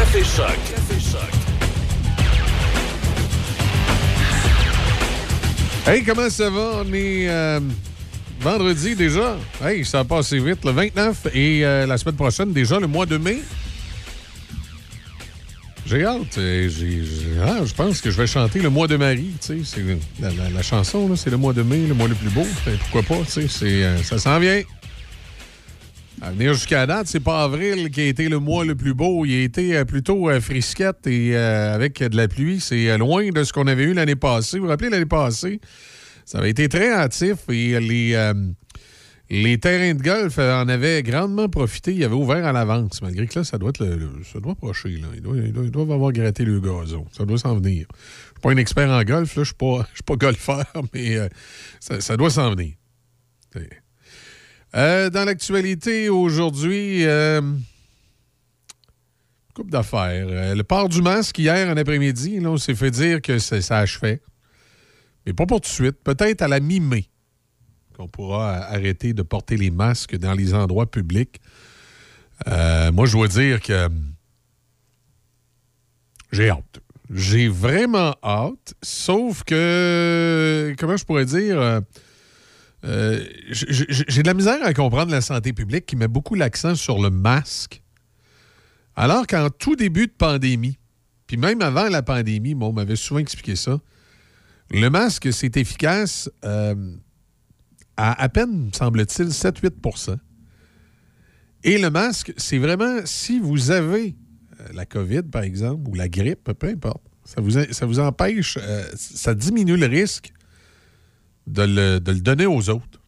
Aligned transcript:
Café 0.00 0.24
Choc. 0.24 0.58
Hey, 5.86 6.02
comment 6.04 6.30
ça 6.30 6.48
va? 6.48 6.82
On 6.86 6.92
est 6.94 7.28
euh, 7.28 7.60
vendredi 8.40 8.96
déjà. 8.96 9.36
Hey, 9.62 9.84
ça 9.84 9.98
a 9.98 10.04
passé 10.04 10.38
vite. 10.38 10.64
Le 10.64 10.70
29 10.70 11.26
et 11.34 11.66
euh, 11.66 11.84
la 11.86 11.98
semaine 11.98 12.14
prochaine, 12.14 12.50
déjà 12.54 12.80
le 12.80 12.86
mois 12.86 13.04
de 13.04 13.18
mai. 13.18 13.40
J'ai 15.84 16.06
hâte. 16.06 16.38
euh, 16.38 16.70
ah, 17.44 17.58
je 17.66 17.74
pense 17.74 18.00
que 18.00 18.10
je 18.10 18.16
vais 18.16 18.26
chanter 18.26 18.60
le 18.60 18.70
mois 18.70 18.86
de 18.88 18.96
Marie. 18.96 19.32
la, 20.18 20.30
la- 20.30 20.48
la 20.48 20.62
chanson, 20.62 21.14
c'est 21.14 21.28
le 21.28 21.36
mois 21.36 21.52
de 21.52 21.60
mai, 21.60 21.86
le 21.86 21.92
mois 21.92 22.08
le 22.08 22.14
plus 22.14 22.30
beau. 22.30 22.46
Pourquoi 22.90 23.02
pas? 23.18 23.24
ça 23.26 24.18
s'en 24.18 24.38
vient. 24.38 24.62
À 26.22 26.32
venir 26.32 26.52
jusqu'à 26.52 26.86
date, 26.86 27.06
c'est 27.06 27.20
pas 27.20 27.44
avril 27.44 27.90
qui 27.90 28.02
a 28.02 28.04
été 28.04 28.28
le 28.28 28.38
mois 28.38 28.66
le 28.66 28.74
plus 28.74 28.92
beau. 28.92 29.24
Il 29.24 29.40
a 29.40 29.42
été 29.42 29.74
euh, 29.74 29.86
plutôt 29.86 30.28
euh, 30.28 30.38
frisquette 30.38 31.06
et 31.06 31.34
euh, 31.34 31.74
avec 31.74 32.02
de 32.02 32.14
la 32.14 32.28
pluie. 32.28 32.60
C'est 32.60 32.98
loin 32.98 33.30
de 33.30 33.42
ce 33.42 33.54
qu'on 33.54 33.66
avait 33.66 33.84
eu 33.84 33.94
l'année 33.94 34.16
passée. 34.16 34.58
Vous 34.58 34.64
vous 34.64 34.70
rappelez, 34.70 34.90
l'année 34.90 35.06
passée, 35.06 35.60
ça 36.26 36.38
avait 36.38 36.50
été 36.50 36.68
très 36.68 36.92
hâtif 36.92 37.38
et 37.48 37.80
les, 37.80 38.32
les 39.30 39.58
terrains 39.58 39.94
de 39.94 40.02
golf 40.02 40.38
en 40.38 40.68
avaient 40.68 41.02
grandement 41.02 41.48
profité. 41.48 41.94
Ils 41.94 42.04
avaient 42.04 42.14
ouvert 42.14 42.44
à 42.44 42.52
l'avance, 42.52 43.00
malgré 43.00 43.26
que 43.26 43.38
là, 43.38 43.44
ça 43.44 43.56
doit, 43.56 43.70
être 43.70 43.82
le, 43.82 44.10
ça 44.30 44.40
doit 44.40 44.52
approcher. 44.52 44.90
Là. 44.90 45.08
Ils, 45.14 45.52
doivent, 45.52 45.90
avoir 45.90 46.12
gratté 46.12 46.44
le 46.44 46.60
gazon. 46.60 47.06
Ça 47.12 47.24
doit 47.24 47.38
s'en 47.38 47.54
venir. 47.54 47.86
Je 47.90 48.28
suis 48.28 48.40
pas 48.42 48.50
un 48.50 48.56
expert 48.58 48.90
en 48.90 49.02
golf. 49.04 49.34
là. 49.36 49.42
Je 49.42 49.46
suis 49.48 49.54
pas, 49.54 49.86
je 49.90 49.96
suis 49.96 50.04
pas 50.04 50.16
golfeur, 50.16 50.66
mais 50.94 51.16
ça, 51.80 51.98
ça 52.02 52.18
doit 52.18 52.30
s'en 52.30 52.50
venir. 52.50 52.74
C'est- 53.54 53.79
euh, 54.74 55.10
dans 55.10 55.24
l'actualité 55.24 56.08
aujourd'hui, 56.08 57.04
euh, 57.04 57.40
coupe 59.54 59.70
d'affaires. 59.70 60.26
Euh, 60.28 60.54
le 60.54 60.62
port 60.62 60.88
du 60.88 61.02
masque 61.02 61.38
hier 61.38 61.68
en 61.68 61.76
après-midi, 61.76 62.40
on 62.44 62.56
s'est 62.56 62.74
fait 62.74 62.90
dire 62.90 63.20
que 63.20 63.38
ça 63.38 63.78
achevait. 63.78 64.20
Mais 65.26 65.32
pas 65.32 65.46
pour 65.46 65.60
tout 65.60 65.68
de 65.68 65.74
suite. 65.74 65.96
Peut-être 66.04 66.42
à 66.42 66.48
la 66.48 66.60
mi-mai 66.60 67.06
qu'on 67.96 68.08
pourra 68.08 68.58
arrêter 68.58 69.12
de 69.12 69.22
porter 69.22 69.56
les 69.56 69.70
masques 69.70 70.16
dans 70.16 70.34
les 70.34 70.54
endroits 70.54 70.90
publics. 70.90 71.40
Moi, 72.46 73.04
je 73.06 73.12
dois 73.12 73.28
dire 73.28 73.60
que 73.60 73.88
j'ai 76.32 76.48
hâte. 76.48 76.80
J'ai 77.10 77.48
vraiment 77.48 78.14
hâte, 78.22 78.74
sauf 78.82 79.42
que, 79.42 80.74
comment 80.78 80.96
je 80.96 81.04
pourrais 81.04 81.26
dire, 81.26 81.82
euh, 82.84 83.24
j'ai 83.50 84.22
de 84.22 84.26
la 84.26 84.34
misère 84.34 84.58
à 84.62 84.72
comprendre 84.72 85.10
la 85.10 85.20
santé 85.20 85.52
publique 85.52 85.86
qui 85.86 85.96
met 85.96 86.08
beaucoup 86.08 86.34
l'accent 86.34 86.74
sur 86.74 87.00
le 87.00 87.10
masque. 87.10 87.82
Alors 88.96 89.26
qu'en 89.26 89.50
tout 89.50 89.76
début 89.76 90.06
de 90.06 90.12
pandémie, 90.12 90.78
puis 91.26 91.36
même 91.36 91.60
avant 91.62 91.88
la 91.88 92.02
pandémie, 92.02 92.54
moi, 92.54 92.68
on 92.68 92.72
m'avait 92.72 92.96
souvent 92.96 93.20
expliqué 93.20 93.54
ça, 93.54 93.80
le 94.70 94.88
masque, 94.88 95.32
c'est 95.32 95.56
efficace 95.56 96.30
euh, 96.44 96.74
à 97.96 98.22
à 98.22 98.28
peine, 98.28 98.70
semble-t-il, 98.72 99.28
7-8% 99.28 100.16
Et 101.64 101.78
le 101.78 101.90
masque, 101.90 102.32
c'est 102.36 102.58
vraiment 102.58 103.00
si 103.04 103.38
vous 103.38 103.70
avez 103.70 104.16
euh, 104.58 104.68
la 104.72 104.86
COVID, 104.86 105.24
par 105.24 105.42
exemple, 105.42 105.88
ou 105.90 105.94
la 105.94 106.08
grippe, 106.08 106.52
peu 106.52 106.68
importe, 106.68 107.02
ça 107.24 107.40
vous, 107.40 107.50
ça 107.50 107.86
vous 107.86 108.00
empêche, 108.00 108.58
ça 108.96 109.34
diminue 109.34 109.76
le 109.76 109.86
risque 109.86 110.32
de 111.46 111.62
le, 111.62 111.98
donner 111.98 112.46
aux 112.46 112.68
autres. 112.70 113.00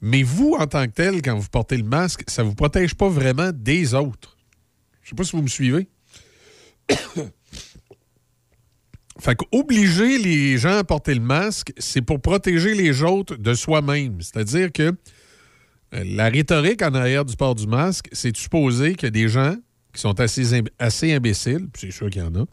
Mais 0.00 0.22
vous, 0.22 0.56
en 0.58 0.66
tant 0.66 0.86
que 0.86 0.92
tel, 0.92 1.20
quand 1.22 1.36
vous 1.36 1.48
portez 1.48 1.76
le 1.76 1.84
masque, 1.84 2.24
ça 2.26 2.42
ne 2.42 2.48
vous 2.48 2.54
protège 2.54 2.94
pas 2.94 3.08
vraiment 3.08 3.50
des 3.52 3.94
autres. 3.94 4.38
Je 5.02 5.08
ne 5.08 5.10
sais 5.10 5.16
pas 5.16 5.24
si 5.24 5.36
vous 5.36 5.42
me 5.42 5.48
suivez. 5.48 5.88
Fait 9.20 9.36
qu'obliger 9.36 10.16
les 10.16 10.56
gens 10.56 10.78
à 10.78 10.84
porter 10.84 11.14
le 11.14 11.20
masque, 11.20 11.74
c'est 11.76 12.00
pour 12.00 12.22
protéger 12.22 12.74
les 12.74 13.02
autres 13.02 13.36
de 13.36 13.52
soi-même. 13.52 14.22
C'est-à-dire 14.22 14.72
que 14.72 14.94
euh, 15.94 16.04
la 16.04 16.30
rhétorique 16.30 16.80
en 16.80 16.94
arrière 16.94 17.26
du 17.26 17.36
port 17.36 17.54
du 17.54 17.66
masque, 17.66 18.08
c'est 18.12 18.32
de 18.32 18.38
supposer 18.38 18.96
a 19.02 19.10
des 19.10 19.28
gens 19.28 19.56
qui 19.92 20.00
sont 20.00 20.18
assez, 20.20 20.62
assez 20.78 21.12
imbéciles, 21.12 21.68
puis 21.72 21.82
c'est 21.82 21.90
sûr 21.90 22.08
qu'il 22.08 22.22
y 22.22 22.24
en 22.24 22.34
a, 22.34 22.44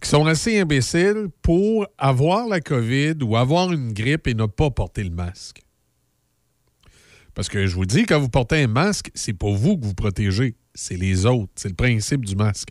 qui 0.00 0.08
sont 0.08 0.26
assez 0.26 0.58
imbéciles 0.58 1.28
pour 1.42 1.86
avoir 1.98 2.48
la 2.48 2.60
COVID 2.60 3.14
ou 3.22 3.36
avoir 3.36 3.72
une 3.72 3.92
grippe 3.92 4.26
et 4.26 4.34
ne 4.34 4.46
pas 4.46 4.70
porter 4.70 5.04
le 5.04 5.10
masque. 5.10 5.62
Parce 7.34 7.48
que 7.50 7.66
je 7.66 7.74
vous 7.74 7.84
dis, 7.84 8.04
quand 8.04 8.18
vous 8.18 8.30
portez 8.30 8.62
un 8.62 8.66
masque, 8.66 9.10
c'est 9.14 9.34
pas 9.34 9.50
vous 9.50 9.76
que 9.76 9.84
vous 9.84 9.94
protégez, 9.94 10.56
c'est 10.74 10.96
les 10.96 11.26
autres. 11.26 11.52
C'est 11.56 11.68
le 11.68 11.74
principe 11.74 12.24
du 12.24 12.34
masque. 12.34 12.68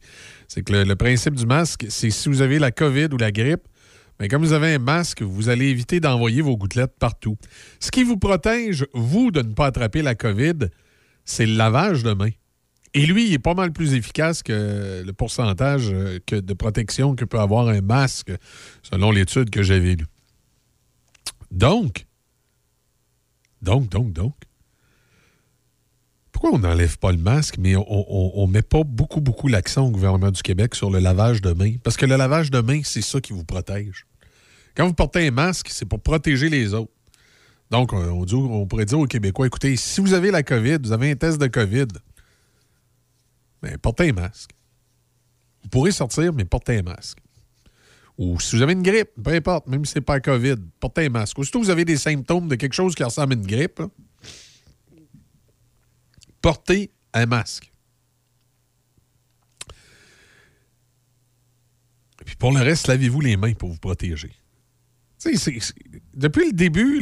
C'est 0.47 0.63
que 0.63 0.73
le, 0.73 0.95
principe 0.95 1.35
du 1.35 1.45
masque, 1.45 1.85
c'est 1.89 2.09
si 2.09 2.29
vous 2.29 2.41
avez 2.41 2.57
la 2.57 2.71
COVID 2.71 3.09
ou 3.11 3.17
la 3.17 3.31
grippe, 3.31 3.67
mais 4.19 4.27
comme 4.27 4.43
vous 4.43 4.53
avez 4.53 4.73
un 4.73 4.79
masque, 4.79 5.21
vous 5.21 5.49
allez 5.49 5.67
éviter 5.67 5.99
d'envoyer 5.99 6.41
vos 6.41 6.57
gouttelettes 6.57 6.95
partout. 6.97 7.37
Ce 7.79 7.91
qui 7.91 8.03
vous 8.03 8.17
protège, 8.17 8.87
vous, 8.93 9.29
de 9.29 9.41
ne 9.41 9.53
pas 9.53 9.67
attraper 9.67 10.01
la 10.01 10.15
COVID, 10.15 10.69
c'est 11.25 11.45
le 11.45 11.55
lavage 11.55 12.01
de 12.01 12.13
mains. 12.13 12.31
Et 12.95 13.05
lui, 13.05 13.27
il 13.27 13.33
est 13.33 13.39
pas 13.39 13.53
mal 13.53 13.73
plus 13.73 13.93
efficace 13.93 14.41
que 14.41 15.03
le 15.05 15.13
pourcentage 15.13 15.89
euh, 15.91 16.17
que 16.25 16.37
de 16.37 16.53
protection 16.53 17.13
que 17.13 17.25
peut 17.25 17.39
avoir 17.39 17.67
un 17.67 17.81
masque, 17.81 18.31
selon 18.83 19.11
l'étude 19.11 19.49
que 19.49 19.61
j'avais 19.63 19.95
lue. 19.95 20.07
Donc, 21.51 22.05
donc, 23.61 23.89
donc, 23.89 24.13
donc, 24.13 24.33
pourquoi 26.31 26.51
on 26.53 26.59
n'enlève 26.59 26.97
pas 26.97 27.11
le 27.11 27.17
masque, 27.17 27.55
mais 27.59 27.75
on 27.75 28.47
ne 28.47 28.51
met 28.51 28.61
pas 28.61 28.83
beaucoup, 28.85 29.19
beaucoup 29.19 29.49
l'accent 29.49 29.87
au 29.87 29.91
gouvernement 29.91 30.31
du 30.31 30.41
Québec 30.41 30.73
sur 30.73 30.89
le 30.89 30.99
lavage 30.99 31.41
de 31.41 31.51
mains? 31.51 31.75
Parce 31.83 31.97
que 31.97 32.05
le 32.05 32.15
lavage 32.15 32.49
de 32.49 32.61
mains, 32.61 32.81
c'est 32.83 33.01
ça 33.01 33.19
qui 33.19 33.33
vous 33.33 33.43
protège. 33.43 34.05
Quand 34.75 34.87
vous 34.87 34.93
portez 34.93 35.27
un 35.27 35.31
masque, 35.31 35.67
c'est 35.69 35.85
pour 35.85 36.01
protéger 36.01 36.49
les 36.49 36.73
autres. 36.73 36.91
Donc, 37.71 37.93
on, 37.93 38.67
pourrait 38.67 38.85
dire 38.85 38.99
aux 38.99 39.07
Québécois, 39.07 39.47
écoutez, 39.47 39.75
si 39.75 39.99
vous 40.01 40.13
avez 40.13 40.31
la 40.31 40.43
COVID, 40.43 40.77
vous 40.83 40.91
avez 40.91 41.11
un 41.11 41.15
test 41.15 41.39
de 41.39 41.47
COVID, 41.47 41.87
portez 43.81 44.09
un 44.09 44.13
masque. 44.13 44.51
Vous 45.63 45.69
pourrez 45.69 45.91
sortir, 45.91 46.33
mais 46.33 46.45
portez 46.45 46.77
un 46.77 46.83
masque. 46.83 47.17
Ou 48.17 48.39
si 48.39 48.55
vous 48.55 48.61
avez 48.61 48.73
une 48.73 48.83
grippe, 48.83 49.09
peu 49.21 49.31
importe, 49.33 49.67
même 49.67 49.83
si 49.83 49.93
ce 49.93 49.99
n'est 49.99 50.05
pas 50.05 50.19
COVID, 50.19 50.55
portez 50.79 51.05
un 51.07 51.09
masque. 51.09 51.37
Aussitôt 51.37 51.59
que 51.59 51.65
vous 51.65 51.71
avez 51.71 51.85
des 51.85 51.97
symptômes 51.97 52.47
de 52.47 52.55
quelque 52.55 52.73
chose 52.73 52.95
qui 52.95 53.03
ressemble 53.03 53.33
à 53.33 53.35
une 53.35 53.45
grippe, 53.45 53.79
là, 53.79 53.89
portez 56.41 56.91
un 57.13 57.25
masque. 57.25 57.71
Puis 62.25 62.35
pour 62.35 62.51
le 62.53 62.61
reste, 62.61 62.87
lavez-vous 62.87 63.21
les 63.21 63.37
mains 63.37 63.53
pour 63.53 63.69
vous 63.69 63.77
protéger. 63.77 64.31
C'est- 65.17 65.37
c'est- 65.37 65.59
depuis 66.13 66.47
le 66.47 66.53
début, 66.53 66.99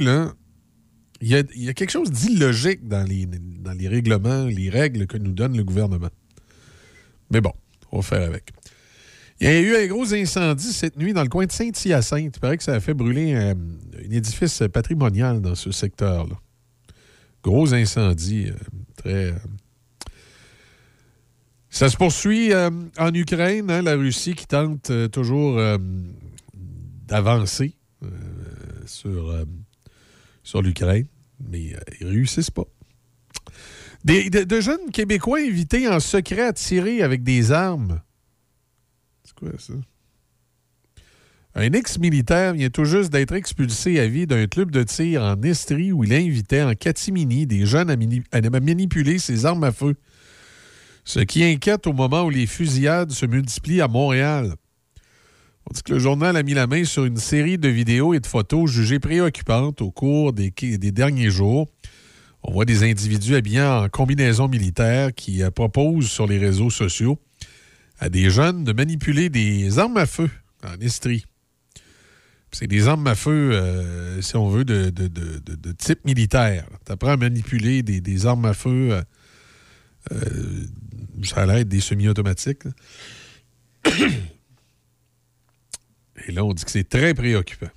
il 1.21 1.27
y 1.27 1.35
a, 1.35 1.73
quelque 1.73 1.91
chose 1.91 2.11
d'illogique 2.11 2.87
dans 2.87 3.07
les 3.07 3.87
règlements, 3.87 4.45
les 4.45 4.69
règles 4.69 5.07
que 5.07 5.17
nous 5.17 5.31
donne 5.31 5.55
le 5.55 5.63
gouvernement. 5.63 6.09
Mais 7.31 7.41
bon, 7.41 7.53
on 7.91 7.97
va 7.97 8.03
faire 8.03 8.27
avec. 8.27 8.51
Il 9.39 9.47
y 9.47 9.49
a 9.49 9.59
eu 9.59 9.75
un 9.75 9.87
gros 9.87 10.13
incendie 10.13 10.71
cette 10.71 10.97
nuit 10.97 11.11
dans 11.13 11.23
le 11.23 11.29
coin 11.29 11.45
de 11.45 11.51
Saint-Hyacinthe. 11.51 12.35
Il 12.35 12.39
paraît 12.39 12.57
que 12.57 12.63
ça 12.63 12.75
a 12.75 12.79
fait 12.79 12.93
brûler 12.93 13.33
un, 13.33 13.51
un 13.51 14.11
édifice 14.11 14.63
patrimonial 14.71 15.41
dans 15.41 15.55
ce 15.55 15.71
secteur-là. 15.71 16.35
Gros 17.43 17.73
incendie, 17.73 18.47
euh, 18.49 18.53
très. 18.95 19.31
euh, 19.31 19.33
Ça 21.69 21.89
se 21.89 21.97
poursuit 21.97 22.53
euh, 22.53 22.69
en 22.97 23.13
Ukraine, 23.13 23.69
hein, 23.71 23.81
la 23.81 23.95
Russie 23.95 24.35
qui 24.35 24.45
tente 24.45 24.91
euh, 24.91 25.07
toujours 25.09 25.57
euh, 25.57 25.77
d'avancer 27.07 27.73
euh, 28.03 28.07
sur, 28.85 29.29
euh, 29.31 29.43
sur 30.43 30.61
l'Ukraine, 30.61 31.07
mais 31.49 31.73
euh, 31.75 31.79
ils 31.99 32.07
réussissent 32.07 32.51
pas. 32.51 32.65
De, 34.05 34.59
jeunes 34.59 34.91
Québécois 34.91 35.39
invités 35.39 35.87
en 35.87 35.99
secret 35.99 36.41
à 36.41 36.53
tirer 36.53 37.01
avec 37.01 37.23
des 37.23 37.51
armes. 37.51 38.01
C'est 39.23 39.33
quoi 39.33 39.49
ça? 39.57 39.73
Un 41.55 41.71
ex-militaire 41.71 42.53
vient 42.53 42.69
tout 42.69 42.83
juste 42.83 43.11
d'être 43.11 43.33
expulsé 43.33 43.99
à 43.99 44.07
vie 44.07 44.25
d'un 44.25 44.47
club 44.47 44.71
de 44.71 44.83
tir 44.83 45.21
en 45.21 45.41
Estrie 45.43 45.91
où 45.91 46.03
il 46.03 46.13
invitait 46.13 46.63
en 46.63 46.73
catimini 46.73 47.45
des 47.45 47.65
jeunes 47.65 47.91
à, 47.91 47.95
mani- 47.95 48.23
à 48.31 48.41
manipuler 48.41 49.19
ses 49.19 49.45
armes 49.45 49.63
à 49.63 49.71
feu. 49.71 49.95
Ce 51.05 51.19
qui 51.19 51.43
inquiète 51.43 51.85
au 51.85 51.93
moment 51.93 52.23
où 52.23 52.29
les 52.29 52.47
fusillades 52.47 53.11
se 53.11 53.25
multiplient 53.25 53.81
à 53.81 53.87
Montréal. 53.87 54.55
On 55.69 55.73
dit 55.73 55.83
que 55.83 55.93
le 55.93 55.99
journal 55.99 56.35
a 56.35 56.43
mis 56.43 56.55
la 56.55 56.67
main 56.67 56.83
sur 56.83 57.05
une 57.05 57.17
série 57.17 57.57
de 57.57 57.69
vidéos 57.69 58.13
et 58.13 58.19
de 58.19 58.27
photos 58.27 58.69
jugées 58.69 58.99
préoccupantes 58.99 59.81
au 59.81 59.91
cours 59.91 60.33
des 60.33 60.51
derniers 60.77 61.29
jours. 61.29 61.69
On 62.43 62.51
voit 62.51 62.65
des 62.65 62.83
individus 62.83 63.35
habillés 63.35 63.61
en 63.61 63.87
combinaison 63.89 64.47
militaire 64.47 65.13
qui 65.13 65.41
euh, 65.43 65.49
proposent 65.49 66.09
sur 66.09 66.27
les 66.27 66.37
réseaux 66.37 66.69
sociaux 66.69 67.19
à 67.99 68.09
des 68.09 68.29
jeunes 68.29 68.63
de 68.63 68.73
manipuler 68.73 69.29
des 69.29 69.79
armes 69.79 69.97
à 69.97 70.05
feu 70.05 70.29
en 70.63 70.79
Estrie. 70.81 71.25
C'est 72.51 72.67
des 72.67 72.87
armes 72.87 73.07
à 73.07 73.15
feu, 73.15 73.51
euh, 73.53 74.21
si 74.21 74.35
on 74.35 74.47
veut, 74.47 74.65
de, 74.65 74.91
type 75.71 76.05
militaire. 76.05 76.67
Tu 76.85 76.91
apprends 76.91 77.11
à 77.11 77.17
manipuler 77.17 77.81
des, 77.81 77.99
des 78.01 78.25
armes 78.27 78.45
à 78.45 78.53
feu 78.53 79.01
euh, 80.11 80.65
ça 81.23 81.41
a 81.41 81.45
l'air 81.45 81.65
des 81.65 81.79
semi-automatiques. 81.79 82.63
Et 86.27 86.31
là, 86.31 86.43
on 86.43 86.53
dit 86.53 86.63
que 86.63 86.71
c'est 86.71 86.87
très 86.87 87.13
préoccupant. 87.13 87.69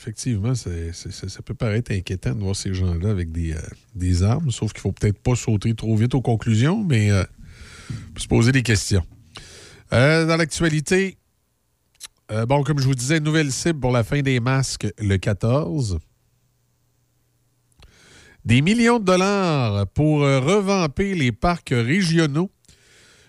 Effectivement, 0.00 0.54
ça 0.54 1.42
peut 1.44 1.54
paraître 1.54 1.90
inquiétant 1.90 2.32
de 2.32 2.40
voir 2.40 2.54
ces 2.54 2.72
gens-là 2.72 3.10
avec 3.10 3.32
des, 3.32 3.54
des, 3.96 4.22
armes, 4.22 4.52
sauf 4.52 4.72
qu'il 4.72 4.80
faut 4.80 4.92
peut-être 4.92 5.18
pas 5.18 5.34
sauter 5.34 5.74
trop 5.74 5.96
vite 5.96 6.14
aux 6.14 6.20
conclusions, 6.20 6.84
mais 6.84 7.10
se 8.16 8.28
poser 8.28 8.52
des 8.52 8.62
questions. 8.62 9.04
dans 9.90 10.36
l'actualité, 10.38 11.18
bon, 12.46 12.62
comme 12.62 12.78
je 12.78 12.86
vous 12.86 12.94
disais, 12.94 13.18
nouvelle 13.18 13.50
cible 13.50 13.80
pour 13.80 13.90
la 13.90 14.04
fin 14.04 14.22
des 14.22 14.38
masques 14.38 14.86
le 15.00 15.16
14. 15.16 15.98
Des 18.48 18.62
millions 18.62 18.98
de 18.98 19.04
dollars 19.04 19.86
pour 19.88 20.22
euh, 20.22 20.40
revamper 20.40 21.14
les 21.14 21.32
parcs 21.32 21.68
régionaux. 21.68 22.50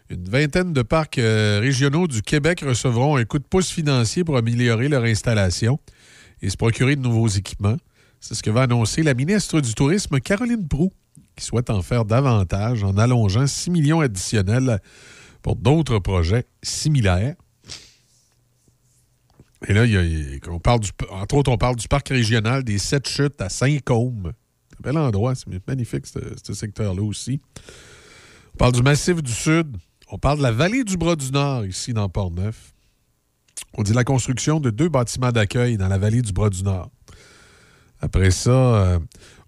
Une 0.09 0.29
vingtaine 0.29 0.71
de 0.71 0.81
parcs 0.81 1.17
euh, 1.17 1.59
régionaux 1.59 2.07
du 2.07 2.21
Québec 2.21 2.61
recevront 2.65 3.17
un 3.17 3.25
coup 3.25 3.37
de 3.37 3.43
pouce 3.43 3.69
financier 3.69 4.23
pour 4.23 4.37
améliorer 4.37 4.87
leur 4.87 5.03
installation 5.03 5.77
et 6.41 6.49
se 6.49 6.57
procurer 6.57 6.95
de 6.95 7.01
nouveaux 7.01 7.27
équipements. 7.27 7.77
C'est 8.19 8.35
ce 8.35 8.43
que 8.43 8.49
va 8.49 8.63
annoncer 8.63 9.03
la 9.03 9.13
ministre 9.13 9.61
du 9.61 9.73
Tourisme, 9.73 10.19
Caroline 10.19 10.67
Proux, 10.67 10.91
qui 11.35 11.45
souhaite 11.45 11.69
en 11.69 11.81
faire 11.81 12.05
davantage 12.05 12.83
en 12.83 12.97
allongeant 12.97 13.47
6 13.47 13.71
millions 13.71 14.01
additionnels 14.01 14.79
pour 15.41 15.55
d'autres 15.55 15.99
projets 15.99 16.45
similaires. 16.61 17.35
Et 19.67 19.73
là, 19.73 19.83
on 20.47 20.59
parle 20.59 20.79
du, 20.79 20.89
entre 21.11 21.35
autres, 21.35 21.51
on 21.51 21.57
parle 21.57 21.75
du 21.75 21.87
parc 21.87 22.09
régional 22.09 22.63
des 22.63 22.77
Sept 22.77 23.07
Chutes 23.07 23.41
à 23.41 23.49
Saint-Côme, 23.49 24.33
bel 24.81 24.97
endroit, 24.97 25.35
c'est 25.35 25.67
magnifique 25.67 26.05
ce, 26.07 26.53
secteur-là 26.53 27.01
aussi. 27.01 27.41
On 28.53 28.57
parle 28.57 28.73
du 28.73 28.81
massif 28.81 29.21
du 29.21 29.31
Sud. 29.31 29.77
On 30.11 30.17
parle 30.17 30.39
de 30.39 30.43
la 30.43 30.51
vallée 30.51 30.83
du 30.83 30.97
Bras 30.97 31.15
du 31.15 31.31
Nord, 31.31 31.65
ici 31.65 31.93
dans 31.93 32.09
Port-Neuf. 32.09 32.73
On 33.77 33.83
dit 33.83 33.93
la 33.93 34.03
construction 34.03 34.59
de 34.59 34.69
deux 34.69 34.89
bâtiments 34.89 35.31
d'accueil 35.31 35.77
dans 35.77 35.87
la 35.87 35.97
vallée 35.97 36.21
du 36.21 36.33
Bras 36.33 36.49
du 36.49 36.63
Nord. 36.63 36.89
Après 38.01 38.31
ça, 38.31 38.51
euh, 38.51 38.99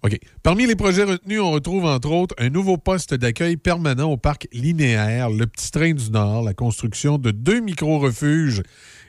OK. 0.02 0.18
Parmi 0.42 0.66
les 0.66 0.76
projets 0.76 1.04
retenus, 1.04 1.40
on 1.40 1.52
retrouve 1.52 1.84
entre 1.84 2.10
autres 2.10 2.34
un 2.38 2.50
nouveau 2.50 2.76
poste 2.76 3.14
d'accueil 3.14 3.56
permanent 3.56 4.10
au 4.10 4.16
parc 4.16 4.48
linéaire, 4.52 5.30
le 5.30 5.46
Petit 5.46 5.70
Train 5.70 5.92
du 5.92 6.10
Nord, 6.10 6.42
la 6.42 6.52
construction 6.52 7.18
de 7.18 7.30
deux 7.30 7.60
micro-refuges 7.60 8.62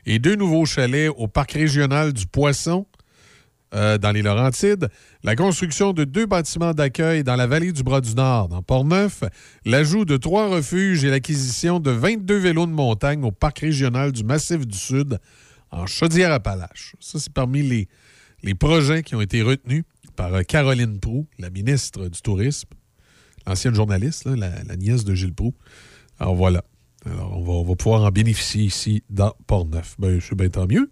et 0.05 0.19
deux 0.19 0.35
nouveaux 0.35 0.65
chalets 0.65 1.09
au 1.17 1.27
parc 1.27 1.53
régional 1.53 2.13
du 2.13 2.25
Poisson, 2.25 2.85
euh, 3.73 3.97
dans 3.97 4.11
les 4.11 4.21
Laurentides, 4.21 4.89
la 5.23 5.35
construction 5.35 5.93
de 5.93 6.03
deux 6.03 6.25
bâtiments 6.25 6.73
d'accueil 6.73 7.23
dans 7.23 7.35
la 7.35 7.47
vallée 7.47 7.71
du 7.71 7.83
Bras-du-Nord, 7.83 8.49
dans 8.49 8.61
Port-Neuf, 8.61 9.23
l'ajout 9.65 10.05
de 10.05 10.17
trois 10.17 10.47
refuges 10.47 11.03
et 11.03 11.09
l'acquisition 11.09 11.79
de 11.79 11.91
22 11.91 12.37
vélos 12.37 12.67
de 12.67 12.71
montagne 12.71 13.23
au 13.23 13.31
parc 13.31 13.59
régional 13.59 14.11
du 14.11 14.23
Massif 14.23 14.67
du 14.67 14.77
Sud 14.77 15.19
en 15.71 15.87
Chaudière-Appalaches. 15.87 16.95
Ça, 16.99 17.19
c'est 17.19 17.33
parmi 17.33 17.63
les, 17.63 17.87
les 18.43 18.53
projets 18.53 19.01
qui 19.01 19.15
ont 19.15 19.21
été 19.21 19.41
retenus 19.41 19.83
par 20.15 20.33
euh, 20.33 20.43
Caroline 20.43 20.99
Prou, 20.99 21.25
la 21.39 21.49
ministre 21.49 22.07
du 22.07 22.21
Tourisme, 22.21 22.69
l'ancienne 23.47 23.73
journaliste, 23.73 24.25
la, 24.25 24.75
nièce 24.75 25.03
de 25.03 25.15
Gilles 25.15 25.33
Prou. 25.33 25.53
Alors 26.19 26.35
voilà. 26.35 26.63
Alors, 27.05 27.37
on 27.37 27.63
va, 27.63 27.75
pouvoir 27.75 28.03
en 28.03 28.11
bénéficier 28.11 28.63
ici 28.63 29.03
dans 29.09 29.33
Port-Neuf. 29.47 29.95
Ben, 29.99 30.19
c'est 30.21 30.35
bien 30.35 30.49
tant 30.49 30.67
mieux. 30.67 30.89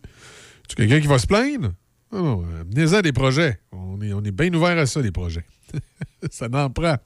Tu 0.67 0.75
quelqu'un 0.75 0.99
qui 0.99 1.07
va 1.07 1.19
se 1.19 1.27
plaindre? 1.27 1.71
Oh, 2.13 2.43
euh, 2.45 3.01
des 3.01 3.13
projets. 3.13 3.59
On 3.71 4.01
est, 4.01 4.13
on 4.13 4.21
est 4.23 4.31
bien 4.31 4.53
ouvert 4.53 4.77
à 4.77 4.85
ça, 4.85 5.01
les 5.01 5.11
projets. 5.11 5.45
ça 6.31 6.49
n'en 6.49 6.69
prend. 6.69 6.97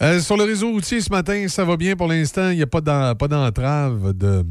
Euh, 0.00 0.20
sur 0.20 0.36
le 0.36 0.44
réseau 0.44 0.70
routier 0.70 1.00
ce 1.00 1.10
matin, 1.10 1.46
ça 1.48 1.64
va 1.64 1.76
bien 1.76 1.94
pour 1.94 2.08
l'instant. 2.08 2.50
Il 2.50 2.56
n'y 2.56 2.62
a 2.62 2.66
pas 2.66 2.80
d'entrave 2.80 4.12
de. 4.14 4.44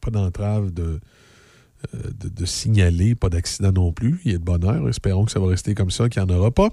Pas 0.00 0.10
d'entrave 0.10 0.70
de, 0.70 1.00
euh, 1.94 1.98
de, 2.18 2.44
signaler, 2.44 3.14
pas 3.14 3.28
d'accident 3.28 3.72
non 3.72 3.92
plus. 3.92 4.20
Il 4.24 4.32
y 4.32 4.34
a 4.34 4.38
de 4.38 4.44
bonheur. 4.44 4.88
Espérons 4.88 5.24
que 5.24 5.32
ça 5.32 5.40
va 5.40 5.48
rester 5.48 5.74
comme 5.74 5.90
ça, 5.90 6.08
qu'il 6.08 6.22
n'y 6.22 6.30
en 6.30 6.36
aura 6.36 6.50
pas. 6.50 6.68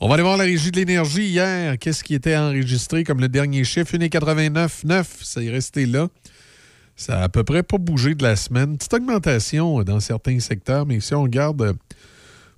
On 0.00 0.08
va 0.08 0.14
aller 0.14 0.22
voir 0.22 0.36
la 0.36 0.44
régie 0.44 0.70
de 0.70 0.76
l'énergie 0.76 1.26
hier. 1.26 1.76
Qu'est-ce 1.78 2.04
qui 2.04 2.14
était 2.14 2.36
enregistré 2.36 3.04
comme 3.04 3.20
le 3.20 3.28
dernier 3.28 3.64
chiffre? 3.64 3.96
1,89,9. 3.96 5.04
Ça 5.22 5.42
est 5.42 5.50
resté 5.50 5.86
là. 5.86 6.08
Ça 6.98 7.14
n'a 7.14 7.22
à 7.22 7.28
peu 7.28 7.44
près 7.44 7.62
pas 7.62 7.78
bougé 7.78 8.16
de 8.16 8.24
la 8.24 8.34
semaine. 8.34 8.76
Petite 8.76 8.92
augmentation 8.92 9.84
dans 9.84 10.00
certains 10.00 10.40
secteurs, 10.40 10.84
mais 10.84 10.98
si 10.98 11.14
on 11.14 11.22
regarde 11.22 11.62
euh, 11.62 11.72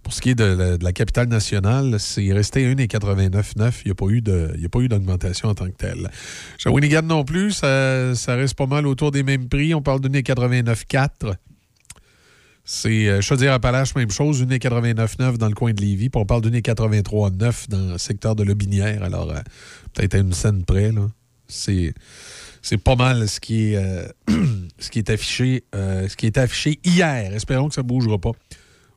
pour 0.02 0.14
ce 0.14 0.22
qui 0.22 0.30
est 0.30 0.34
de 0.34 0.78
la, 0.80 0.92
capitale 0.94 1.28
nationale, 1.28 2.00
c'est 2.00 2.32
resté 2.32 2.74
1,89,9. 2.74 3.82
Il 3.84 3.88
n'y 3.88 4.64
a 4.64 4.68
pas 4.70 4.80
eu 4.80 4.88
d'augmentation 4.88 5.50
en 5.50 5.54
tant 5.54 5.66
que 5.66 5.76
telle. 5.76 6.10
Shawinigan 6.56 7.02
non 7.02 7.22
plus, 7.22 7.52
ça, 7.52 8.14
reste 8.28 8.54
pas 8.54 8.66
mal 8.66 8.86
autour 8.86 9.10
des 9.10 9.22
mêmes 9.22 9.46
prix. 9.46 9.74
On 9.74 9.82
parle 9.82 10.00
de 10.00 10.08
1,89,4. 10.08 11.34
C'est 12.64 13.08
euh, 13.08 13.20
Chaudière-Appalaches, 13.20 13.94
même 13.94 14.10
chose, 14.10 14.42
1,89,9 14.42 15.36
dans 15.36 15.48
le 15.48 15.54
coin 15.54 15.74
de 15.74 15.82
Lévis. 15.82 16.08
Puis 16.08 16.18
on 16.18 16.24
parle 16.24 16.40
de 16.40 16.48
1,83,9 16.48 17.68
dans 17.68 17.92
le 17.92 17.98
secteur 17.98 18.34
de 18.34 18.42
Lobinière. 18.42 19.02
Alors, 19.02 19.30
euh, 19.30 19.40
peut-être 19.92 20.14
à 20.14 20.18
une 20.18 20.32
scène 20.32 20.64
près. 20.64 20.90
C'est 21.46 21.92
c'est 22.62 22.78
pas 22.78 22.96
mal 22.96 23.28
ce 23.28 23.40
qui 23.40 23.72
est, 23.72 23.76
euh, 23.76 24.06
affiché, 25.08 25.64
euh, 25.74 26.08
ce 26.08 26.16
qui 26.16 26.26
est 26.26 26.38
affiché 26.38 26.78
hier. 26.84 27.32
Espérons 27.34 27.68
que 27.68 27.74
ça 27.74 27.82
ne 27.82 27.86
bougera 27.86 28.18
pas 28.18 28.32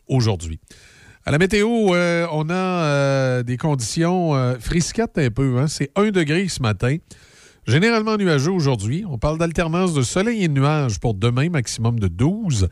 aujourd'hui. 0.07 0.59
À 1.25 1.31
la 1.31 1.37
météo, 1.37 1.95
euh, 1.95 2.27
on 2.31 2.49
a 2.49 3.43
des 3.43 3.57
conditions 3.57 4.33
frisquettes 4.59 5.17
un 5.17 5.29
peu. 5.29 5.59
Hein. 5.59 5.67
C'est 5.67 5.89
1 5.95 6.11
degré 6.11 6.47
ce 6.49 6.61
matin. 6.61 6.97
Généralement 7.65 8.17
nuageux 8.17 8.51
aujourd'hui. 8.51 9.05
On 9.07 9.17
parle 9.17 9.37
d'alternance 9.37 9.93
de 9.93 10.01
soleil 10.01 10.43
et 10.43 10.47
de 10.49 10.53
nuages 10.53 10.99
pour 10.99 11.13
demain, 11.13 11.49
maximum 11.49 11.97
de 11.97 12.09
12. 12.09 12.67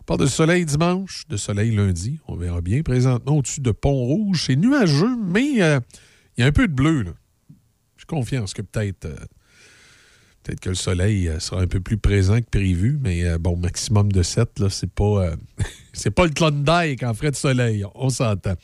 On 0.00 0.02
parle 0.02 0.18
de 0.18 0.26
soleil 0.26 0.64
dimanche, 0.64 1.26
de 1.28 1.36
soleil 1.36 1.70
lundi. 1.70 2.18
On 2.26 2.34
verra 2.34 2.60
bien. 2.60 2.82
Présentement, 2.82 3.36
au-dessus 3.36 3.60
de 3.60 3.70
Pont-Rouge, 3.70 4.46
c'est 4.46 4.56
nuageux, 4.56 5.16
mais 5.24 5.44
il 5.44 5.58
y 5.58 5.62
a 5.62 5.80
un 6.46 6.50
peu 6.50 6.66
de 6.66 6.72
bleu. 6.72 7.14
Je 7.96 8.04
confiance 8.04 8.52
que 8.52 8.62
peut-être 8.62 9.06
Peut-être 10.42 10.60
que 10.60 10.70
le 10.70 10.74
soleil 10.74 11.28
euh, 11.28 11.38
sera 11.38 11.60
un 11.60 11.68
peu 11.68 11.78
plus 11.78 11.98
présent 11.98 12.38
que 12.40 12.46
prévu, 12.50 12.98
mais 13.00 13.24
euh, 13.24 13.38
bon, 13.38 13.56
maximum 13.56 14.10
de 14.10 14.24
7, 14.24 14.58
là, 14.58 14.70
c'est 14.70 14.90
pas, 14.90 15.04
euh, 15.04 15.36
c'est 15.92 16.10
pas 16.10 16.24
le 16.24 16.30
Klondike 16.30 17.04
en 17.04 17.14
frais 17.14 17.30
de 17.30 17.36
soleil. 17.36 17.84
On 17.94 18.08
s'entend. 18.08 18.54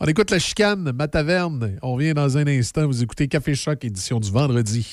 On 0.00 0.06
écoute 0.06 0.32
la 0.32 0.40
chicane, 0.40 0.90
ma 0.92 1.06
taverne. 1.06 1.78
On 1.80 1.96
vient 1.96 2.12
dans 2.12 2.36
un 2.36 2.46
instant. 2.48 2.88
Vous 2.88 3.04
écoutez 3.04 3.28
Café 3.28 3.54
Choc, 3.54 3.84
édition 3.84 4.18
du 4.18 4.32
vendredi. 4.32 4.90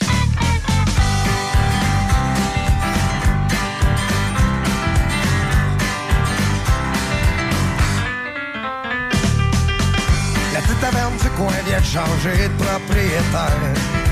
La 10.53 10.61
petite 10.61 10.79
taverne 10.79 11.17
du 11.17 11.29
coin 11.29 11.53
vient 11.65 11.79
de 11.79 11.85
changer 11.85 12.47
de 12.47 12.63
propriétaire 12.63 14.08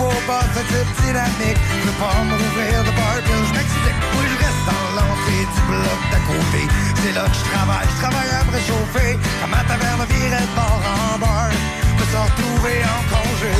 nouveau 0.00 0.20
boss 0.26 0.48
de 0.56 0.62
type 0.72 0.92
dynamique. 1.04 1.60
Je 1.84 1.90
pas 2.00 2.16
m'ouvrir 2.24 2.84
de 2.84 2.92
bar, 2.96 3.16
je 3.20 3.52
m'explique. 3.56 4.00
Oui, 4.16 4.24
je 4.32 4.36
reste 4.44 4.64
dans 4.66 4.88
l'entrée 4.96 5.44
du 5.54 5.60
bloc 5.68 6.00
d'à 6.10 6.20
côté. 6.28 6.62
C'est 7.02 7.12
là 7.12 7.24
que 7.24 7.36
je 7.40 7.44
travaille, 7.52 7.88
je 7.92 7.98
travaille 8.02 8.30
à 8.38 8.44
me 8.44 8.52
réchauffer. 8.52 9.18
Quand 9.40 9.48
ma 9.48 9.62
taverne 9.68 10.04
virait 10.08 10.46
de 10.48 10.54
bord 10.56 10.82
en 10.96 11.18
bar, 11.18 11.50
me 11.98 12.04
sens 12.12 12.30
retrouver 12.30 12.78
en 12.96 13.02
congé. 13.12 13.56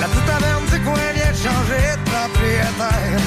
La 0.00 0.06
petite 0.06 0.26
taverne 0.26 0.64
du 0.72 0.78
coin 0.86 1.06
vient 1.14 1.32
de 1.36 1.40
changer 1.46 1.84
de 1.98 2.04
propriétaire. 2.10 3.20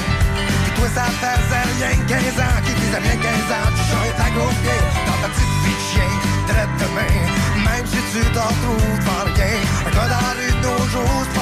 Puis 0.64 0.72
toi, 0.76 0.88
ça 0.96 1.04
faisait 1.20 1.66
rien 1.76 1.92
que 1.96 2.06
15 2.08 2.40
ans, 2.44 2.58
qui 2.64 2.72
faisait 2.80 3.02
rien 3.06 3.16
15 3.16 3.56
ans, 3.56 3.68
tu 3.76 3.82
changes 3.90 4.16
ta 4.20 4.28
gauche 4.36 4.60
dans 5.06 5.18
ta 5.22 5.28
petite 5.32 5.54
vie 5.64 5.76
de 5.80 5.84
chien, 5.90 6.10
traite 6.48 6.74
de 6.80 6.88
main. 6.96 7.41
Même 7.82 7.90
si 7.90 8.18
tu 8.18 8.24
t'en 8.30 8.42
trouves 8.42 9.04
pas 9.04 9.24
rien 9.34 10.06
la 10.06 10.18
rue 10.38 10.52
de 10.52 10.62
nos 10.62 11.41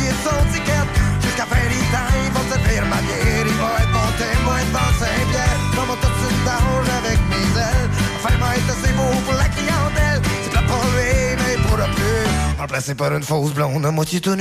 remplacé 12.61 12.93
par 12.93 13.11
une 13.11 13.23
fausse 13.23 13.53
blonde 13.53 13.85
à 13.87 13.91
moitié 13.91 14.21
tout 14.21 14.35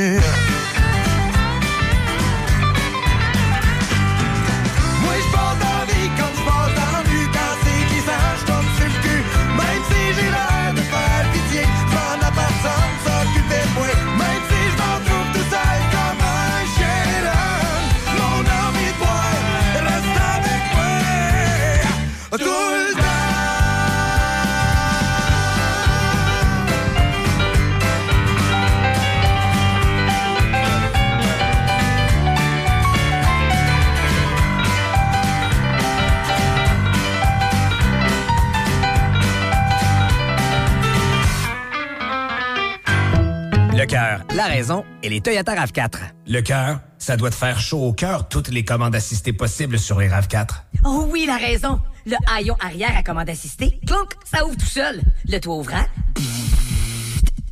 les 45.10 45.20
Toyota 45.20 45.54
RAV4. 45.54 45.96
Le 46.28 46.40
cœur, 46.40 46.78
ça 46.98 47.16
doit 47.16 47.30
te 47.30 47.34
faire 47.34 47.58
chaud 47.58 47.84
au 47.84 47.92
cœur 47.92 48.28
toutes 48.28 48.48
les 48.48 48.64
commandes 48.64 48.94
assistées 48.94 49.32
possibles 49.32 49.78
sur 49.78 49.98
les 49.98 50.08
RAV4. 50.08 50.50
Oh 50.84 51.08
oui, 51.10 51.26
la 51.26 51.36
raison. 51.36 51.80
Le 52.06 52.16
haillon 52.32 52.56
arrière 52.60 52.96
à 52.96 53.02
commande 53.02 53.28
assistée, 53.28 53.78
clonk, 53.86 54.14
ça 54.24 54.46
ouvre 54.46 54.56
tout 54.56 54.66
seul. 54.66 55.00
Le 55.28 55.38
toit 55.38 55.56
ouvrant, 55.56 55.84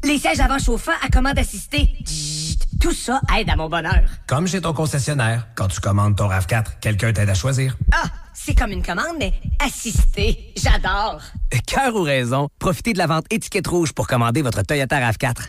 les 0.05 0.19
sièges 0.19 0.41
avant 0.41 0.59
chauffants 0.59 0.93
à 1.05 1.09
commande 1.09 1.39
assistée, 1.39 1.91
tout 2.81 2.95
ça 2.95 3.21
aide 3.37 3.51
à 3.51 3.57
mon 3.57 3.69
bonheur. 3.69 4.05
Comme 4.29 4.47
chez 4.47 4.61
ton 4.61 4.73
concessionnaire, 4.73 5.49
quand 5.57 5.67
tu 5.67 5.81
commandes 5.81 6.17
ton 6.17 6.29
RAV4, 6.29 6.79
quelqu'un 6.81 7.13
t'aide 7.13 7.29
à 7.29 7.35
choisir. 7.35 7.77
Ah, 7.93 8.05
c'est 8.33 8.55
comme 8.55 8.71
une 8.71 8.85
commande, 8.85 9.17
mais 9.19 9.33
assistée. 9.59 10.55
J'adore. 10.57 11.21
Cœur 11.67 11.95
ou 11.97 12.03
raison, 12.03 12.49
profitez 12.61 12.93
de 12.93 12.99
la 12.99 13.09
vente 13.09 13.27
étiquette 13.31 13.67
rouge 13.67 13.93
pour 13.93 14.07
commander 14.07 14.43
votre 14.43 14.63
Toyota 14.63 14.99
RAV4. 15.01 15.49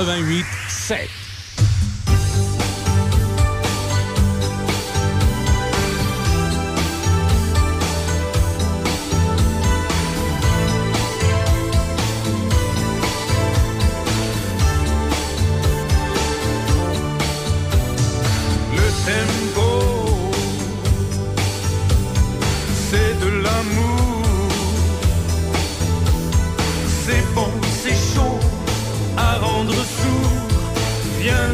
88 0.00 0.44
7. 0.68 1.29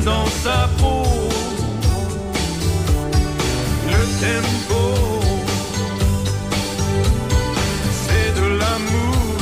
Dans 0.07 0.27
sa 0.45 0.69
peau. 0.79 1.03
Le 3.93 4.03
tempo, 4.25 4.85
c'est 8.03 8.31
de 8.41 8.47
l'amour. 8.61 9.39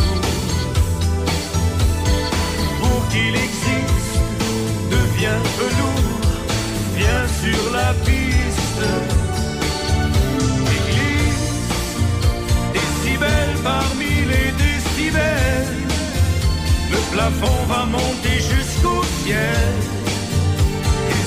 Pour 2.80 3.00
qu'il 3.10 3.34
existe, 3.48 4.18
devient 4.96 5.42
velours. 5.60 6.20
Viens 6.98 7.26
sur 7.42 7.62
la 7.78 7.90
piste 8.08 8.86
et 10.74 10.82
glisse 10.90 11.54
parmi 13.62 14.12
les 14.32 14.50
décibels. 14.64 15.82
Le 16.94 17.00
plafond 17.12 17.60
va 17.68 17.84
monter 17.84 18.36
jusqu'au 18.52 19.02
ciel. 19.22 19.93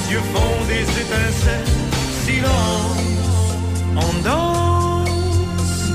Yeux 0.09 0.21
font 0.33 0.65
des 0.67 0.83
étincelles. 0.83 1.65
Silence, 2.25 2.97
on 3.95 4.13
danse. 4.23 5.91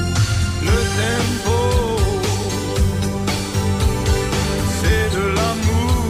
Le 0.61 0.79
tempo, 1.01 1.61
c'est 4.79 5.09
de 5.17 5.25
l'amour. 5.37 6.05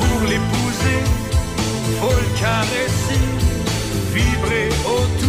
Pour 0.00 0.20
l'épouser, 0.30 1.02
faut 2.00 2.16
le 2.22 2.28
caresser, 2.40 3.24
vibrer 4.14 4.68
autour. 4.86 5.21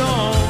on. 0.00 0.47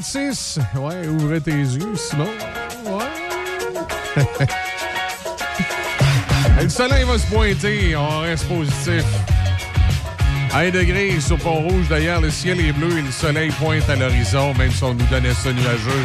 26. 0.00 0.58
Ouais, 0.74 1.06
ouvre 1.06 1.38
tes 1.38 1.52
yeux, 1.52 1.94
sinon. 1.94 2.26
Ouais. 2.84 3.04
Le 6.62 6.68
soleil 6.68 7.04
va 7.04 7.16
se 7.16 7.26
pointer, 7.26 7.94
on 7.94 8.20
reste 8.20 8.48
positif. 8.48 9.04
1 10.52 10.70
degré 10.70 11.20
sur 11.20 11.38
Pont-Rouge, 11.38 11.86
d'ailleurs, 11.88 12.20
le 12.20 12.30
ciel 12.30 12.58
est 12.60 12.72
bleu 12.72 12.98
et 12.98 13.02
le 13.02 13.12
soleil 13.12 13.52
pointe 13.52 13.88
à 13.88 13.94
l'horizon, 13.94 14.52
même 14.54 14.72
si 14.72 14.82
on 14.82 14.94
nous 14.94 15.06
donnait 15.06 15.34
ça 15.34 15.52
nuageux. 15.52 16.04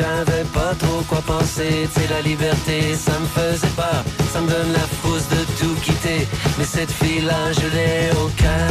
J'avais 0.00 0.44
pas 0.44 0.74
trop 0.78 1.02
quoi 1.08 1.20
penser. 1.20 1.86
C'est 1.94 2.08
la 2.08 2.22
liberté, 2.22 2.94
ça 2.94 3.12
me 3.18 3.26
faisait 3.26 3.74
pas. 3.76 4.02
Ça 4.32 4.40
me 4.40 4.48
donne 4.48 4.72
la 4.72 4.86
frousse 4.98 5.28
de 5.28 5.42
tout 5.58 5.74
quitter. 5.82 6.26
Mais 6.56 6.64
cette 6.64 6.90
fille-là, 6.90 7.52
je 7.52 7.66
l'ai 7.74 8.10
au 8.22 8.28
cœur. 8.42 8.70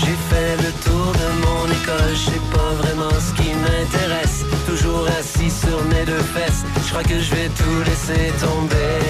J'ai 0.00 0.16
fait 0.30 0.54
le 0.64 0.70
tour 0.86 1.12
de 1.22 1.28
mon 1.44 1.64
école. 1.78 2.14
Je 2.14 2.30
sais 2.30 2.44
pas 2.54 2.72
vraiment 2.82 3.14
ce 3.18 3.32
qui 3.34 3.50
m'intéresse. 3.64 4.44
Toujours 4.64 5.06
assis 5.18 5.50
sur 5.50 5.82
mes 5.86 6.04
deux 6.04 6.24
fesses. 6.34 6.62
Je 6.84 6.88
crois 6.90 7.02
que 7.02 7.18
je 7.18 7.30
vais 7.34 7.48
tout 7.48 7.78
laisser 7.84 8.32
tomber. 8.38 9.08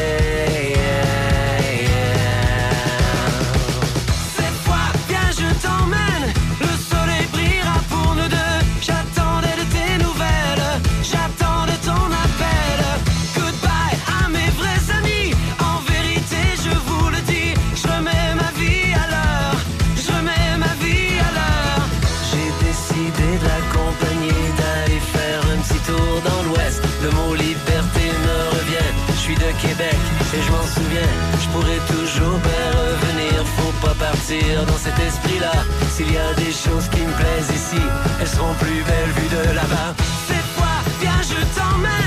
je 30.42 30.50
m'en 30.50 30.66
souviens, 30.66 31.12
je 31.42 31.48
pourrais 31.48 31.82
toujours 31.86 32.38
bien 32.50 32.68
revenir, 32.84 33.44
faut 33.56 33.86
pas 33.86 33.94
partir 33.94 34.64
dans 34.66 34.78
cet 34.78 34.98
esprit-là. 34.98 35.52
S'il 35.90 36.12
y 36.12 36.18
a 36.18 36.32
des 36.34 36.52
choses 36.52 36.88
qui 36.88 37.00
me 37.00 37.12
plaisent 37.12 37.52
ici, 37.54 37.82
elles 38.20 38.28
seront 38.28 38.54
plus 38.54 38.82
belles 38.82 39.14
vues 39.16 39.32
de 39.36 39.54
là-bas. 39.54 39.94
Cette 40.28 40.50
fois, 40.56 40.78
viens, 41.00 41.22
je 41.22 41.40
t'emmène. 41.58 41.98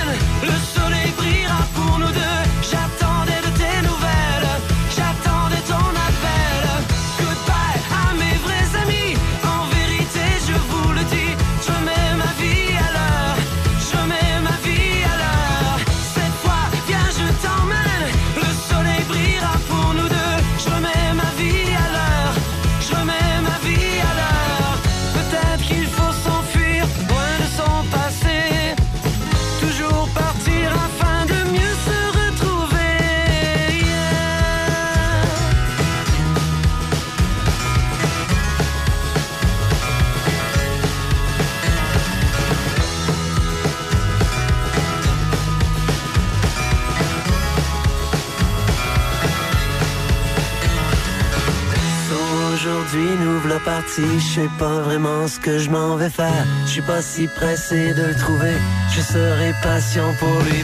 Partie. 53.91 54.19
Je 54.19 54.41
sais 54.41 54.49
pas 54.59 54.79
vraiment 54.81 55.27
ce 55.27 55.39
que 55.39 55.57
je 55.57 55.69
m'en 55.69 55.95
vais 55.95 56.09
faire. 56.09 56.45
Je 56.65 56.71
suis 56.71 56.81
pas 56.81 57.01
si 57.01 57.27
pressé 57.27 57.93
de 57.93 58.03
le 58.03 58.15
trouver. 58.15 58.53
Je 58.95 59.01
serai 59.01 59.53
patient 59.63 60.13
pour 60.19 60.41
lui 60.43 60.63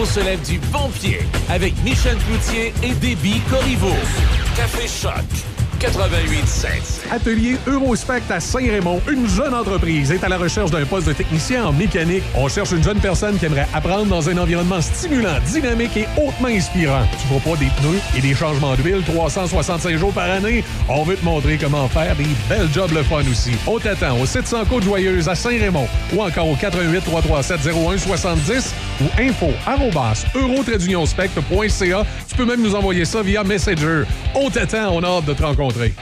On 0.00 0.04
se 0.04 0.20
lève 0.20 0.40
du 0.42 0.58
bon 0.72 0.88
pied 0.88 1.20
avec 1.50 1.74
Michel 1.84 2.16
Cloutier 2.16 2.72
et 2.82 2.94
Déby 2.94 3.40
Corriveau. 3.50 3.94
Café 4.56 4.88
Choc. 4.88 5.47
88.7. 5.78 7.12
Atelier 7.12 7.56
Eurospect 7.66 8.22
à 8.30 8.40
Saint-Raymond, 8.40 9.00
une 9.08 9.28
jeune 9.28 9.54
entreprise 9.54 10.10
est 10.10 10.24
à 10.24 10.28
la 10.28 10.36
recherche 10.36 10.72
d'un 10.72 10.84
poste 10.84 11.06
de 11.06 11.12
technicien 11.12 11.66
en 11.66 11.72
mécanique. 11.72 12.24
On 12.34 12.48
cherche 12.48 12.72
une 12.72 12.82
jeune 12.82 12.98
personne 12.98 13.38
qui 13.38 13.46
aimerait 13.46 13.68
apprendre 13.72 14.06
dans 14.06 14.28
un 14.28 14.38
environnement 14.38 14.80
stimulant, 14.80 15.38
dynamique 15.46 15.96
et 15.96 16.08
hautement 16.16 16.48
inspirant. 16.48 17.06
Tu 17.20 17.28
vois 17.28 17.38
pas 17.40 17.56
des 17.60 17.70
pneus 17.80 18.00
et 18.16 18.20
des 18.20 18.34
changements 18.34 18.74
d'huile 18.74 19.02
365 19.06 19.96
jours 19.96 20.12
par 20.12 20.28
année? 20.28 20.64
On 20.88 21.04
veut 21.04 21.16
te 21.16 21.24
montrer 21.24 21.56
comment 21.58 21.86
faire 21.88 22.16
des 22.16 22.26
belles 22.48 22.68
jobs 22.72 22.90
le 22.92 23.04
fun 23.04 23.22
aussi. 23.30 23.52
On 23.66 23.78
t'attend 23.78 24.18
au 24.18 24.26
700 24.26 24.64
Côte-Joyeuse 24.68 25.28
à 25.28 25.36
Saint-Raymond 25.36 25.86
ou 26.12 26.22
encore 26.22 26.48
au 26.48 26.56
88 26.56 27.04
337 27.04 27.60
0170 27.62 28.74
ou 29.00 29.04
info 29.20 29.50
arrobas. 29.64 30.24
Tu 30.32 30.40
peux 32.36 32.44
même 32.44 32.62
nous 32.62 32.74
envoyer 32.74 33.04
ça 33.04 33.22
via 33.22 33.44
Messenger. 33.44 34.02
On 34.34 34.50
t'attend, 34.50 34.90
on 34.92 35.02
a 35.02 35.06
hâte 35.06 35.24
de 35.24 35.34
te 35.34 35.42
rencontrer. 35.42 35.92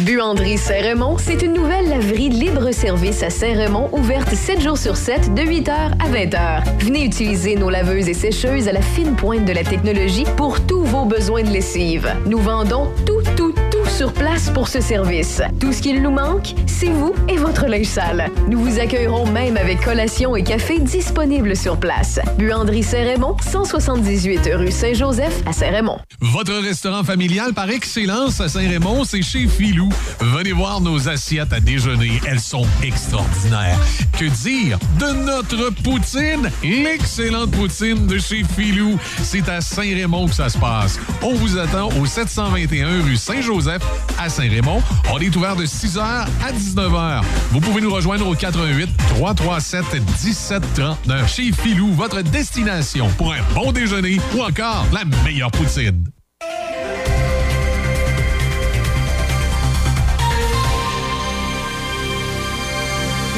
Buanderie 0.00 0.58
Saint-Raymond, 0.58 1.16
c'est 1.18 1.42
une 1.42 1.52
nouvelle 1.52 1.88
laverie 1.88 2.28
libre-service 2.28 3.22
à 3.22 3.30
Saint-Raymond, 3.30 3.88
ouverte 3.92 4.34
7 4.34 4.60
jours 4.60 4.76
sur 4.76 4.96
7, 4.96 5.32
de 5.34 5.42
8h 5.42 5.70
à 5.70 6.08
20h. 6.08 6.64
Venez 6.80 7.04
utiliser 7.04 7.54
nos 7.54 7.70
laveuses 7.70 8.08
et 8.08 8.14
sécheuses 8.14 8.66
à 8.66 8.72
la 8.72 8.82
fine 8.82 9.14
pointe 9.14 9.44
de 9.44 9.52
la 9.52 9.62
technologie 9.62 10.24
pour 10.36 10.66
tous 10.66 10.82
vos 10.82 11.04
besoins 11.04 11.44
de 11.44 11.50
lessive. 11.50 12.12
Nous 12.26 12.38
vendons 12.38 12.88
tout, 13.06 13.22
tout, 13.36 13.54
tout 13.70 13.81
sur 13.92 14.12
place 14.12 14.48
pour 14.48 14.68
ce 14.68 14.80
service. 14.80 15.42
Tout 15.60 15.72
ce 15.72 15.82
qu'il 15.82 16.02
nous 16.02 16.10
manque, 16.10 16.54
c'est 16.66 16.88
vous 16.88 17.14
et 17.28 17.36
votre 17.36 17.66
linge 17.66 17.86
sale. 17.86 18.30
Nous 18.48 18.58
vous 18.58 18.80
accueillerons 18.80 19.26
même 19.26 19.58
avec 19.58 19.82
collation 19.82 20.34
et 20.34 20.42
café 20.42 20.78
disponibles 20.78 21.54
sur 21.54 21.78
place. 21.78 22.18
Buanderie 22.38 22.82
Saint-Raymond, 22.82 23.36
178 23.40 24.48
rue 24.54 24.70
Saint-Joseph 24.70 25.42
à 25.46 25.52
Saint-Raymond. 25.52 25.98
Votre 26.20 26.54
restaurant 26.54 27.04
familial 27.04 27.52
par 27.52 27.68
excellence 27.68 28.40
à 28.40 28.48
Saint-Raymond, 28.48 29.04
c'est 29.04 29.22
chez 29.22 29.46
Filou. 29.46 29.90
Venez 30.20 30.52
voir 30.52 30.80
nos 30.80 31.08
assiettes 31.08 31.52
à 31.52 31.60
déjeuner. 31.60 32.20
Elles 32.26 32.40
sont 32.40 32.66
extraordinaires. 32.82 33.78
Que 34.18 34.24
dire 34.24 34.78
de 34.98 35.12
notre 35.24 35.70
poutine? 35.82 36.50
L'excellente 36.62 37.50
poutine 37.50 38.06
de 38.06 38.18
chez 38.18 38.42
Filou. 38.56 38.98
C'est 39.22 39.48
à 39.50 39.60
Saint-Raymond 39.60 40.28
que 40.28 40.34
ça 40.34 40.48
se 40.48 40.56
passe. 40.56 40.98
On 41.20 41.34
vous 41.34 41.58
attend 41.58 41.90
au 42.00 42.06
721 42.06 43.02
rue 43.02 43.16
Saint-Joseph 43.16 43.81
à 44.18 44.28
Saint-Raymond. 44.28 44.82
On 45.12 45.18
est 45.18 45.34
ouvert 45.34 45.56
de 45.56 45.66
6h 45.66 46.00
à 46.00 46.52
19h. 46.52 47.22
Vous 47.50 47.60
pouvez 47.60 47.80
nous 47.80 47.92
rejoindre 47.92 48.26
au 48.26 48.34
88 48.34 48.88
337 49.16 49.84
1739 50.24 51.32
chez 51.34 51.52
Filou, 51.52 51.92
votre 51.92 52.22
destination 52.22 53.08
pour 53.18 53.32
un 53.32 53.42
bon 53.54 53.72
déjeuner 53.72 54.18
ou 54.36 54.42
encore 54.42 54.86
la 54.92 55.04
meilleure 55.24 55.50
poutine. 55.50 56.04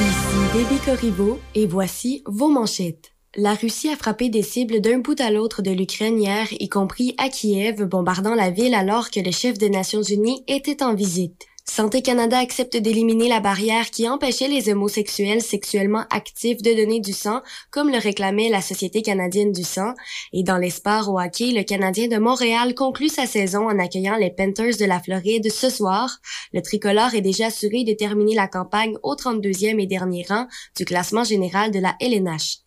Ici 0.00 0.37
Déby 0.52 0.80
Corriveau 0.85 1.40
et 1.54 1.66
voici 1.66 2.22
vos 2.26 2.50
manchettes. 2.50 3.13
La 3.36 3.54
Russie 3.54 3.88
a 3.88 3.96
frappé 3.96 4.28
des 4.28 4.42
cibles 4.42 4.80
d'un 4.80 4.98
bout 4.98 5.20
à 5.20 5.32
l'autre 5.32 5.60
de 5.60 5.72
l'Ukraine 5.72 6.22
hier, 6.22 6.46
y 6.52 6.68
compris 6.68 7.16
à 7.18 7.28
Kiev, 7.28 7.82
bombardant 7.82 8.36
la 8.36 8.50
ville 8.50 8.74
alors 8.74 9.10
que 9.10 9.18
le 9.18 9.32
chef 9.32 9.58
des 9.58 9.70
Nations 9.70 10.02
Unies 10.02 10.44
était 10.46 10.84
en 10.84 10.94
visite. 10.94 11.42
Santé 11.68 12.00
Canada 12.00 12.38
accepte 12.38 12.76
d'éliminer 12.76 13.28
la 13.28 13.40
barrière 13.40 13.90
qui 13.90 14.08
empêchait 14.08 14.46
les 14.46 14.68
homosexuels 14.68 15.42
sexuellement 15.42 16.04
actifs 16.10 16.62
de 16.62 16.74
donner 16.74 17.00
du 17.00 17.12
sang, 17.12 17.40
comme 17.72 17.90
le 17.90 17.98
réclamait 17.98 18.50
la 18.50 18.62
Société 18.62 19.02
canadienne 19.02 19.50
du 19.50 19.64
sang. 19.64 19.94
Et 20.32 20.44
dans 20.44 20.58
les 20.58 20.70
sports 20.70 21.08
au 21.08 21.18
hockey, 21.18 21.50
le 21.50 21.64
Canadien 21.64 22.06
de 22.06 22.18
Montréal 22.18 22.74
conclut 22.76 23.08
sa 23.08 23.26
saison 23.26 23.68
en 23.68 23.80
accueillant 23.80 24.16
les 24.16 24.30
Panthers 24.30 24.76
de 24.78 24.84
la 24.84 25.00
Floride 25.00 25.50
ce 25.50 25.70
soir. 25.70 26.20
Le 26.52 26.62
tricolore 26.62 27.14
est 27.14 27.20
déjà 27.20 27.46
assuré 27.46 27.82
de 27.82 27.94
terminer 27.94 28.36
la 28.36 28.46
campagne 28.46 28.96
au 29.02 29.16
32e 29.16 29.80
et 29.80 29.86
dernier 29.88 30.24
rang 30.28 30.46
du 30.76 30.84
classement 30.84 31.24
général 31.24 31.72
de 31.72 31.80
la 31.80 31.96
LNH. 31.98 32.63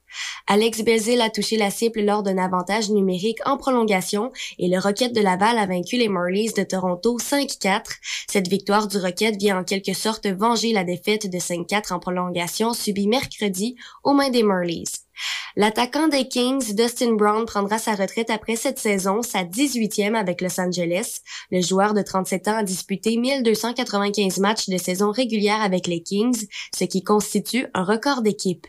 Alex 0.48 0.82
Belzil 0.82 1.22
a 1.22 1.30
touché 1.30 1.58
la 1.58 1.70
cible 1.70 2.02
lors 2.02 2.24
d'un 2.24 2.38
avantage 2.38 2.90
numérique 2.90 3.40
en 3.46 3.58
prolongation 3.58 4.32
et 4.60 4.68
le 4.68 4.80
Rocket 4.80 5.14
de 5.14 5.22
Laval 5.22 5.58
a 5.58 5.66
vaincu 5.66 5.98
les 5.98 6.10
Marlies 6.10 6.54
de 6.54 6.64
Toronto 6.64 7.18
5-4. 7.18 7.84
Cette 8.30 8.48
victoire 8.48 8.88
du 8.88 8.98
Rocket 8.98 9.36
vient 9.38 9.60
en 9.60 9.64
quelque 9.64 9.94
sorte 9.94 10.28
venger 10.28 10.74
la 10.74 10.84
défaite 10.84 11.30
de 11.30 11.38
5-4 11.38 11.94
en 11.94 12.00
prolongation 12.00 12.74
subie 12.74 13.08
mercredi 13.08 13.76
aux 14.04 14.14
mains 14.14 14.30
des 14.30 14.44
Marlies. 14.44 15.07
L'attaquant 15.56 16.08
des 16.08 16.28
Kings, 16.28 16.76
Dustin 16.76 17.14
Brown, 17.14 17.46
prendra 17.46 17.80
sa 17.80 17.96
retraite 17.96 18.30
après 18.30 18.56
cette 18.56 18.78
saison, 18.78 19.24
sa 19.24 19.44
18e 19.44 20.14
avec 20.14 20.42
Los 20.42 20.60
Angeles. 20.60 21.22
Le 21.52 21.62
joueur 21.62 21.94
de 21.94 22.02
37 22.04 22.48
ans 22.48 22.58
a 22.58 22.64
disputé 22.64 23.18
1295 23.18 24.38
matchs 24.40 24.70
de 24.70 24.78
saison 24.78 25.12
régulière 25.12 25.62
avec 25.62 25.88
les 25.88 26.04
Kings, 26.04 26.48
ce 26.78 26.84
qui 26.84 27.04
constitue 27.04 27.66
un 27.74 27.84
record 27.84 28.22
d'équipe. 28.22 28.68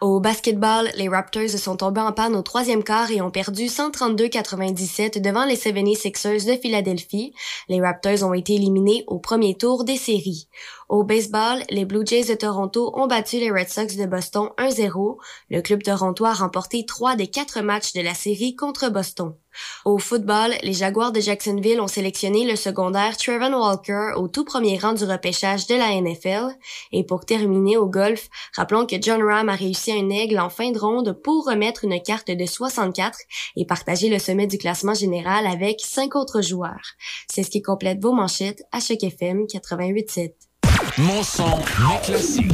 Au 0.00 0.18
basketball, 0.20 0.90
les 0.96 1.08
Raptors 1.08 1.50
sont 1.50 1.76
tombés 1.76 2.00
en 2.00 2.12
panne 2.12 2.34
au 2.34 2.42
troisième 2.42 2.84
quart 2.84 3.10
et 3.10 3.20
ont 3.20 3.30
perdu 3.30 3.66
132-97 3.66 5.20
devant 5.20 5.44
les 5.44 5.56
76ers 5.56 6.46
de 6.46 6.60
Philadelphie. 6.60 7.34
Les 7.68 7.82
Raptors 7.82 8.22
ont 8.22 8.32
été 8.32 8.54
éliminés 8.54 9.04
au 9.08 9.18
premier 9.18 9.58
tour 9.58 9.84
des 9.84 9.98
séries. 9.98 10.48
Au 10.90 11.04
baseball, 11.04 11.62
les 11.70 11.84
Blue 11.84 12.04
Jays 12.04 12.24
de 12.24 12.34
Toronto 12.34 12.90
ont 12.96 13.06
battu 13.06 13.36
les 13.36 13.52
Red 13.52 13.68
Sox 13.68 13.94
de 13.94 14.06
Boston 14.06 14.48
1-0. 14.58 15.18
Le 15.48 15.60
club 15.60 15.84
torontois 15.84 16.30
a 16.30 16.34
remporté 16.34 16.84
trois 16.84 17.14
des 17.14 17.28
quatre 17.28 17.60
matchs 17.60 17.92
de 17.92 18.00
la 18.00 18.12
série 18.12 18.56
contre 18.56 18.90
Boston. 18.90 19.36
Au 19.84 19.98
football, 19.98 20.52
les 20.64 20.72
Jaguars 20.72 21.12
de 21.12 21.20
Jacksonville 21.20 21.80
ont 21.80 21.86
sélectionné 21.86 22.44
le 22.44 22.56
secondaire 22.56 23.16
Trevor 23.16 23.50
Walker 23.50 24.14
au 24.16 24.26
tout 24.26 24.44
premier 24.44 24.78
rang 24.78 24.94
du 24.94 25.04
repêchage 25.04 25.68
de 25.68 25.76
la 25.76 25.94
NFL. 25.94 26.56
Et 26.90 27.04
pour 27.04 27.24
terminer 27.24 27.76
au 27.76 27.86
golf, 27.86 28.28
rappelons 28.56 28.84
que 28.84 29.00
John 29.00 29.22
Ram 29.22 29.48
a 29.48 29.54
réussi 29.54 29.92
un 29.92 30.10
aigle 30.10 30.40
en 30.40 30.50
fin 30.50 30.72
de 30.72 30.78
ronde 30.80 31.12
pour 31.22 31.46
remettre 31.46 31.84
une 31.84 32.02
carte 32.02 32.32
de 32.32 32.46
64 32.46 33.16
et 33.54 33.64
partager 33.64 34.08
le 34.08 34.18
sommet 34.18 34.48
du 34.48 34.58
classement 34.58 34.94
général 34.94 35.46
avec 35.46 35.78
cinq 35.84 36.16
autres 36.16 36.42
joueurs. 36.42 36.96
C'est 37.30 37.44
ce 37.44 37.50
qui 37.50 37.62
complète 37.62 38.02
vos 38.02 38.12
manchettes 38.12 38.64
à 38.72 38.80
Choc 38.80 39.04
FM 39.04 39.44
88.7. 39.44 40.49
Mon 40.98 41.22
son, 41.22 41.56
mes 41.56 41.98
classiques. 42.02 42.52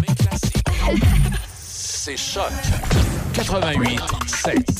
C'est 1.58 2.16
choc. 2.16 2.52
88 3.34 4.00
7. 4.26 4.76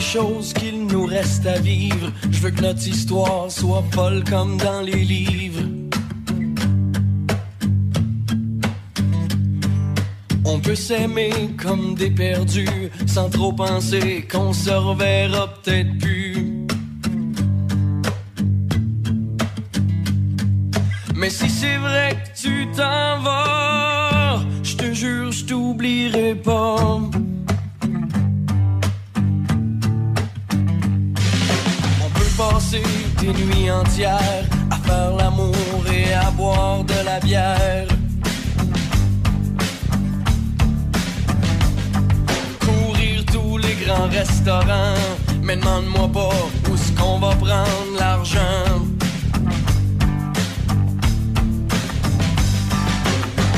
choses 0.00 0.52
qu'il 0.54 0.86
nous 0.86 1.04
reste 1.04 1.46
à 1.46 1.58
vivre. 1.58 2.12
Je 2.30 2.38
veux 2.40 2.50
que 2.50 2.62
notre 2.62 2.86
histoire 2.86 3.50
soit 3.50 3.84
folle 3.92 4.22
comme 4.24 4.56
dans 4.56 4.80
les 4.80 5.04
livres. 5.04 5.45
On 10.48 10.60
peut 10.60 10.76
s'aimer 10.76 11.32
comme 11.60 11.96
des 11.96 12.08
perdus, 12.08 12.90
sans 13.06 13.28
trop 13.28 13.52
penser 13.52 14.26
qu'on 14.30 14.52
se 14.52 14.70
reverra 14.70 15.48
peut-être 15.54 15.98
plus. 15.98 16.66
Mais 21.16 21.30
si 21.30 21.50
c'est 21.50 21.78
vrai 21.78 22.16
que 22.22 22.40
tu 22.40 22.68
t'en 22.76 23.20
vas, 23.22 24.40
je 24.62 24.76
te 24.76 24.92
jure, 24.92 25.32
je 25.32 25.44
t'oublierai 25.46 26.36
pas. 26.36 26.76
On 32.04 32.10
peut 32.14 32.32
passer 32.38 32.82
des 33.18 33.32
nuits 33.32 33.70
entières 33.70 34.44
à 34.70 34.76
faire 34.76 35.16
l'amour 35.16 35.84
et 35.92 36.14
à 36.14 36.30
boire 36.30 36.84
de 36.84 37.04
la 37.04 37.18
bière. 37.18 37.95
grands 43.86 44.08
restaurants. 44.08 44.94
Mais 45.42 45.56
demande-moi 45.56 46.08
pas 46.12 46.36
où 46.70 46.76
ce 46.76 46.90
qu'on 46.98 47.18
va 47.18 47.34
prendre 47.36 47.92
l'argent. 47.98 48.66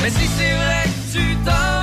Mais 0.01 0.09
si 0.09 0.27
c'est 0.37 0.53
vrai 0.53 0.83
que 0.85 1.17
tu 1.17 1.35
dors 1.45 1.78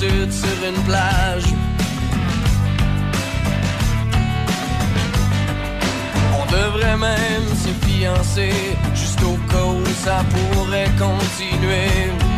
sur 0.00 0.66
une 0.66 0.82
plage. 0.84 1.44
On 6.38 6.46
devrait 6.50 6.96
même 6.96 7.48
se 7.54 7.86
fiancer, 7.86 8.52
juste 8.94 9.22
au 9.22 9.36
cas 9.52 9.66
où 9.66 9.84
ça 10.02 10.24
pourrait 10.30 10.90
continuer. 10.98 12.29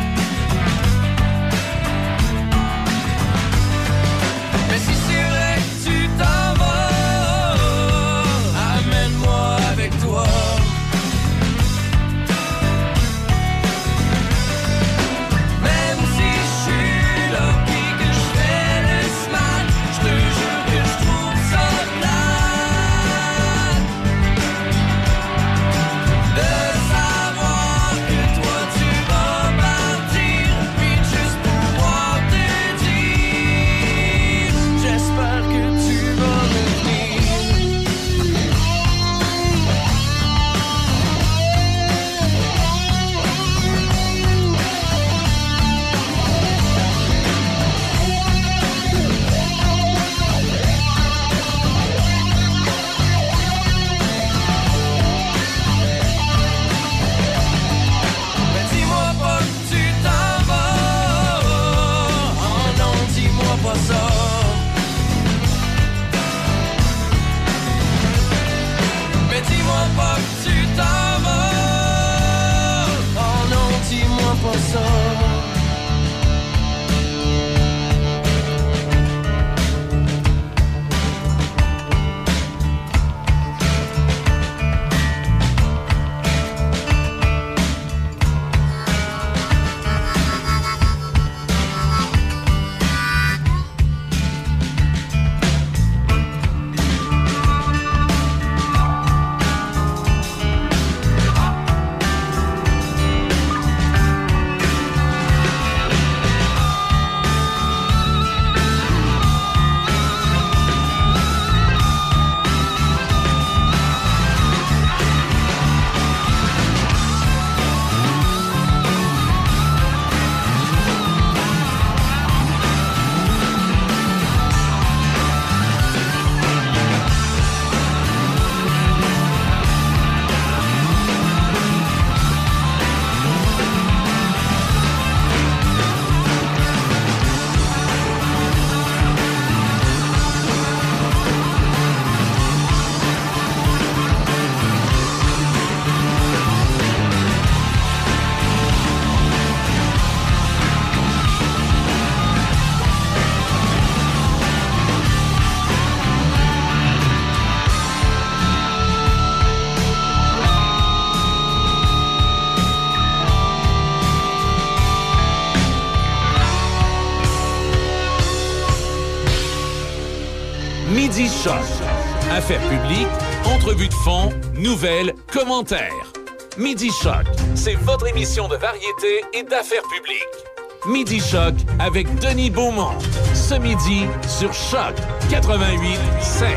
Affaires 171.45 172.61
publiques, 172.68 173.09
entrevues 173.47 173.88
de 173.88 173.95
fond, 173.95 174.30
nouvelles, 174.55 175.12
commentaires. 175.32 176.12
Midi 176.57 176.88
Choc, 177.03 177.26
c'est 177.57 177.74
votre 177.74 178.07
émission 178.07 178.47
de 178.47 178.55
variété 178.55 179.24
et 179.34 179.43
d'affaires 179.43 179.82
publiques. 179.93 180.86
Midi 180.88 181.18
Choc 181.18 181.55
avec 181.80 182.07
Denis 182.20 182.49
Beaumont. 182.51 182.97
Ce 183.34 183.55
midi 183.55 184.05
sur 184.28 184.55
Choc 184.55 184.95
88 185.30 185.99
16. 186.20 186.49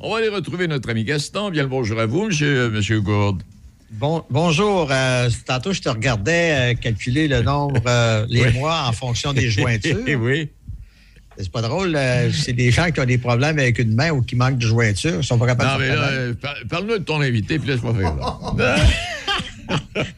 On 0.00 0.10
va 0.10 0.18
aller 0.18 0.30
retrouver 0.30 0.66
notre 0.66 0.90
ami 0.90 1.04
Gaston. 1.04 1.50
Bien 1.50 1.62
le 1.62 1.68
bonjour 1.68 2.00
à 2.00 2.06
vous, 2.06 2.24
monsieur, 2.24 2.62
euh, 2.62 2.70
monsieur 2.70 3.00
Gourde. 3.00 3.44
Bonjour. 4.30 4.88
Euh, 4.90 5.30
tantôt, 5.46 5.72
je 5.72 5.80
te 5.80 5.88
regardais 5.88 6.72
euh, 6.72 6.74
calculer 6.74 7.28
le 7.28 7.42
nombre, 7.42 7.80
les 8.28 8.50
mois 8.50 8.82
en 8.88 8.92
fonction 8.92 9.32
des 9.32 9.48
jointures. 9.48 9.98
oui. 10.20 10.50
C'est 11.40 11.52
pas 11.52 11.62
drôle. 11.62 11.94
euh, 11.94 12.30
c'est 12.32 12.52
des 12.52 12.70
gens 12.72 12.90
qui 12.90 13.00
ont 13.00 13.04
des 13.04 13.18
problèmes 13.18 13.58
avec 13.58 13.78
une 13.78 13.94
main 13.94 14.10
ou 14.10 14.22
qui 14.22 14.34
manquent 14.36 14.58
de 14.58 14.66
jointures. 14.66 15.18
Ils 15.20 15.24
sont 15.24 15.38
pas 15.38 15.46
capables 15.46 15.70
Non, 15.70 15.76
de 15.78 15.82
mais 15.90 15.94
là, 15.96 16.08
euh, 16.10 16.34
par- 16.34 16.56
parle-nous 16.68 16.98
de 16.98 17.04
ton 17.04 17.20
invité, 17.20 17.58
puis 17.58 17.68
laisse-moi 17.68 17.94
faire. 17.94 18.14
là. 18.16 18.76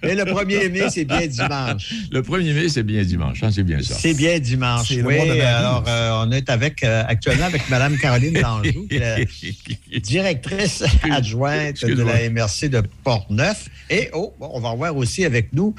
Mais 0.05 0.15
le 0.15 0.23
1er 0.25 0.71
mai, 0.71 0.83
c'est 0.91 1.05
bien 1.05 1.27
dimanche. 1.27 1.93
Le 2.13 2.23
1er 2.23 2.55
mai, 2.55 2.69
c'est 2.69 2.85
bien 2.85 3.03
dimanche, 3.03 3.43
hein, 3.43 3.51
c'est 3.53 3.65
bien 3.65 3.83
ça. 3.83 3.95
C'est 3.99 4.15
bien 4.15 4.39
dimanche. 4.39 4.93
Oui, 5.05 5.19
alors 5.41 5.83
euh, 5.89 6.23
on 6.25 6.31
est 6.31 6.49
avec 6.49 6.85
euh, 6.85 7.03
actuellement 7.09 7.47
avec 7.47 7.69
Mme 7.69 7.97
Caroline 7.99 8.35
Danjou, 8.41 8.87
qui 8.89 8.97
est 8.97 8.99
la 9.01 9.99
directrice 10.01 10.85
adjointe 11.11 11.85
de 11.85 12.01
la 12.03 12.31
MRC 12.31 12.69
de 12.69 12.83
Portneuf. 13.03 13.69
Et 13.89 14.09
oh, 14.13 14.33
bon, 14.39 14.51
on 14.55 14.61
va 14.61 14.73
voir 14.75 14.95
aussi 14.97 15.25
avec 15.25 15.53
nous 15.53 15.75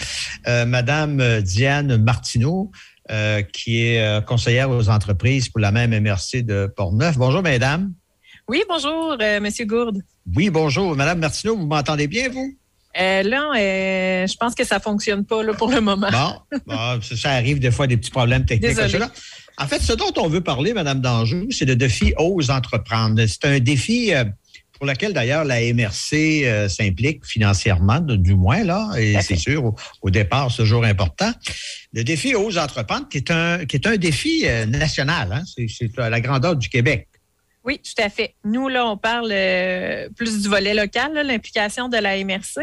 euh, 0.48 0.66
Mme 0.66 1.42
Diane 1.42 1.96
Martineau, 1.96 2.72
euh, 3.12 3.42
qui 3.42 3.86
est 3.86 4.02
euh, 4.02 4.22
conseillère 4.22 4.70
aux 4.70 4.90
entreprises 4.90 5.50
pour 5.50 5.60
la 5.60 5.72
même 5.72 5.92
MRC 5.92 6.44
de 6.44 6.72
Portneuf. 6.76 7.18
Bonjour, 7.18 7.42
mesdames. 7.42 7.94
Oui, 8.48 8.64
bonjour, 8.68 9.18
euh, 9.22 9.40
Monsieur 9.40 9.66
Gourde. 9.66 10.02
Oui, 10.36 10.50
bonjour. 10.50 10.96
Madame 10.96 11.20
Martineau, 11.20 11.58
vous 11.58 11.66
m'entendez 11.66 12.08
bien, 12.08 12.30
vous? 12.30 12.56
Euh, 13.00 13.24
là, 13.24 13.52
euh, 13.56 14.28
je 14.28 14.36
pense 14.36 14.54
que 14.54 14.66
ça 14.66 14.80
fonctionne 14.80 15.26
pas 15.26 15.44
là, 15.44 15.54
pour 15.54 15.72
le 15.72 15.80
moment. 15.80 16.10
Bon, 16.12 16.60
bon, 16.68 17.02
ça, 17.02 17.32
arrive 17.32 17.60
des 17.60 17.72
fois 17.72 17.88
des 17.88 17.98
petits 17.98 18.12
problèmes 18.12 18.46
techniques. 18.46 18.78
En 19.58 19.68
fait, 19.68 19.82
ce 19.82 19.94
dont 19.94 20.12
on 20.18 20.28
veut 20.28 20.42
parler, 20.42 20.74
Madame 20.74 21.02
Danjou, 21.02 21.48
c'est 21.52 21.66
le 21.66 21.76
défi 21.76 22.14
Ose 22.18 22.50
entreprendre. 22.50 23.22
C'est 23.28 23.46
un 23.46 23.60
défi 23.60 24.14
euh, 24.14 24.26
pour 24.82 24.90
lequel 24.90 25.14
d'ailleurs 25.14 25.44
la 25.44 25.60
MRC 25.62 26.42
euh, 26.44 26.68
s'implique 26.68 27.24
financièrement, 27.24 28.00
du 28.02 28.34
moins 28.34 28.64
là, 28.64 28.90
et 28.98 29.22
c'est 29.22 29.36
sûr 29.36 29.64
au, 29.64 29.76
au 30.02 30.10
départ, 30.10 30.50
c'est 30.50 30.64
toujours 30.64 30.86
important. 30.86 31.32
Le 31.94 32.04
défi 32.04 32.34
Ose 32.34 32.58
entreprendre, 32.58 33.08
qui 33.08 33.18
est 33.18 33.30
un 33.30 33.64
qui 33.66 33.76
est 33.76 33.86
un 33.86 33.98
défi 33.98 34.42
euh, 34.46 34.66
national, 34.66 35.32
hein, 35.34 35.44
c'est- 35.46 35.96
la 35.98 36.20
grandeur 36.20 36.56
du 36.56 36.68
Québec. 36.68 37.08
Oui, 37.64 37.78
tout 37.80 38.02
à 38.02 38.10
fait. 38.10 38.34
Nous, 38.44 38.68
là, 38.70 38.88
on 38.88 38.98
parle 38.98 39.30
euh, 39.32 40.10
plus 40.18 40.42
du 40.42 40.50
volet 40.50 40.74
local, 40.74 41.14
l'implication 41.14 41.90
de 41.90 41.98
la 41.98 42.18
MRC. 42.24 42.58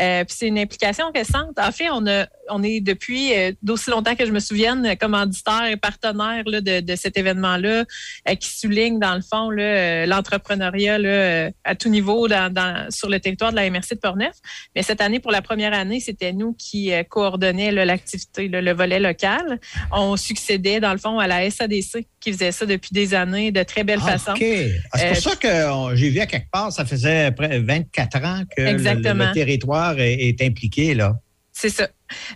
Euh, 0.00 0.22
puis 0.24 0.36
c'est 0.38 0.46
une 0.46 0.58
implication 0.58 1.06
récente. 1.12 1.58
En 1.58 1.72
fait, 1.72 1.90
on, 1.90 2.06
a, 2.06 2.26
on 2.48 2.62
est 2.62 2.80
depuis 2.80 3.34
euh, 3.34 3.50
d'aussi 3.62 3.90
longtemps 3.90 4.14
que 4.14 4.24
je 4.24 4.30
me 4.30 4.38
souvienne 4.38 4.96
commanditaire 4.98 5.64
et 5.66 5.76
partenaire 5.76 6.44
là, 6.46 6.60
de, 6.60 6.78
de 6.78 6.94
cet 6.94 7.18
événement-là 7.18 7.84
euh, 8.28 8.34
qui 8.36 8.48
souligne, 8.48 9.00
dans 9.00 9.16
le 9.16 9.20
fond, 9.20 9.50
euh, 9.50 10.06
l'entrepreneuriat 10.06 10.98
euh, 11.00 11.50
à 11.64 11.74
tout 11.74 11.88
niveau 11.88 12.28
dans, 12.28 12.52
dans- 12.52 12.88
sur 12.92 13.08
le 13.08 13.18
territoire 13.18 13.50
de 13.50 13.56
la 13.56 13.68
MRC 13.68 13.94
de 13.96 14.00
Portneuf. 14.00 14.36
Mais 14.76 14.84
cette 14.84 15.00
année, 15.00 15.18
pour 15.18 15.32
la 15.32 15.42
première 15.42 15.72
année, 15.72 15.98
c'était 15.98 16.32
nous 16.32 16.52
qui 16.52 16.92
coordonnions 17.08 17.72
l'activité, 17.72 18.46
le 18.46 18.72
volet 18.72 19.00
local. 19.00 19.58
On 19.90 20.16
succédait, 20.16 20.78
dans 20.78 20.92
le 20.92 20.98
fond, 20.98 21.18
à 21.18 21.26
la 21.26 21.50
SADC 21.50 22.06
qui 22.26 22.32
faisait 22.32 22.50
ça 22.50 22.66
depuis 22.66 22.90
des 22.92 23.14
années 23.14 23.52
de 23.52 23.62
très 23.62 23.84
belle 23.84 24.00
Ah, 24.02 24.18
façon. 24.18 24.32
OK. 24.32 24.44
Ah, 24.92 24.98
c'est 24.98 25.04
Euh, 25.06 25.08
pour 25.12 25.22
ça 25.22 25.36
que 25.36 25.70
on- 25.70 25.94
j'ai 25.94 26.10
vu 26.10 26.18
à 26.18 26.26
quelque 26.26 26.50
part, 26.50 26.72
ça 26.72 26.84
faisait 26.84 27.30
près 27.30 27.60
24 27.60 28.24
ans 28.24 28.42
que 28.56 28.62
le- 28.62 29.32
territoire 29.32 29.98
est, 30.00 30.14
est 30.14 30.42
impliqué, 30.42 30.94
là. 30.94 31.14
C'est 31.52 31.70
ça. 31.70 31.88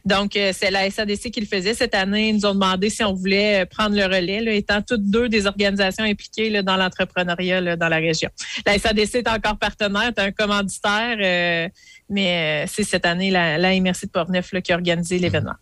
Donc, 0.05 0.35
euh, 0.37 0.53
c'est 0.57 0.71
la 0.71 0.89
SADC 0.89 1.31
qui 1.31 1.41
le 1.41 1.47
faisait 1.47 1.75
cette 1.75 1.95
année. 1.95 2.29
Ils 2.31 2.37
nous 2.37 2.47
ont 2.47 2.55
demandé 2.55 2.89
si 2.89 3.03
on 3.05 3.13
voulait 3.13 3.63
euh, 3.63 3.67
prendre 3.67 3.95
le 3.97 4.05
relais, 4.05 4.41
là, 4.41 4.53
étant 4.53 4.81
toutes 4.81 5.05
deux 5.11 5.29
des 5.29 5.47
organisations 5.47 6.05
impliquées 6.05 6.49
là, 6.51 6.63
dans 6.63 6.77
l'entrepreneuriat 6.77 7.77
dans 7.77 7.89
la 7.89 7.97
région. 7.99 8.31
La 8.65 8.79
SADC 8.79 9.17
est 9.17 9.29
encore 9.29 9.59
partenaire, 9.59 10.13
est 10.17 10.19
un 10.21 10.31
commanditaire, 10.31 11.17
euh, 11.21 11.69
mais 12.09 12.65
euh, 12.65 12.67
c'est 12.73 12.85
cette 12.85 13.05
année 13.05 13.31
la, 13.31 13.59
la 13.59 13.79
MRC 13.79 14.07
de 14.07 14.11
Portneuf 14.11 14.53
là, 14.53 14.61
qui 14.63 14.73
a 14.73 14.77
organisé 14.77 15.19
l'événement. 15.19 15.55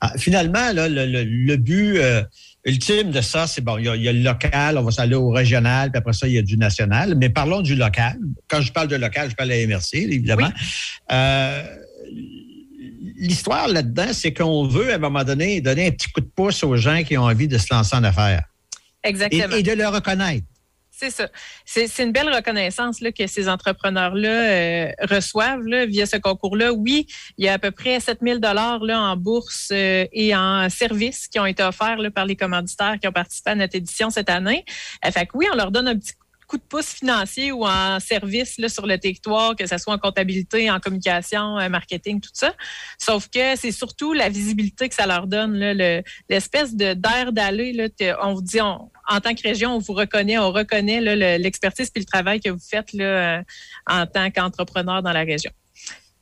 Ah, 0.00 0.14
finalement, 0.16 0.72
le, 0.72 0.88
le- 0.88 1.24
le 1.24 1.56
but 1.58 1.98
euh, 1.98 2.22
ultime 2.64 3.10
de 3.10 3.20
ça, 3.20 3.46
c'est 3.46 3.60
bon, 3.60 3.78
il 3.78 3.84
y, 3.84 3.88
a, 3.88 3.96
il 3.96 4.02
y 4.02 4.08
a 4.08 4.12
le 4.12 4.20
local, 4.20 4.78
on 4.78 4.82
va 4.82 4.90
s'aller 4.90 5.14
au 5.14 5.30
régional, 5.30 5.90
puis 5.90 5.98
après 5.98 6.12
ça, 6.12 6.26
il 6.26 6.34
y 6.34 6.38
a 6.38 6.42
du 6.42 6.56
national. 6.56 7.14
Mais 7.16 7.28
parlons 7.28 7.62
du 7.62 7.74
local. 7.74 8.18
Quand 8.48 8.60
je 8.60 8.72
parle 8.72 8.88
de 8.88 8.96
local, 8.96 9.30
je 9.30 9.34
parle 9.34 9.50
de 9.50 9.54
la 9.54 9.66
MRC, 9.66 9.94
évidemment. 9.94 10.50
Euh, 11.12 11.62
L'histoire 13.20 13.66
là-dedans, 13.66 14.12
c'est 14.12 14.32
qu'on 14.32 14.68
veut, 14.68 14.92
à 14.92 14.94
un 14.94 14.98
moment 14.98 15.24
donné, 15.24 15.60
donner 15.60 15.88
un 15.88 15.90
petit 15.90 16.08
coup 16.10 16.20
de 16.20 16.30
pouce 16.34 16.62
aux 16.62 16.76
gens 16.76 17.02
qui 17.02 17.18
ont 17.18 17.24
envie 17.24 17.48
de 17.48 17.58
se 17.58 17.66
lancer 17.72 17.96
en 17.96 18.04
affaires. 18.04 18.44
Et, 19.02 19.08
Exactement. 19.08 19.56
et 19.56 19.62
de 19.62 19.72
le 19.72 19.88
reconnaître. 19.88 20.46
C'est 21.00 21.10
ça. 21.10 21.28
C'est 21.64 22.02
une 22.02 22.10
belle 22.10 22.28
reconnaissance 22.28 23.00
là, 23.00 23.12
que 23.12 23.28
ces 23.28 23.48
entrepreneurs-là 23.48 24.28
euh, 24.28 24.92
reçoivent 25.02 25.64
là, 25.64 25.86
via 25.86 26.06
ce 26.06 26.16
concours-là. 26.16 26.72
Oui, 26.72 27.06
il 27.36 27.44
y 27.44 27.48
a 27.48 27.52
à 27.52 27.58
peu 27.60 27.70
près 27.70 28.00
7000 28.00 28.40
dollars 28.40 28.80
en 28.82 29.16
bourse 29.16 29.68
euh, 29.70 30.06
et 30.12 30.34
en 30.34 30.68
services 30.68 31.28
qui 31.28 31.38
ont 31.38 31.46
été 31.46 31.62
offerts 31.62 31.98
là, 31.98 32.10
par 32.10 32.26
les 32.26 32.34
commanditaires 32.34 32.96
qui 33.00 33.06
ont 33.06 33.12
participé 33.12 33.50
à 33.50 33.54
notre 33.54 33.76
édition 33.76 34.10
cette 34.10 34.28
année. 34.28 34.64
Euh, 35.06 35.12
fait 35.12 35.26
que 35.26 35.36
oui, 35.36 35.46
on 35.52 35.54
leur 35.54 35.70
donne 35.70 35.86
un 35.86 35.96
petit 35.96 36.14
coup 36.48 36.56
de 36.56 36.62
pouce 36.62 36.86
financier 36.94 37.52
ou 37.52 37.64
en 37.66 38.00
service 38.00 38.56
là, 38.58 38.68
sur 38.68 38.86
le 38.86 38.98
territoire, 38.98 39.54
que 39.54 39.66
ce 39.66 39.76
soit 39.78 39.92
en 39.94 39.98
comptabilité, 39.98 40.70
en 40.70 40.80
communication, 40.80 41.40
en 41.40 41.70
marketing, 41.70 42.20
tout 42.20 42.30
ça. 42.32 42.54
Sauf 42.98 43.28
que 43.28 43.54
c'est 43.54 43.70
surtout 43.70 44.14
la 44.14 44.28
visibilité 44.30 44.88
que 44.88 44.94
ça 44.94 45.06
leur 45.06 45.26
donne, 45.28 45.52
le- 45.60 46.02
l'espèce 46.28 46.74
de 46.74 46.94
d'air 46.94 47.32
d'aller. 47.32 47.88
On 48.22 48.34
vous 48.34 48.42
dit, 48.42 48.60
on- 48.60 48.90
en 49.08 49.20
tant 49.20 49.34
que 49.34 49.42
région, 49.42 49.76
on 49.76 49.78
vous 49.78 49.92
reconnaît, 49.92 50.38
on 50.38 50.50
reconnaît 50.50 51.00
le- 51.02 51.36
l'expertise 51.36 51.90
puis 51.90 52.00
le 52.02 52.06
travail 52.06 52.40
que 52.40 52.50
vous 52.50 52.58
faites 52.66 52.92
là, 52.94 53.04
euh, 53.38 53.42
en 53.86 54.06
tant 54.06 54.30
qu'entrepreneur 54.30 55.02
dans 55.02 55.12
la 55.12 55.24
région. 55.24 55.52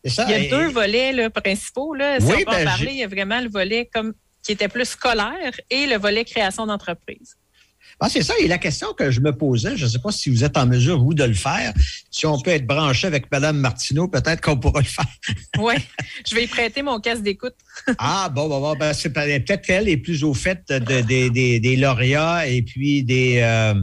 Ça. 0.04 0.24
Il 0.24 0.30
y 0.30 0.34
a 0.34 0.38
Et- 0.38 0.48
deux 0.50 0.68
volets 0.68 1.12
là, 1.12 1.30
principaux. 1.30 1.94
Là, 1.94 2.20
si 2.20 2.26
Oui, 2.26 2.34
on 2.46 2.50
peut 2.50 2.56
en 2.56 2.58
ben, 2.58 2.64
parler, 2.64 2.84
j'ai- 2.86 2.92
il 2.92 2.98
y 2.98 3.02
a 3.04 3.08
vraiment 3.08 3.40
le 3.40 3.48
volet 3.48 3.88
comme 3.92 4.12
qui 4.44 4.52
était 4.52 4.68
plus 4.68 4.84
scolaire 4.88 5.52
et 5.70 5.86
le 5.86 5.96
volet 5.98 6.24
création 6.24 6.66
d'entreprise. 6.66 7.36
Ah, 7.98 8.08
c'est 8.10 8.22
ça. 8.22 8.34
Et 8.40 8.46
la 8.46 8.58
question 8.58 8.92
que 8.92 9.10
je 9.10 9.20
me 9.20 9.32
posais, 9.32 9.76
je 9.76 9.84
ne 9.86 9.90
sais 9.90 9.98
pas 9.98 10.12
si 10.12 10.28
vous 10.28 10.44
êtes 10.44 10.56
en 10.58 10.66
mesure, 10.66 11.02
vous, 11.02 11.14
de 11.14 11.24
le 11.24 11.32
faire. 11.34 11.72
Si 12.10 12.26
on 12.26 12.38
peut 12.38 12.50
être 12.50 12.66
branché 12.66 13.06
avec 13.06 13.30
Mme 13.32 13.56
Martineau, 13.58 14.06
peut-être 14.06 14.42
qu'on 14.42 14.58
pourra 14.58 14.80
le 14.80 14.86
faire. 14.86 15.06
Oui, 15.58 15.74
je 16.28 16.34
vais 16.34 16.44
y 16.44 16.46
prêter 16.46 16.82
mon 16.82 17.00
casque 17.00 17.22
d'écoute. 17.22 17.54
Ah, 17.98 18.28
bon, 18.28 18.48
bon, 18.48 18.60
bon. 18.60 18.74
Ben, 18.76 18.92
c'est 18.92 19.10
peut- 19.10 19.22
peut-être 19.22 19.62
qu'elle 19.66 19.88
est 19.88 19.96
plus 19.96 20.24
au 20.24 20.34
fait 20.34 20.60
de- 20.68 21.00
des- 21.00 21.30
des- 21.30 21.58
des 21.60 21.76
lauréats 21.76 22.46
et 22.46 22.60
puis 22.62 23.02
des, 23.02 23.38
euh, 23.42 23.74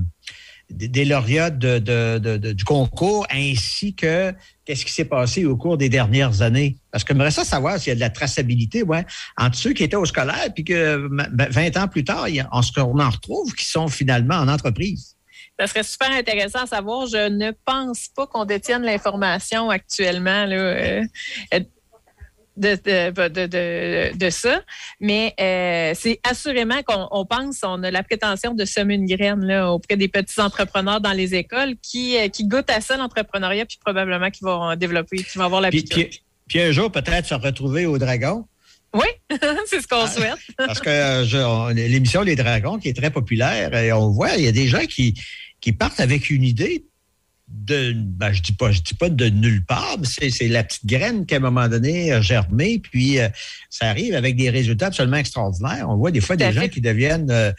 des, 0.69 1.05
lauréats 1.05 1.49
de- 1.49 1.79
de- 1.79 2.51
du 2.53 2.63
concours, 2.63 3.25
ainsi 3.31 3.95
que 3.95 4.31
qu'est-ce 4.65 4.85
qui 4.85 4.91
s'est 4.91 5.05
passé 5.05 5.45
au 5.45 5.57
cours 5.57 5.77
des 5.77 5.89
dernières 5.89 6.41
années? 6.41 6.77
Parce 6.91 7.03
que 7.03 7.13
j'aimerais 7.13 7.31
ça 7.31 7.43
savoir 7.43 7.79
s'il 7.79 7.89
y 7.89 7.91
a 7.91 7.95
de 7.95 7.99
la 7.99 8.09
traçabilité, 8.09 8.83
ouais, 8.83 9.05
entre 9.37 9.57
ceux 9.57 9.73
qui 9.73 9.83
étaient 9.83 9.95
au 9.95 10.05
scolaire, 10.05 10.47
puis 10.53 10.63
que 10.63 11.07
ben, 11.09 11.47
20 11.49 11.77
ans 11.77 11.87
plus 11.87 12.03
tard, 12.03 12.27
on 12.51 12.99
en 12.99 13.09
retrouve 13.09 13.53
qui 13.53 13.65
sont 13.65 13.87
finalement 13.87 14.35
en 14.35 14.47
entreprise? 14.47 15.15
Ça 15.59 15.67
serait 15.67 15.83
super 15.83 16.11
intéressant 16.11 16.63
à 16.63 16.65
savoir. 16.65 17.05
Je 17.05 17.29
ne 17.29 17.51
pense 17.65 18.07
pas 18.15 18.25
qu'on 18.25 18.45
détienne 18.45 18.81
l'information 18.81 19.69
actuellement 19.69 20.45
là, 20.45 20.55
euh, 20.55 21.03
de, 22.57 22.75
de, 22.75 23.27
de, 23.29 23.45
de- 23.47 24.17
de 24.17 24.29
ça, 24.29 24.61
mais 24.99 25.33
euh, 25.39 25.93
c'est 25.95 26.19
assurément 26.23 26.81
qu'on 26.83 27.07
on 27.11 27.25
pense, 27.25 27.61
on 27.63 27.81
a 27.83 27.91
la 27.91 28.03
prétention 28.03 28.53
de 28.53 28.63
semer 28.65 28.95
une 28.95 29.05
graine 29.05 29.43
là, 29.45 29.71
auprès 29.71 29.97
des 29.97 30.07
petits 30.07 30.39
entrepreneurs 30.39 31.01
dans 31.01 31.13
les 31.13 31.33
écoles 31.35 31.75
qui, 31.81 32.17
euh, 32.17 32.27
qui 32.27 32.45
goûtent 32.47 32.69
à 32.69 32.81
ça, 32.81 32.95
l'entrepreneuriat, 32.97 33.65
puis 33.65 33.79
probablement 33.83 34.29
qui 34.29 34.43
vont 34.43 34.75
développer, 34.75 35.17
qui 35.17 35.37
vont 35.37 35.45
avoir 35.45 35.61
la 35.61 35.69
Puis, 35.69 35.83
puis- 35.83 36.21
puis 36.47 36.61
un 36.61 36.71
jour, 36.71 36.91
peut-être 36.91 37.25
se 37.25 37.33
retrouver 37.33 37.85
au 37.85 37.97
Dragon. 37.97 38.45
Oui, 38.93 39.07
c'est 39.65 39.81
ce 39.81 39.87
qu'on 39.87 40.05
souhaite. 40.05 40.37
Parce 40.57 40.79
que 40.79 40.89
euh, 40.89 41.73
l'émission 41.73 42.21
Les 42.21 42.35
Dragons, 42.35 42.77
qui 42.77 42.89
est 42.89 42.93
très 42.95 43.09
populaire, 43.09 43.73
et 43.75 43.91
on 43.91 44.09
voit, 44.09 44.35
il 44.35 44.43
y 44.43 44.47
a 44.47 44.51
des 44.51 44.67
gens 44.67 44.85
qui, 44.85 45.19
qui 45.61 45.71
partent 45.73 45.99
avec 45.99 46.29
une 46.29 46.43
idée 46.43 46.85
de, 47.47 47.93
ben, 47.93 48.31
je 48.31 48.41
dis 48.41 48.53
pas, 48.53 48.71
je 48.71 48.81
dis 48.81 48.93
pas 48.93 49.09
de 49.09 49.29
nulle 49.29 49.63
part, 49.65 49.97
mais 49.99 50.29
c'est, 50.29 50.47
la 50.47 50.63
petite 50.63 50.85
graine 50.85 51.25
qui, 51.25 51.33
à 51.33 51.37
un 51.37 51.41
moment 51.41 51.67
donné, 51.67 52.11
a 52.11 52.21
germé, 52.21 52.79
puis 52.79 53.19
euh, 53.19 53.29
ça 53.69 53.87
arrive 53.89 54.15
avec 54.15 54.35
des 54.35 54.49
résultats 54.49 54.87
absolument 54.87 55.17
extraordinaires. 55.17 55.87
On 55.89 55.97
voit 55.97 56.11
des 56.11 56.21
fois 56.21 56.35
des 56.35 56.51
gens 56.51 56.67
qui 56.67 56.81
deviennent, 56.81 57.29
euh, 57.31 57.51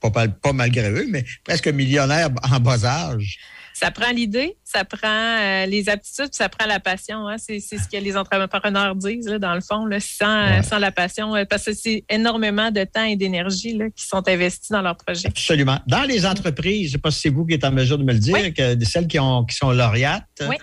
pas 0.00 0.52
malgré 0.52 0.90
eux, 0.90 1.06
mais 1.08 1.24
presque 1.44 1.68
millionnaires 1.68 2.30
en 2.50 2.60
bas 2.60 2.84
âge. 2.84 3.38
Ça 3.72 3.90
prend 3.90 4.10
l'idée, 4.10 4.56
ça 4.64 4.84
prend 4.84 5.08
euh, 5.08 5.66
les 5.66 5.88
aptitudes, 5.88 6.26
puis 6.30 6.36
ça 6.36 6.48
prend 6.48 6.66
la 6.66 6.80
passion. 6.80 7.28
hein. 7.28 7.36
C'est 7.38 7.60
ce 7.60 7.88
que 7.90 7.96
les 7.96 8.16
entrepreneurs 8.16 8.94
disent, 8.94 9.26
là, 9.28 9.38
dans 9.38 9.54
le 9.54 9.60
fond. 9.60 9.86
Là, 9.86 9.98
sans, 10.00 10.40
Ouais. 10.58 10.62
sans 10.62 10.78
la 10.78 10.92
passion, 10.92 11.34
euh, 11.34 11.44
parce 11.48 11.64
que 11.64 11.72
c'est 11.74 12.04
énormément 12.08 12.70
de 12.70 12.84
temps 12.84 13.04
et 13.04 13.16
d'énergie 13.16 13.78
qui 13.96 14.06
sont 14.06 14.26
investis 14.28 14.70
dans 14.70 14.82
leur 14.82 14.96
projet. 14.96 15.28
Absolument. 15.28 15.78
Dans 15.86 16.02
les 16.02 16.26
entreprises, 16.26 16.82
je 16.82 16.86
ne 16.88 16.92
sais 16.92 16.98
pas 16.98 17.10
si 17.10 17.20
c'est 17.20 17.28
vous 17.30 17.46
qui 17.46 17.54
êtes 17.54 17.64
en 17.64 17.72
mesure 17.72 17.96
de 17.98 18.04
me 18.04 18.12
le 18.12 18.18
dire, 18.18 18.52
que 18.54 18.84
celles 18.84 19.06
qui, 19.06 19.18
ont, 19.18 19.44
qui 19.44 19.56
sont 19.56 19.70
lauréates, 19.70 20.24
Oui. 20.48 20.56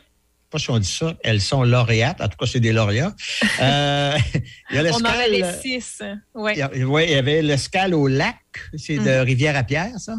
pas 0.49 0.60
si 0.60 0.70
on 0.70 0.78
dit 0.80 0.88
ça, 0.88 1.16
elles 1.24 1.41
sont 1.41 1.64
lauréates. 1.64 2.22
En 2.22 2.28
tout 2.28 2.38
cas, 2.38 2.45
c'est 2.45 2.60
des 2.60 2.72
lauréats. 2.74 3.14
Euh, 3.62 4.18
il 4.72 4.76
y 4.76 4.80
a 4.80 4.84
On 4.93 4.97
en 4.97 5.05
avait 5.05 5.43
six. 5.62 6.01
Oui. 6.36 6.51
il 6.55 7.12
y 7.12 7.16
avait 7.16 7.41
l'escale 7.41 7.93
au 7.93 8.08
lac. 8.08 8.36
C'est 8.76 8.97
de 8.97 9.01
Mhm. 9.01 9.26
Rivière-à-Pierre, 9.26 9.91
ça? 9.97 10.16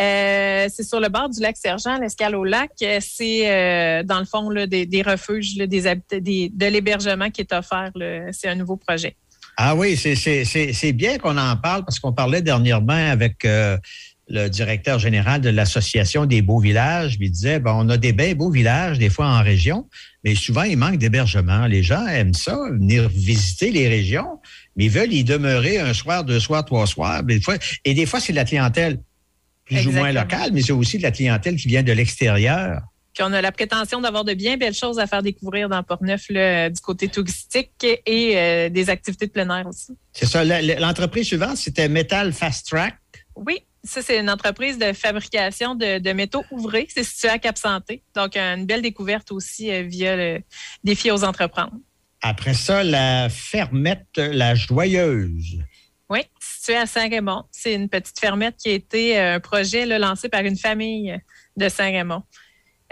Euh, 0.00 0.66
c'est 0.72 0.82
sur 0.84 1.00
le 1.00 1.08
bord 1.08 1.28
du 1.28 1.40
lac 1.40 1.56
Sergent, 1.56 1.98
l'escale 1.98 2.34
au 2.36 2.44
lac. 2.44 2.70
Euh, 2.82 2.98
C'est 3.00 3.50
euh, 3.50 4.02
dans 4.02 4.18
le 4.20 4.24
fond 4.24 4.50
là, 4.50 4.66
des, 4.66 5.02
refuges, 5.02 5.54
des, 5.56 5.66
de 5.66 6.66
l'hébergement 6.66 7.30
qui 7.30 7.40
est 7.42 7.52
offert. 7.52 7.90
C'est 8.32 8.48
un 8.48 8.54
nouveau 8.54 8.76
projet. 8.76 9.16
Ah 9.56 9.74
oui, 9.74 9.96
c'est- 9.96 10.14
c'est 10.14 10.44
c'est- 10.44 10.72
c'est 10.72 10.92
bien 10.92 11.18
qu'on 11.18 11.36
en 11.36 11.56
parle 11.56 11.84
parce 11.84 11.98
qu'on 11.98 12.12
parlait 12.12 12.42
dernièrement 12.42 12.92
avec 13.10 13.44
le 14.30 14.48
directeur 14.48 14.98
général 14.98 15.40
de 15.40 15.48
l'Association 15.48 16.26
des 16.26 16.42
beaux 16.42 16.60
villages. 16.60 17.16
Il 17.18 17.30
disait, 17.30 17.60
on 17.64 17.88
a 17.88 17.96
des 17.96 18.12
beaux 18.34 18.50
villages, 18.50 18.98
des 18.98 19.08
fois 19.10 19.26
en 19.26 19.42
région, 19.42 19.88
mais 20.22 20.34
souvent, 20.34 20.62
il 20.64 20.76
manque 20.76 20.98
d'hébergement. 20.98 21.66
Les 21.66 21.82
gens 21.82 22.06
aiment 22.06 22.34
ça, 22.34 22.56
venir 22.70 23.08
visiter 23.08 23.70
les 23.72 23.88
régions, 23.88 24.38
mais 24.76 24.84
ils 24.84 24.90
veulent 24.90 25.12
y 25.12 25.24
demeurer 25.24 25.78
un 25.80 25.94
soir, 25.94 26.24
deux 26.24 26.40
soirs, 26.40 26.64
trois 26.64 26.86
soirs. 26.86 27.22
Fois, 27.42 27.56
et 27.86 27.94
des 27.94 28.04
fois, 28.06 28.20
c'est 28.20 28.32
de 28.32 28.36
la 28.36 28.44
clientèle 28.44 28.98
plus 29.68 29.86
ou 29.86 29.92
moins 29.92 30.12
locale, 30.12 30.50
mais 30.52 30.62
c'est 30.62 30.72
aussi 30.72 30.98
de 30.98 31.02
la 31.02 31.10
clientèle 31.10 31.56
qui 31.56 31.68
vient 31.68 31.82
de 31.82 31.92
l'extérieur. 31.92 32.80
Puis 33.14 33.26
on 33.28 33.32
a 33.32 33.40
la 33.40 33.50
prétention 33.50 34.00
d'avoir 34.00 34.24
de 34.24 34.32
bien 34.34 34.56
belles 34.56 34.74
choses 34.74 34.98
à 34.98 35.06
faire 35.06 35.22
découvrir 35.22 35.68
dans 35.68 35.82
Portneuf 35.82 36.26
là, 36.30 36.70
du 36.70 36.80
côté 36.80 37.08
touristique 37.08 37.84
et 38.06 38.36
euh, 38.36 38.68
des 38.68 38.90
activités 38.90 39.26
de 39.26 39.32
plein 39.32 39.50
air 39.58 39.66
aussi. 39.66 39.96
C'est 40.12 40.26
ça. 40.26 40.44
L'entreprise 40.44 41.26
suivante, 41.26 41.56
c'était 41.56 41.88
Metal 41.88 42.32
Fast 42.32 42.68
Track. 42.68 42.96
Oui, 43.34 43.64
ça, 43.82 44.02
c'est 44.02 44.18
une 44.18 44.30
entreprise 44.30 44.78
de 44.78 44.92
fabrication 44.92 45.74
de, 45.74 45.98
de 45.98 46.12
métaux 46.12 46.44
ouvrés. 46.50 46.86
C'est 46.94 47.04
situé 47.04 47.28
à 47.28 47.38
Cap-Santé. 47.38 48.02
Donc, 48.14 48.36
une 48.36 48.66
belle 48.66 48.82
découverte 48.82 49.32
aussi 49.32 49.70
euh, 49.70 49.82
via 49.82 50.16
le 50.16 50.40
défi 50.84 51.10
aux 51.10 51.24
entreprendre. 51.24 51.72
Après 52.20 52.54
ça, 52.54 52.82
la 52.84 53.28
Fermette 53.28 54.16
La 54.16 54.54
Joyeuse. 54.54 55.58
Situé 56.68 56.76
à 56.82 56.84
Saint-Raymond. 56.86 57.44
C'est 57.50 57.72
une 57.74 57.88
petite 57.88 58.20
fermette 58.20 58.56
qui 58.58 58.68
a 58.68 58.72
été 58.74 59.18
euh, 59.18 59.36
un 59.36 59.40
projet 59.40 59.86
là, 59.86 59.98
lancé 59.98 60.28
par 60.28 60.42
une 60.42 60.56
famille 60.58 61.18
de 61.56 61.66
Saint-Raymond 61.66 62.22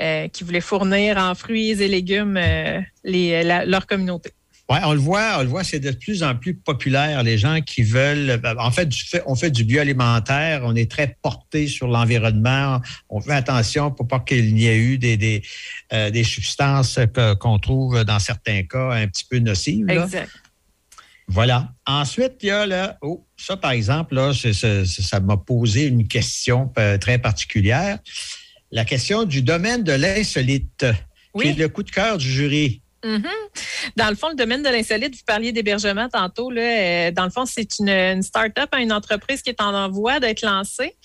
euh, 0.00 0.28
qui 0.28 0.44
voulait 0.44 0.62
fournir 0.62 1.18
en 1.18 1.34
fruits 1.34 1.72
et 1.82 1.86
légumes 1.88 2.38
euh, 2.38 2.80
les- 3.04 3.42
la- 3.42 3.66
leur 3.66 3.86
communauté. 3.86 4.30
Oui, 4.70 4.78
on 4.82 4.94
le 4.94 4.98
voit, 4.98 5.36
on 5.38 5.42
le 5.42 5.48
voit, 5.48 5.62
c'est 5.62 5.78
de 5.78 5.90
plus 5.90 6.22
en 6.22 6.34
plus 6.34 6.54
populaire. 6.54 7.22
Les 7.22 7.36
gens 7.36 7.60
qui 7.60 7.82
veulent, 7.82 8.40
en 8.58 8.70
fait, 8.70 8.88
on 9.26 9.34
fait 9.36 9.50
du 9.50 9.62
bioalimentaire, 9.64 10.62
on 10.64 10.74
est 10.74 10.90
très 10.90 11.16
porté 11.22 11.68
sur 11.68 11.86
l'environnement, 11.86 12.80
on 13.10 13.20
fait 13.20 13.34
attention 13.34 13.90
pour 13.92 14.08
pas 14.08 14.20
qu'il 14.20 14.54
n'y 14.54 14.66
ait 14.66 14.78
eu 14.78 14.96
des, 14.98 15.16
des, 15.18 15.42
euh, 15.92 16.10
des 16.10 16.24
substances 16.24 16.98
qu'on 17.40 17.58
trouve 17.58 18.02
dans 18.04 18.18
certains 18.18 18.62
cas 18.62 18.92
un 18.92 19.06
petit 19.06 19.26
peu 19.30 19.38
nocives. 19.38 19.86
là. 19.86 20.02
Exact. 20.04 20.30
Voilà. 21.28 21.70
Ensuite, 21.86 22.34
il 22.42 22.48
y 22.48 22.50
a 22.50 22.66
là, 22.66 22.98
oh, 23.02 23.26
ça 23.36 23.56
par 23.56 23.72
exemple, 23.72 24.14
là, 24.14 24.32
ça 24.32 25.20
m'a 25.20 25.36
posé 25.36 25.86
une 25.86 26.06
question 26.06 26.72
euh, 26.78 26.98
très 26.98 27.18
particulière. 27.18 27.98
La 28.70 28.84
question 28.84 29.24
du 29.24 29.42
domaine 29.42 29.82
de 29.82 29.92
l'insolite, 29.92 30.86
qui 31.40 31.48
est 31.48 31.58
le 31.58 31.68
coup 31.68 31.82
de 31.82 31.90
cœur 31.90 32.18
du 32.18 32.28
jury. 32.30 32.80
Mhm. 33.04 33.24
Dans 33.96 34.08
le 34.08 34.16
fond, 34.16 34.30
le 34.30 34.34
domaine 34.34 34.62
de 34.62 34.68
l'insolite, 34.68 35.14
vous 35.14 35.24
parliez 35.24 35.52
d'hébergement 35.52 36.08
tantôt. 36.08 36.50
Là, 36.50 36.62
euh, 36.62 37.10
dans 37.12 37.24
le 37.24 37.30
fond, 37.30 37.44
c'est 37.46 37.78
une, 37.78 37.88
une 37.88 38.22
start-up, 38.22 38.68
hein, 38.72 38.78
une 38.78 38.92
entreprise 38.92 39.42
qui 39.42 39.50
est 39.50 39.60
en 39.60 39.88
voie 39.90 40.18
d'être 40.18 40.42
lancée. 40.42 40.96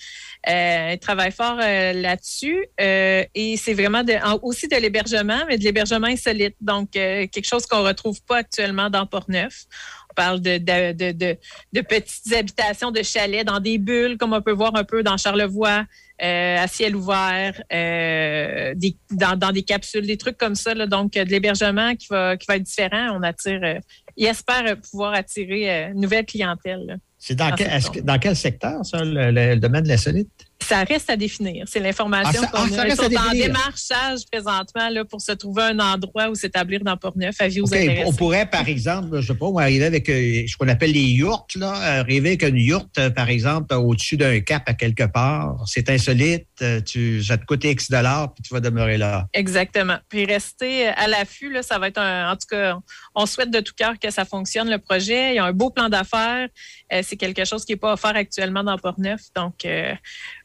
Euh, 0.48 0.90
elle 0.90 0.98
travaille 0.98 1.30
fort 1.30 1.58
euh, 1.62 1.92
là-dessus 1.92 2.66
euh, 2.80 3.24
et 3.32 3.56
c'est 3.56 3.74
vraiment 3.74 4.02
de- 4.02 4.18
aussi 4.42 4.66
de 4.66 4.74
l'hébergement, 4.74 5.38
mais 5.46 5.56
de 5.56 5.62
l'hébergement 5.62 6.08
insolite. 6.08 6.56
Donc, 6.60 6.90
quelque 6.92 7.46
chose 7.46 7.66
qu'on 7.66 7.84
retrouve 7.84 8.20
pas 8.24 8.38
actuellement 8.38 8.90
dans 8.90 9.06
Portneuf. 9.06 9.66
On 10.12 10.14
parle 10.14 10.40
de, 10.40 10.58
de, 10.58 10.92
de, 10.92 11.12
de- 11.12 11.36
de 11.72 11.80
petites 11.80 12.32
habitations 12.34 12.90
de 12.90 13.02
chalets 13.02 13.46
dans 13.46 13.60
des 13.60 13.78
bulles, 13.78 14.18
comme 14.18 14.34
on 14.34 14.42
peut 14.42 14.52
voir 14.52 14.76
un 14.76 14.84
peu 14.84 15.02
dans 15.02 15.16
Charlevoix, 15.16 15.84
euh, 16.22 16.56
à 16.58 16.66
ciel 16.68 16.94
ouvert, 16.94 17.60
euh, 17.72 18.74
des- 18.76 18.96
dans, 19.10 19.36
dans 19.36 19.52
des 19.52 19.62
capsules, 19.62 20.06
des 20.06 20.18
trucs 20.18 20.36
comme 20.36 20.54
ça. 20.54 20.74
là. 20.74 20.86
donc, 20.86 21.16
euh, 21.16 21.24
de 21.24 21.30
l'hébergement 21.30 21.94
qui 21.96 22.08
va, 22.10 22.36
qui 22.36 22.46
va 22.46 22.56
être 22.56 22.62
différent. 22.62 23.16
On 23.18 23.22
attire, 23.22 23.60
euh, 23.64 23.78
il 24.16 24.26
espère 24.26 24.76
pouvoir 24.90 25.14
attirer 25.14 25.86
une 25.92 26.00
nouvelle 26.02 26.26
clientèle. 26.26 26.98
C'est 27.18 27.34
dans, 27.36 27.52
quel, 27.52 27.70
dans 28.04 28.34
secteur, 28.34 28.84
ça, 28.84 29.02
le, 29.02 29.30
le- 29.30 29.54
le 29.54 29.56
domaine 29.56 29.84
de 29.84 29.88
l'insolite? 29.88 30.28
Ça 30.62 30.84
reste 30.84 31.10
à 31.10 31.16
définir. 31.16 31.64
C'est 31.68 31.80
Ah, 31.80 31.82
l'information 31.82 32.40
ça- 32.42 32.46
qu'on 32.48 32.58
ah, 32.76 32.80
a. 32.80 32.88
Ils 32.88 32.96
sont 32.96 33.04
en 33.04 33.32
démarchage 33.32 34.20
présentement 34.30 34.88
là, 34.90 35.04
pour 35.04 35.20
se 35.20 35.32
trouver 35.32 35.62
un 35.64 35.78
endroit 35.78 36.28
où 36.30 36.34
s'établir 36.34 36.80
dans 36.84 36.96
Portneuf. 36.96 37.36
Avis 37.40 37.60
aux 37.60 37.64
OK, 37.66 37.74
intéressés. 37.74 38.04
on 38.06 38.12
pourrait, 38.12 38.46
par 38.46 38.68
exemple, 38.68 39.20
je 39.20 39.26
sais 39.32 39.38
pas, 39.38 39.46
arriver 39.60 39.84
avec 39.84 40.08
euh, 40.08 40.44
ce 40.46 40.56
qu'on 40.56 40.68
appelle 40.68 40.92
les 40.92 41.00
yourtes, 41.00 41.54
là, 41.56 41.70
arriver 42.00 42.30
avec 42.30 42.42
une 42.44 42.56
yourte, 42.58 42.98
euh, 42.98 43.10
par 43.10 43.28
exemple, 43.28 43.74
au-dessus 43.74 44.16
d'un 44.16 44.40
cap 44.40 44.62
à 44.66 44.74
quelque 44.74 45.04
part. 45.04 45.62
C'est 45.66 45.88
insolite, 45.90 46.46
euh, 46.62 46.80
tu, 46.80 47.22
ça 47.22 47.36
te 47.38 47.44
coûte 47.44 47.64
X 47.64 47.90
dollars, 47.90 48.32
puis 48.34 48.42
tu 48.42 48.54
vas 48.54 48.60
demeurer 48.60 48.98
là. 48.98 49.26
Exactement. 49.32 49.96
Puis 50.08 50.24
rester 50.24 50.88
à 50.88 51.06
l'affût, 51.08 51.56
ça 51.62 51.78
va 51.78 51.88
être 51.88 51.98
un. 51.98 52.30
En 52.32 52.36
tout 52.36 52.46
cas, 52.50 52.76
on 53.14 53.26
souhaite 53.26 53.50
de 53.50 53.60
tout 53.60 53.74
cœur 53.76 53.94
que 54.00 54.10
ça 54.10 54.24
fonctionne, 54.24 54.70
le 54.70 54.78
projet. 54.78 55.30
Il 55.32 55.36
y 55.36 55.38
a 55.38 55.44
un 55.44 55.52
beau 55.52 55.70
plan 55.70 55.88
d'affaires. 55.88 56.48
Euh, 56.92 57.00
c'est 57.02 57.16
quelque 57.16 57.44
chose 57.44 57.64
qui 57.64 57.72
n'est 57.72 57.76
pas 57.78 57.92
offert 57.94 58.14
actuellement 58.16 58.62
dans 58.62 58.76
Portneuf. 58.78 59.20
Donc, 59.34 59.64
euh, 59.64 59.94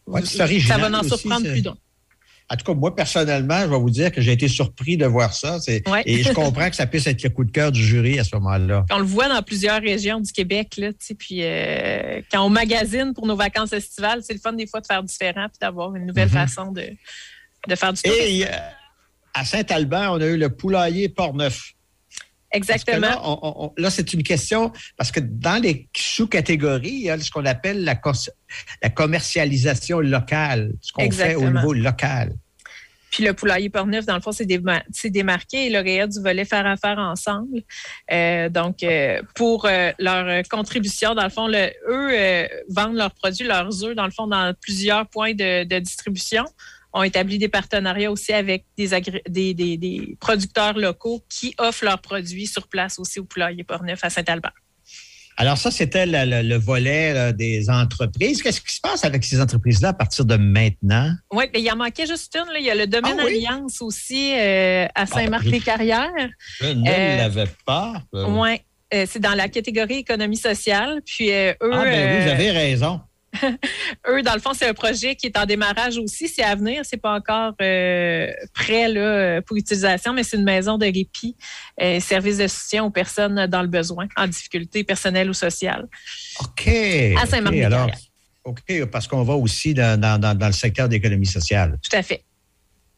Ouais, 0.05 0.21
ça 0.25 0.45
va 0.77 0.99
en 0.99 1.03
surprendre 1.03 1.47
plus 1.49 1.61
d'un. 1.61 1.75
En 2.49 2.55
tout 2.55 2.63
cas, 2.63 2.73
moi, 2.73 2.95
personnellement, 2.95 3.59
je 3.59 3.65
vais 3.67 3.77
vous 3.77 3.89
dire 3.89 4.09
que 4.09 4.21
j'ai 4.21 4.31
été 4.31 4.47
surpris 4.47 4.95
de 4.95 5.05
voir 5.05 5.33
ça. 5.33 5.57
Ouais. 5.67 6.03
Et 6.05 6.23
je 6.23 6.31
comprends 6.31 6.69
que 6.69 6.77
ça 6.77 6.87
puisse 6.87 7.05
être 7.05 7.21
le 7.21 7.29
coup 7.29 7.43
de 7.43 7.51
cœur 7.51 7.73
du 7.73 7.83
jury 7.85 8.19
à 8.19 8.23
ce 8.23 8.33
moment-là. 8.37 8.85
On 8.89 8.99
le 8.99 9.03
voit 9.05 9.27
dans 9.27 9.41
plusieurs 9.43 9.81
régions 9.81 10.21
du 10.21 10.31
Québec. 10.31 10.75
Là, 10.77 10.91
puis 11.19 11.39
euh, 11.43 12.21
quand 12.31 12.45
on 12.45 12.49
magasine 12.49 13.13
pour 13.13 13.27
nos 13.27 13.35
vacances 13.35 13.73
estivales, 13.73 14.21
c'est 14.23 14.31
le 14.33 14.39
fun 14.39 14.53
des 14.53 14.65
fois 14.65 14.79
de 14.79 14.85
faire 14.85 15.03
différent 15.03 15.47
puis 15.49 15.57
d'avoir 15.59 15.93
une 15.95 16.05
nouvelle 16.05 16.29
Mhm. 16.29 16.33
façon 16.33 16.71
de, 16.71 16.83
de 17.67 17.75
faire 17.75 17.91
du 17.91 18.01
tourisme. 18.01 18.23
Et 18.25 18.45
euh, 18.45 18.51
à 19.33 19.43
Saint-Albert, 19.43 20.13
on 20.13 20.21
a 20.21 20.25
eu 20.27 20.37
le 20.37 20.47
poulailler 20.49 21.09
Port-Neuf. 21.09 21.73
Exactement. 22.57 23.07
Là, 23.07 23.21
on- 23.23 23.39
on- 23.43 23.73
là, 23.77 23.89
c'est 23.89 24.13
une 24.13 24.23
question, 24.23 24.71
parce 24.97 25.11
que 25.11 25.19
dans 25.21 25.61
les 25.61 25.87
sous-catégories, 25.95 26.89
il 26.89 27.01
y 27.03 27.09
a 27.09 27.17
ce 27.19 27.31
qu'on 27.31 27.45
appelle 27.45 27.83
la, 27.83 27.95
commercialisation 28.89 29.99
locale, 29.99 30.71
ce 30.81 30.91
qu'on 30.91 31.03
fait 31.11 31.35
au 31.35 31.41
niveau 31.61 31.73
local. 31.73 32.33
Puis 33.09 33.23
le 33.23 33.33
poulailler 33.33 33.69
Portneuf, 33.69 34.05
dans 34.05 34.15
le 34.15 34.21
fond, 34.21 34.33
c'est 34.33 34.45
déma- 34.45 34.83
c'est 34.91 35.09
démarqué 35.09 35.67
et 35.67 35.69
lauréat 35.69 36.07
du 36.07 36.19
volet 36.21 36.43
faire 36.43 36.67
affaire 36.67 36.97
ensemble. 36.99 37.61
Euh, 38.11 38.49
donc, 38.49 38.83
euh, 38.83 39.21
pour 39.33 39.65
euh, 39.65 39.91
leur 39.97 40.43
contribution, 40.49 41.15
dans 41.15 41.23
le 41.23 41.29
fond, 41.29 41.47
le- 41.47 41.71
eux 41.89 42.47
vendent 42.69 42.95
leurs 42.95 43.13
produits, 43.13 43.47
leurs 43.47 43.83
œufs, 43.85 43.95
dans 43.95 44.05
le 44.05 44.11
fond, 44.11 44.27
dans 44.27 44.53
plusieurs 44.59 45.07
points 45.07 45.33
de, 45.33 45.63
de 45.63 45.79
distribution. 45.79 46.43
Ont 46.93 47.03
établi 47.03 47.38
des 47.38 47.49
partenariats 47.49 48.11
aussi 48.11 48.33
avec 48.33 48.65
des, 48.77 48.88
des, 49.29 49.53
des- 49.53 49.77
des 49.77 50.17
producteurs 50.19 50.77
locaux 50.77 51.23
qui 51.29 51.53
offrent 51.57 51.85
leurs 51.85 52.01
produits 52.01 52.47
sur 52.47 52.67
place 52.67 52.97
aussi 52.99 53.19
au 53.19 53.25
poulailler 53.25 53.63
Portneuf 53.63 53.99
à 54.03 54.09
Saint-Albert. 54.09 54.53
Alors 55.39 55.57
ça, 55.59 55.69
c'était 55.69 56.07
le, 56.07 56.25
le- 56.25 56.41
le 56.47 56.55
volet 56.55 57.13
là, 57.13 57.31
des 57.31 57.69
entreprises. 57.69 58.41
Qu'est-ce 58.41 58.59
qui 58.59 58.73
se 58.73 58.81
passe 58.81 59.05
avec 59.05 59.23
ces 59.23 59.39
entreprises-là 59.39 59.89
à 59.89 59.93
partir 59.93 60.25
de 60.25 60.35
maintenant? 60.35 61.11
Oui, 61.31 61.45
mais 61.53 61.61
il 61.61 61.71
en 61.71 61.75
manquait 61.75 62.07
juste 62.07 62.35
une. 62.35 62.51
là. 62.51 62.59
Il 62.59 62.65
y 62.65 62.71
a 62.71 62.75
le 62.75 62.88
domaine 62.88 63.17
Ah 63.19 63.23
oui? 63.23 63.45
Alliance 63.45 63.79
aussi 63.83 64.33
euh, 64.33 64.88
à 64.95 65.05
Saint-Marc-les-Carrières. 65.05 66.09
Je 66.59 66.65
ne 66.67 66.89
Euh, 66.89 67.17
l'avais 67.17 67.47
pas. 67.67 68.01
Oui, 68.13 68.57
c'est 68.91 69.19
dans 69.19 69.35
la 69.35 69.47
catégorie 69.47 69.97
économie 69.99 70.38
sociale. 70.38 71.01
Puis 71.05 71.31
euh, 71.31 71.51
eux, 71.61 71.69
Ah, 71.71 71.83
ben 71.83 72.15
oui, 72.17 72.21
vous 72.23 72.29
euh, 72.29 72.31
avez 72.31 72.49
raison. 72.51 73.01
eux, 74.07 74.21
dans 74.23 74.34
le 74.34 74.39
fond, 74.39 74.53
c'est 74.53 74.67
un 74.67 74.73
projet 74.73 75.15
qui 75.15 75.28
est 75.28 75.38
en 75.38 75.45
démarrage 75.45 75.97
aussi. 75.97 76.28
C'est 76.28 76.43
à 76.43 76.55
venir. 76.55 76.84
C'est 76.86 76.97
pas 76.97 77.13
encore 77.13 77.53
euh, 77.61 78.32
prêt 78.53 78.88
là, 78.89 79.41
pour 79.41 79.57
utilisation, 79.57 80.13
mais 80.13 80.23
c'est 80.23 80.38
une 80.38 80.43
maison 80.43 80.78
de 80.78 80.86
répit, 80.86 81.36
euh, 81.82 81.99
service 81.99 82.38
de 82.38 82.47
soutien 82.47 82.84
aux 82.84 82.89
personnes 82.89 83.45
dans 83.47 83.61
le 83.61 83.67
besoin, 83.67 84.07
en 84.15 84.28
difficulté 84.28 84.84
personnelle 84.84 85.30
ou 85.30 85.34
sociale. 85.34 85.88
OK. 86.39 86.67
À 86.67 87.23
OK, 87.23 87.28
Saint-Marc-des-Carrières. 87.30 87.84
alors, 87.84 87.89
OK, 88.45 88.86
parce 88.91 89.07
qu'on 89.07 89.23
va 89.23 89.34
aussi 89.36 89.73
dans, 89.73 89.99
dans- 89.99 90.19
dans- 90.19 90.34
dans 90.38 90.47
le 90.47 90.53
secteur 90.53 90.88
d'économie 90.88 91.25
sociale. 91.25 91.78
Tout 91.84 91.95
à 91.97 92.01
fait. 92.01 92.23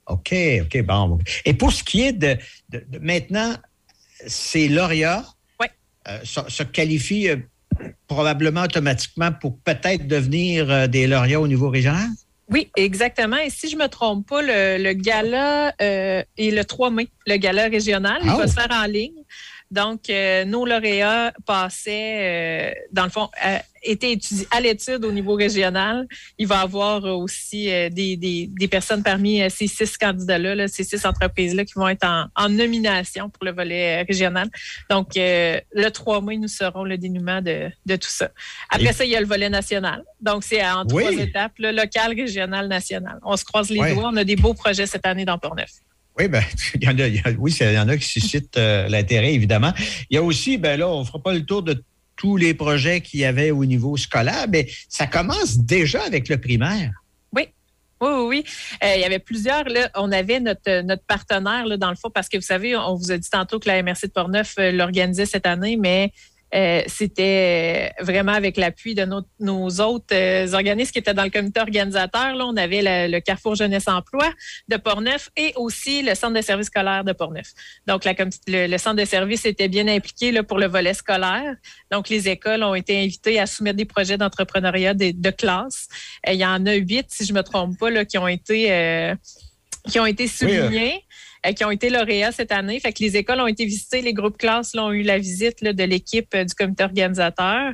OK, 0.07 0.33
OK, 0.61 0.81
bon. 0.83 1.17
Et 1.45 1.53
pour 1.53 1.71
ce 1.73 1.83
qui 1.83 2.01
est 2.03 2.13
de, 2.13 2.37
de- 2.69 2.85
de- 2.87 2.99
maintenant, 2.99 3.55
ces 4.27 4.67
lauréats 4.67 5.25
euh, 6.07 6.19
se, 6.23 6.39
se 6.47 6.63
qualifient 6.63 7.29
probablement 8.07 8.63
automatiquement 8.63 9.31
pour 9.31 9.57
peut-être 9.59 10.07
devenir 10.07 10.69
euh, 10.69 10.87
des 10.87 11.07
lauréats 11.07 11.41
au 11.41 11.47
niveau 11.47 11.69
régional? 11.69 12.07
Oui, 12.49 12.69
exactement. 12.75 13.37
Et 13.37 13.49
si 13.49 13.69
je 13.69 13.77
me 13.77 13.87
trompe 13.87 14.27
pas, 14.27 14.41
le, 14.41 14.83
le 14.83 14.93
gala 14.93 15.73
euh, 15.81 16.23
est 16.37 16.51
le 16.51 16.65
3 16.65 16.89
mai, 16.89 17.07
le 17.27 17.37
gala 17.37 17.67
régional. 17.67 18.19
Il 18.23 18.29
Ah 18.29 18.37
va 18.37 18.43
oh. 18.45 18.47
se 18.47 18.53
faire 18.53 18.71
en 18.71 18.85
ligne. 18.85 19.18
Donc, 19.71 20.09
euh, 20.09 20.45
nos 20.45 20.65
lauréats 20.65 21.31
passaient, 21.45 22.71
euh, 22.71 22.73
dans 22.91 23.03
le 23.03 23.09
fond, 23.11 23.29
euh, 23.45 23.57
étaient 23.83 24.11
étudiés 24.13 24.47
à 24.51 24.59
l'étude 24.59 25.05
au 25.05 25.11
niveau 25.11 25.35
régional. 25.35 26.07
Il 26.39 26.47
va 26.47 26.55
y 26.55 26.63
avoir 26.63 27.03
aussi 27.05 27.71
euh, 27.71 27.89
des, 27.89 28.17
des, 28.17 28.47
des 28.47 28.67
personnes 28.67 29.03
parmi 29.03 29.41
euh, 29.41 29.47
ces 29.49 29.67
six 29.67 29.95
candidats-là, 29.97 30.55
là, 30.55 30.67
ces 30.67 30.83
six 30.83 31.05
entreprises-là 31.05 31.65
qui 31.65 31.73
vont 31.75 31.87
être 31.87 32.03
en, 32.05 32.25
en 32.35 32.49
nomination 32.49 33.29
pour 33.29 33.45
le 33.45 33.51
volet 33.51 34.01
euh, 34.01 34.05
régional. 34.07 34.49
Donc, 34.89 35.15
euh, 35.17 35.59
le 35.71 35.89
3 35.89 36.21
mai, 36.21 36.37
nous 36.37 36.47
serons 36.47 36.83
le 36.83 36.97
dénouement 36.97 37.41
de, 37.41 37.69
de 37.85 37.95
tout 37.95 38.09
ça. 38.09 38.29
Après 38.69 38.89
Et- 38.89 38.93
ça, 38.93 39.05
il 39.05 39.11
y 39.11 39.15
a 39.15 39.21
le 39.21 39.27
volet 39.27 39.49
national. 39.49 40.03
Donc, 40.19 40.43
c'est 40.43 40.65
en 40.65 40.83
Oui. 40.91 41.03
trois 41.03 41.11
étapes, 41.23 41.53
le 41.59 41.71
local, 41.71 42.13
régional, 42.15 42.67
national. 42.67 43.19
On 43.23 43.37
se 43.37 43.45
croise 43.45 43.69
les 43.69 43.79
Ouais. 43.79 43.93
doigts. 43.93 44.09
On 44.11 44.17
a 44.17 44.23
des 44.23 44.35
beaux 44.35 44.53
projets 44.55 44.87
cette 44.87 45.05
année 45.05 45.25
dans 45.25 45.37
Port-Neuf. 45.37 45.69
Oui, 46.19 46.27
ben, 46.27 46.43
il 46.75 46.83
y 46.83 46.87
en 46.87 46.97
a, 46.99 47.07
il 47.07 47.15
y 47.15 47.19
a- 47.19 47.31
oui, 47.37 47.55
y 47.59 47.77
en 47.77 47.87
a 47.87 47.97
qui 47.97 48.07
suscitent 48.07 48.57
euh, 48.57 48.87
l'intérêt, 48.89 49.33
évidemment. 49.33 49.73
Il 50.09 50.15
y 50.15 50.17
a 50.17 50.23
aussi, 50.23 50.57
ben 50.57 50.79
là, 50.79 50.89
on 50.89 50.99
ne 51.01 51.05
fera 51.05 51.21
pas 51.21 51.33
le 51.33 51.45
tour 51.45 51.63
de 51.63 51.83
tous 52.15 52.35
les 52.35 52.53
projets 52.53 52.99
qu'il 52.99 53.21
y 53.21 53.25
avait 53.25 53.51
au 53.51 53.63
niveau 53.63 53.95
scolaire, 53.95 54.45
mais 54.49 54.67
ça 54.89 55.07
commence 55.07 55.57
déjà 55.57 56.03
avec 56.03 56.27
le 56.27 56.37
primaire. 56.37 56.91
Oui. 57.33 57.47
Oui, 58.01 58.09
oui, 58.11 58.25
oui. 58.27 58.43
Euh, 58.83 58.95
il 58.95 59.01
y 59.01 59.05
avait 59.05 59.19
plusieurs. 59.19 59.63
Là, 59.63 59.89
on 59.95 60.11
avait 60.11 60.39
notre, 60.41 60.81
notre 60.81 61.03
partenaire, 61.03 61.65
là, 61.65 61.77
dans 61.77 61.89
le 61.89 61.95
fond, 61.95 62.09
parce 62.09 62.27
que 62.27 62.37
vous 62.37 62.43
savez, 62.43 62.75
on 62.75 62.95
vous 62.95 63.11
a 63.11 63.17
dit 63.17 63.29
tantôt 63.29 63.59
que 63.59 63.67
la 63.69 63.81
MRC 63.81 64.07
de 64.07 64.11
Portneuf 64.11 64.55
euh, 64.59 64.71
l'organisait 64.71 65.25
cette 65.25 65.45
année, 65.45 65.77
mais 65.77 66.11
euh, 66.53 66.81
c'était 66.87 67.91
vraiment 67.99 68.33
avec 68.33 68.57
l'appui 68.57 68.95
de 68.95 69.05
nos, 69.05 69.21
nos 69.39 69.69
autres 69.81 70.13
euh, 70.13 70.51
organismes 70.53 70.91
qui 70.91 70.99
étaient 70.99 71.13
dans 71.13 71.23
le 71.23 71.29
comité 71.29 71.59
organisateur. 71.59 72.35
Là, 72.35 72.45
on 72.45 72.57
avait 72.57 72.81
le, 72.81 73.11
le 73.11 73.19
Carrefour 73.19 73.55
Jeunesse 73.55 73.87
Emploi 73.87 74.29
de 74.67 74.77
Portneuf 74.77 75.29
et 75.37 75.53
aussi 75.55 76.01
le 76.01 76.15
Centre 76.15 76.33
de 76.33 76.41
services 76.41 76.67
scolaires 76.67 77.03
de 77.03 77.13
Portneuf. 77.13 77.47
Donc, 77.87 78.05
la, 78.05 78.13
le, 78.47 78.67
le 78.67 78.77
centre 78.77 78.95
de 78.97 79.05
services 79.05 79.45
était 79.45 79.67
bien 79.67 79.87
impliqué 79.87 80.31
là, 80.31 80.43
pour 80.43 80.57
le 80.59 80.67
volet 80.67 80.93
scolaire. 80.93 81.55
Donc, 81.91 82.09
les 82.09 82.27
écoles 82.29 82.63
ont 82.63 82.75
été 82.75 82.99
invitées 82.99 83.39
à 83.39 83.45
soumettre 83.45 83.77
des 83.77 83.85
projets 83.85 84.17
d'entrepreneuriat 84.17 84.93
de, 84.93 85.11
de 85.13 85.29
classe. 85.29 85.87
Euh, 86.27 86.33
il 86.33 86.39
y 86.39 86.45
en 86.45 86.65
a 86.65 86.73
huit, 86.73 87.05
si 87.09 87.25
je 87.25 87.33
me 87.33 87.43
trompe 87.43 87.77
pas, 87.77 87.89
là, 87.89 88.05
qui 88.05 88.17
ont 88.17 88.27
été 88.27 88.71
euh, 88.71 89.15
qui 89.89 89.99
ont 89.99 90.05
été 90.05 90.27
soulignés. 90.27 90.95
euh, 90.95 91.08
qui 91.55 91.63
ont 91.63 91.71
été 91.71 91.89
lauréats 91.89 92.31
cette 92.31 92.51
année. 92.51 92.79
Fait 92.79 92.93
que 92.93 93.03
les 93.03 93.17
écoles 93.17 93.39
ont 93.41 93.47
été 93.47 93.65
visitées, 93.65 94.01
les 94.01 94.13
groupes 94.13 94.37
classes 94.37 94.73
là, 94.73 94.85
ont 94.85 94.91
eu 94.91 95.03
la 95.03 95.17
visite 95.17 95.63
de 95.63 95.83
l'équipe 95.83 96.33
euh, 96.35 96.43
du 96.43 96.53
comité 96.53 96.83
organisateur. 96.83 97.73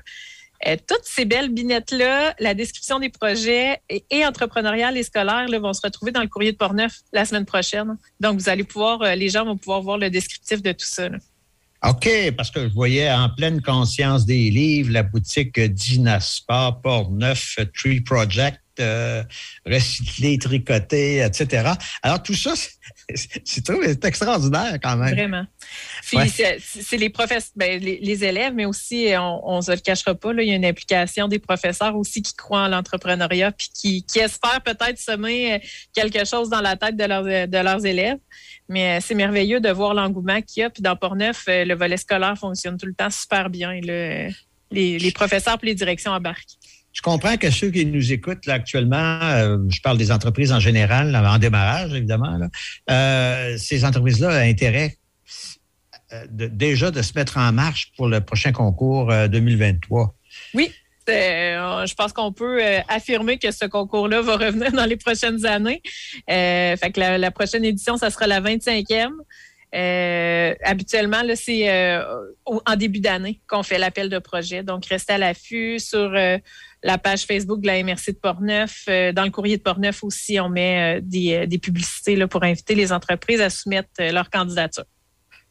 Euh, 0.67 0.77
toutes 0.87 1.03
ces 1.03 1.25
belles 1.25 1.49
binettes-là, 1.49 2.33
la 2.39 2.53
description 2.53 2.99
des 2.99 3.09
projets 3.09 3.79
et, 3.89 4.05
et 4.09 4.25
entrepreneuriales 4.25 4.97
et 4.97 5.03
scolaires 5.03 5.47
vont 5.59 5.73
se 5.73 5.81
retrouver 5.83 6.11
dans 6.11 6.21
le 6.21 6.27
courrier 6.27 6.51
de 6.51 6.57
Portneuf 6.57 6.99
la 7.11 7.25
semaine 7.25 7.45
prochaine. 7.45 7.97
Donc, 8.19 8.39
vous 8.39 8.49
allez 8.49 8.63
pouvoir, 8.63 9.01
euh, 9.01 9.15
les 9.15 9.29
gens 9.29 9.45
vont 9.45 9.57
pouvoir 9.57 9.81
voir 9.81 9.97
le 9.97 10.09
descriptif 10.09 10.61
de 10.61 10.71
tout 10.71 10.85
ça. 10.85 11.09
OK, 11.83 12.09
parce 12.35 12.49
que 12.49 12.67
je 12.67 12.73
voyais 12.73 13.11
en 13.11 13.29
pleine 13.29 13.61
conscience 13.61 14.25
des 14.25 14.49
livres 14.49 14.91
la 14.91 15.03
boutique 15.03 15.59
Dinasport, 15.59 16.81
Port-Neuf, 16.81 17.59
Tree 17.75 18.01
Project, 18.01 18.59
euh, 18.79 19.23
recyclé, 19.65 20.37
tricoté, 20.37 21.21
etc. 21.23 21.71
Alors, 22.01 22.21
tout 22.23 22.33
ça, 22.33 22.53
c'est- 22.55 22.71
c'est 23.45 23.63
trop- 23.65 23.81
c'est 23.83 24.03
extraordinaire 24.05 24.77
quand 24.81 24.97
même. 24.97 25.13
Vraiment. 25.15 25.45
Puis 26.07 26.17
Ouais. 26.17 26.27
c'est- 26.27 26.97
les 26.97 27.09
professeurs, 27.09 27.51
ben, 27.55 27.81
les, 27.81 27.99
les 27.99 28.23
élèves, 28.23 28.53
mais 28.53 28.65
aussi, 28.65 29.07
on 29.19 29.57
ne 29.57 29.61
se 29.61 29.71
le 29.71 29.77
cachera 29.77 30.15
pas, 30.15 30.33
là, 30.33 30.43
il 30.43 30.49
y 30.49 30.51
a 30.51 30.55
une 30.55 30.65
implication 30.65 31.27
des 31.27 31.39
professeurs 31.39 31.95
aussi 31.95 32.21
qui 32.21 32.33
croient 32.35 32.63
en 32.63 32.67
l'entrepreneuriat 32.67 33.51
puis 33.51 33.69
qui, 33.73 34.03
qui 34.05 34.19
espèrent 34.19 34.61
peut-être 34.63 34.97
semer 34.99 35.53
euh, 35.55 35.59
quelque 35.93 36.25
chose 36.25 36.49
dans 36.49 36.61
la 36.61 36.75
tête 36.75 36.95
de 36.97 37.03
leurs, 37.05 37.23
de 37.47 37.57
leurs 37.57 37.85
élèves. 37.85 38.17
Mais 38.69 38.97
euh, 38.97 38.99
c'est 39.05 39.15
merveilleux 39.15 39.59
de 39.59 39.69
voir 39.69 39.93
l'engouement 39.93 40.41
qu'il 40.41 40.61
y 40.61 40.63
a. 40.63 40.69
Puis 40.69 40.81
dans 40.81 40.95
Portneuf, 40.95 41.43
euh, 41.47 41.65
le 41.65 41.75
volet 41.75 41.97
scolaire 41.97 42.37
fonctionne 42.37 42.77
tout 42.77 42.87
le 42.87 42.93
temps 42.95 43.09
super 43.09 43.49
bien. 43.49 43.79
là. 43.81 44.29
Les, 44.71 44.97
les 44.99 45.11
professeurs 45.11 45.57
et 45.61 45.65
les 45.67 45.75
directions 45.75 46.11
embarquent. 46.11 46.55
Je 46.95 47.01
comprends 47.01 47.35
que 47.35 47.51
ceux 47.51 47.69
qui 47.71 47.85
nous 47.85 48.13
écoutent 48.13 48.47
actuellement, 48.47 49.19
euh, 49.21 49.57
je 49.67 49.81
parle 49.81 49.97
des 49.97 50.13
entreprises 50.13 50.53
en 50.53 50.61
général, 50.61 51.13
en 51.13 51.37
démarrage, 51.37 51.93
évidemment, 51.93 52.39
euh, 52.89 53.57
ces 53.57 53.83
entreprises-là 53.83 54.29
ont 54.29 54.49
intérêt 54.49 54.95
euh, 56.13 56.25
déjà 56.29 56.91
de 56.91 57.01
se 57.01 57.11
mettre 57.13 57.37
en 57.37 57.51
marche 57.51 57.91
pour 57.97 58.07
le 58.07 58.21
prochain 58.21 58.53
concours 58.53 59.11
euh, 59.11 59.27
2023. 59.27 60.15
Oui, 60.53 60.71
je 61.05 61.93
pense 61.95 62.13
qu'on 62.13 62.31
peut 62.31 62.61
affirmer 62.87 63.37
que 63.39 63.51
ce 63.51 63.65
concours-là 63.65 64.21
va 64.21 64.37
revenir 64.37 64.71
dans 64.71 64.85
les 64.85 64.95
prochaines 64.97 65.45
années. 65.45 65.81
Fait 66.27 66.91
que 66.93 66.99
la, 66.99 67.17
la 67.17 67.29
prochaine 67.29 67.65
édition, 67.65 67.97
ça 67.97 68.09
sera 68.09 68.25
la 68.25 68.39
25e. 68.39 69.11
Euh, 69.73 70.53
habituellement, 70.63 71.21
là, 71.23 71.35
c'est 71.35 71.69
euh, 71.69 72.03
en 72.45 72.75
début 72.75 72.99
d'année 72.99 73.41
qu'on 73.47 73.63
fait 73.63 73.77
l'appel 73.77 74.09
de 74.09 74.19
projet. 74.19 74.63
Donc, 74.63 74.85
restez 74.85 75.13
à 75.13 75.17
l'affût 75.17 75.79
sur 75.79 76.13
euh, 76.13 76.37
la 76.83 76.97
page 76.97 77.23
Facebook 77.23 77.61
de 77.61 77.67
la 77.67 77.83
MRC 77.83 78.11
de 78.11 78.19
Portneuf. 78.21 78.85
Dans 78.87 79.23
le 79.23 79.31
courrier 79.31 79.57
de 79.57 79.63
Portneuf 79.63 80.03
aussi, 80.03 80.39
on 80.39 80.49
met 80.49 81.01
des, 81.01 81.47
des 81.47 81.57
publicités 81.57 82.15
là, 82.15 82.27
pour 82.27 82.43
inviter 82.43 82.75
les 82.75 82.93
entreprises 82.93 83.41
à 83.41 83.49
soumettre 83.49 83.89
leur 83.99 84.29
candidature. 84.29 84.85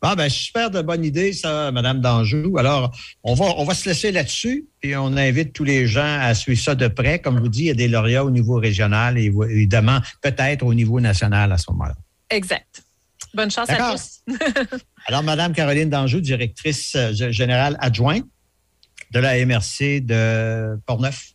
Bon, 0.04 0.12
ben, 0.14 0.28
super 0.28 0.70
de 0.70 0.82
bonne 0.82 1.02
idée, 1.02 1.32
ça, 1.32 1.72
Madame 1.72 2.02
Danjou. 2.02 2.58
Alors, 2.58 2.94
on 3.22 3.32
va, 3.32 3.46
on 3.56 3.64
va 3.64 3.72
se 3.72 3.88
laisser 3.88 4.12
là-dessus, 4.12 4.66
puis 4.80 4.94
on 4.96 5.16
invite 5.16 5.54
tous 5.54 5.64
les 5.64 5.86
gens 5.86 6.18
à 6.20 6.34
suivre 6.34 6.60
ça 6.60 6.74
de 6.74 6.88
près. 6.88 7.20
Comme 7.20 7.36
je 7.36 7.40
vous 7.40 7.48
dis, 7.48 7.62
il 7.62 7.66
y 7.66 7.70
a 7.70 7.74
des 7.74 7.88
lauréats 7.88 8.22
au 8.22 8.30
niveau 8.30 8.56
régional 8.56 9.16
et 9.16 9.32
évidemment, 9.48 10.00
peut-être 10.20 10.62
au 10.62 10.74
niveau 10.74 11.00
national 11.00 11.52
à 11.52 11.56
ce 11.56 11.70
moment-là. 11.70 11.94
Exact. 12.28 12.83
Bonne 13.34 13.50
chance 13.50 13.68
à 13.70 13.92
tous. 13.92 14.20
Alors, 15.06 15.22
Madame 15.22 15.52
Caroline 15.52 15.90
Danjou, 15.90 16.20
directrice 16.20 16.94
euh, 16.96 17.12
générale 17.32 17.76
adjointe 17.80 18.24
de 19.12 19.18
la 19.20 19.44
MRC 19.44 20.00
de 20.00 20.78
Portneuf. 20.86 21.30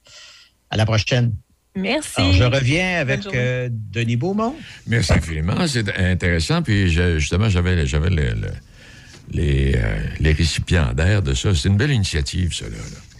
À 0.69 0.77
la 0.77 0.85
prochaine. 0.85 1.33
Merci. 1.75 2.21
Alors, 2.21 2.33
je 2.33 2.43
reviens 2.43 2.99
avec 2.99 3.25
euh, 3.33 3.69
Denis 3.71 4.15
Beaumont. 4.17 4.55
Merci 4.87 5.13
infiniment. 5.13 5.67
C'est 5.67 5.95
intéressant. 5.97 6.61
Puis 6.61 6.89
je- 6.91 7.19
justement, 7.19 7.49
j'avais 7.49 7.85
j'avais 7.85 8.09
le- 8.09 8.33
le- 8.33 8.51
les, 9.31 9.73
euh, 9.75 9.99
les 10.19 10.31
récipiendaires 10.33 11.21
de 11.21 11.33
ça. 11.33 11.53
C'est 11.53 11.69
une 11.69 11.77
belle 11.77 11.91
initiative, 11.91 12.51
là. 12.61 12.67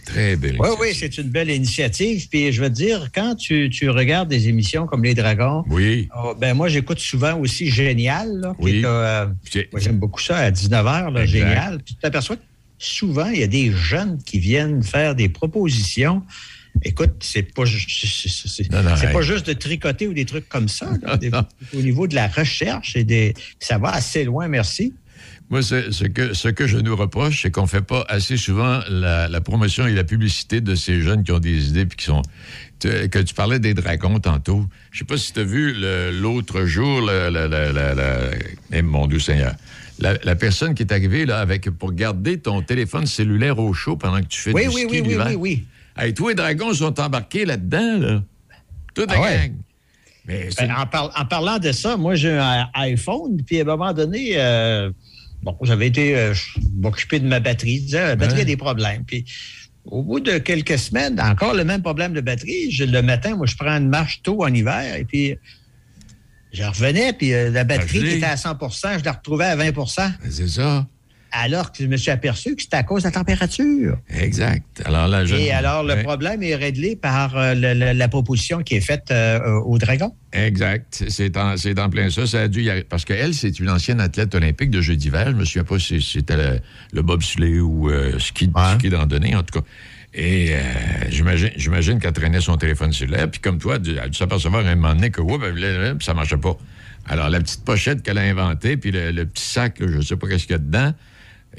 Très 0.04 0.36
belle 0.36 0.56
Oui, 0.58 0.68
oui, 0.80 0.88
c'est 0.94 1.16
une 1.18 1.28
belle 1.28 1.50
initiative. 1.50 2.28
Puis 2.28 2.52
je 2.52 2.62
veux 2.62 2.68
te 2.68 2.74
dire, 2.74 3.10
quand 3.14 3.34
tu, 3.36 3.70
tu 3.70 3.88
regardes 3.90 4.28
des 4.28 4.48
émissions 4.48 4.86
comme 4.86 5.04
Les 5.04 5.14
Dragons, 5.14 5.64
oui. 5.70 6.08
oh, 6.16 6.34
ben 6.38 6.54
moi, 6.54 6.68
j'écoute 6.68 6.98
souvent 6.98 7.38
aussi 7.38 7.70
Génial. 7.70 8.28
Là, 8.40 8.54
Oui. 8.58 8.82
euh, 8.84 9.26
moi, 9.72 9.80
j'aime 9.80 9.98
beaucoup 9.98 10.20
ça 10.20 10.36
à 10.38 10.50
19h, 10.50 11.12
là, 11.12 11.22
Exact. 11.22 11.26
Génial. 11.26 11.78
Puis 11.84 11.94
tu 11.94 12.00
t'aperçois 12.00 12.36
que 12.36 12.42
souvent, 12.78 13.26
il 13.26 13.40
y 13.40 13.42
a 13.42 13.46
des 13.46 13.72
jeunes 13.72 14.18
qui 14.24 14.38
viennent 14.38 14.82
faire 14.82 15.14
des 15.14 15.28
propositions. 15.28 16.22
Écoute, 16.84 17.14
c'est 17.20 17.42
pas, 17.52 17.64
c'est- 17.66 19.12
pas 19.12 19.22
juste 19.22 19.46
de 19.48 19.52
tricoter 19.52 20.06
ou 20.06 20.14
des 20.14 20.24
trucs 20.24 20.48
comme 20.48 20.68
ça. 20.68 20.88
là. 21.02 21.16
Des- 21.18 21.30
au 21.76 21.82
niveau 21.82 22.06
de 22.06 22.14
la 22.14 22.28
recherche, 22.28 22.94
et 22.96 23.02
des, 23.04 23.34
ça 23.58 23.76
va 23.78 23.90
assez 23.90 24.24
loin, 24.24 24.46
merci. 24.48 24.94
Moi, 25.50 25.62
ce, 25.62 26.04
que, 26.04 26.32
ce 26.32 26.48
que 26.48 26.68
je 26.68 26.78
nous 26.78 26.94
reproche, 26.94 27.42
c'est 27.42 27.50
qu'on 27.50 27.62
ne 27.62 27.66
fait 27.66 27.80
pas 27.82 28.04
assez 28.08 28.36
souvent 28.36 28.80
la, 28.88 29.26
la 29.28 29.40
promotion 29.40 29.84
et 29.86 29.92
la 29.94 30.04
publicité 30.04 30.60
de 30.60 30.76
ces 30.76 31.00
jeunes 31.00 31.24
qui 31.24 31.32
ont 31.32 31.40
des 31.40 31.68
idées 31.70 31.86
puis 31.86 31.96
qui 31.98 32.04
sont. 32.04 32.22
tu- 32.78 33.08
que 33.08 33.18
tu 33.18 33.34
parlais 33.34 33.58
des 33.58 33.74
dragons 33.74 34.20
tantôt. 34.20 34.64
Je 34.92 35.00
sais 35.00 35.04
pas 35.04 35.16
si 35.16 35.32
tu 35.32 35.40
as 35.40 35.44
vu 35.44 35.74
l'autre 36.12 36.64
jour, 36.66 37.00
le- 37.00 38.30
eh, 38.72 38.82
mon 38.82 39.08
Dieu 39.08 39.18
Seigneur, 39.18 39.54
la, 39.98 40.14
la 40.22 40.36
personne 40.36 40.74
qui 40.74 40.84
est 40.84 40.92
arrivée 40.92 41.26
là, 41.26 41.40
avec, 41.40 41.68
pour 41.70 41.92
garder 41.92 42.38
ton 42.38 42.62
téléphone 42.62 43.06
cellulaire 43.06 43.58
au 43.58 43.72
chaud 43.72 43.96
pendant 43.96 44.20
que 44.20 44.26
tu 44.28 44.40
fais 44.40 44.52
Oui, 44.52 44.62
du 44.62 44.68
oui, 44.68 44.82
ski 44.82 45.00
oui, 45.00 45.02
oui, 45.08 45.16
oui, 45.26 45.34
oui. 45.34 45.64
Hey, 45.98 46.14
tous 46.14 46.28
les 46.28 46.34
dragons 46.36 46.72
sont 46.72 46.98
embarqués 47.00 47.44
là-dedans, 47.44 47.98
là. 47.98 48.22
Toute 48.94 49.10
la 49.10 49.16
Ah 49.18 49.20
ouais? 49.22 49.36
gang. 49.48 49.52
Mais 50.26 50.48
Ben, 50.56 50.70
en, 50.78 50.86
par- 50.86 51.10
en 51.20 51.24
parlant 51.24 51.58
de 51.58 51.72
ça, 51.72 51.96
moi, 51.96 52.14
j'ai 52.14 52.30
un 52.38 52.68
iPhone, 52.74 53.42
puis 53.44 53.58
à 53.58 53.62
un 53.62 53.64
moment 53.64 53.92
donné, 53.92 54.34
euh, 54.36 54.90
bon, 55.42 55.56
j'avais 55.62 55.86
été 55.88 56.16
euh, 56.16 56.34
je 56.34 56.58
m'occuper 56.74 57.18
de 57.20 57.26
ma 57.26 57.40
batterie. 57.40 57.76
Je 57.78 57.82
disais, 57.84 58.06
la 58.08 58.16
batterie 58.16 58.36
Ouais. 58.36 58.42
a 58.42 58.46
des 58.46 58.56
problèmes. 58.56 59.04
Puis 59.04 59.24
au 59.84 60.02
bout 60.02 60.20
de 60.20 60.38
quelques 60.38 60.78
semaines, 60.78 61.18
encore 61.20 61.54
le 61.54 61.64
même 61.64 61.82
problème 61.82 62.12
de 62.12 62.20
batterie. 62.20 62.70
Je- 62.70 62.84
le 62.84 63.02
matin, 63.02 63.34
moi, 63.36 63.46
je 63.46 63.56
prends 63.56 63.76
une 63.76 63.88
marche 63.88 64.20
tôt 64.22 64.42
en 64.44 64.52
hiver, 64.52 64.96
et 64.96 65.04
puis 65.04 65.36
je 66.52 66.62
revenais, 66.64 67.12
puis 67.12 67.32
euh, 67.32 67.50
la 67.50 67.64
batterie 67.64 68.00
qui 68.00 68.06
était 68.16 68.26
à 68.26 68.34
100% 68.36 68.98
je 68.98 69.04
la 69.04 69.12
retrouvais 69.12 69.44
à 69.46 69.56
20% 69.56 70.10
c'est 70.28 70.48
ça. 70.48 70.86
Alors 71.32 71.72
que 71.72 71.82
je 71.84 71.88
me 71.88 71.96
suis 71.96 72.10
aperçu 72.10 72.56
que 72.56 72.62
c'était 72.62 72.76
à 72.76 72.82
cause 72.82 73.02
de 73.02 73.08
la 73.08 73.12
température. 73.12 73.96
Exact. 74.10 74.82
Alors 74.84 75.08
là, 75.08 75.24
je. 75.24 75.34
Et 75.36 75.50
alors, 75.52 75.82
le 75.84 75.94
Ouais. 75.94 76.02
problème 76.02 76.42
est 76.42 76.54
réglé 76.56 76.96
par 76.96 77.36
euh, 77.36 77.54
le- 77.54 77.74
le- 77.74 77.92
la 77.92 78.08
proposition 78.08 78.62
qui 78.62 78.74
est 78.76 78.80
faite 78.80 79.10
euh, 79.10 79.40
au 79.60 79.78
Dragon. 79.78 80.14
Exact. 80.32 81.04
C'est 81.08 81.36
en, 81.36 81.56
c'est 81.56 81.78
en 81.78 81.88
plein 81.90 82.10
ça. 82.10 82.26
Ça 82.26 82.42
a 82.42 82.48
dû 82.48 82.62
y 82.62 82.84
Parce 82.88 83.04
qu'elle, 83.04 83.34
c'est 83.34 83.58
une 83.58 83.70
ancienne 83.70 84.00
athlète 84.00 84.34
olympique 84.34 84.70
de 84.70 84.80
jeux 84.80 84.96
d'hiver. 84.96 85.26
Je 85.30 85.36
me 85.36 85.44
souviens 85.44 85.64
pas 85.64 85.78
si 85.78 86.00
c'était 86.02 86.36
le, 86.36 86.58
le 86.92 87.02
bobsleigh 87.02 87.60
ou 87.60 87.90
euh, 87.90 88.18
ski, 88.18 88.50
ski 88.76 88.88
de 88.90 88.96
randonnée, 88.96 89.34
en 89.34 89.42
tout 89.42 89.60
cas. 89.60 89.66
Et 90.12 90.54
j'imagine, 91.08 91.50
j'imagine 91.54 92.00
qu'elle 92.00 92.12
traînait 92.12 92.40
son 92.40 92.56
téléphone 92.56 92.92
cellulaire. 92.92 93.30
Puis 93.30 93.40
comme 93.40 93.58
toi, 93.58 93.76
elle 93.84 93.98
a 94.00 94.08
dû 94.08 94.18
s'apercevoir 94.18 94.66
à 94.66 94.70
un 94.70 94.74
moment 94.74 94.94
donné 94.94 95.10
que 95.10 95.22
ça 96.00 96.14
marchait 96.14 96.36
pas. 96.36 96.56
Alors, 97.06 97.28
la 97.30 97.38
petite 97.40 97.64
pochette 97.64 98.02
qu'elle 98.02 98.18
a 98.18 98.22
inventée, 98.22 98.76
puis 98.76 98.90
le, 98.90 99.10
le 99.12 99.24
petit 99.26 99.44
sac, 99.44 99.78
là, 99.80 99.86
je 99.88 100.00
sais 100.00 100.16
pas 100.16 100.26
qu'est-ce 100.28 100.44
qu'il 100.46 100.52
y 100.52 100.56
a 100.56 100.58
dedans, 100.58 100.92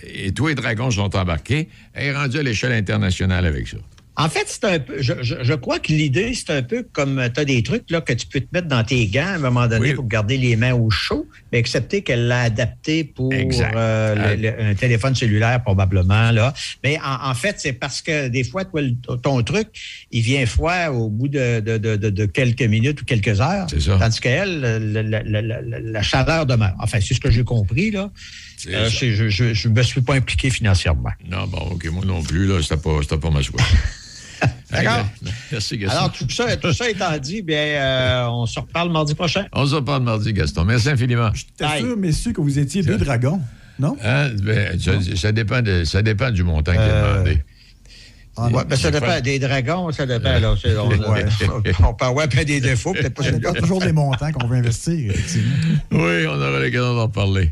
Et 0.03 0.31
tous 0.31 0.47
les 0.47 0.55
dragons 0.55 0.89
sont 0.91 1.15
embarqués. 1.15 1.69
Elle 1.93 2.07
est 2.07 2.13
rendue 2.15 2.39
à 2.39 2.43
l'échelle 2.43 2.71
internationale 2.71 3.45
avec 3.45 3.67
ça. 3.67 3.77
En 4.17 4.27
fait, 4.27 4.43
c'est 4.45 4.65
un 4.65 4.77
peu. 4.79 5.01
Je, 5.01 5.13
je- 5.21 5.35
je 5.41 5.53
crois 5.53 5.79
que 5.79 5.91
l'idée, 5.93 6.33
c'est 6.33 6.49
un 6.51 6.61
peu 6.61 6.85
comme 6.91 7.29
tu 7.33 7.39
as 7.39 7.45
des 7.45 7.63
trucs 7.63 7.89
là, 7.89 8.01
que 8.01 8.11
tu 8.11 8.27
peux 8.27 8.41
te 8.41 8.47
mettre 8.51 8.67
dans 8.67 8.83
tes 8.83 9.07
gants 9.07 9.25
à 9.25 9.35
un 9.35 9.37
moment 9.39 9.67
donné 9.67 9.89
pour 9.95 10.05
garder 10.05 10.37
les 10.37 10.57
mains 10.57 10.73
au 10.73 10.89
chaud, 10.89 11.27
mais 11.51 11.59
excepté 11.59 12.01
qu'elle 12.03 12.27
l'a 12.27 12.41
adapté 12.41 13.05
pour 13.05 13.31
euh, 13.75 14.35
le- 14.35 14.41
le- 14.41 14.61
un 14.61 14.75
téléphone 14.75 15.15
cellulaire, 15.15 15.63
probablement. 15.63 16.29
Là. 16.31 16.53
Mais 16.83 16.99
en, 16.99 17.29
en 17.31 17.33
fait, 17.33 17.55
c'est 17.59 17.71
parce 17.73 18.01
que 18.01 18.27
des 18.27 18.43
fois, 18.43 18.65
toi, 18.65 18.81
ton 19.23 19.41
truc, 19.43 19.67
il 20.11 20.21
vient 20.21 20.45
froid 20.45 20.87
au 20.89 21.09
bout 21.09 21.29
de, 21.29 21.61
de- 21.61 21.77
de- 21.77 21.95
de- 21.95 22.09
de 22.09 22.25
quelques 22.25 22.63
minutes 22.63 23.01
ou 23.01 23.05
quelques 23.05 23.39
heures. 23.39 23.67
Tandis 23.97 24.19
qu'elle, 24.19 24.59
le- 24.61 25.01
le- 25.03 25.21
le- 25.23 25.61
le- 25.61 25.91
la 25.91 26.01
chaleur 26.01 26.45
demeure. 26.45 26.75
Enfin, 26.79 26.99
c'est 27.01 27.13
ce 27.13 27.19
que 27.21 27.31
j'ai 27.31 27.45
compris. 27.45 27.91
là. 27.91 28.11
Euh, 28.67 28.89
je- 28.89 29.67
ne 29.67 29.73
me 29.73 29.81
suis 29.83 30.01
pas 30.01 30.13
impliqué 30.15 30.49
financièrement. 30.49 31.11
Non, 31.29 31.47
bon, 31.47 31.59
OK, 31.71 31.85
moi 31.91 32.05
non 32.05 32.21
plus, 32.21 32.45
là, 32.47 32.61
c'était 32.61 32.77
pas, 32.77 32.97
c'était 33.01 33.17
pas 33.17 33.29
ma 33.31 33.41
soie. 33.41 33.59
D'accord. 34.71 35.05
Merci, 35.51 35.77
Gaston. 35.77 35.97
Alors, 35.97 36.11
tout 36.11 36.29
ça, 36.29 36.57
tout 36.57 36.73
ça 36.73 36.89
étant 36.89 37.15
dit, 37.17 37.41
bien, 37.41 37.57
euh, 37.57 38.25
on 38.29 38.45
se 38.45 38.59
reparle 38.59 38.91
mardi 38.91 39.13
prochain. 39.13 39.45
On 39.53 39.65
se 39.65 39.75
reparle 39.75 40.03
mardi, 40.03 40.33
Gaston. 40.33 40.65
Merci 40.65 40.89
infiniment. 40.89 41.31
T'es 41.57 41.79
sûr, 41.79 41.95
messieurs, 41.97 42.33
que 42.33 42.41
vous 42.41 42.57
étiez 42.57 42.81
deux 42.81 42.97
dragons, 42.97 43.39
non? 43.77 43.95
Hein? 44.03 44.29
Ben, 44.41 44.79
ça, 44.79 44.93
ça 45.15 45.31
dépend 45.31 45.61
de- 45.61 45.83
ça 45.83 46.01
dépend 46.01 46.31
du 46.31 46.43
montant 46.43 46.71
qui 46.71 46.77
est 46.79 47.13
demandé. 47.13 47.37
Ouais, 48.37 48.63
ben, 48.65 48.75
ça 48.77 48.89
dépend 48.89 49.19
des 49.19 49.37
dragons, 49.39 49.91
ça 49.91 50.05
dépend. 50.05 50.39
Là, 50.39 50.55
C'est- 50.59 50.75
on, 50.77 50.87
Ouais. 50.87 51.25
avoir 52.01 52.27
bien 52.27 52.43
des 52.45 52.61
défauts, 52.61 52.93
peut-être 52.93 53.13
pas 53.13 53.23
Ça 53.23 53.31
dépend 53.31 53.49
celui-là. 53.49 53.61
toujours 53.61 53.81
des 53.81 53.91
montants 53.91 54.31
qu'on 54.31 54.47
veut 54.47 54.57
investir, 54.57 55.11
effectivement. 55.11 55.55
Oui, 55.91 56.25
on 56.27 56.35
aura 56.41 56.59
l'occasion 56.59 56.95
d'en 56.95 57.09
parler. 57.09 57.51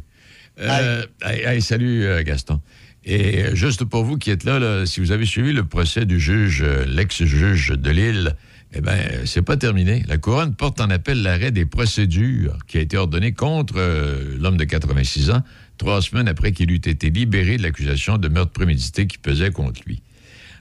Euh, 0.60 1.06
hey, 1.22 1.44
hey, 1.46 1.62
salut, 1.62 2.06
euh, 2.06 2.24
Gaston. 2.24 2.62
Et 3.06 3.56
juste 3.56 3.86
pour 3.86 4.04
vous 4.04 4.18
qui 4.18 4.30
êtes 4.30 4.44
là, 4.44 4.60
là, 4.60 4.86
si 4.86 5.00
vous 5.00 5.12
avez 5.12 5.26
suivi 5.26 5.54
le 5.54 5.64
procès 5.64 6.06
du 6.06 6.20
juge, 6.20 6.62
euh, 6.62 6.84
l'ex-juge 6.86 7.70
de 7.70 7.90
Lille, 7.92 8.36
eh 8.74 8.82
bien, 8.82 8.98
c'est 9.26 9.42
pas 9.42 9.58
terminé. 9.58 10.04
La 10.08 10.18
couronne 10.18 10.54
porte 10.54 10.82
en 10.82 10.90
appel 10.90 11.24
l'arrêt 11.24 11.52
des 11.52 11.66
procédures 11.66 12.58
qui 12.68 12.78
a 12.78 12.82
été 12.82 12.98
ordonné 12.98 13.32
contre 13.32 13.76
euh, 13.78 14.38
l'homme 14.38 14.58
de 14.58 14.66
86 14.66 15.32
ans, 15.32 15.44
trois 15.78 16.02
semaines 16.02 16.28
après 16.28 16.52
qu'il 16.52 16.70
eût 16.72 16.76
été 16.76 17.10
libéré 17.10 17.58
de 17.58 17.64
l'accusation 17.64 18.18
de 18.18 18.28
meurtre 18.28 18.52
prémédité 18.52 19.08
qui 19.08 19.18
pesait 19.18 19.52
contre 19.52 19.82
lui. 19.86 20.04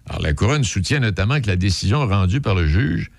Alors, 0.06 0.22
la 0.22 0.32
couronne 0.32 0.64
soutient 0.64 1.00
notamment 1.00 1.40
que 1.40 1.48
la 1.48 1.56
décision 1.56 2.06
rendue 2.06 2.40
par 2.40 2.54
le 2.54 2.66
juge 2.66 3.10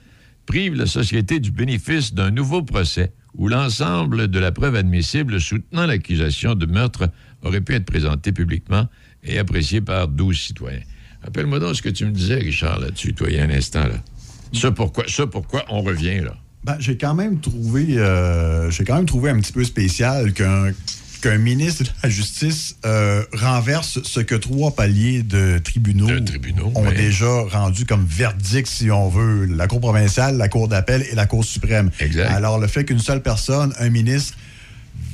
prive 0.45 0.73
la 0.75 0.87
société 0.87 1.39
du 1.39 1.51
bénéfice 1.51 2.13
d'un 2.13 2.31
nouveau 2.31 2.63
procès 2.63 3.11
où 3.39 3.47
l'ensemble 3.47 4.27
de 4.27 4.37
la 4.37 4.51
preuve 4.51 4.75
admissible 4.75 5.39
soutenant 5.39 5.85
l'accusation 5.85 6.55
de 6.55 6.65
meurtre 6.65 7.09
aurait 7.41 7.61
pu 7.61 7.73
être 7.73 7.85
présenté 7.85 8.33
publiquement 8.33 8.87
et 9.23 9.39
apprécié 9.39 9.79
par 9.79 10.09
12 10.09 10.37
citoyens. 10.37 10.81
Rappelle-moi 11.23 11.59
donc 11.59 11.75
ce 11.75 11.81
que 11.81 11.89
tu 11.89 12.05
me 12.05 12.11
disais, 12.11 12.35
Richard, 12.35 12.79
là-dessus, 12.79 13.13
toi, 13.13 13.29
il 13.29 13.37
y 13.37 13.39
a 13.39 13.43
un 13.43 13.49
instant. 13.49 13.83
Là. 13.83 13.95
Ça, 14.53 14.71
pourquoi 14.71 15.63
on 15.69 15.81
revient, 15.81 16.19
là? 16.19 16.35
Ben, 16.65 16.75
j'ai 16.79 16.97
quand 16.97 17.13
même 17.13 17.39
trouvé 17.39 17.97
euh, 17.97 18.69
j'ai 18.69 18.83
quand 18.83 18.97
même 18.97 19.05
trouvé 19.05 19.29
un 19.29 19.39
petit 19.39 19.53
peu 19.53 19.63
spécial 19.63 20.33
qu'un 20.33 20.73
qu'un 21.21 21.37
ministre 21.37 21.83
de 21.83 21.89
la 22.03 22.09
Justice 22.09 22.77
euh, 22.85 23.23
renverse 23.33 24.01
ce 24.03 24.19
que 24.19 24.35
trois 24.35 24.75
paliers 24.75 25.23
de 25.23 25.57
tribunaux, 25.59 26.09
ont 26.75 26.91
déjà 26.91 27.41
rendu 27.51 27.85
comme 27.85 28.05
verdict, 28.05 28.67
si 28.67 28.91
on 28.91 29.09
veut, 29.09 29.45
la 29.45 29.67
Cour 29.67 29.81
provinciale, 29.81 30.37
la 30.37 30.49
Cour 30.49 30.67
d'appel 30.67 31.05
et 31.11 31.15
la 31.15 31.25
Cour 31.25 31.43
suprême. 31.43 31.91
Alors, 32.29 32.59
le 32.59 32.67
fait 32.67 32.85
qu'une 32.85 32.99
seule 32.99 33.21
personne, 33.21 33.73
un 33.79 33.89
ministre, 33.89 34.37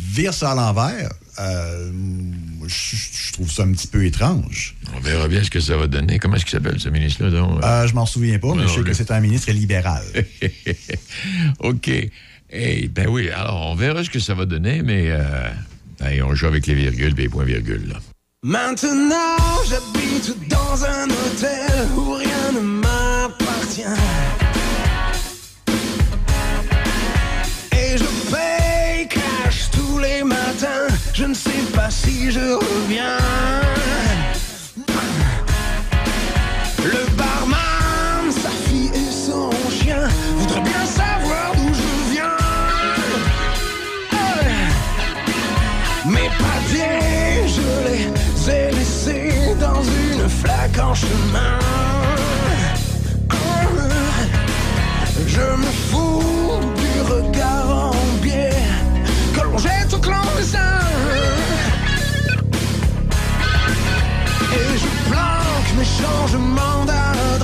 vire 0.09 0.33
ça 0.33 0.51
à 0.51 0.55
l'envers, 0.55 1.11
euh, 1.39 1.91
je 2.67 2.95
je 3.25 3.33
trouve 3.33 3.51
ça 3.51 3.63
un 3.63 3.71
petit 3.73 3.87
peu 3.87 4.05
étrange. 4.05 4.75
On 4.95 4.99
verra 5.01 5.27
bien 5.27 5.43
ce 5.43 5.49
que 5.49 5.59
ça 5.59 5.75
va 5.75 5.87
donner. 5.87 6.19
Comment 6.19 6.37
est-ce 6.37 6.45
qu'il 6.45 6.53
s'appelle, 6.53 6.79
ce 6.79 6.87
ministre-là? 6.87 7.31
donc? 7.31 7.61
Euh, 7.61 7.85
je 7.85 7.93
m'en 7.93 8.05
souviens 8.05 8.39
pas, 8.39 8.55
mais 8.55 8.61
Non, 8.61 8.67
je 8.69 8.75
sais 8.75 8.83
que 8.83 8.93
c'est 8.93 9.11
un 9.11 9.19
ministre 9.19 9.51
libéral. 9.51 10.03
OK. 11.59 11.89
Eh 12.51 12.87
ben 12.87 13.07
oui, 13.09 13.29
alors 13.29 13.71
on 13.71 13.75
verra 13.75 14.05
ce 14.05 14.09
que 14.09 14.19
ça 14.19 14.33
va 14.33 14.45
donner, 14.45 14.81
mais 14.83 15.07
euh, 15.09 15.49
hey, 16.01 16.21
on 16.21 16.33
joue 16.35 16.47
avec 16.47 16.67
les 16.67 16.73
virgules 16.73 17.13
et 17.19 17.23
les 17.23 17.29
points-virgules. 17.29 17.93
Maintenant, 18.43 19.37
j'habite 19.67 20.47
dans 20.47 20.85
un 20.85 21.09
hôtel 21.09 21.87
où 21.97 22.13
rien 22.13 22.51
ne 22.53 22.59
m'appartient. 22.59 23.81
Et 27.71 27.97
je 27.97 28.31
paye 28.31 29.07
cash 29.07 29.71
tous 29.71 29.97
les 29.97 30.23
matins. 30.23 30.87
Je 31.13 31.25
ne 31.25 31.33
sais 31.33 31.49
pas 31.73 31.89
si 31.89 32.31
je 32.31 32.53
reviens. 32.53 33.17
En 50.73 50.95
chemin. 50.95 51.59
Je 55.27 55.41
me 55.61 55.71
fous 55.89 56.59
du 56.75 57.01
regard 57.01 57.69
en 57.69 57.93
biais 58.21 58.49
que 59.33 59.41
l'on 59.41 59.57
jette 59.57 59.93
au 59.93 59.99
clandestin. 59.99 60.79
Et 64.53 64.77
je 64.77 64.89
planque 65.09 65.69
mes 65.77 65.85
changements 65.85 66.85
d'adresse 66.85 67.34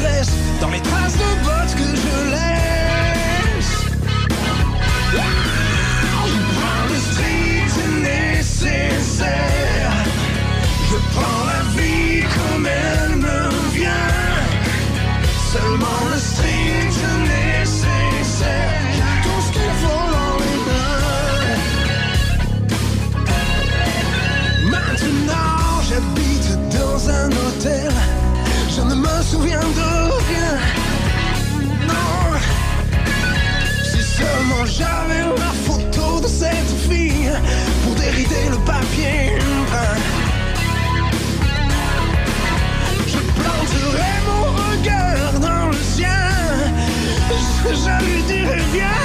Je, 47.73 48.05
lui 48.05 48.21
dirai 48.23 48.59
viens. 48.73 49.00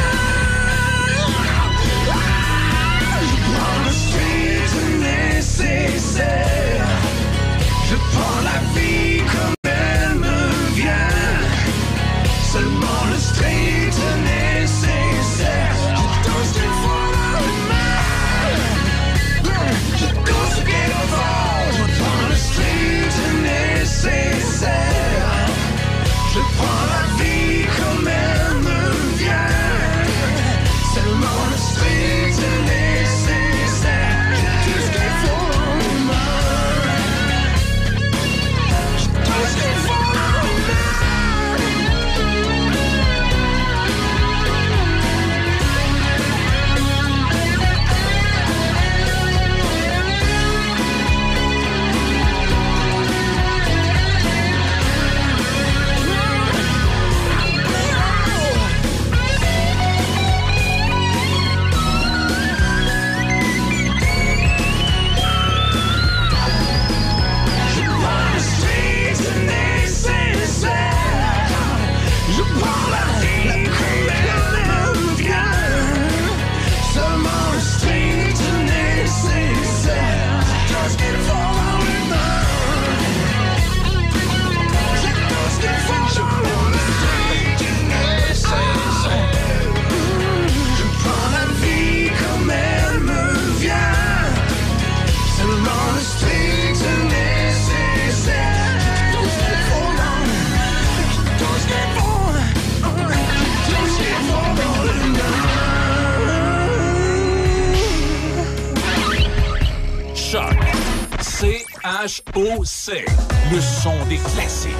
C-H-O-C. 112.06 113.04
Le 113.50 113.60
son 113.60 113.92
des 114.08 114.16
classiques. 114.16 114.70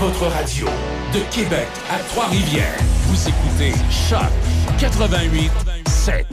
Votre 0.00 0.26
radio 0.26 0.66
de 1.14 1.20
Québec 1.32 1.68
à 1.90 1.98
Trois-Rivières. 2.10 2.78
Vous 3.06 3.28
écoutez 3.28 3.72
Choc 3.90 4.20
88 4.78 5.50
7. 5.86 6.26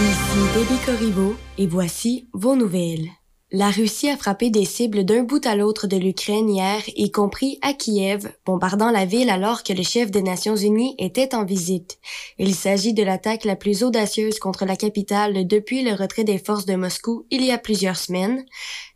Ici 0.00 0.38
Debbie 0.54 0.80
Corriveau 0.84 1.36
et 1.58 1.66
voici 1.66 2.28
vos 2.32 2.56
nouvelles. 2.56 3.08
La 3.56 3.70
Russie 3.70 4.08
a 4.08 4.16
frappé 4.16 4.50
des 4.50 4.64
cibles 4.64 5.04
d'un 5.04 5.22
bout 5.22 5.46
à 5.46 5.54
l'autre 5.54 5.86
de 5.86 5.96
l'Ukraine 5.96 6.50
hier, 6.50 6.82
y 6.96 7.12
compris 7.12 7.60
à 7.62 7.72
Kiev, 7.72 8.32
bombardant 8.44 8.90
la 8.90 9.04
ville 9.04 9.30
alors 9.30 9.62
que 9.62 9.72
le 9.72 9.84
chef 9.84 10.10
des 10.10 10.22
Nations 10.22 10.56
Unies 10.56 10.96
était 10.98 11.36
en 11.36 11.44
visite. 11.44 12.00
Il 12.40 12.52
s'agit 12.56 12.94
de 12.94 13.04
l'attaque 13.04 13.44
la 13.44 13.54
plus 13.54 13.84
audacieuse 13.84 14.40
contre 14.40 14.64
la 14.64 14.74
capitale 14.74 15.46
depuis 15.46 15.84
le 15.84 15.92
retrait 15.92 16.24
des 16.24 16.38
forces 16.38 16.66
de 16.66 16.74
Moscou 16.74 17.26
il 17.30 17.44
y 17.44 17.52
a 17.52 17.58
plusieurs 17.58 17.96
semaines. 17.96 18.44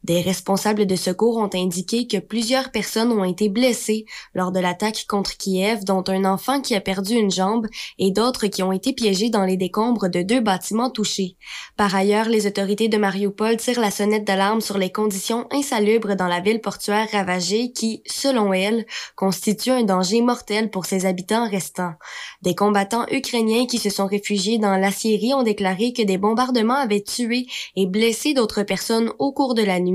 Des 0.05 0.20
responsables 0.20 0.86
de 0.86 0.94
secours 0.94 1.38
ont 1.38 1.51
indiqué 1.53 2.07
que 2.07 2.18
plusieurs 2.18 2.70
personnes 2.70 3.11
ont 3.11 3.24
été 3.24 3.49
blessées 3.49 4.07
lors 4.32 4.53
de 4.53 4.61
l'attaque 4.61 5.07
contre 5.09 5.36
Kiev, 5.36 5.84
dont 5.84 6.05
un 6.07 6.24
enfant 6.24 6.61
qui 6.61 6.76
a 6.76 6.80
perdu 6.80 7.14
une 7.14 7.32
jambe 7.32 7.66
et 7.99 8.12
d'autres 8.12 8.46
qui 8.46 8.62
ont 8.62 8.70
été 8.70 8.92
piégés 8.92 9.28
dans 9.28 9.44
les 9.44 9.57
décombres 9.57 10.09
de 10.09 10.22
deux 10.22 10.40
bâtiments 10.40 10.90
touchés. 10.90 11.36
Par 11.76 11.94
ailleurs, 11.96 12.28
les 12.28 12.46
autorités 12.46 12.88
de 12.88 12.96
Mariupol 12.96 13.57
tirent 13.57 13.80
la 13.80 13.90
sonnette 13.90 14.24
d'alarme 14.24 14.61
sur 14.61 14.78
les 14.78 14.92
conditions 14.92 15.49
insalubres 15.51 16.14
dans 16.14 16.28
la 16.28 16.40
ville 16.40 16.61
portuaire 16.61 17.09
ravagée 17.11 17.72
qui, 17.72 18.03
selon 18.07 18.53
elles, 18.53 18.86
constituent 19.16 19.70
un 19.70 19.82
danger 19.82 20.22
mortel 20.22 20.70
pour 20.70 20.86
ses 20.86 21.07
habitants 21.07 21.51
restants. 21.51 21.94
Des 22.42 22.55
combattants 22.55 23.07
ukrainiens 23.11 23.66
qui 23.66 23.78
se 23.78 23.90
sont 23.90 24.07
réfugiés 24.07 24.59
dans 24.59 24.76
la 24.76 24.92
Syrie 24.92 25.34
ont 25.34 25.42
déclaré 25.42 25.92
que 25.92 26.03
des 26.03 26.18
bombardements 26.18 26.74
avaient 26.74 27.03
tué 27.03 27.46
et 27.74 27.86
blessé 27.86 28.32
d'autres 28.32 28.62
personnes 28.62 29.12
au 29.18 29.32
cours 29.32 29.55
de 29.55 29.62
la 29.62 29.80
nuit 29.80 29.88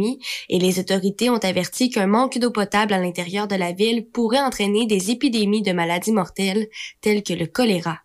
et 0.50 0.60
les 0.60 0.80
autorités 0.80 1.30
ont 1.30 1.38
averti 1.38 1.90
qu'un 1.90 2.08
manque 2.08 2.38
d'eau 2.38 2.52
potable 2.52 2.94
à 2.94 3.00
l'intérieur 3.00 3.48
de 3.48 3.56
la 3.56 3.72
ville 3.72 4.08
pourrait 4.08 4.42
entraîner 4.42 4.86
des 4.86 5.12
épidémies 5.12 5.62
de 5.62 5.72
maladies 5.72 6.12
mortelles 6.12 6.70
telles 7.02 7.24
que 7.24 7.34
le 7.34 7.48
choléra. 7.48 8.00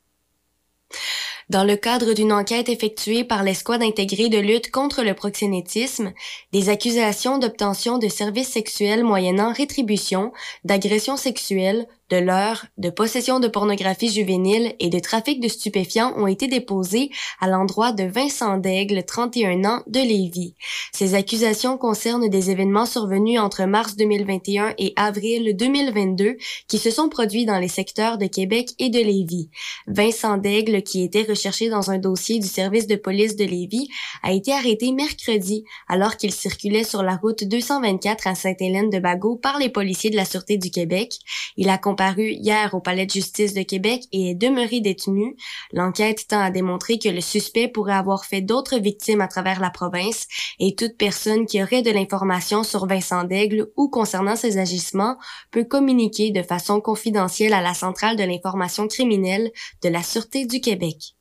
Dans 1.48 1.64
le 1.64 1.76
cadre 1.76 2.12
d'une 2.12 2.32
enquête 2.32 2.68
effectuée 2.68 3.24
par 3.24 3.42
l'escouade 3.42 3.82
intégrée 3.82 4.28
de 4.28 4.38
lutte 4.38 4.70
contre 4.70 5.02
le 5.02 5.14
proxénétisme, 5.14 6.12
des 6.52 6.68
accusations 6.68 7.38
d'obtention 7.38 7.96
de 7.96 8.08
services 8.08 8.50
sexuels 8.50 9.02
moyennant 9.02 9.54
rétribution, 9.54 10.32
d'agression 10.64 11.16
sexuelle, 11.16 11.86
de 12.10 12.16
leurre, 12.16 12.66
de 12.78 12.90
possession 12.90 13.40
de 13.40 13.48
pornographie 13.48 14.10
juvénile 14.10 14.74
et 14.80 14.88
de 14.88 14.98
trafic 14.98 15.40
de 15.40 15.48
stupéfiants 15.48 16.14
ont 16.16 16.26
été 16.26 16.46
déposées 16.46 17.10
à 17.40 17.48
l'endroit 17.48 17.92
de 17.92 18.04
Vincent 18.04 18.56
Daigle, 18.56 19.04
31 19.04 19.64
ans, 19.64 19.82
de 19.86 20.00
Lévis. 20.00 20.54
Ces 20.92 21.14
accusations 21.14 21.76
concernent 21.76 22.28
des 22.28 22.50
événements 22.50 22.86
survenus 22.86 23.38
entre 23.38 23.64
mars 23.64 23.96
2021 23.96 24.74
et 24.78 24.92
avril 24.96 25.54
2022 25.56 26.36
qui 26.66 26.78
se 26.78 26.90
sont 26.90 27.08
produits 27.08 27.44
dans 27.44 27.58
les 27.58 27.68
secteurs 27.68 28.18
de 28.18 28.26
Québec 28.26 28.70
et 28.78 28.88
de 28.88 28.98
Lévis. 28.98 29.50
Vincent 29.86 30.38
Daigle, 30.38 30.82
qui 30.82 31.02
était 31.02 31.26
recherché 31.28 31.68
dans 31.68 31.90
un 31.90 31.98
dossier 31.98 32.38
du 32.38 32.48
service 32.48 32.86
de 32.86 32.96
police 32.96 33.36
de 33.36 33.44
Lévis, 33.44 33.88
a 34.22 34.32
été 34.32 34.52
arrêté 34.52 34.92
mercredi 34.92 35.64
alors 35.88 36.16
qu'il 36.16 36.32
circulait 36.32 36.84
sur 36.84 37.02
la 37.02 37.16
route 37.16 37.44
224 37.44 38.26
à 38.26 38.34
Sainte-Hélène-de-Bagot 38.34 39.36
par 39.36 39.58
les 39.58 39.68
policiers 39.68 40.10
de 40.10 40.16
la 40.16 40.24
Sûreté 40.24 40.56
du 40.56 40.70
Québec. 40.70 41.18
Il 41.56 41.68
a 41.68 41.78
paru 41.98 42.30
hier 42.30 42.72
au 42.72 42.80
Palais 42.80 43.04
de 43.04 43.10
justice 43.10 43.52
de 43.52 43.62
Québec 43.62 44.04
et 44.12 44.30
est 44.30 44.34
demeuré 44.34 44.80
détenu. 44.80 45.36
L'enquête 45.72 46.26
tend 46.28 46.40
à 46.40 46.50
démontrer 46.50 46.98
que 46.98 47.08
le 47.08 47.20
suspect 47.20 47.68
pourrait 47.68 47.92
avoir 47.92 48.24
fait 48.24 48.40
d'autres 48.40 48.78
victimes 48.78 49.20
à 49.20 49.28
travers 49.28 49.60
la 49.60 49.70
province 49.70 50.26
et 50.60 50.74
toute 50.76 50.96
personne 50.96 51.44
qui 51.44 51.62
aurait 51.62 51.82
de 51.82 51.90
l'information 51.90 52.62
sur 52.62 52.86
Vincent 52.86 53.24
Daigle 53.24 53.66
ou 53.76 53.90
concernant 53.90 54.36
ses 54.36 54.58
agissements 54.58 55.16
peut 55.50 55.64
communiquer 55.64 56.30
de 56.30 56.42
façon 56.42 56.80
confidentielle 56.80 57.52
à 57.52 57.60
la 57.60 57.74
centrale 57.74 58.16
de 58.16 58.24
l'information 58.24 58.86
criminelle 58.86 59.50
de 59.82 59.88
la 59.88 60.04
Sûreté 60.04 60.46
du 60.46 60.60
Québec. 60.60 61.16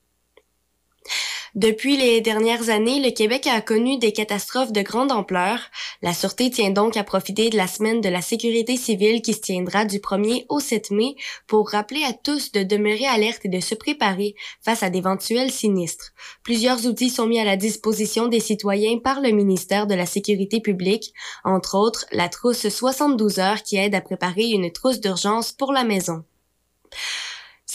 Depuis 1.57 1.97
les 1.97 2.21
dernières 2.21 2.69
années, 2.69 3.01
le 3.03 3.09
Québec 3.09 3.47
a 3.47 3.61
connu 3.61 3.97
des 3.97 4.13
catastrophes 4.13 4.71
de 4.71 4.83
grande 4.83 5.11
ampleur. 5.11 5.57
La 6.03 6.13
Sûreté 6.13 6.51
tient 6.51 6.69
donc 6.69 6.95
à 6.97 7.03
profiter 7.03 7.49
de 7.49 7.57
la 7.57 7.65
semaine 7.65 7.99
de 7.99 8.09
la 8.09 8.21
sécurité 8.21 8.77
civile 8.77 9.23
qui 9.23 9.33
se 9.33 9.39
tiendra 9.39 9.83
du 9.83 9.97
1er 9.97 10.45
au 10.49 10.59
7 10.59 10.91
mai 10.91 11.15
pour 11.47 11.71
rappeler 11.71 12.03
à 12.03 12.13
tous 12.13 12.51
de 12.51 12.61
demeurer 12.61 13.07
alerte 13.07 13.45
et 13.45 13.49
de 13.49 13.59
se 13.59 13.73
préparer 13.73 14.35
face 14.61 14.83
à 14.83 14.91
d'éventuels 14.91 15.49
sinistres. 15.49 16.11
Plusieurs 16.43 16.85
outils 16.85 17.09
sont 17.09 17.25
mis 17.25 17.39
à 17.39 17.43
la 17.43 17.57
disposition 17.57 18.27
des 18.27 18.39
citoyens 18.39 18.99
par 18.99 19.19
le 19.19 19.31
ministère 19.31 19.87
de 19.87 19.95
la 19.95 20.05
Sécurité 20.05 20.61
publique, 20.61 21.11
entre 21.43 21.73
autres 21.73 22.05
la 22.11 22.29
trousse 22.29 22.69
72 22.69 23.39
heures 23.39 23.63
qui 23.63 23.77
aide 23.77 23.95
à 23.95 24.01
préparer 24.01 24.45
une 24.51 24.71
trousse 24.71 25.01
d'urgence 25.01 25.53
pour 25.53 25.73
la 25.73 25.85
maison. 25.85 26.23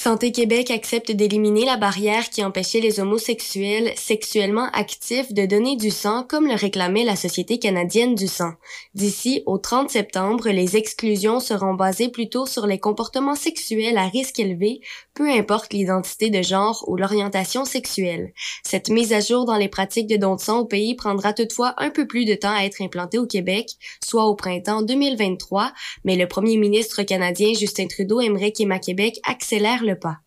Santé 0.04 0.32
Québec 0.32 0.72
accepte 0.72 1.12
d'éliminer 1.12 1.64
la 1.64 1.76
barrière 1.76 2.28
qui 2.28 2.42
empêchait 2.42 2.80
les 2.80 2.98
homosexuels 2.98 3.92
sexuellement 3.94 4.68
actifs 4.72 5.32
de 5.32 5.46
donner 5.46 5.76
du 5.76 5.92
sang 5.92 6.26
comme 6.28 6.48
le 6.48 6.56
réclamait 6.56 7.04
la 7.04 7.14
Société 7.14 7.60
canadienne 7.60 8.16
du 8.16 8.26
sang. 8.26 8.54
D'ici 8.96 9.44
au 9.46 9.58
30 9.58 9.90
septembre, 9.90 10.48
les 10.48 10.76
exclusions 10.76 11.38
seront 11.38 11.74
basées 11.74 12.08
plutôt 12.08 12.46
sur 12.46 12.66
les 12.66 12.80
comportements 12.80 13.36
sexuels 13.36 13.96
à 13.96 14.08
risque 14.08 14.40
élevé, 14.40 14.80
peu 15.14 15.30
importe 15.30 15.72
l'identité 15.72 16.30
de 16.30 16.42
genre 16.42 16.82
ou 16.88 16.96
l'orientation 16.96 17.64
sexuelle. 17.64 18.32
Cette 18.64 18.88
mise 18.88 19.12
à 19.12 19.20
jour 19.20 19.44
dans 19.44 19.56
les 19.56 19.68
pratiques 19.68 20.08
de 20.08 20.16
don 20.16 20.34
de 20.34 20.40
sang 20.40 20.58
au 20.58 20.64
pays 20.64 20.96
prendra 20.96 21.32
toutefois 21.32 21.74
un 21.76 21.90
peu 21.90 22.08
plus 22.08 22.24
de 22.24 22.34
temps 22.34 22.52
à 22.52 22.64
être 22.64 22.82
implantée 22.82 23.18
au 23.18 23.26
Québec, 23.26 23.68
soit 24.04 24.24
au 24.24 24.34
printemps 24.34 24.82
2023, 24.82 25.72
mais 26.02 26.16
le 26.16 26.26
premier 26.26 26.56
ministre 26.56 27.04
canadien 27.04 27.52
Justin 27.54 27.86
Trudeau 27.86 28.20
aimerait 28.20 28.50
qu'Emma 28.50 28.80
Québec 28.80 29.20
accélère 29.28 29.84
le 29.84 29.91
pas. 29.94 30.18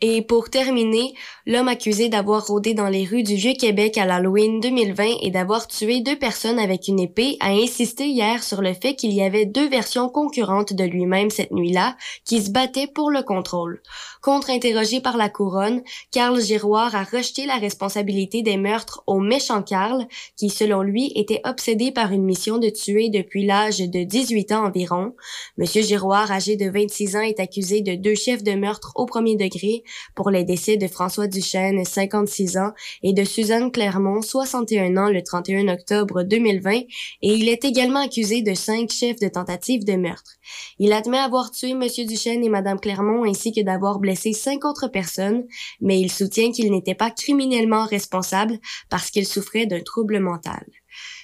Et 0.00 0.22
pour 0.22 0.48
terminer, 0.48 1.12
l'homme 1.46 1.68
accusé 1.68 2.08
d'avoir 2.08 2.46
rôdé 2.46 2.72
dans 2.72 2.88
les 2.88 3.04
rues 3.04 3.22
du 3.22 3.34
Vieux-Québec 3.34 3.98
à 3.98 4.06
l'Halloween 4.06 4.60
2020 4.60 5.16
et 5.20 5.30
d'avoir 5.30 5.66
tué 5.66 6.00
deux 6.00 6.18
personnes 6.18 6.58
avec 6.58 6.88
une 6.88 7.00
épée 7.00 7.36
a 7.40 7.50
insisté 7.50 8.06
hier 8.06 8.42
sur 8.42 8.62
le 8.62 8.72
fait 8.72 8.94
qu'il 8.94 9.12
y 9.12 9.22
avait 9.22 9.44
deux 9.44 9.68
versions 9.68 10.08
concurrentes 10.08 10.72
de 10.72 10.84
lui-même 10.84 11.30
cette 11.30 11.52
nuit-là 11.52 11.96
qui 12.24 12.42
se 12.42 12.50
battaient 12.50 12.86
pour 12.86 13.10
le 13.10 13.22
contrôle. 13.22 13.82
Contre-interrogé 14.20 15.00
par 15.00 15.16
la 15.16 15.30
couronne, 15.30 15.82
Carl 16.10 16.38
Giroir 16.40 16.94
a 16.94 17.04
rejeté 17.04 17.46
la 17.46 17.56
responsabilité 17.56 18.42
des 18.42 18.58
meurtres 18.58 19.02
au 19.06 19.18
méchant 19.18 19.62
Carl, 19.62 20.06
qui 20.36 20.50
selon 20.50 20.82
lui 20.82 21.10
était 21.14 21.40
obsédé 21.44 21.90
par 21.90 22.12
une 22.12 22.24
mission 22.24 22.58
de 22.58 22.68
tuer 22.68 23.08
depuis 23.08 23.46
l'âge 23.46 23.78
de 23.78 24.04
18 24.04 24.52
ans 24.52 24.66
environ. 24.66 25.14
Monsieur 25.56 25.80
Giroir, 25.82 26.30
âgé 26.30 26.56
de 26.56 26.68
26 26.68 27.16
ans, 27.16 27.20
est 27.20 27.40
accusé 27.40 27.80
de 27.80 27.94
deux 27.94 28.14
chefs 28.14 28.42
de 28.42 28.52
meurtre 28.52 28.92
au 28.94 29.06
premier 29.06 29.36
degré 29.36 29.84
pour 30.14 30.30
les 30.30 30.44
décès 30.44 30.76
de 30.76 30.86
François 30.86 31.26
Duchesne, 31.26 31.82
56 31.84 32.58
ans, 32.58 32.72
et 33.02 33.14
de 33.14 33.24
Suzanne 33.24 33.72
Clermont, 33.72 34.20
61 34.20 34.98
ans, 34.98 35.08
le 35.08 35.22
31 35.22 35.68
octobre 35.68 36.24
2020, 36.24 36.70
et 36.72 36.86
il 37.22 37.48
est 37.48 37.64
également 37.64 38.00
accusé 38.04 38.42
de 38.42 38.52
cinq 38.52 38.90
chefs 38.90 39.20
de 39.20 39.28
tentative 39.28 39.84
de 39.84 39.94
meurtre. 39.94 40.32
Il 40.78 40.92
admet 40.92 41.18
avoir 41.18 41.50
tué 41.50 41.70
M. 41.70 41.86
Duchesne 42.06 42.44
et 42.44 42.48
Mme 42.48 42.80
Clermont 42.80 43.24
ainsi 43.24 43.52
que 43.52 43.60
d'avoir 43.60 43.98
cinq 44.16 44.64
autres 44.64 44.88
personnes, 44.88 45.44
mais 45.80 46.00
il 46.00 46.10
soutient 46.10 46.52
qu'il 46.52 46.70
n'était 46.70 46.94
pas 46.94 47.10
criminellement 47.10 47.84
responsable 47.86 48.58
parce 48.88 49.10
qu'il 49.10 49.26
souffrait 49.26 49.66
d'un 49.66 49.80
trouble 49.80 50.20
mental. 50.20 50.64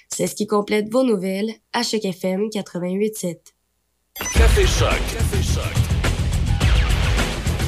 C'est 0.09 0.27
ce 0.27 0.35
qui 0.35 0.47
complète 0.47 0.91
vos 0.91 1.03
nouvelles 1.03 1.51
à 1.73 1.83
Choc 1.83 2.05
FM 2.05 2.47
88.7. 2.49 3.37
Café 4.33 4.65
Choc. 4.65 4.99
Café 5.11 5.43
Choc. 5.43 5.87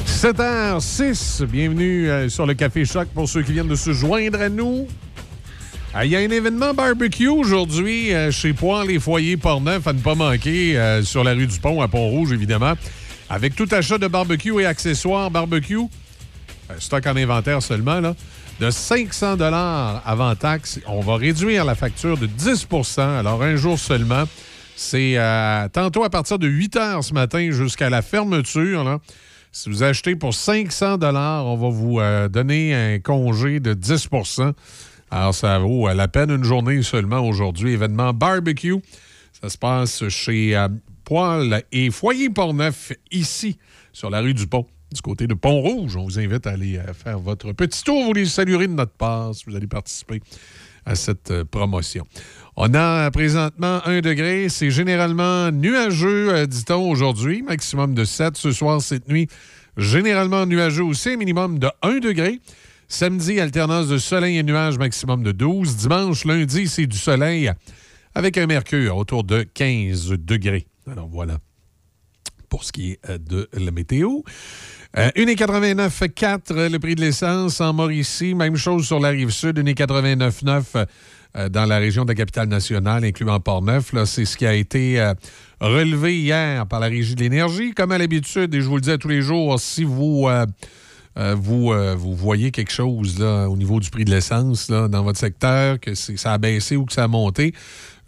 7h06, 0.06 1.46
bienvenue 1.46 2.10
euh, 2.10 2.28
sur 2.28 2.44
le 2.44 2.52
Café 2.52 2.84
Choc 2.84 3.08
pour 3.14 3.26
ceux 3.26 3.42
qui 3.42 3.52
viennent 3.52 3.68
de 3.68 3.74
se 3.74 3.92
joindre 3.92 4.40
à 4.40 4.48
nous. 4.50 4.86
Ah, 5.94 6.04
Il 6.04 6.10
y 6.12 6.16
a 6.16 6.18
un 6.18 6.30
événement 6.30 6.74
barbecue 6.74 7.28
aujourd'hui 7.28 8.12
euh, 8.12 8.30
chez 8.30 8.52
Poire 8.52 8.84
les 8.84 8.98
Foyers 8.98 9.36
Portneuf 9.36 9.86
à 9.86 9.92
ne 9.92 10.00
pas 10.00 10.14
manquer 10.14 10.78
euh, 10.78 11.02
sur 11.02 11.24
la 11.24 11.32
rue 11.32 11.46
du 11.46 11.58
Pont 11.58 11.80
à 11.80 11.88
Pont-Rouge, 11.88 12.32
évidemment. 12.32 12.74
Avec 13.30 13.54
tout 13.54 13.68
achat 13.70 13.96
de 13.96 14.08
barbecue 14.08 14.60
et 14.60 14.66
accessoires 14.66 15.30
barbecue, 15.30 15.86
stock 16.80 17.06
en 17.06 17.14
inventaire 17.16 17.62
seulement, 17.62 18.00
là, 18.00 18.16
de 18.58 18.70
500 18.70 19.40
avant 19.40 20.34
taxe. 20.34 20.80
On 20.88 21.00
va 21.00 21.14
réduire 21.16 21.64
la 21.64 21.76
facture 21.76 22.18
de 22.18 22.26
10% 22.26 23.00
alors 23.00 23.42
un 23.42 23.54
jour 23.54 23.78
seulement. 23.78 24.24
C'est 24.74 25.16
tantôt 25.72 26.02
à 26.02 26.10
partir 26.10 26.40
de 26.40 26.48
8 26.48 26.74
h 26.74 27.02
ce 27.02 27.14
matin 27.14 27.50
jusqu'à 27.52 27.88
la 27.88 28.02
fermeture. 28.02 28.98
Si 29.52 29.68
vous 29.68 29.82
achetez 29.82 30.16
pour 30.16 30.34
500 30.34 30.98
on 31.02 31.56
va 31.56 31.68
vous 31.70 31.98
euh, 31.98 32.28
donner 32.28 32.74
un 32.74 33.00
congé 33.00 33.58
de 33.58 33.74
10% 33.74 34.52
Alors, 35.10 35.34
ça 35.34 35.58
vaut 35.58 35.88
à 35.88 35.94
la 35.94 36.06
peine 36.06 36.30
une 36.30 36.44
journée 36.44 36.82
seulement 36.82 37.20
aujourd'hui. 37.20 37.72
Événement 37.72 38.12
barbecue. 38.12 38.76
Ça 39.42 39.48
se 39.48 39.58
passe 39.58 40.08
chez 40.08 40.56
euh, 40.56 40.68
poêle 41.10 41.64
et 41.72 41.90
foyer 41.90 42.30
Portneuf, 42.30 42.92
ici, 43.10 43.58
sur 43.92 44.10
la 44.10 44.20
rue 44.20 44.32
du 44.32 44.46
Pont, 44.46 44.64
du 44.92 45.00
côté 45.00 45.26
de 45.26 45.34
Pont-Rouge. 45.34 45.96
On 45.96 46.04
vous 46.04 46.20
invite 46.20 46.46
à 46.46 46.50
aller 46.50 46.78
euh, 46.78 46.94
faire 46.94 47.18
votre 47.18 47.50
petit 47.50 47.82
tour. 47.82 48.04
Vous 48.04 48.12
les 48.12 48.26
saluerez 48.26 48.68
de 48.68 48.74
notre 48.74 48.92
part 48.92 49.34
si 49.34 49.42
vous 49.48 49.56
allez 49.56 49.66
participer 49.66 50.20
à 50.86 50.94
cette 50.94 51.32
euh, 51.32 51.44
promotion. 51.44 52.06
On 52.54 52.72
a 52.74 53.10
présentement 53.10 53.80
1 53.86 54.02
degré. 54.02 54.48
C'est 54.50 54.70
généralement 54.70 55.50
nuageux, 55.50 56.32
euh, 56.32 56.46
dit-on, 56.46 56.88
aujourd'hui. 56.88 57.42
Maximum 57.42 57.92
de 57.92 58.04
7 58.04 58.36
ce 58.36 58.52
soir, 58.52 58.80
cette 58.80 59.08
nuit. 59.08 59.26
Généralement 59.76 60.46
nuageux 60.46 60.84
aussi, 60.84 61.16
minimum 61.16 61.58
de 61.58 61.70
1 61.82 61.98
degré. 61.98 62.38
Samedi, 62.86 63.40
alternance 63.40 63.88
de 63.88 63.98
soleil 63.98 64.38
et 64.38 64.44
nuages, 64.44 64.78
maximum 64.78 65.24
de 65.24 65.32
12. 65.32 65.74
Dimanche, 65.74 66.24
lundi, 66.24 66.68
c'est 66.68 66.86
du 66.86 66.98
soleil 66.98 67.50
avec 68.14 68.38
un 68.38 68.46
mercure 68.46 68.96
autour 68.96 69.24
de 69.24 69.42
15 69.42 70.10
degrés. 70.10 70.69
Alors 70.90 71.08
voilà 71.08 71.38
pour 72.48 72.64
ce 72.64 72.72
qui 72.72 72.92
est 72.92 72.98
euh, 73.08 73.16
de 73.18 73.48
la 73.52 73.70
météo. 73.70 74.22
Euh, 74.98 75.08
1,89,4 75.16 76.68
le 76.68 76.78
prix 76.78 76.96
de 76.96 77.00
l'essence 77.00 77.60
en 77.60 77.72
Mauricie. 77.72 78.34
Même 78.34 78.56
chose 78.56 78.86
sur 78.86 78.98
la 78.98 79.10
rive 79.10 79.30
sud, 79.30 79.58
1,89,9 79.58 80.86
euh, 81.36 81.48
dans 81.48 81.64
la 81.64 81.78
région 81.78 82.02
de 82.04 82.08
la 82.08 82.16
capitale 82.16 82.48
nationale, 82.48 83.04
incluant 83.04 83.38
Port-Neuf. 83.38 83.94
C'est 84.04 84.24
ce 84.24 84.36
qui 84.36 84.46
a 84.46 84.54
été 84.54 85.00
euh, 85.00 85.14
relevé 85.60 86.18
hier 86.18 86.66
par 86.66 86.80
la 86.80 86.88
Régie 86.88 87.14
de 87.14 87.20
l'énergie. 87.20 87.72
Comme 87.72 87.92
à 87.92 87.98
l'habitude, 87.98 88.52
et 88.52 88.60
je 88.60 88.66
vous 88.66 88.74
le 88.76 88.80
dis 88.80 88.90
à 88.90 88.98
tous 88.98 89.08
les 89.08 89.22
jours, 89.22 89.60
si 89.60 89.84
vous... 89.84 90.26
euh, 90.28 90.46
vous, 91.36 91.72
vous 91.96 92.14
voyez 92.14 92.50
quelque 92.50 92.70
chose 92.70 93.20
au 93.20 93.56
niveau 93.56 93.80
du 93.80 93.90
prix 93.90 94.04
de 94.04 94.10
l'essence 94.10 94.68
dans 94.68 95.02
votre 95.02 95.18
secteur, 95.18 95.78
que 95.78 95.94
ça 95.94 96.32
a 96.32 96.38
baissé 96.38 96.76
ou 96.76 96.84
que 96.86 96.92
ça 96.92 97.04
a 97.04 97.08
monté, 97.08 97.52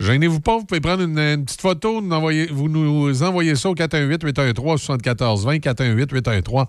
gênez-vous 0.03 0.41
pas, 0.41 0.59
vous 0.59 0.65
pouvez 0.65 0.81
prendre 0.81 1.03
une, 1.03 1.45
petite 1.45 1.61
photo, 1.61 2.01
vous 2.01 2.69
nous 2.69 3.23
envoyez 3.23 3.55
ça 3.55 3.71
au 3.71 3.75
418-813-7420, 3.75 6.67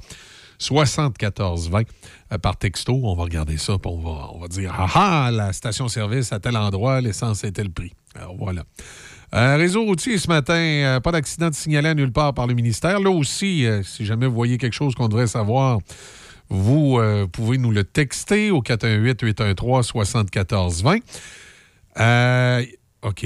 418-813-7420 0.59 1.87
euh, 2.31 2.37
par 2.37 2.57
texto. 2.57 2.99
On 3.03 3.15
va 3.15 3.23
regarder 3.23 3.57
ça, 3.57 3.79
puis 3.79 3.91
on 3.91 4.39
va, 4.39 4.47
dire 4.47 4.71
Ah 4.77 4.87
ah, 4.93 5.31
la 5.31 5.51
station-service 5.53 6.31
à 6.31 6.39
tel 6.39 6.55
endroit, 6.55 7.01
l'essence 7.01 7.43
est 7.43 7.53
tel 7.53 7.71
prix. 7.71 7.93
Alors 8.15 8.35
voilà. 8.37 8.63
Euh, 9.33 9.57
réseau 9.57 9.83
routier 9.83 10.19
ce 10.19 10.27
matin, 10.27 10.53
euh, 10.53 10.99
pas 10.99 11.11
d'accident 11.11 11.49
de 11.49 11.55
signalé 11.55 11.95
nulle 11.95 12.11
part 12.11 12.35
par 12.35 12.45
le 12.45 12.53
ministère. 12.53 12.99
Là 12.99 13.09
aussi, 13.09 13.65
si 13.83 14.05
jamais 14.05 14.27
vous 14.27 14.35
voyez 14.35 14.59
quelque 14.59 14.73
chose 14.73 14.93
qu'on 14.93 15.07
devrait 15.07 15.25
savoir, 15.27 15.79
vous 16.49 16.99
pouvez 17.31 17.57
nous 17.57 17.71
le 17.71 17.83
texter 17.83 18.51
au 18.51 18.61
418-813-7420. 18.61 21.01
OK. 23.03 23.25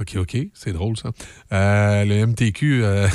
OK, 0.00 0.16
OK. 0.16 0.36
C'est 0.54 0.72
drôle, 0.72 0.96
ça. 0.96 1.10
Euh, 1.52 2.04
le 2.04 2.26
MTQ, 2.26 2.82
euh, 2.82 3.08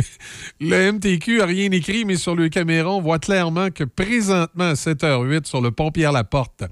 le 0.60 0.92
MTQ 0.92 1.40
a 1.40 1.46
rien 1.46 1.70
écrit, 1.70 2.04
mais 2.04 2.16
sur 2.16 2.34
le 2.34 2.48
caméra, 2.48 2.90
on 2.90 3.00
voit 3.00 3.18
clairement 3.18 3.70
que 3.70 3.84
présentement, 3.84 4.70
à 4.70 4.74
7h08, 4.74 5.46
sur 5.46 5.62
le 5.62 5.70
pont 5.70 5.90
Pierre-Laporte, 5.90 6.64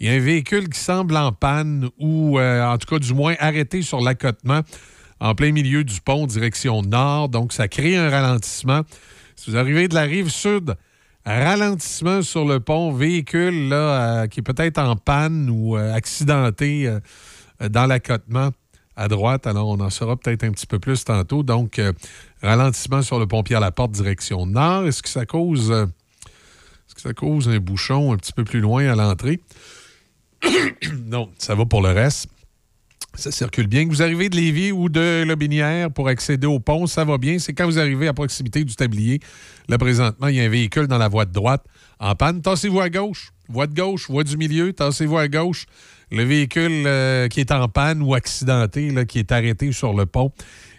il 0.00 0.08
y 0.08 0.10
a 0.10 0.14
un 0.14 0.18
véhicule 0.20 0.68
qui 0.68 0.80
semble 0.80 1.16
en 1.16 1.32
panne 1.32 1.88
ou, 1.98 2.38
euh, 2.38 2.64
en 2.64 2.76
tout 2.78 2.86
cas, 2.92 2.98
du 2.98 3.14
moins 3.14 3.34
arrêté 3.38 3.82
sur 3.82 4.00
l'accotement 4.00 4.62
en 5.20 5.34
plein 5.34 5.52
milieu 5.52 5.84
du 5.84 6.00
pont, 6.00 6.26
direction 6.26 6.82
nord. 6.82 7.28
Donc, 7.28 7.52
ça 7.52 7.68
crée 7.68 7.96
un 7.96 8.10
ralentissement. 8.10 8.82
Si 9.36 9.50
vous 9.50 9.56
arrivez 9.56 9.86
de 9.86 9.94
la 9.94 10.02
rive 10.02 10.28
sud, 10.28 10.74
ralentissement 11.24 12.22
sur 12.22 12.44
le 12.44 12.58
pont, 12.60 12.92
véhicule 12.92 13.74
qui 14.30 14.40
est 14.40 14.44
peut-être 14.44 14.78
en 14.78 14.96
panne 14.96 15.50
ou 15.50 15.76
accidenté 15.76 16.88
dans 17.60 17.86
l'accotement 17.86 18.50
à 18.98 19.06
droite. 19.06 19.46
Alors, 19.46 19.68
on 19.68 19.80
en 19.80 19.90
saura 19.90 20.16
peut-être 20.16 20.44
un 20.44 20.50
petit 20.50 20.66
peu 20.66 20.80
plus 20.80 21.04
tantôt. 21.04 21.42
Donc, 21.44 21.78
euh, 21.78 21.92
ralentissement 22.42 23.00
sur 23.00 23.18
le 23.18 23.26
pont 23.26 23.44
Pierre-Laporte, 23.44 23.92
direction 23.92 24.44
nord. 24.44 24.86
Est-ce 24.86 25.02
que 25.02 25.08
ça 25.08 25.24
cause... 25.24 25.70
euh, 25.70 25.86
est-ce 25.86 26.94
que 26.96 27.00
ça 27.00 27.14
cause 27.14 27.48
un 27.48 27.58
bouchon 27.58 28.12
un 28.12 28.16
petit 28.16 28.32
peu 28.32 28.44
plus 28.44 28.60
loin 28.60 28.88
à 28.88 28.96
l'entrée? 28.96 29.40
non, 31.06 31.30
ça 31.38 31.54
va 31.54 31.64
pour 31.64 31.80
le 31.80 31.90
reste. 31.90 32.28
Ça 33.14 33.30
circule 33.30 33.68
bien. 33.68 33.84
Que 33.84 33.90
vous 33.90 34.02
arrivez 34.02 34.28
de 34.28 34.36
Lévis 34.36 34.72
ou 34.72 34.88
de 34.88 35.24
Lobinière 35.26 35.92
pour 35.92 36.08
accéder 36.08 36.46
au 36.46 36.58
pont, 36.58 36.86
ça 36.86 37.04
va 37.04 37.18
bien. 37.18 37.38
C'est 37.38 37.52
quand 37.52 37.66
vous 37.66 37.78
arrivez 37.78 38.08
à 38.08 38.14
proximité 38.14 38.64
du 38.64 38.74
tablier. 38.74 39.20
Là, 39.68 39.78
présentement, 39.78 40.26
il 40.26 40.36
y 40.36 40.40
a 40.40 40.44
un 40.44 40.48
véhicule 40.48 40.88
dans 40.88 40.98
la 40.98 41.08
voie 41.08 41.24
de 41.24 41.32
droite 41.32 41.64
en 42.00 42.14
panne. 42.16 42.42
Tassez-vous 42.42 42.80
à 42.80 42.90
gauche. 42.90 43.32
Voie 43.48 43.66
de 43.66 43.74
gauche, 43.74 44.08
voie 44.10 44.24
du 44.24 44.36
milieu, 44.36 44.72
tassez-vous 44.72 45.18
à 45.18 45.28
gauche. 45.28 45.66
Le 46.10 46.22
véhicule 46.22 46.86
euh, 46.86 47.28
qui 47.28 47.40
est 47.40 47.50
en 47.52 47.68
panne 47.68 48.02
ou 48.02 48.14
accidenté, 48.14 48.90
là, 48.90 49.04
qui 49.04 49.18
est 49.18 49.30
arrêté 49.32 49.72
sur 49.72 49.92
le 49.92 50.06
pont, 50.06 50.32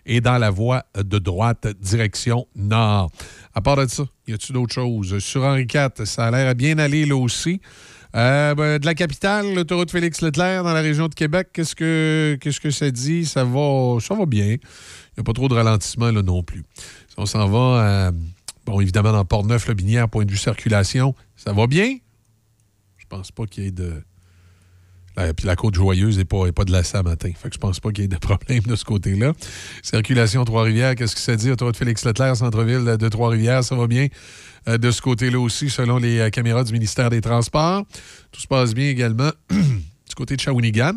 est 0.05 0.21
dans 0.21 0.37
la 0.37 0.49
voie 0.49 0.83
de 0.95 1.19
droite, 1.19 1.67
direction 1.79 2.47
nord. 2.55 3.11
À 3.53 3.61
part 3.61 3.75
de 3.75 3.87
ça, 3.87 4.03
y 4.27 4.33
a-t-il 4.33 4.53
d'autres 4.53 4.73
choses? 4.73 5.19
Sur 5.19 5.43
Henri 5.43 5.67
IV, 5.71 6.05
ça 6.05 6.27
a 6.27 6.31
l'air 6.31 6.47
à 6.47 6.53
bien 6.53 6.77
aller 6.79 7.05
là 7.05 7.15
aussi. 7.15 7.61
Euh, 8.15 8.55
ben, 8.55 8.79
de 8.79 8.85
la 8.85 8.95
capitale, 8.95 9.53
l'autoroute 9.53 9.91
Félix-Leclerc 9.91 10.63
dans 10.63 10.73
la 10.73 10.81
région 10.81 11.07
de 11.07 11.13
Québec, 11.13 11.49
qu'est-ce 11.53 11.75
que, 11.75 12.37
qu'est-ce 12.41 12.59
que 12.59 12.71
ça 12.71 12.89
dit? 12.89 13.25
Ça 13.25 13.43
va, 13.43 13.97
ça 13.99 14.15
va 14.15 14.25
bien. 14.25 14.47
Il 14.47 15.17
n'y 15.17 15.21
a 15.21 15.23
pas 15.23 15.33
trop 15.33 15.47
de 15.47 15.53
ralentissement 15.53 16.11
là, 16.11 16.23
non 16.23 16.41
plus. 16.41 16.63
Si 17.07 17.15
on 17.17 17.27
s'en 17.27 17.47
va, 17.47 18.07
à, 18.07 18.11
bon, 18.65 18.81
évidemment, 18.81 19.11
dans 19.11 19.25
Port-Neuf, 19.25 19.67
le 19.67 19.75
Binière, 19.75 20.09
point 20.09 20.25
de 20.25 20.31
vue 20.31 20.37
circulation, 20.37 21.13
ça 21.35 21.53
va 21.53 21.67
bien. 21.67 21.97
Je 23.11 23.17
pense 23.17 23.31
pas 23.31 23.47
qu'il 23.47 23.63
y 23.63 23.67
ait 23.67 23.71
de. 23.71 24.03
Puis 25.35 25.47
la 25.47 25.55
côte 25.55 25.73
joyeuse 25.73 26.19
n'est 26.19 26.25
pas, 26.25 26.49
pas 26.51 26.63
de 26.63 26.71
la 26.71 26.83
ce 26.83 27.01
matin. 27.01 27.31
Fait 27.35 27.49
que 27.49 27.55
je 27.55 27.59
pense 27.59 27.79
pas 27.79 27.91
qu'il 27.91 28.03
y 28.03 28.05
ait 28.05 28.07
de 28.07 28.17
problème 28.17 28.61
de 28.61 28.75
ce 28.75 28.85
côté-là. 28.85 29.33
Circulation 29.81 30.45
Trois-Rivières, 30.45 30.93
qu'est-ce 30.95 31.15
que 31.15 31.21
ça 31.21 31.35
dit? 31.35 31.49
Autoroute 31.49 31.75
Félix-Leclerc, 31.75 32.37
centre-ville 32.37 32.85
de 32.85 33.09
Trois-Rivières, 33.09 33.63
ça 33.63 33.75
va 33.75 33.87
bien? 33.87 34.07
Euh, 34.67 34.77
de 34.77 34.91
ce 34.91 35.01
côté-là 35.01 35.39
aussi, 35.39 35.71
selon 35.71 35.97
les 35.97 36.19
euh, 36.19 36.29
caméras 36.29 36.63
du 36.63 36.71
ministère 36.71 37.09
des 37.09 37.19
Transports. 37.19 37.83
Tout 38.31 38.41
se 38.41 38.47
passe 38.47 38.75
bien 38.75 38.87
également 38.89 39.31
du 39.49 40.15
côté 40.15 40.35
de 40.35 40.41
Shawinigan. 40.41 40.93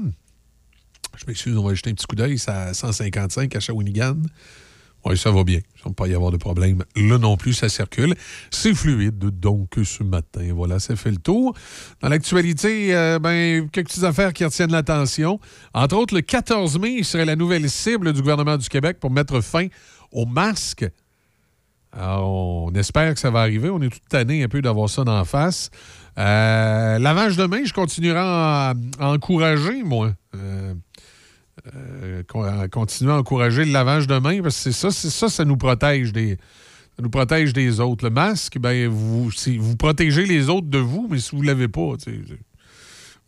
Je 1.17 1.25
m'excuse, 1.27 1.57
on 1.57 1.67
va 1.67 1.75
jeter 1.75 1.91
un 1.91 1.95
petit 1.95 2.07
coup 2.07 2.17
d'œil. 2.17 2.39
C'est 2.39 2.51
à 2.51 2.75
155 2.75 3.57
à 3.57 3.61
Shawinigan. 3.61 4.19
Oui, 5.05 5.19
ça 5.19 5.31
va 5.33 5.43
bien. 5.43 5.59
Il 5.85 5.89
ne 5.89 5.95
pas 5.95 6.07
y 6.07 6.15
avoir 6.15 6.31
de 6.31 6.37
problème. 6.37 6.85
Là 6.95 7.19
non 7.19 7.37
plus, 7.37 7.55
ça 7.55 7.69
circule. 7.69 8.15
C'est 8.51 8.73
fluide, 8.73 9.19
donc, 9.19 9.71
ce 9.83 10.05
matin. 10.05 10.49
Voilà, 10.55 10.79
ça 10.79 10.95
fait 10.95 11.11
le 11.11 11.17
tour. 11.17 11.55
Dans 12.01 12.09
l'actualité, 12.09 12.95
euh, 12.95 13.19
ben, 13.19 13.69
quelques 13.71 13.89
petites 13.89 14.05
affaires 14.05 14.33
qui 14.33 14.45
retiennent 14.45 14.71
l'attention. 14.71 15.41
Entre 15.75 15.97
autres, 15.97 16.15
le 16.15 16.21
14 16.21 16.79
mai, 16.79 16.95
il 16.99 17.05
serait 17.05 17.25
la 17.25 17.35
nouvelle 17.35 17.69
cible 17.69 18.13
du 18.13 18.21
gouvernement 18.21 18.57
du 18.57 18.69
Québec 18.69 18.99
pour 19.01 19.11
mettre 19.11 19.41
fin 19.41 19.67
aux 20.13 20.27
masques. 20.27 20.89
Alors, 21.93 22.31
on 22.31 22.73
espère 22.73 23.13
que 23.13 23.21
ça 23.21 23.31
va 23.31 23.41
arriver. 23.41 23.71
On 23.71 23.83
est 23.83 23.91
toute 23.91 24.09
tannés 24.09 24.45
un 24.45 24.49
peu 24.49 24.63
d'avoir 24.63 24.89
ça 24.89 25.05
d'en 25.05 25.25
face. 25.25 25.71
Euh, 26.19 26.99
lavage 26.99 27.37
de 27.37 27.45
main, 27.45 27.65
je 27.65 27.73
continuerai 27.73 28.21
à, 28.21 28.75
à 28.99 29.09
encourager, 29.09 29.83
moi. 29.83 30.13
Euh, 30.35 30.75
euh, 31.75 32.23
à 32.35 33.19
encourager 33.19 33.65
le 33.65 33.73
lavage 33.73 34.07
de 34.07 34.19
main 34.19 34.43
parce 34.43 34.57
que 34.57 34.73
c'est 34.73 34.73
ça, 34.73 34.91
ça, 34.91 35.29
ça 35.29 35.45
nous 35.45 35.57
protège 35.57 36.13
des. 36.13 36.39
Nous 37.01 37.11
protège 37.11 37.53
des 37.53 37.81
autres. 37.81 38.05
Le 38.05 38.11
masque, 38.11 38.59
ben, 38.59 38.87
vous, 38.87 39.31
protégez 39.79 40.27
les 40.27 40.49
autres 40.51 40.69
de 40.69 40.79
vous, 40.79 41.09
mais 41.11 41.19
si 41.19 41.35
vous 41.35 41.43
ne 41.43 41.47
l'avez 41.47 41.67
pas, 41.67 41.95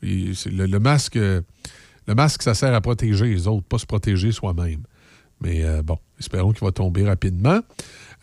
le, 0.03 0.78
masque, 0.78 2.43
ça 2.43 2.55
sert 2.55 2.74
à 2.74 2.80
protéger 2.82 3.24
les 3.24 3.49
autres, 3.49 3.64
pas 3.66 3.78
se 3.78 3.87
protéger 3.87 4.32
soi-même. 4.32 4.82
Mais 5.41 5.64
euh, 5.64 5.82
bon, 5.82 5.99
espérons 6.20 6.53
qu'il 6.53 6.64
va 6.64 6.72
tomber 6.72 7.05
rapidement. 7.05 7.61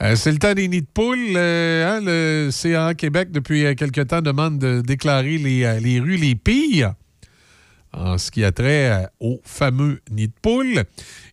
Euh, 0.01 0.15
c'est 0.15 0.31
le 0.31 0.39
temps 0.39 0.53
des 0.53 0.67
nids 0.67 0.81
de 0.81 0.87
poules. 0.91 1.33
Euh, 1.35 1.97
hein, 1.97 2.01
le 2.03 2.49
CA 2.51 2.93
Québec, 2.93 3.31
depuis 3.31 3.65
euh, 3.65 3.75
quelque 3.75 4.01
temps, 4.01 4.21
demande 4.21 4.57
de 4.57 4.81
déclarer 4.81 5.37
les, 5.37 5.79
les 5.79 5.99
rues 5.99 6.17
les 6.17 6.35
pires 6.35 6.93
en 7.93 8.17
ce 8.17 8.31
qui 8.31 8.43
a 8.43 8.51
trait 8.51 8.91
euh, 8.91 9.05
aux 9.19 9.41
fameux 9.43 10.01
nids 10.11 10.27
de 10.27 10.33
poules. 10.41 10.83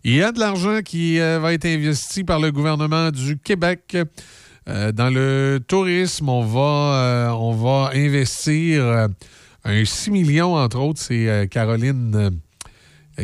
Il 0.04 0.14
y 0.14 0.22
a 0.22 0.32
de 0.32 0.40
l'argent 0.40 0.80
qui 0.84 1.20
euh, 1.20 1.38
va 1.38 1.52
être 1.52 1.66
investi 1.66 2.24
par 2.24 2.40
le 2.40 2.50
gouvernement 2.50 3.10
du 3.10 3.38
Québec. 3.38 3.96
Euh, 4.68 4.92
dans 4.92 5.10
le 5.10 5.60
tourisme, 5.66 6.28
on 6.28 6.44
va, 6.44 7.34
on 7.38 7.52
va 7.52 7.90
investir 7.94 9.08
un 9.64 9.84
6 9.84 10.10
millions, 10.10 10.56
entre 10.56 10.78
autres. 10.78 11.00
C'est 11.00 11.48
Caroline, 11.50 12.38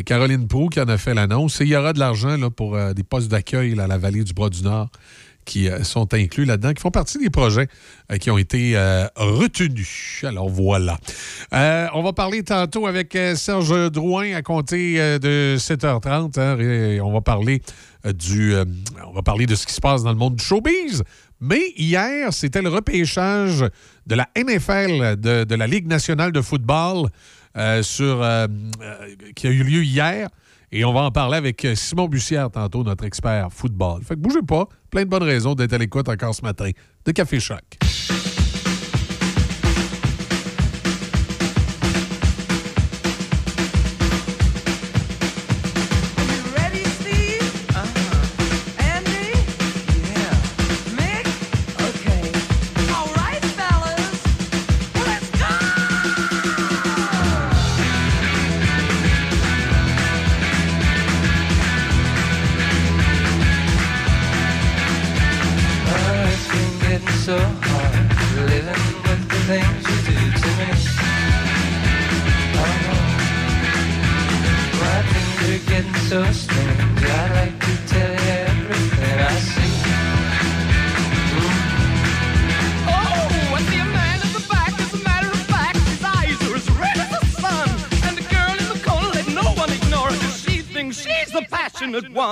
Caroline 0.05 0.47
Proux 0.47 0.69
qui 0.69 0.79
en 0.79 0.87
a 0.87 0.97
fait 0.97 1.13
l'annonce. 1.13 1.59
Il 1.61 1.67
y 1.67 1.75
aura 1.75 1.93
de 1.93 1.99
l'argent 1.99 2.49
pour 2.49 2.77
des 2.95 3.03
postes 3.03 3.29
d'accueil 3.29 3.79
à 3.79 3.85
la 3.85 3.99
vallée 3.99 4.23
du 4.23 4.33
Bras-du-Nord 4.33 4.89
qui 5.45 5.69
euh, 5.69 5.83
sont 5.83 6.13
inclus 6.13 6.45
là-dedans, 6.45 6.73
qui 6.73 6.81
font 6.81 6.91
partie 6.91 7.17
des 7.17 7.29
projets 7.29 7.67
euh, 8.11 8.17
qui 8.17 8.29
ont 8.29 8.37
été 8.37 8.75
euh, 8.75 9.07
retenus. 9.15 10.23
Alors 10.27 10.49
voilà. 10.49 10.97
On 11.51 12.03
va 12.03 12.11
parler 12.13 12.43
tantôt 12.43 12.87
avec 12.87 13.17
Serge 13.35 13.91
Drouin 13.91 14.33
à 14.33 14.41
compter 14.41 15.19
de 15.19 15.55
7h30. 15.57 16.39
hein, 16.39 16.59
et 16.59 16.99
on 16.99 17.13
va 17.13 17.21
parler 17.21 17.61
du, 18.03 18.53
on 19.05 19.13
va 19.13 19.21
parler 19.21 19.45
de 19.45 19.55
ce 19.55 19.65
qui 19.65 19.73
se 19.73 19.81
passe 19.81 20.03
dans 20.03 20.11
le 20.11 20.17
monde 20.17 20.35
du 20.35 20.43
showbiz. 20.43 21.03
Mais 21.39 21.61
hier, 21.77 22.33
c'était 22.33 22.61
le 22.61 22.69
repêchage 22.69 23.63
de 24.05 24.15
la 24.15 24.27
NFL, 24.35 25.15
de, 25.17 25.55
la 25.55 25.67
Ligue 25.67 25.87
nationale 25.87 26.31
de 26.31 26.41
football, 26.41 27.09
sur, 27.81 28.27
qui 29.35 29.47
a 29.47 29.49
eu 29.49 29.63
lieu 29.63 29.83
hier. 29.83 30.29
Et 30.71 30.83
on 30.85 30.93
va 30.93 31.01
en 31.01 31.11
parler 31.11 31.37
avec 31.37 31.63
euh, 31.65 31.75
Simon 31.75 32.07
Bussière 32.07 32.49
tantôt, 32.49 32.83
notre 32.83 33.05
expert 33.05 33.49
football. 33.51 34.03
Fait 34.03 34.15
que 34.15 34.19
bougez 34.19 34.41
pas, 34.41 34.67
plein 34.89 35.03
de 35.03 35.09
bonnes 35.09 35.23
raisons 35.23 35.55
d'être 35.55 35.73
à 35.73 35.77
l'écoute 35.77 36.09
encore 36.09 36.33
ce 36.35 36.41
matin 36.41 36.69
de 37.05 37.11
Café 37.11 37.39
Choc. 37.39 37.77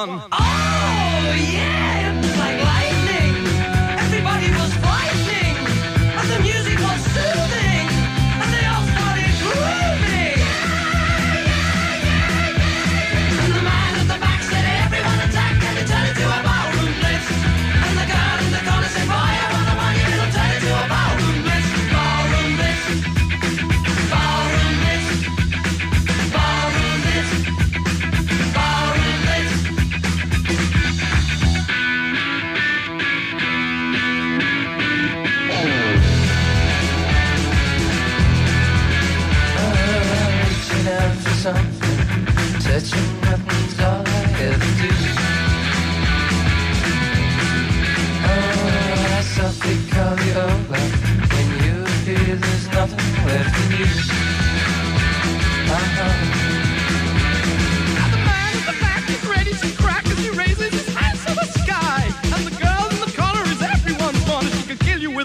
fun. 0.05 0.42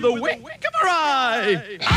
with 0.03 0.17
a 0.17 0.23
wink 0.23 0.65
of 0.65 0.75
her 0.81 0.89
eye. 0.89 1.97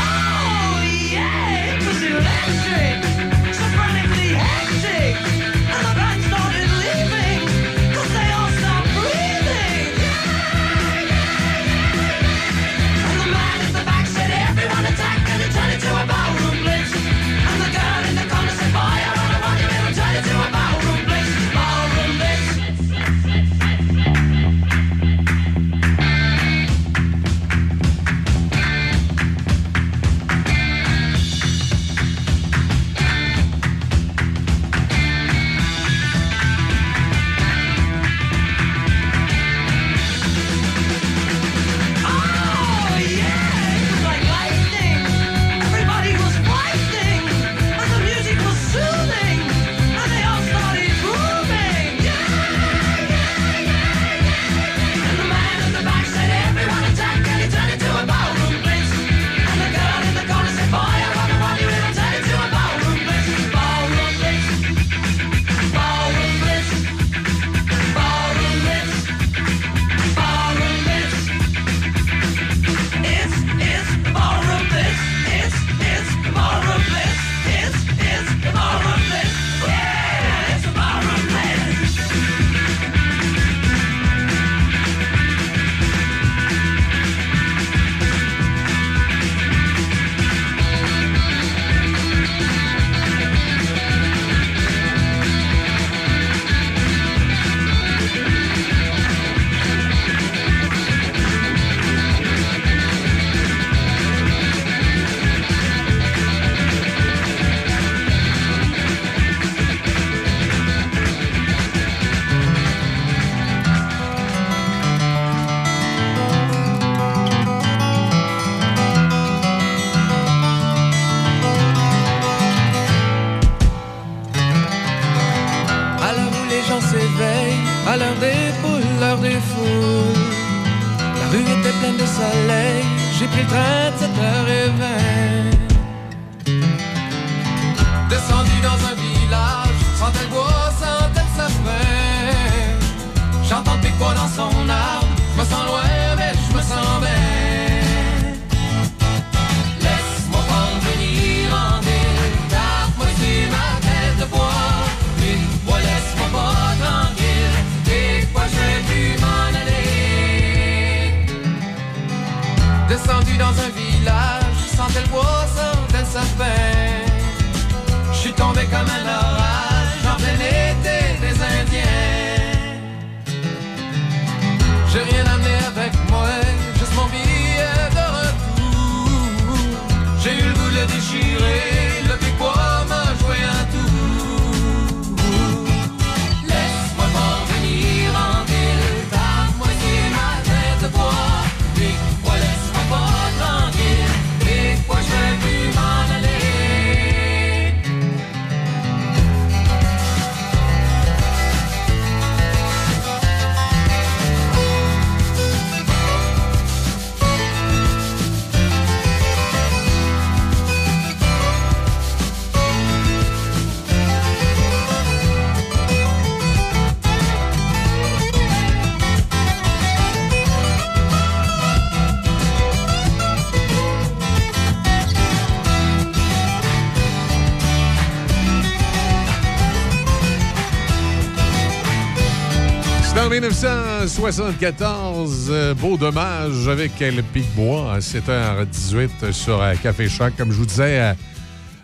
1974, 233.32 235.48
euh, 235.50 235.72
beau 235.72 235.96
dommage 235.96 236.68
avec 236.68 236.90
le 237.00 237.22
Pic-Bois 237.22 237.94
à 237.94 237.98
7h18 237.98 239.32
sur 239.32 239.62
euh, 239.62 239.72
Café 239.82 240.06
Choc. 240.06 240.34
Comme 240.36 240.52
je 240.52 240.58
vous 240.58 240.66
disais 240.66 241.00
euh, 241.00 241.14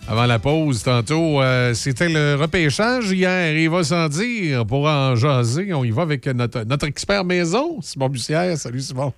avant 0.06 0.26
la 0.26 0.38
pause 0.38 0.82
tantôt, 0.82 1.40
c'était 1.72 2.10
le 2.10 2.34
repêchage 2.34 3.10
hier. 3.12 3.56
Il 3.56 3.70
va 3.70 3.82
sans 3.82 4.08
dire 4.08 4.66
pour 4.66 4.86
en 4.86 5.14
jaser. 5.14 5.72
On 5.72 5.84
y 5.84 5.90
va 5.90 6.02
avec 6.02 6.26
notre, 6.26 6.64
notre 6.64 6.86
expert 6.86 7.24
maison, 7.24 7.80
Simon 7.80 8.10
Bussière. 8.10 8.54
Salut 8.58 8.80
Simon. 8.80 9.14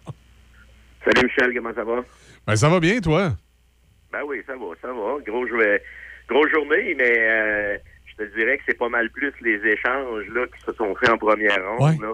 Salut 1.04 1.26
Michel, 1.26 1.52
comment 1.52 1.74
ça 1.74 1.82
va? 1.82 2.04
Ben, 2.46 2.54
ça 2.54 2.68
va 2.68 2.78
bien, 2.78 3.00
toi? 3.00 3.32
Ben 4.12 4.20
oui, 4.24 4.40
ça 4.46 4.52
va, 4.52 4.66
ça 4.80 4.86
va. 4.86 5.18
Gros, 5.26 5.46
grosse 6.28 6.50
journée, 6.52 6.94
mais 6.96 7.82
je 8.20 8.26
dirais 8.36 8.58
que 8.58 8.64
c'est 8.66 8.78
pas 8.78 8.88
mal 8.88 9.10
plus 9.10 9.32
les 9.40 9.64
échanges 9.66 10.26
là, 10.28 10.46
qui 10.46 10.60
se 10.64 10.72
sont 10.72 10.94
faits 10.94 11.10
en 11.10 11.18
première 11.18 11.64
ronde, 11.76 12.00
là, 12.00 12.12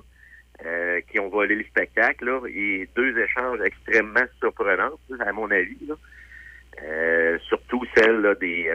euh, 0.65 1.01
qui 1.11 1.19
ont 1.19 1.29
volé 1.29 1.57
le 1.57 1.65
spectacle. 1.65 2.25
Là, 2.25 2.41
et 2.49 2.89
deux 2.95 3.19
échanges 3.19 3.61
extrêmement 3.65 4.25
surprenants, 4.39 4.99
à 5.21 5.33
mon 5.33 5.51
avis. 5.51 5.79
Là. 5.87 5.95
Euh, 6.85 7.39
surtout 7.49 7.85
celle 7.97 8.21
là, 8.21 8.35
des, 8.37 8.73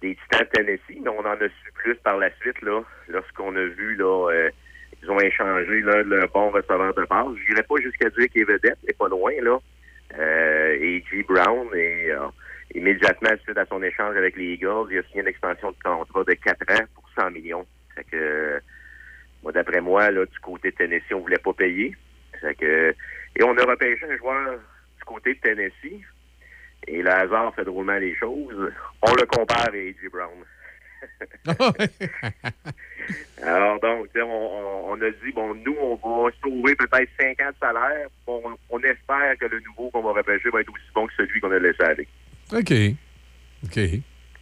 des 0.00 0.16
Titans 0.16 0.46
de 0.46 0.50
Tennessee, 0.50 1.00
mais 1.02 1.10
on 1.10 1.20
en 1.20 1.34
a 1.34 1.48
su 1.48 1.72
plus 1.74 1.94
par 1.96 2.18
la 2.18 2.30
suite 2.40 2.60
là, 2.62 2.82
lorsqu'on 3.08 3.54
a 3.54 3.64
vu 3.64 3.94
là, 3.96 4.30
euh, 4.30 4.50
ils 5.02 5.10
ont 5.10 5.20
échangé 5.20 5.82
là, 5.82 6.02
le 6.02 6.26
bon 6.32 6.50
receveur 6.50 6.94
de 6.94 7.04
base. 7.04 7.36
Je 7.36 7.50
n'irais 7.50 7.62
pas 7.62 7.76
jusqu'à 7.80 8.10
dire 8.10 8.28
qu'il 8.28 8.42
est 8.42 8.44
vedette, 8.44 8.78
mais 8.86 8.94
pas 8.94 9.08
loin 9.08 9.32
là. 9.40 9.58
Et 10.18 11.04
G. 11.10 11.22
Brown 11.24 11.68
et 11.74 12.10
euh, 12.10 12.26
immédiatement 12.76 13.30
suite 13.42 13.56
à 13.56 13.66
son 13.66 13.82
échange 13.82 14.16
avec 14.16 14.36
les 14.36 14.54
Eagles, 14.54 14.88
il 14.90 14.98
a 14.98 15.02
signé 15.04 15.22
une 15.22 15.28
extension 15.28 15.70
de 15.70 15.76
contrat 15.82 16.24
de 16.24 16.34
4 16.34 16.72
ans 16.72 16.84
pour 16.94 17.08
100 17.18 17.30
millions. 17.30 17.66
Fait 17.94 18.04
que 18.04 18.60
moi, 19.42 19.52
d'après 19.52 19.80
moi, 19.80 20.10
là, 20.10 20.26
du 20.26 20.38
côté 20.40 20.70
de 20.70 20.76
Tennessee, 20.76 21.12
on 21.14 21.20
voulait 21.20 21.38
pas 21.38 21.52
payer. 21.54 21.94
Fait 22.40 22.54
que, 22.54 22.94
et 23.36 23.42
on 23.42 23.56
a 23.56 23.64
repêché 23.64 24.04
un 24.10 24.16
joueur 24.16 24.58
du 24.98 25.04
côté 25.04 25.34
de 25.34 25.40
Tennessee. 25.40 26.02
Et 26.86 27.02
le 27.02 27.10
hasard 27.10 27.54
fait 27.54 27.64
drôlement 27.64 27.96
les 27.96 28.14
choses. 28.14 28.72
On 29.02 29.14
le 29.14 29.26
compare 29.26 29.68
à 29.68 29.70
A.J. 29.70 30.08
Brown. 30.12 30.44
Alors 33.42 33.80
donc, 33.80 34.08
on 34.16 35.00
a 35.00 35.10
dit, 35.10 35.32
bon, 35.34 35.54
nous, 35.54 35.76
on 35.80 35.94
va 35.96 36.30
sauver 36.42 36.76
peut-être 36.76 37.10
5 37.18 37.40
ans 37.40 37.50
de 37.50 37.56
salaire. 37.58 38.08
On, 38.26 38.56
on 38.70 38.80
espère 38.80 39.36
que 39.38 39.46
le 39.46 39.60
nouveau 39.60 39.90
qu'on 39.90 40.02
va 40.02 40.12
repêcher 40.12 40.50
va 40.50 40.60
être 40.60 40.72
aussi 40.72 40.90
bon 40.94 41.06
que 41.06 41.14
celui 41.14 41.40
qu'on 41.40 41.50
a 41.52 41.58
laissé 41.58 41.82
aller. 41.82 42.06
OK. 42.52 42.72
OK. 43.64 43.80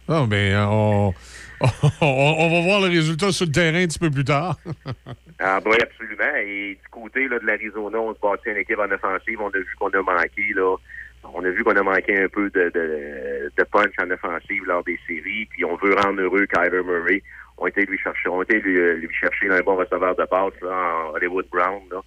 Ah, 0.07 0.25
ben, 0.27 0.55
on, 0.69 1.13
on, 1.61 2.05
on 2.05 2.49
va 2.49 2.61
voir 2.61 2.81
le 2.81 2.89
résultat 2.89 3.31
sur 3.31 3.47
le 3.47 3.51
terrain 3.51 3.81
un 3.81 3.87
petit 3.87 3.99
peu 3.99 4.11
plus 4.11 4.25
tard. 4.25 4.57
Ah, 5.37 5.59
ben 5.59 5.71
oui, 5.71 5.77
absolument. 5.81 6.33
Et 6.37 6.79
du 6.81 6.89
côté 6.89 7.27
là, 7.27 7.37
de 7.39 7.45
l'Arizona, 7.45 7.99
on 7.99 8.13
se 8.13 8.19
bâtit 8.21 8.49
une 8.49 8.55
équipe 8.55 8.79
en 8.79 8.89
offensive. 8.89 9.41
On 9.41 9.49
a 9.49 9.57
vu 9.57 9.75
qu'on 9.77 9.89
a 9.89 10.01
manqué, 10.01 10.53
là. 10.55 10.77
On 11.25 11.43
a 11.43 11.49
vu 11.49 11.61
qu'on 11.61 11.75
a 11.75 11.83
manqué 11.83 12.17
un 12.17 12.29
peu 12.29 12.49
de, 12.51 12.71
de, 12.73 13.63
punch 13.65 13.91
en 14.01 14.09
offensive 14.11 14.63
lors 14.65 14.81
des 14.85 14.97
séries. 15.05 15.45
Puis 15.49 15.65
on 15.65 15.75
veut 15.75 15.93
rendre 15.93 16.21
heureux 16.21 16.45
Kyler 16.45 16.83
Murray. 16.83 17.21
On 17.57 17.67
été 17.67 17.85
lui 17.85 17.97
chercher, 17.97 18.29
on 18.29 18.41
été 18.43 18.61
lui, 18.61 18.79
lui 18.95 19.09
chercher 19.13 19.49
un 19.49 19.59
bon 19.59 19.75
receveur 19.75 20.15
de 20.15 20.23
passe 20.23 20.53
là, 20.61 20.71
en 20.71 21.15
Hollywood 21.15 21.47
Brown, 21.51 21.81
là, 21.91 22.01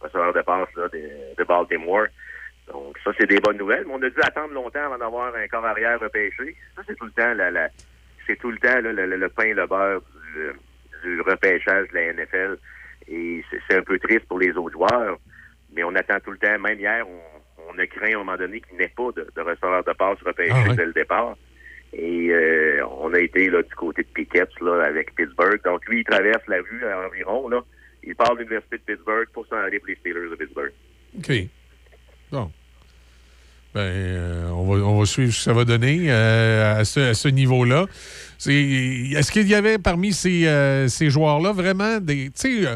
receveur 0.00 0.34
de 0.34 0.42
passe 0.42 0.68
là, 0.76 0.88
de 0.92 1.44
Baltimore. 1.44 2.08
Donc 2.72 2.96
ça, 3.04 3.10
c'est 3.18 3.26
des 3.28 3.38
bonnes 3.40 3.58
nouvelles. 3.58 3.84
Mais 3.86 3.92
on 3.94 4.02
a 4.02 4.10
dû 4.10 4.16
attendre 4.22 4.54
longtemps 4.54 4.84
avant 4.86 4.98
d'avoir 4.98 5.34
un 5.34 5.46
corps 5.48 5.64
arrière 5.66 6.00
repêché. 6.00 6.56
Ça, 6.76 6.82
c'est 6.86 6.96
tout 6.96 7.04
le 7.06 7.12
temps 7.12 7.34
la, 7.34 7.50
la- 7.50 7.68
c'est 8.26 8.36
tout 8.38 8.50
le 8.50 8.58
temps 8.58 8.80
là, 8.80 8.92
le, 8.92 9.06
le- 9.06 9.16
le 9.16 9.28
pain 9.28 9.44
et 9.44 9.54
le 9.54 9.66
beurre 9.66 10.00
du, 10.34 11.08
du 11.08 11.20
repêchage 11.20 11.88
de 11.88 11.94
la 11.94 12.12
NFL. 12.14 12.58
Et 13.08 13.44
c'est 13.50 13.60
c'est 13.68 13.76
un 13.76 13.82
peu 13.82 13.98
triste 13.98 14.26
pour 14.26 14.38
les 14.38 14.52
autres 14.52 14.72
joueurs. 14.72 15.18
Mais 15.74 15.84
on 15.84 15.94
attend 15.94 16.18
tout 16.20 16.30
le 16.30 16.38
temps. 16.38 16.58
Même 16.58 16.78
hier, 16.78 17.04
on, 17.06 17.72
on 17.74 17.78
a 17.78 17.86
craint 17.86 18.12
à 18.12 18.14
un 18.14 18.18
moment 18.18 18.36
donné 18.36 18.60
qu'il 18.60 18.78
n'y 18.78 18.84
ait 18.84 18.92
pas 18.96 19.10
de, 19.14 19.26
de 19.34 19.40
receveur 19.42 19.84
de 19.84 19.92
passe 19.92 20.18
repêché 20.24 20.52
Ah 20.54 20.68
ouais. 20.70 20.76
dès 20.76 20.86
le 20.86 20.92
départ. 20.92 21.36
Et 21.92 22.28
euh, 22.30 22.84
on 22.98 23.12
a 23.12 23.20
été 23.20 23.48
là, 23.50 23.62
du 23.62 23.74
côté 23.74 24.02
de 24.02 24.08
Pickett 24.08 24.48
là, 24.60 24.82
avec 24.84 25.14
Pittsburgh. 25.14 25.60
Donc 25.64 25.86
lui, 25.86 26.00
il 26.00 26.04
traverse 26.04 26.42
la 26.48 26.56
rue 26.62 26.84
à 26.86 27.06
environ. 27.06 27.48
Là. 27.48 27.60
Il 28.02 28.16
part 28.16 28.34
de 28.34 28.40
l'Université 28.40 28.78
de 28.78 28.82
Pittsburgh 28.82 29.28
pour 29.32 29.46
s'en 29.46 29.56
aller 29.56 29.78
pour 29.78 29.88
les 29.88 29.94
Steelers 29.96 30.30
de 30.30 30.34
Pittsburgh. 30.34 30.72
OK. 31.18 31.32
Bon. 32.34 32.50
Ben, 33.74 33.80
euh, 33.80 34.50
on, 34.50 34.64
va, 34.66 34.84
on 34.84 34.98
va 35.00 35.06
suivre 35.06 35.32
ce 35.32 35.38
que 35.38 35.44
ça 35.44 35.52
va 35.52 35.64
donner 35.64 36.06
euh, 36.06 36.80
à 36.80 36.84
ce, 36.84 37.00
à 37.00 37.14
ce 37.14 37.28
niveau-là. 37.28 37.86
Est-ce 38.46 39.32
qu'il 39.32 39.48
y 39.48 39.54
avait 39.54 39.78
parmi 39.78 40.12
ces, 40.12 40.46
euh, 40.46 40.88
ces 40.88 41.10
joueurs-là 41.10 41.52
vraiment 41.52 41.98
des. 41.98 42.30
Tu 42.36 42.66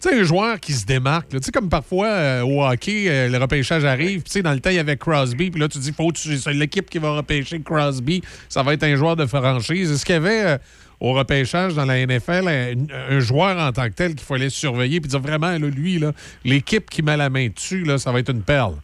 sais, 0.00 0.14
un 0.14 0.22
joueur 0.22 0.58
qui 0.60 0.72
se 0.72 0.86
démarque. 0.86 1.28
Tu 1.28 1.38
sais, 1.42 1.52
comme 1.52 1.68
parfois 1.68 2.42
au 2.42 2.62
hockey, 2.64 3.28
le 3.28 3.36
repêchage 3.36 3.84
arrive. 3.84 4.22
puis 4.22 4.42
dans 4.42 4.52
le 4.52 4.60
temps, 4.60 4.70
il 4.70 4.76
y 4.76 4.78
avait 4.78 4.96
Crosby. 4.96 5.50
Puis 5.50 5.60
là, 5.60 5.68
tu 5.68 5.78
dis, 5.78 5.92
faut 5.92 6.10
c'est 6.14 6.54
l'équipe 6.54 6.88
qui 6.88 6.98
va 6.98 7.16
repêcher 7.16 7.60
Crosby. 7.60 8.22
Ça 8.48 8.62
va 8.62 8.72
être 8.72 8.84
un 8.84 8.96
joueur 8.96 9.16
de 9.16 9.26
franchise. 9.26 9.92
Est-ce 9.92 10.06
qu'il 10.06 10.14
y 10.14 10.16
avait 10.16 10.58
au 11.00 11.12
repêchage 11.12 11.74
dans 11.74 11.84
la 11.84 12.06
NFL 12.06 12.48
un, 13.10 13.20
joueur 13.20 13.58
en 13.58 13.72
tant 13.72 13.88
que 13.88 13.94
tel 13.94 14.14
qu'il 14.14 14.26
fallait 14.26 14.48
surveiller? 14.48 15.02
Puis 15.02 15.10
dire 15.10 15.20
vraiment, 15.20 15.54
lui, 15.58 16.00
l'équipe 16.46 16.88
qui 16.88 17.02
met 17.02 17.18
la 17.18 17.28
main 17.28 17.48
dessus, 17.48 17.84
là, 17.84 17.98
ça 17.98 18.10
va 18.10 18.20
être 18.20 18.30
une 18.30 18.42
perle? 18.42 18.76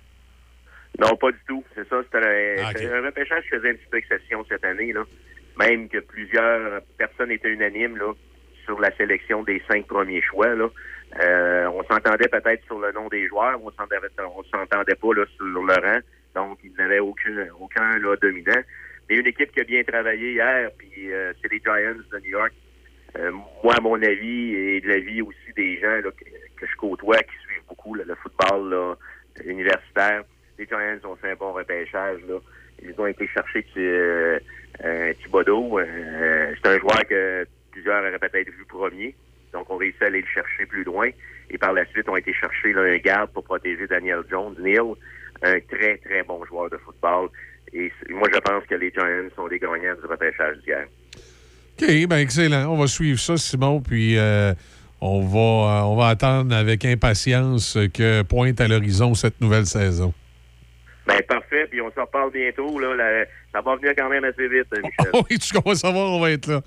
Non, 0.98 1.16
pas 1.16 1.30
du 1.32 1.38
tout. 1.46 1.64
C'est 1.74 1.88
ça. 1.88 2.02
C'était 2.04 2.26
un, 2.26 2.64
Ah, 2.64 2.70
ok. 2.70 2.78
c'était 2.78 2.92
un 2.94 3.02
repêchage 3.02 3.42
qui 3.44 3.50
faisait 3.50 3.70
un 3.70 3.74
petit 3.74 3.88
peu 3.90 3.98
exception 3.98 4.44
cette 4.48 4.64
année. 4.64 4.92
Là. 4.92 5.04
Même 5.58 5.88
que 5.88 5.98
plusieurs 5.98 6.82
personnes 6.98 7.30
étaient 7.30 7.50
unanimes 7.50 7.96
là, 7.96 8.12
sur 8.64 8.80
la 8.80 8.94
sélection 8.96 9.42
des 9.42 9.62
cinq 9.70 9.86
premiers 9.86 10.22
choix. 10.22 10.54
Là. 10.54 10.68
Euh, 11.20 11.66
on 11.68 11.82
s'entendait 11.84 12.28
peut-être 12.28 12.64
sur 12.64 12.78
le 12.78 12.92
nom 12.92 13.08
des 13.08 13.26
joueurs, 13.28 13.58
on 13.62 13.70
s'entendait, 13.70 13.98
on 14.18 14.42
s'entendait 14.44 14.94
pas 14.96 15.14
là, 15.14 15.24
sur 15.36 15.46
le 15.46 15.60
rang. 15.60 16.00
Donc, 16.34 16.58
il 16.64 16.72
n'avait 16.74 16.98
aucun, 16.98 17.46
aucun 17.58 17.98
là, 17.98 18.16
dominant. 18.16 18.60
Mais 19.08 19.16
une 19.16 19.26
équipe 19.26 19.52
qui 19.52 19.60
a 19.60 19.64
bien 19.64 19.82
travaillé 19.84 20.32
hier, 20.32 20.70
puis 20.76 21.12
euh, 21.12 21.32
c'est 21.40 21.50
les 21.50 21.60
Giants 21.60 21.94
de 22.12 22.18
New 22.18 22.30
York. 22.30 22.52
Euh, 23.18 23.30
moi, 23.62 23.74
à 23.78 23.80
mon 23.80 24.02
avis, 24.02 24.54
et 24.54 24.80
de 24.80 24.88
l'avis 24.88 25.22
aussi 25.22 25.52
des 25.56 25.78
gens 25.78 25.88
là, 25.96 26.10
que, 26.10 26.24
que 26.60 26.66
je 26.66 26.76
côtoie, 26.76 27.18
qui 27.18 27.36
suivent 27.46 27.62
beaucoup 27.68 27.94
là, 27.94 28.04
le 28.06 28.14
football 28.16 28.68
là, 28.68 28.94
universitaire, 29.46 30.24
les 30.58 30.66
Giants 30.66 31.10
ont 31.10 31.16
fait 31.16 31.32
un 31.32 31.36
bon 31.36 31.52
repêchage. 31.52 32.20
Ils 32.82 32.94
ont 32.98 33.06
été 33.06 33.26
chercher 33.28 33.64
euh, 33.76 35.12
Thibodeau. 35.22 35.78
Euh, 35.78 36.54
c'est 36.56 36.68
un 36.68 36.78
joueur 36.78 37.06
que 37.08 37.46
plusieurs 37.72 38.00
auraient 38.00 38.18
peut-être 38.18 38.50
vu 38.50 38.64
premier. 38.68 39.14
Donc, 39.52 39.70
on 39.70 39.76
réussit 39.76 40.02
à 40.02 40.06
aller 40.06 40.20
le 40.20 40.26
chercher 40.26 40.66
plus 40.66 40.84
loin. 40.84 41.08
Et 41.50 41.58
par 41.58 41.72
la 41.72 41.86
suite, 41.86 42.08
on 42.08 42.14
a 42.14 42.18
été 42.18 42.32
chercher 42.32 42.72
là, 42.72 42.82
un 42.82 42.98
garde 42.98 43.30
pour 43.30 43.44
protéger 43.44 43.86
Daniel 43.86 44.22
Jones, 44.28 44.56
Neil, 44.58 44.80
un 45.42 45.60
très, 45.60 45.96
très 45.98 46.22
bon 46.22 46.44
joueur 46.44 46.70
de 46.70 46.76
football. 46.78 47.28
Et 47.72 47.92
moi, 48.10 48.28
je 48.32 48.38
pense 48.38 48.64
que 48.64 48.74
les 48.74 48.90
Giants 48.90 49.28
sont 49.34 49.46
les 49.46 49.58
gagnants 49.58 49.94
du 49.94 50.06
repêchage 50.06 50.58
d'hier. 50.58 50.86
OK, 51.78 52.06
ben 52.08 52.18
excellent. 52.18 52.72
On 52.72 52.78
va 52.78 52.86
suivre 52.86 53.18
ça, 53.18 53.36
Simon, 53.36 53.80
puis 53.80 54.18
euh, 54.18 54.54
on, 55.00 55.20
va, 55.26 55.38
euh, 55.38 55.84
on 55.84 55.96
va 55.96 56.08
attendre 56.08 56.54
avec 56.54 56.84
impatience 56.84 57.78
que 57.92 58.22
pointe 58.22 58.60
à 58.60 58.68
l'horizon 58.68 59.14
cette 59.14 59.40
nouvelle 59.40 59.66
saison. 59.66 60.14
Ben, 61.06 61.20
parfait. 61.28 61.66
Puis 61.70 61.80
on 61.80 61.90
se 61.90 62.00
reparle 62.00 62.32
bientôt. 62.32 62.78
Là, 62.80 62.94
La- 62.96 63.24
ça 63.52 63.60
va 63.62 63.76
venir 63.76 63.92
quand 63.96 64.08
même 64.10 64.24
assez 64.24 64.48
vite, 64.48 64.66
Michel. 64.72 65.12
oui, 65.30 65.38
tu 65.38 65.54
vas 65.64 65.74
savoir, 65.74 66.10
on 66.12 66.20
va 66.20 66.30
être 66.32 66.46
là. 66.48 66.60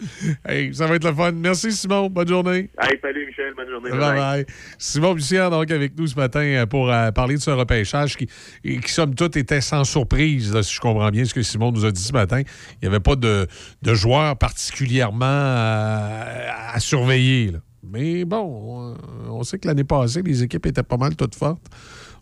Hey, 0.48 0.74
ça 0.74 0.88
va 0.88 0.96
être 0.96 1.04
le 1.08 1.14
fun. 1.14 1.32
Merci, 1.34 1.72
Simon. 1.72 2.10
Bonne 2.10 2.28
journée. 2.28 2.70
Hey, 2.82 2.98
salut, 3.02 3.26
Michel. 3.28 3.54
Bonne 3.56 3.70
journée. 3.70 3.90
Bye 3.92 4.00
bye. 4.18 4.46
Simon 4.78 5.14
Bussière, 5.14 5.50
donc, 5.52 5.70
avec 5.70 5.98
nous 5.98 6.08
ce 6.08 6.16
matin 6.16 6.40
euh, 6.42 6.66
pour 6.66 6.92
euh, 6.92 7.12
parler 7.12 7.36
de 7.36 7.42
ce 7.42 7.52
repêchage 7.52 8.16
qui, 8.16 8.28
qui, 8.64 8.92
somme 8.92 9.14
toute, 9.14 9.36
était 9.38 9.62
sans 9.62 9.84
surprise, 9.84 10.54
là, 10.54 10.64
si 10.64 10.74
je 10.74 10.80
comprends 10.80 11.10
bien 11.10 11.26
ce 11.26 11.34
que 11.34 11.42
Simon 11.44 11.72
nous 11.72 11.86
a 11.86 11.92
dit 11.92 12.02
ce 12.02 12.14
matin. 12.14 12.42
Il 12.42 12.78
n'y 12.84 12.88
avait 12.88 13.00
pas 13.04 13.16
de, 13.16 13.46
de 13.82 13.94
joueur 13.94 14.38
particulièrement 14.38 15.26
euh, 15.26 16.48
à 16.74 16.80
surveiller. 16.80 17.52
là. 17.52 17.60
Mais 17.84 18.26
bon, 18.26 18.96
on, 19.28 19.32
on 19.40 19.44
sait 19.44 19.58
que 19.58 19.68
l'année 19.68 19.84
passée, 19.84 20.22
les 20.22 20.44
équipes 20.44 20.66
étaient 20.66 20.84
pas 20.84 20.98
mal 20.98 21.16
toutes 21.16 21.36
fortes. 21.36 21.66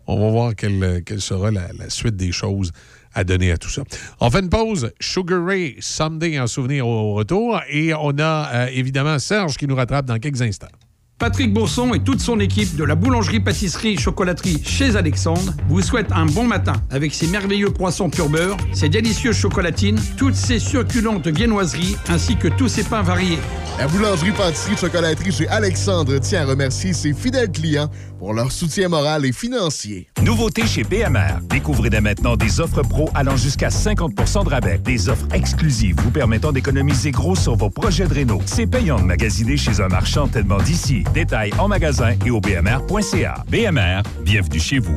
On 0.08 0.18
va 0.18 0.30
voir 0.30 0.56
quelle, 0.56 1.02
quelle 1.04 1.20
sera 1.20 1.50
la, 1.50 1.68
la 1.78 1.90
suite 1.90 2.16
des 2.16 2.32
choses 2.32 2.72
à 3.14 3.24
donner 3.24 3.52
à 3.52 3.58
tout 3.58 3.68
ça. 3.68 3.82
On 4.20 4.30
fait 4.30 4.40
une 4.40 4.48
pause. 4.48 4.90
Sugar 5.00 5.44
Ray, 5.44 5.76
Someday 5.80 6.40
en 6.40 6.46
souvenir 6.46 6.86
au 6.86 7.14
retour. 7.14 7.60
Et 7.68 7.92
on 7.94 8.18
a 8.18 8.48
euh, 8.54 8.66
évidemment 8.72 9.18
Serge 9.18 9.56
qui 9.56 9.66
nous 9.66 9.76
rattrape 9.76 10.06
dans 10.06 10.18
quelques 10.18 10.42
instants. 10.42 10.68
Patrick 11.18 11.52
Bourson 11.52 11.94
et 11.94 11.98
toute 11.98 12.20
son 12.20 12.38
équipe 12.38 12.76
de 12.76 12.84
la 12.84 12.94
boulangerie-pâtisserie-chocolaterie 12.94 14.62
chez 14.64 14.94
Alexandre 14.94 15.52
vous 15.68 15.82
souhaitent 15.82 16.12
un 16.12 16.26
bon 16.26 16.44
matin 16.44 16.74
avec 16.90 17.12
ses 17.12 17.26
merveilleux 17.26 17.70
croissants 17.70 18.08
pur 18.08 18.28
beurre, 18.28 18.56
ses 18.72 18.88
délicieuses 18.88 19.36
chocolatines, 19.36 19.98
toutes 20.16 20.36
ses 20.36 20.60
succulentes 20.60 21.26
viennoiseries 21.26 21.96
ainsi 22.08 22.36
que 22.36 22.46
tous 22.46 22.68
ses 22.68 22.84
pains 22.84 23.02
variés. 23.02 23.40
La 23.80 23.88
boulangerie-pâtisserie-chocolaterie 23.88 25.32
chez 25.32 25.48
Alexandre 25.48 26.18
tient 26.18 26.42
à 26.42 26.44
remercier 26.44 26.92
ses 26.92 27.12
fidèles 27.12 27.50
clients 27.50 27.90
pour 28.18 28.34
leur 28.34 28.52
soutien 28.52 28.88
moral 28.88 29.24
et 29.24 29.32
financier. 29.32 30.08
Nouveauté 30.22 30.66
chez 30.66 30.84
BMR. 30.84 31.40
Découvrez 31.44 31.90
dès 31.90 32.00
maintenant 32.00 32.36
des 32.36 32.60
offres 32.60 32.82
pro 32.82 33.10
allant 33.14 33.36
jusqu'à 33.36 33.68
50% 33.68 34.44
de 34.44 34.50
rabais. 34.50 34.78
Des 34.78 35.08
offres 35.08 35.26
exclusives 35.32 35.96
vous 36.02 36.10
permettant 36.10 36.52
d'économiser 36.52 37.10
gros 37.10 37.36
sur 37.36 37.54
vos 37.54 37.70
projets 37.70 38.06
de 38.06 38.14
réno. 38.14 38.40
C'est 38.46 38.66
payant 38.66 38.98
de 38.98 39.04
magasiner 39.04 39.56
chez 39.56 39.80
un 39.80 39.88
marchand 39.88 40.28
tellement 40.28 40.58
d'ici. 40.58 41.04
Détails 41.14 41.52
en 41.58 41.68
magasin 41.68 42.14
et 42.26 42.30
au 42.30 42.40
bmr.ca. 42.40 43.44
BMR, 43.48 44.02
bienvenue 44.24 44.60
chez 44.60 44.78
vous. 44.78 44.96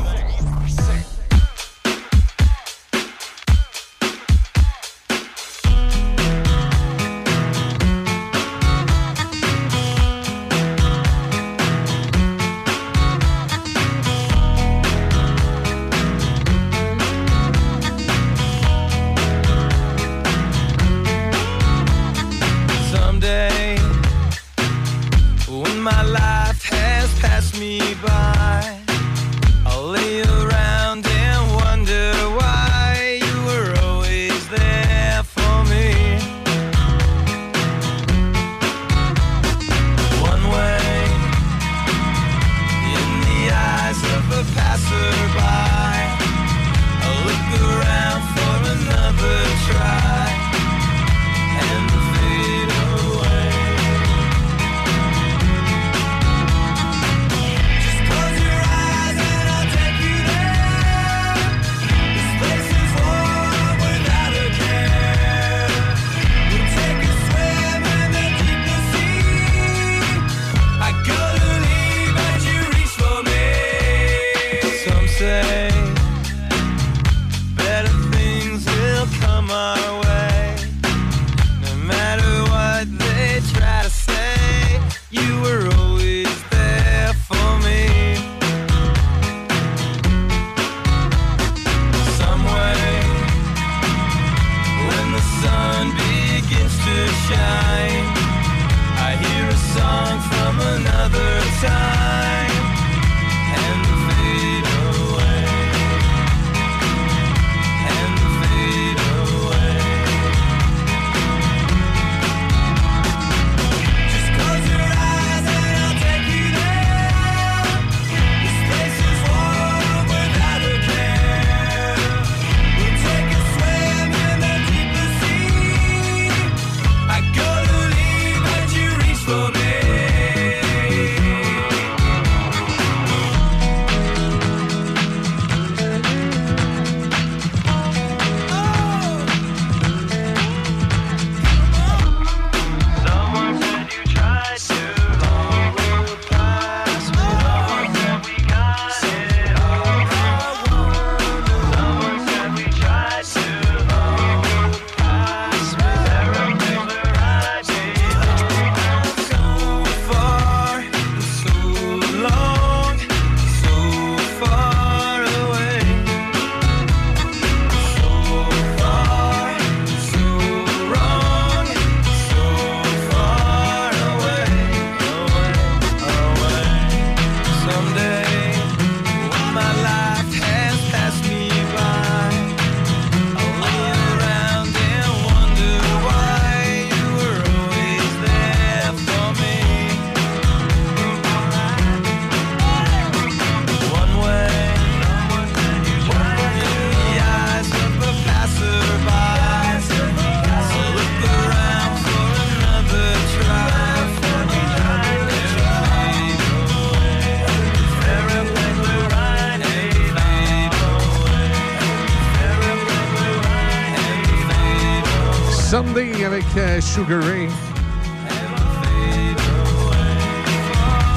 My 25.82 26.02
life 26.04 26.64
has 26.64 27.14
passed 27.20 27.60
me 27.60 27.80
by, 28.06 28.79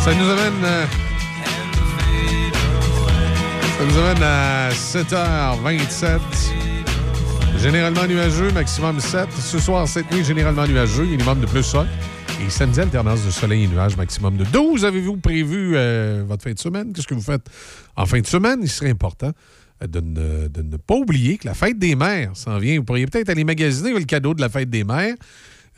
Ça 0.00 0.14
nous 0.14 0.28
amène. 0.28 0.64
euh, 0.64 0.84
ça 3.78 3.84
nous 3.84 3.98
amène 3.98 4.22
à 4.22 4.70
7h27. 4.70 6.20
Généralement 7.58 8.06
nuageux, 8.06 8.50
maximum 8.52 9.00
7. 9.00 9.28
Ce 9.32 9.58
soir, 9.58 9.86
cette 9.86 10.10
nuit, 10.12 10.24
généralement 10.24 10.66
nuageux, 10.66 11.04
minimum 11.04 11.40
de 11.40 11.46
plus 11.46 11.74
1. 11.74 11.86
Et 12.44 12.50
samedi, 12.50 12.80
alternance 12.80 13.24
de 13.24 13.30
soleil 13.30 13.64
et 13.64 13.68
nuages, 13.68 13.96
maximum 13.96 14.36
de 14.36 14.44
12. 14.44 14.84
Avez-vous 14.84 15.16
prévu 15.16 15.72
euh, 15.74 16.24
votre 16.26 16.42
fin 16.42 16.52
de 16.52 16.58
semaine? 16.58 16.92
Qu'est-ce 16.92 17.06
que 17.06 17.14
vous 17.14 17.20
faites 17.22 17.46
en 17.96 18.06
fin 18.06 18.20
de 18.20 18.26
semaine? 18.26 18.58
Il 18.62 18.68
serait 18.68 18.90
important 18.90 19.30
de 19.80 20.00
ne, 20.00 20.48
de 20.48 20.62
ne 20.62 20.76
pas 20.76 20.94
oublier 20.94 21.38
que 21.38 21.46
la 21.46 21.54
fête 21.54 21.78
des 21.78 21.94
mères 21.94 22.30
s'en 22.34 22.58
vient. 22.58 22.78
Vous 22.78 22.84
pourriez 22.84 23.06
peut-être 23.06 23.28
aller 23.28 23.44
magasiner 23.44 23.92
le 23.92 24.04
cadeau 24.04 24.34
de 24.34 24.40
la 24.40 24.48
fête 24.48 24.70
des 24.70 24.84
mères. 24.84 25.14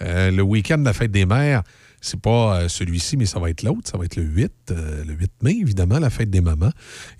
Euh, 0.02 0.30
le 0.30 0.42
week-end 0.42 0.78
de 0.78 0.84
la 0.84 0.92
fête 0.92 1.10
des 1.10 1.26
mères, 1.26 1.62
c'est 2.00 2.20
pas 2.20 2.60
euh, 2.60 2.68
celui-ci, 2.68 3.16
mais 3.16 3.24
ça 3.24 3.38
va 3.38 3.48
être 3.48 3.62
l'autre. 3.62 3.88
Ça 3.90 3.96
va 3.96 4.04
être 4.04 4.16
le 4.16 4.24
8, 4.24 4.52
euh, 4.70 5.04
le 5.04 5.14
8 5.14 5.32
mai, 5.42 5.56
évidemment, 5.60 5.98
la 5.98 6.10
fête 6.10 6.28
des 6.28 6.40
mamans. 6.40 6.72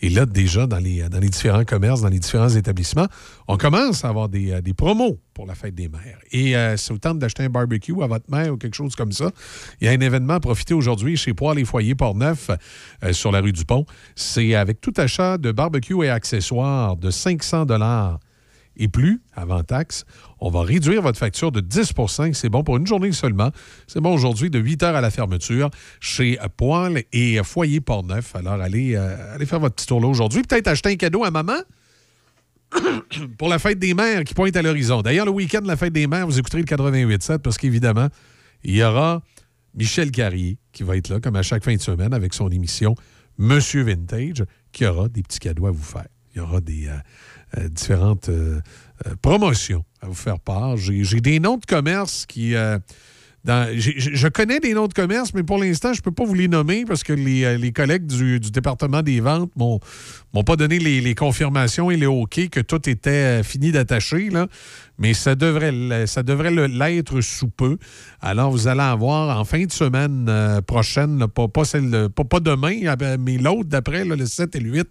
Et 0.03 0.11
là, 0.11 0.27
déjà, 0.27 0.67
dans 0.67 0.79
les, 0.79 1.07
les 1.09 1.29
différents 1.29 1.65
commerces, 1.65 2.03
dans 2.03 2.09
les 2.09 2.19
différents 2.19 2.51
établissements, 2.51 3.07
on 3.49 3.57
commence 3.57 4.05
à 4.05 4.09
avoir 4.09 4.29
des, 4.29 4.61
promos 4.77 5.19
pour 5.33 5.47
la 5.47 5.55
fête 5.55 5.75
des 5.75 5.89
mères. 5.89 6.19
Et 6.33 6.55
si 6.77 6.93
vous 6.93 6.99
tentez 6.99 7.19
d'acheter 7.19 7.45
un 7.45 7.49
barbecue 7.49 8.03
à 8.03 8.07
votre 8.07 8.31
mère 8.31 8.53
ou 8.53 8.57
quelque 8.57 8.75
chose 8.75 8.95
comme 8.95 9.13
ça, 9.13 9.31
il 9.81 9.87
y 9.87 9.89
a 9.89 9.93
un 9.93 10.01
événement 10.01 10.35
à 10.35 10.41
profiter 10.41 10.75
aujourd'hui 10.75 11.17
chez 11.17 11.33
Poil 11.33 11.59
et 11.59 11.65
Foyers 11.65 11.95
Port-Neuf 11.95 12.51
sur 13.13 13.33
la 13.33 13.41
rue 13.41 13.53
du 13.53 13.65
Pont. 13.65 13.87
C'est 14.17 14.55
avec 14.55 14.81
tout 14.81 14.93
achat 14.97 15.39
de 15.39 15.51
barbecue 15.51 16.05
et 16.05 16.11
accessoires 16.11 16.97
de 16.97 17.11
500 17.11 17.67
et 18.77 18.89
plus, 18.89 19.23
avant 19.35 19.63
taxe, 19.63 20.05
on 20.45 20.51
va 20.51 20.63
réduire 20.63 21.01
votre 21.01 21.19
facture 21.19 21.51
de 21.53 21.63
10% 21.63 22.35
C'est 22.35 22.51
bon 22.51 22.63
pour 22.63 22.77
une 22.77 22.87
journée 22.87 23.13
seulement. 23.13 23.51
C'est 23.87 24.01
bon 24.01 24.13
aujourd'hui 24.13 24.51
de 24.51 24.59
8 24.59 24.83
heures 24.83 24.95
à 24.95 25.01
la 25.01 25.11
fermeture 25.11 25.71
chez 26.01 26.39
Poil 26.59 27.03
et 27.15 27.43
Foyer 27.43 27.81
Port-Neuf. 27.81 28.37
Alors, 28.37 28.61
allez, 28.61 28.95
euh, 28.95 29.35
allez 29.35 29.47
faire 29.47 29.59
votre 29.59 29.75
petit 29.75 29.87
tour 29.87 30.03
là 30.03 30.07
aujourd'hui. 30.07 30.43
Peut-être 30.43 30.69
acheter 30.69 30.91
un 30.91 30.97
cadeau 30.97 31.25
à 31.25 31.31
maman 31.31 31.57
pour 33.39 33.49
la 33.49 33.59
fête 33.59 33.79
des 33.79 33.95
mères 33.95 34.23
qui 34.25 34.35
pointe 34.35 34.55
à 34.55 34.61
l'horizon. 34.61 35.01
D'ailleurs, 35.01 35.25
le 35.25 35.33
week-end 35.33 35.63
de 35.63 35.67
la 35.67 35.79
fête 35.79 35.95
des 35.95 36.07
mères, 36.07 36.27
vous 36.27 36.39
écouterez 36.39 36.61
le 36.61 36.67
88.7 36.67 37.39
parce 37.39 37.57
qu'évidemment, 37.57 38.09
il 38.65 38.77
y 38.77 38.85
aura 38.85 39.23
Michel 39.75 40.11
Carrier 40.11 40.59
qui 40.73 40.83
va 40.83 40.99
être 40.99 41.09
là, 41.09 41.21
comme 41.21 41.37
à 41.37 41.43
chaque 41.43 41.65
fin 41.65 41.75
de 41.75 41.81
semaine, 41.81 42.13
avec 42.13 42.35
son 42.35 42.51
émission 42.51 42.95
Monsieur 43.39 43.83
Vintage, 43.83 44.45
qui 44.73 44.85
aura 44.85 45.09
des 45.09 45.23
petits 45.23 45.39
cadeaux 45.39 45.69
à 45.69 45.71
vous 45.71 45.83
faire. 45.83 46.09
Il 46.35 46.39
y 46.39 46.41
aura 46.43 46.61
des 46.61 46.89
euh, 46.89 46.99
euh, 47.57 47.69
différentes 47.69 48.29
euh, 49.07 49.15
promotions 49.21 49.85
à 50.01 50.07
vous 50.07 50.15
faire 50.15 50.39
part. 50.39 50.77
J'ai 50.77 51.05
j'ai 51.05 51.21
des 51.21 51.41
noms 51.41 51.57
de 51.57 51.67
commerce 51.67 52.27
qui... 52.27 52.55
je 53.47 54.29
connais 54.29 54.59
des 54.59 54.73
noms 54.73 54.87
de 54.87 54.95
commerce, 54.95 55.35
mais 55.35 55.43
pour 55.43 55.59
l'instant, 55.59 55.93
je 55.93 56.01
ne 56.01 56.03
peux 56.03 56.11
pas 56.11 56.25
vous 56.25 56.35
les 56.35 56.49
nommer 56.49 56.85
parce 56.87 57.03
que 57.03 57.13
les, 57.13 57.45
euh, 57.45 57.59
les 57.59 57.73
collègues 57.73 58.07
du, 58.07 58.41
du 58.41 58.51
département 58.51 59.03
des 59.03 59.21
ventes 59.21 59.51
m'ont 59.57 59.81
m'ont 60.33 60.43
pas 60.43 60.57
donné 60.57 60.81
les, 60.81 61.01
les 61.01 61.15
confirmations 61.15 61.91
et 61.93 61.97
les 61.97 62.07
OK 62.07 62.49
que 62.49 62.61
tout 62.61 62.89
était 62.89 63.11
euh, 63.11 63.43
fini 63.43 63.71
d'attacher. 63.71 64.31
là. 64.31 64.49
Mais 64.99 65.13
ça 65.13 65.35
devrait, 65.35 66.07
ça 66.07 66.23
devrait 66.23 66.51
l'être 66.69 67.21
sous 67.21 67.49
peu. 67.49 67.79
Alors, 68.21 68.51
vous 68.51 68.67
allez 68.67 68.81
avoir 68.81 69.39
en 69.39 69.45
fin 69.45 69.65
de 69.65 69.73
semaine 69.73 70.27
euh, 70.29 70.61
prochaine, 70.61 71.27
pas, 71.29 71.47
pas, 71.47 71.65
celle 71.65 72.09
pas, 72.11 72.25
pas 72.25 72.41
demain, 72.41 72.81
ah, 72.87 72.97
mais 73.19 73.37
l'autre 73.39 73.69
d'après, 73.69 74.05
le 74.05 74.25
7 74.25 74.57
et 74.57 74.61
le 74.61 74.71
8, 74.71 74.89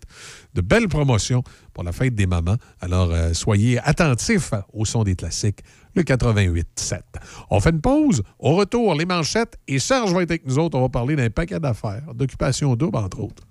de 0.54 0.62
belles 0.62 0.90
promotions 0.90 1.44
pour 1.74 1.84
la 1.84 1.92
fête 1.92 2.16
des 2.16 2.28
mamans. 2.28 2.58
Alors, 2.82 3.14
soyez 3.34 3.80
attentifs 3.80 4.52
au 4.74 4.86
son 4.86 5.04
des 5.04 5.16
classiques, 5.16 5.60
le 5.96 6.04
88.7. 6.04 7.02
On 7.50 7.60
fait 7.60 7.70
une 7.70 7.82
pause. 7.82 8.24
Au 8.40 8.56
retour, 8.56 8.96
les 8.96 9.06
manchettes. 9.06 9.58
Et 9.68 9.80
Serge 9.80 10.14
va 10.14 10.24
être 10.24 10.32
avec 10.32 10.46
nous 10.46 10.60
autres. 10.60 10.78
On 10.78 10.82
va 10.82 10.90
parler 10.90 11.16
d'un 11.16 11.30
paquet 11.30 11.60
d'affaires, 11.60 12.14
d'occupation 12.14 12.76
double, 12.76 12.98
entre 12.98 13.20
autres. 13.20 13.44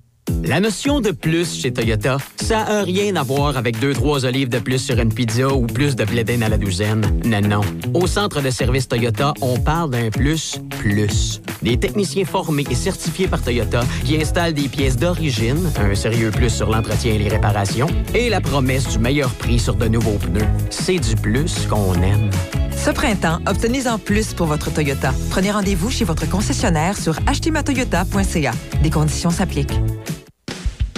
La 0.45 0.61
notion 0.61 1.01
de 1.01 1.11
plus 1.11 1.61
chez 1.61 1.73
Toyota, 1.73 2.17
ça 2.37 2.61
a 2.61 2.83
rien 2.83 3.17
à 3.17 3.25
voir 3.25 3.57
avec 3.57 3.81
deux, 3.81 3.93
trois 3.93 4.25
olives 4.25 4.49
de 4.49 4.61
plus 4.61 4.79
sur 4.79 4.99
une 5.01 5.13
pizza 5.13 5.49
ou 5.49 5.67
plus 5.67 5.97
de 5.97 6.05
blé 6.05 6.25
à 6.43 6.49
la 6.49 6.59
douzaine. 6.59 7.03
Non, 7.25 7.41
non. 7.41 7.61
Au 7.93 8.07
centre 8.07 8.41
de 8.41 8.51
service 8.51 8.87
Toyota, 8.87 9.35
on 9.41 9.59
parle 9.59 9.91
d'un 9.91 10.11
plus, 10.11 10.61
plus. 10.79 11.41
Des 11.63 11.77
techniciens 11.77 12.25
formés 12.25 12.65
et 12.71 12.75
certifiés 12.77 13.27
par 13.27 13.43
Toyota 13.43 13.83
qui 14.05 14.21
installent 14.21 14.55
des 14.55 14.69
pièces 14.69 14.97
d'origine, 14.97 15.71
un 15.77 15.95
sérieux 15.95 16.31
plus 16.31 16.51
sur 16.51 16.71
l'entretien 16.71 17.15
et 17.15 17.19
les 17.19 17.29
réparations, 17.29 17.89
et 18.15 18.29
la 18.29 18.41
promesse 18.41 18.89
du 18.89 18.99
meilleur 19.01 19.31
prix 19.31 19.59
sur 19.59 19.75
de 19.75 19.89
nouveaux 19.89 20.19
pneus. 20.19 20.47
C'est 20.71 20.99
du 20.99 21.17
plus 21.17 21.67
qu'on 21.69 21.95
aime. 21.95 22.31
Ce 22.77 22.91
printemps, 22.91 23.39
obtenez-en 23.47 23.99
plus 23.99 24.35
pour 24.35 24.47
votre 24.47 24.73
Toyota. 24.73 25.13
Prenez 25.31 25.51
rendez-vous 25.51 25.91
chez 25.91 26.05
votre 26.05 26.29
concessionnaire 26.29 26.97
sur 26.97 27.19
achetermatoyota.ca. 27.27 28.53
Des 28.83 28.91
conditions 28.91 29.31
s'appliquent. 29.31 29.79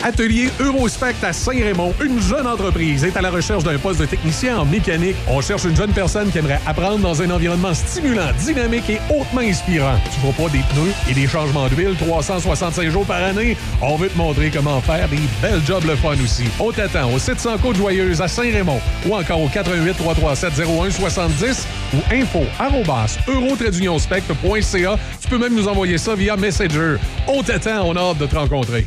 Atelier 0.04 0.50
Eurospect 0.60 1.14
à 1.22 1.32
Saint-Raymond, 1.32 1.94
une 2.04 2.20
jeune 2.20 2.46
entreprise 2.46 3.04
est 3.04 3.16
à 3.16 3.22
la 3.22 3.30
recherche 3.30 3.64
d'un 3.64 3.78
poste 3.78 4.00
de 4.00 4.04
technicien 4.04 4.58
en 4.58 4.66
mécanique. 4.66 5.16
On 5.26 5.40
cherche 5.40 5.64
une 5.64 5.74
jeune 5.74 5.92
personne 5.92 6.30
qui 6.30 6.36
aimerait 6.36 6.60
apprendre 6.66 6.98
dans 6.98 7.22
un 7.22 7.30
environnement 7.30 7.72
stimulant, 7.72 8.28
dynamique 8.38 8.90
et 8.90 9.00
hautement 9.08 9.40
inspirant. 9.40 9.98
Tu 10.12 10.20
feras 10.20 10.44
pas 10.44 10.52
des 10.52 10.58
pneus 10.58 10.92
et 11.08 11.14
des 11.14 11.26
changements 11.26 11.68
d'huile 11.68 11.96
365 11.98 12.90
jours 12.90 13.06
par 13.06 13.24
année. 13.24 13.56
On 13.80 13.96
veut 13.96 14.10
te 14.10 14.18
montrer 14.18 14.50
comment 14.50 14.82
faire 14.82 15.08
des 15.08 15.20
belles 15.40 15.62
jobs 15.66 15.86
le 15.86 15.96
fun 15.96 16.16
aussi. 16.22 16.44
On 16.60 16.70
t'attend 16.70 17.10
au 17.10 17.18
700 17.18 17.56
Côte-Joyeuse 17.62 18.20
à 18.20 18.28
Saint-Raymond 18.28 18.82
ou 19.06 19.14
encore 19.14 19.40
au 19.40 19.48
88 19.48 19.94
337 19.94 20.52
0170 20.66 21.66
ou 21.94 22.14
info. 22.14 22.40
Tu 25.22 25.28
peux 25.30 25.38
même 25.38 25.54
nous 25.54 25.66
envoyer 25.66 25.96
ça 25.96 26.14
via 26.14 26.36
Messenger. 26.36 26.96
On 27.26 27.42
t'attend, 27.42 27.86
on 27.86 27.96
a 27.96 28.00
hâte 28.00 28.18
de 28.18 28.26
te 28.26 28.36
rencontrer. 28.36 28.86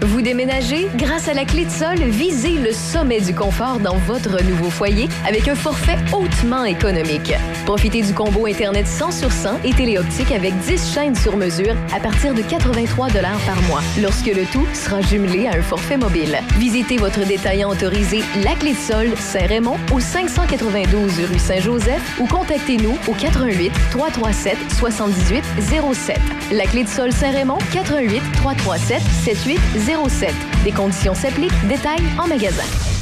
Vous 0.00 0.22
déménagez? 0.22 0.88
Grâce 0.96 1.28
à 1.28 1.34
la 1.34 1.44
clé 1.44 1.66
de 1.66 1.70
sol, 1.70 1.96
visez 1.96 2.58
le 2.58 2.72
sommet 2.72 3.20
du 3.20 3.34
confort 3.34 3.78
dans 3.78 3.96
votre 3.98 4.42
nouveau 4.42 4.70
foyer 4.70 5.06
avec 5.28 5.46
un 5.48 5.54
forfait 5.54 5.98
hautement 6.12 6.64
économique. 6.64 7.34
Profitez 7.66 8.00
du 8.00 8.14
combo 8.14 8.46
Internet 8.46 8.86
100 8.86 9.10
sur 9.10 9.30
100 9.30 9.60
et 9.64 9.74
téléoptique 9.74 10.32
avec 10.32 10.58
10 10.60 10.94
chaînes 10.94 11.14
sur 11.14 11.36
mesure 11.36 11.76
à 11.94 12.00
partir 12.00 12.32
de 12.32 12.40
83 12.40 13.08
par 13.46 13.62
mois 13.68 13.82
lorsque 14.00 14.26
le 14.26 14.44
tout 14.50 14.66
sera 14.72 15.02
jumelé 15.02 15.46
à 15.46 15.56
un 15.58 15.62
forfait 15.62 15.98
mobile. 15.98 16.38
Visitez 16.58 16.96
votre 16.96 17.24
détaillant 17.26 17.70
autorisé 17.70 18.22
La 18.42 18.54
Clé 18.54 18.72
de 18.72 18.78
Sol 18.78 19.08
Saint-Raymond 19.16 19.76
au 19.92 20.00
592 20.00 21.20
rue 21.30 21.38
Saint-Joseph 21.38 22.18
ou 22.18 22.26
contactez-nous 22.26 22.96
au 23.08 23.12
88 23.12 23.70
337 23.90 24.56
78 24.78 25.44
07. 25.94 26.18
La 26.52 26.64
Clé 26.64 26.84
de 26.84 26.88
Sol 26.88 27.12
Saint-Raymond 27.12 27.58
88 27.72 28.22
337 28.36 29.02
7807. 29.86 30.34
Des 30.64 30.72
conditions 30.72 31.14
s'appliquent. 31.14 31.68
Détails 31.68 32.02
en 32.18 32.28
magasin. 32.28 33.01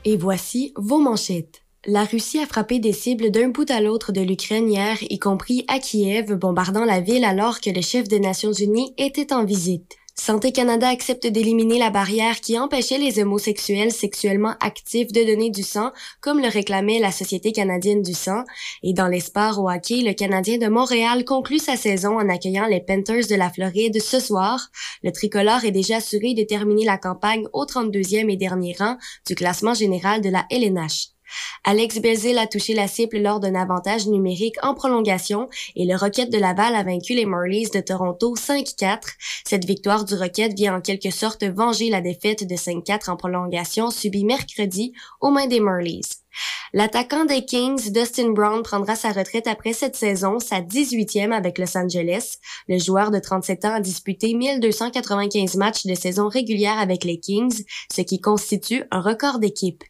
et 0.05 0.17
voici 0.17 0.71
vos 0.77 0.99
manchettes. 0.99 1.65
La 1.87 2.03
Russie 2.03 2.39
a 2.39 2.47
frappé 2.47 2.79
des 2.79 2.93
cibles 2.93 3.29
d'un 3.29 3.49
bout 3.49 3.69
à 3.69 3.79
l'autre 3.79 4.11
de 4.11 4.21
l'Ukraine 4.21 4.71
hier, 4.71 4.97
y 5.01 5.19
compris 5.19 5.65
à 5.67 5.77
Kiev, 5.77 6.33
bombardant 6.33 6.83
la 6.83 6.99
ville 6.99 7.23
alors 7.23 7.61
que 7.61 7.69
le 7.69 7.81
chef 7.81 8.07
des 8.07 8.19
Nations 8.19 8.53
Unies 8.53 8.95
était 8.97 9.31
en 9.31 9.45
visite. 9.45 9.95
Santé 10.17 10.53
Canada 10.53 10.87
accepte 10.87 11.27
d'éliminer 11.27 11.77
la 11.77 11.89
barrière 11.89 12.39
qui 12.39 12.57
empêchait 12.57 12.97
les 12.97 13.19
homosexuels 13.19 13.91
sexuellement 13.91 14.55
actifs 14.61 15.11
de 15.11 15.23
donner 15.23 15.49
du 15.49 15.61
sang, 15.61 15.91
comme 16.21 16.39
le 16.39 16.47
réclamait 16.47 16.99
la 16.99 17.11
Société 17.11 17.51
canadienne 17.51 18.01
du 18.01 18.13
sang. 18.13 18.43
Et 18.81 18.93
dans 18.93 19.07
les 19.07 19.19
sports 19.19 19.59
au 19.59 19.69
hockey, 19.69 20.01
le 20.01 20.13
Canadien 20.13 20.57
de 20.57 20.67
Montréal 20.67 21.25
conclut 21.25 21.59
sa 21.59 21.75
saison 21.75 22.17
en 22.17 22.29
accueillant 22.29 22.65
les 22.65 22.79
Panthers 22.79 23.27
de 23.29 23.35
la 23.35 23.49
Floride 23.49 24.01
ce 24.01 24.19
soir. 24.21 24.71
Le 25.03 25.11
tricolore 25.11 25.65
est 25.65 25.71
déjà 25.71 25.97
assuré 25.97 26.33
de 26.33 26.43
terminer 26.43 26.85
la 26.85 26.97
campagne 26.97 27.47
au 27.51 27.65
32e 27.65 28.31
et 28.31 28.37
dernier 28.37 28.75
rang 28.79 28.97
du 29.27 29.35
classement 29.35 29.73
général 29.73 30.21
de 30.21 30.29
la 30.29 30.45
LNH. 30.49 31.14
Alex 31.63 31.99
Belzil 31.99 32.37
a 32.37 32.47
touché 32.47 32.73
la 32.73 32.87
cible 32.87 33.19
lors 33.19 33.39
d'un 33.39 33.55
avantage 33.55 34.07
numérique 34.07 34.55
en 34.63 34.73
prolongation 34.73 35.49
et 35.75 35.85
le 35.85 35.95
Rocket 35.95 36.31
de 36.31 36.37
Laval 36.37 36.75
a 36.75 36.83
vaincu 36.83 37.13
les 37.13 37.25
Marlies 37.25 37.69
de 37.73 37.79
Toronto 37.79 38.35
5-4. 38.35 38.99
Cette 39.45 39.65
victoire 39.65 40.05
du 40.05 40.15
Rocket 40.15 40.53
vient 40.53 40.75
en 40.75 40.81
quelque 40.81 41.11
sorte 41.11 41.43
venger 41.43 41.89
la 41.89 42.01
défaite 42.01 42.47
de 42.47 42.55
5-4 42.55 43.09
en 43.09 43.15
prolongation 43.15 43.89
subie 43.89 44.25
mercredi 44.25 44.93
aux 45.21 45.31
mains 45.31 45.47
des 45.47 45.59
Marlies. 45.59 46.24
L'attaquant 46.73 47.25
des 47.25 47.45
Kings, 47.45 47.91
Dustin 47.91 48.31
Brown, 48.31 48.61
prendra 48.61 48.95
sa 48.95 49.11
retraite 49.11 49.47
après 49.47 49.73
cette 49.73 49.95
saison, 49.95 50.39
sa 50.39 50.61
18e 50.61 51.31
avec 51.31 51.57
Los 51.57 51.77
Angeles. 51.77 52.37
Le 52.67 52.77
joueur 52.77 53.11
de 53.11 53.19
37 53.19 53.65
ans 53.65 53.75
a 53.75 53.79
disputé 53.79 54.33
1295 54.33 55.55
matchs 55.55 55.85
de 55.85 55.95
saison 55.95 56.27
régulière 56.27 56.77
avec 56.77 57.03
les 57.03 57.19
Kings, 57.19 57.63
ce 57.95 58.01
qui 58.01 58.19
constitue 58.19 58.83
un 58.91 58.99
record 58.99 59.39
d'équipe. 59.39 59.83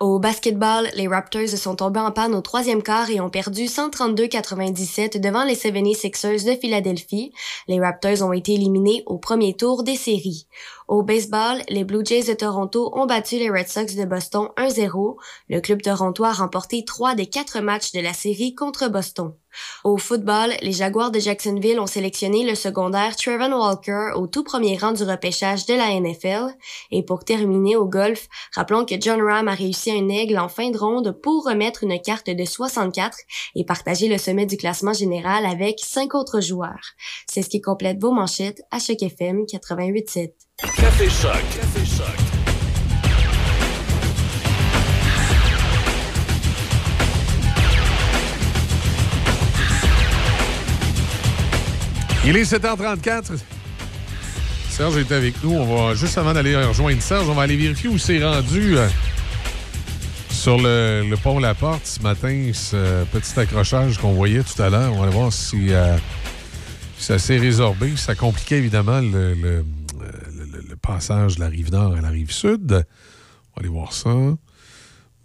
Au 0.00 0.18
basketball, 0.18 0.88
les 0.94 1.08
Raptors 1.08 1.48
sont 1.48 1.76
tombés 1.76 2.00
en 2.00 2.10
panne 2.10 2.34
au 2.34 2.40
troisième 2.40 2.82
quart 2.82 3.10
et 3.10 3.20
ont 3.20 3.28
perdu 3.30 3.64
132-97 3.64 5.20
devant 5.20 5.44
les 5.44 5.56
76ers 5.56 6.46
de 6.46 6.58
Philadelphie. 6.58 7.32
Les 7.68 7.80
Raptors 7.80 8.22
ont 8.22 8.32
été 8.32 8.54
éliminés 8.54 9.02
au 9.06 9.18
premier 9.18 9.54
tour 9.54 9.82
des 9.82 9.96
séries. 9.96 10.46
Au 10.90 11.04
baseball, 11.04 11.62
les 11.68 11.84
Blue 11.84 12.04
Jays 12.04 12.24
de 12.24 12.34
Toronto 12.34 12.90
ont 12.96 13.06
battu 13.06 13.36
les 13.36 13.48
Red 13.48 13.68
Sox 13.68 13.94
de 13.94 14.04
Boston 14.04 14.48
1-0. 14.56 15.14
Le 15.48 15.60
club 15.60 15.82
torontois 15.82 16.30
a 16.30 16.32
remporté 16.32 16.84
trois 16.84 17.14
des 17.14 17.26
quatre 17.26 17.60
matchs 17.60 17.92
de 17.92 18.00
la 18.00 18.12
série 18.12 18.56
contre 18.56 18.88
Boston. 18.88 19.32
Au 19.84 19.98
football, 19.98 20.52
les 20.62 20.72
Jaguars 20.72 21.12
de 21.12 21.20
Jacksonville 21.20 21.78
ont 21.78 21.86
sélectionné 21.86 22.44
le 22.44 22.56
secondaire 22.56 23.14
Trevor 23.14 23.56
Walker 23.56 24.16
au 24.16 24.26
tout 24.26 24.42
premier 24.42 24.76
rang 24.76 24.90
du 24.90 25.04
repêchage 25.04 25.64
de 25.66 25.74
la 25.74 25.94
NFL. 25.94 26.52
Et 26.90 27.04
pour 27.04 27.22
terminer 27.24 27.76
au 27.76 27.84
golf, 27.84 28.26
rappelons 28.56 28.84
que 28.84 29.00
John 29.00 29.22
Ram 29.22 29.46
a 29.46 29.54
réussi 29.54 29.92
un 29.92 30.08
aigle 30.08 30.40
en 30.40 30.48
fin 30.48 30.70
de 30.70 30.78
ronde 30.78 31.12
pour 31.22 31.44
remettre 31.44 31.84
une 31.84 32.00
carte 32.00 32.30
de 32.30 32.44
64 32.44 33.16
et 33.54 33.64
partager 33.64 34.08
le 34.08 34.18
sommet 34.18 34.46
du 34.46 34.56
classement 34.56 34.92
général 34.92 35.46
avec 35.46 35.78
cinq 35.78 36.16
autres 36.16 36.40
joueurs. 36.40 36.94
C'est 37.28 37.42
ce 37.42 37.48
qui 37.48 37.60
complète 37.60 38.00
vos 38.00 38.10
manchettes 38.10 38.62
à 38.72 38.80
Choc 38.80 39.00
FM 39.00 39.44
88.7. 39.44 40.32
Café 40.62 41.08
Choc. 41.08 41.32
Café 41.54 41.86
Choc. 41.86 42.06
Il 52.26 52.36
est 52.36 52.42
7h34. 52.42 53.38
Serge 54.68 54.98
est 54.98 55.12
avec 55.12 55.42
nous. 55.42 55.52
On 55.52 55.88
va, 55.88 55.94
juste 55.94 56.18
avant 56.18 56.34
d'aller 56.34 56.54
rejoindre 56.56 57.00
Serge, 57.00 57.28
on 57.28 57.34
va 57.34 57.42
aller 57.42 57.56
vérifier 57.56 57.88
où 57.88 57.96
c'est 57.96 58.22
rendu 58.22 58.76
euh, 58.76 58.86
sur 60.30 60.58
le, 60.58 61.14
pont 61.22 61.38
La 61.38 61.54
Porte 61.54 61.86
ce 61.86 62.02
matin, 62.02 62.50
ce 62.52 63.04
petit 63.04 63.40
accrochage 63.40 63.96
qu'on 63.96 64.12
voyait 64.12 64.42
tout 64.42 64.60
à 64.62 64.68
l'heure. 64.68 64.92
On 64.92 64.98
va 64.98 65.04
aller 65.04 65.14
voir 65.14 65.32
si, 65.32 65.72
euh, 65.72 65.96
ça 66.98 67.18
s'est 67.18 67.38
résorbé. 67.38 67.96
Ça 67.96 68.14
compliquait 68.14 68.58
évidemment 68.58 69.00
le 69.00 69.64
passage 70.80 71.36
de 71.36 71.40
la 71.40 71.48
rive 71.48 71.70
nord 71.70 71.94
à 71.94 72.00
la 72.00 72.08
rive 72.08 72.32
sud. 72.32 72.72
On 72.72 72.76
va 72.76 73.60
aller 73.60 73.68
voir 73.68 73.92
ça. 73.92 74.10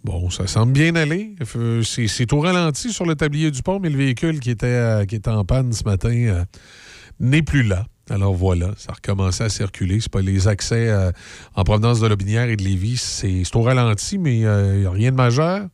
Bon, 0.04 0.30
ça 0.30 0.46
semble 0.46 0.72
bien 0.72 0.94
aller. 0.94 1.34
Euh, 1.56 1.82
C'est 1.82 2.32
au 2.32 2.38
ralenti 2.38 2.92
sur 2.92 3.06
le 3.06 3.16
tablier 3.16 3.50
du 3.50 3.62
pont, 3.62 3.80
mais 3.80 3.90
le 3.90 3.98
véhicule 3.98 4.38
qui 4.38 4.50
était, 4.50 4.66
euh, 4.66 5.04
en 5.26 5.44
panne 5.44 5.72
ce 5.72 5.82
matin 5.82 6.10
euh, 6.10 6.44
n'est 7.18 7.42
plus 7.42 7.64
là. 7.64 7.86
Alors 8.08 8.32
voilà, 8.32 8.72
ça 8.76 8.92
a 8.92 8.94
recommencé 8.94 9.42
à 9.42 9.48
circuler. 9.48 9.98
C'est 9.98 10.12
pas 10.12 10.22
les 10.22 10.46
accès 10.46 10.94
en 11.56 11.64
provenance 11.64 11.98
de 11.98 12.06
Lobinière 12.06 12.48
et 12.48 12.54
de 12.54 12.62
Lévis, 12.62 12.98
c'est 12.98 13.56
au 13.56 13.62
ralenti, 13.62 14.16
mais 14.16 14.36
il 14.38 14.78
n'y 14.78 14.86
a 14.86 14.90
rien 14.92 15.10
de 15.10 15.16
majeur. 15.16 15.66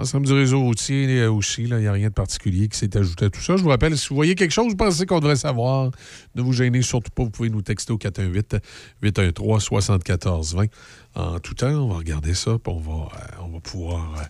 L'ensemble 0.00 0.24
du 0.24 0.32
réseau 0.32 0.62
routier 0.62 1.20
euh, 1.20 1.30
aussi, 1.30 1.64
il 1.64 1.76
n'y 1.76 1.86
a 1.86 1.92
rien 1.92 2.08
de 2.08 2.14
particulier 2.14 2.68
qui 2.68 2.78
s'est 2.78 2.96
ajouté 2.96 3.26
à 3.26 3.28
tout 3.28 3.42
ça. 3.42 3.58
Je 3.58 3.62
vous 3.62 3.68
rappelle, 3.68 3.98
si 3.98 4.08
vous 4.08 4.14
voyez 4.14 4.34
quelque 4.34 4.50
chose, 4.50 4.70
vous 4.70 4.76
pensez 4.76 5.04
qu'on 5.04 5.20
devrait 5.20 5.36
savoir, 5.36 5.90
ne 6.34 6.40
vous 6.40 6.54
gênez 6.54 6.80
surtout 6.80 7.10
pas. 7.10 7.22
Vous 7.22 7.28
pouvez 7.28 7.50
nous 7.50 7.60
texter 7.60 7.92
au 7.92 7.98
418-813-7420. 7.98 10.70
En 11.16 11.38
tout 11.38 11.52
temps, 11.52 11.68
on 11.68 11.88
va 11.88 11.98
regarder 11.98 12.32
ça, 12.32 12.52
puis 12.52 12.72
on 12.74 12.80
va, 12.80 12.92
euh, 12.92 13.44
on 13.44 13.48
va 13.48 13.60
pouvoir 13.60 14.14
euh, 14.16 14.22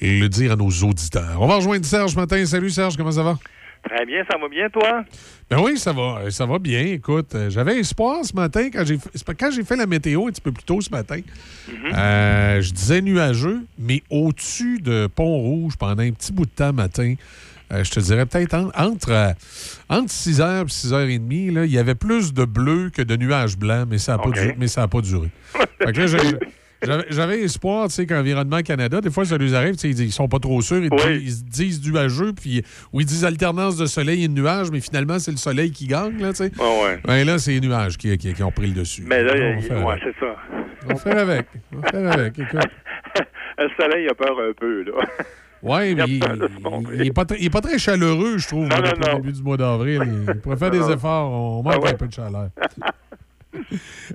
le 0.00 0.26
dire 0.26 0.50
à 0.50 0.56
nos 0.56 0.70
auditeurs. 0.70 1.40
On 1.40 1.46
va 1.46 1.54
rejoindre 1.54 1.86
Serge 1.86 2.16
matin. 2.16 2.44
Salut 2.44 2.70
Serge, 2.70 2.96
comment 2.96 3.12
ça 3.12 3.22
va? 3.22 3.38
Très 3.84 4.06
bien, 4.06 4.22
ça 4.30 4.38
va 4.38 4.48
bien, 4.48 4.68
toi? 4.70 5.04
Ben 5.50 5.58
oui, 5.60 5.76
ça 5.76 5.92
va, 5.92 6.30
ça 6.30 6.46
va 6.46 6.58
bien. 6.58 6.80
Écoute, 6.84 7.34
euh, 7.34 7.50
j'avais 7.50 7.78
espoir 7.78 8.24
ce 8.24 8.34
matin 8.34 8.68
quand 8.72 8.84
j'ai 8.86 8.96
quand 9.38 9.50
j'ai 9.50 9.64
fait 9.64 9.76
la 9.76 9.86
météo 9.86 10.26
un 10.28 10.30
petit 10.30 10.40
peu 10.40 10.52
plus 10.52 10.62
tôt 10.64 10.80
ce 10.80 10.90
matin. 10.90 11.18
euh, 11.92 12.60
je 12.62 12.72
disais 12.72 13.02
nuageux, 13.02 13.60
mais 13.78 14.02
au-dessus 14.08 14.78
de 14.80 15.08
Pont-Rouge 15.08 15.76
pendant 15.76 16.02
un 16.02 16.12
petit 16.12 16.32
bout 16.32 16.46
de 16.46 16.50
temps 16.50 16.72
matin. 16.72 17.14
euh, 17.72 17.82
je 17.84 17.90
te 17.90 18.00
dirais 18.00 18.26
peut-être 18.26 18.54
en- 18.54 18.70
entre, 18.76 19.10
euh, 19.10 19.32
entre 19.88 20.10
6h 20.12 20.64
et 20.66 20.68
6h30, 20.68 21.50
là, 21.54 21.64
il 21.64 21.72
y 21.72 21.78
avait 21.78 21.94
plus 21.94 22.34
de 22.34 22.44
bleu 22.44 22.90
que 22.94 23.00
de 23.02 23.16
nuages 23.16 23.56
blancs, 23.56 23.88
mais 23.90 23.96
ça 23.98 24.12
n'a 24.12 24.18
pas, 24.18 24.28
du- 24.30 24.54
mais 24.58 24.68
ça 24.68 24.82
a 24.82 24.88
pas 24.88 25.00
duré. 25.00 25.28
Fait 25.82 25.92
que 25.92 26.00
là, 26.02 26.06
j'avais- 27.10 27.42
espoir, 27.42 27.88
tu 27.88 27.94
sais, 27.94 28.06
qu'Environnement 28.06 28.60
Canada, 28.62 29.00
des 29.00 29.10
fois, 29.10 29.24
ça 29.24 29.38
leur 29.38 29.54
arrive, 29.54 29.76
tu 29.76 29.92
sais, 29.92 30.02
ils 30.04 30.12
sont 30.12 30.28
pas 30.28 30.38
trop 30.38 30.60
sûrs, 30.60 30.82
ils, 30.84 30.90
disent, 30.90 31.22
ils 31.22 31.30
se 31.32 31.42
disent 31.44 31.86
nuageux, 31.90 32.32
puis, 32.32 32.62
ou 32.92 33.00
ils 33.00 33.06
disent 33.06 33.24
alternance 33.24 33.76
de 33.76 33.86
soleil 33.86 34.24
et 34.24 34.28
de 34.28 34.32
nuages, 34.32 34.70
mais 34.70 34.80
finalement, 34.80 35.18
c'est 35.18 35.30
le 35.30 35.36
soleil 35.36 35.70
qui 35.70 35.86
gagne, 35.86 36.18
là, 36.20 36.30
tu 36.30 36.36
sais. 36.44 36.52
ouais. 36.58 36.98
Ben 37.04 37.26
là, 37.26 37.38
c'est 37.38 37.52
les 37.52 37.60
nuages 37.60 37.96
qui, 37.96 38.16
qui- 38.18 38.32
qui 38.34 38.42
ont 38.42 38.50
pris 38.52 38.66
le 38.68 38.74
dessus. 38.74 39.04
Mais 39.06 39.22
là, 39.22 39.32
ouais, 39.34 39.42
avec. 39.70 40.02
c'est 40.04 40.20
ça. 40.20 40.36
On 40.90 40.96
faire 40.96 41.18
avec. 41.18 41.46
On 41.76 41.82
faire 41.82 42.12
avec, 42.12 42.38
écoute. 42.38 42.60
Le 43.58 43.68
soleil 43.76 44.08
a 44.08 44.14
peur 44.14 44.34
un 44.40 44.52
peu, 44.58 44.82
là. 44.82 44.92
Ouais, 45.62 45.94
mais 45.94 46.04
il, 46.08 46.24
il 46.94 47.06
est 47.06 47.12
pas 47.12 47.24
très- 47.24 47.48
pas 47.50 47.78
chaleureux, 47.78 48.38
je 48.38 48.48
trouve, 48.48 48.66
Non, 48.66 48.76
là, 48.80 48.92
non, 49.00 49.12
non. 49.12 49.18
début 49.20 49.32
du 49.32 49.42
mois 49.42 49.56
d'avril. 49.56 50.02
Il 50.26 50.40
pourrait 50.40 50.56
faire 50.56 50.70
des 50.72 50.90
efforts. 50.90 51.30
On 51.30 51.62
manque 51.62 51.74
Ah 51.76 51.80
ouais. 51.80 51.90
un 51.90 51.94
peu 51.94 52.08
de 52.08 52.12
chaleur. 52.12 52.48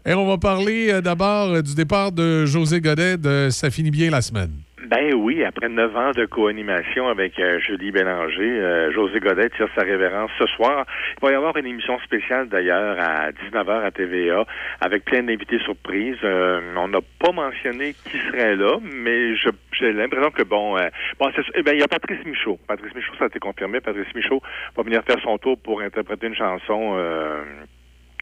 Et 0.05 0.13
on 0.13 0.27
va 0.27 0.37
parler 0.37 0.91
euh, 0.91 1.01
d'abord 1.01 1.49
euh, 1.49 1.61
du 1.61 1.75
départ 1.75 2.11
de 2.11 2.45
José 2.45 2.81
Godet 2.81 3.17
de 3.17 3.49
Ça 3.49 3.69
finit 3.69 3.91
bien 3.91 4.09
la 4.09 4.21
semaine. 4.21 4.51
Ben 4.87 5.13
oui, 5.13 5.43
après 5.43 5.67
neuf 5.67 5.93
ans 5.97 6.11
de 6.11 6.25
co-animation 6.25 7.09
avec 7.09 7.37
euh, 7.39 7.59
Julie 7.59 7.91
Bélanger, 7.91 8.39
euh, 8.39 8.91
José 8.93 9.19
Godet 9.19 9.49
tire 9.49 9.67
sa 9.75 9.81
révérence 9.81 10.31
ce 10.39 10.45
soir. 10.47 10.85
Il 11.17 11.25
va 11.25 11.31
y 11.33 11.35
avoir 11.35 11.57
une 11.57 11.65
émission 11.65 11.99
spéciale 11.99 12.47
d'ailleurs 12.47 12.97
à 12.97 13.31
19h 13.31 13.83
à 13.83 13.91
TVA 13.91 14.45
avec 14.79 15.03
plein 15.03 15.23
d'invités 15.23 15.59
surprises. 15.59 16.23
On 16.23 16.87
n'a 16.87 16.99
pas 17.19 17.33
mentionné 17.33 17.95
qui 18.05 18.17
serait 18.29 18.55
là, 18.55 18.77
mais 18.81 19.35
j'ai 19.35 19.91
l'impression 19.91 20.31
que 20.31 20.43
bon, 20.43 20.77
eh 20.77 21.63
ben, 21.63 21.73
il 21.73 21.79
y 21.79 21.83
a 21.83 21.87
Patrice 21.89 22.23
Michaud. 22.25 22.57
Patrice 22.65 22.95
Michaud, 22.95 23.13
ça 23.19 23.25
a 23.25 23.27
été 23.27 23.39
confirmé. 23.39 23.81
Patrice 23.81 24.13
Michaud 24.15 24.41
va 24.77 24.83
venir 24.83 25.03
faire 25.03 25.19
son 25.21 25.37
tour 25.37 25.57
pour 25.59 25.81
interpréter 25.81 26.27
une 26.27 26.35
chanson 26.35 26.95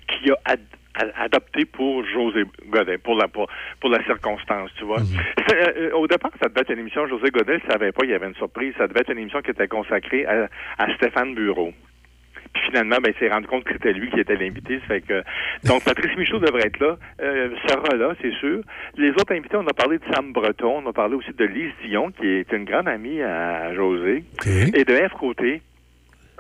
qui 0.08 0.32
a 0.32 0.56
ad- 0.98 1.14
a- 1.16 1.24
adopté 1.24 1.66
pour 1.66 2.06
José 2.06 2.44
Godet, 2.68 2.98
pour 2.98 3.16
la 3.16 3.28
pour, 3.28 3.48
pour 3.80 3.90
la 3.90 4.04
circonstance, 4.06 4.72
tu 4.78 4.86
vois. 4.86 5.00
C'est, 5.48 5.78
euh, 5.78 5.92
au 5.96 6.08
départ, 6.08 6.32
ça 6.42 6.50
devait 6.50 6.62
être 6.62 6.72
une 6.74 6.80
émission, 6.80 7.08
José 7.08 7.30
Godet 7.32 7.56
ne 7.66 7.72
savait 7.72 7.92
pas, 7.92 8.04
il 8.06 8.12
y 8.12 8.14
avait 8.14 8.28
une 8.28 8.36
surprise, 8.36 8.74
ça 8.78 8.88
devait 8.88 9.02
être 9.02 9.12
une 9.12 9.20
émission 9.20 9.42
qui 9.42 9.52
était 9.52 9.68
consacrée 9.68 10.26
à, 10.26 10.48
à 10.78 10.94
Stéphane 10.96 11.34
Bureau. 11.36 11.74
Puis 12.54 12.64
finalement, 12.68 12.98
ben, 13.04 13.12
il 13.14 13.20
s'est 13.20 13.28
rendu 13.34 13.48
compte 13.48 13.66
que 13.66 13.74
c'était 13.74 13.92
lui 13.92 14.10
qui 14.12 14.20
était 14.20 14.38
l'invité. 14.38 14.80
Fait 14.88 15.02
que, 15.02 15.24
donc, 15.66 15.84
Patrice 15.86 16.16
Michaud 16.16 16.40
devrait 16.40 16.68
être 16.68 16.80
là, 16.80 16.96
euh, 17.22 17.50
sera 17.68 17.96
là, 17.98 18.14
c'est 18.22 18.32
sûr. 18.36 18.62
Les 18.96 19.10
autres 19.10 19.34
invités, 19.34 19.58
on 19.58 19.68
a 19.68 19.74
parlé 19.74 19.98
de 19.98 20.04
Sam 20.14 20.32
Breton, 20.32 20.82
on 20.86 20.90
a 20.90 20.94
parlé 20.94 21.16
aussi 21.16 21.34
de 21.34 21.44
Lise 21.44 21.74
Dion, 21.86 22.12
qui 22.12 22.26
est 22.28 22.50
une 22.54 22.64
grande 22.64 22.88
amie 22.88 23.22
à 23.22 23.74
José, 23.74 24.24
et 24.74 24.86
de 24.86 24.96
F. 24.96 25.12
Côté, 25.20 25.62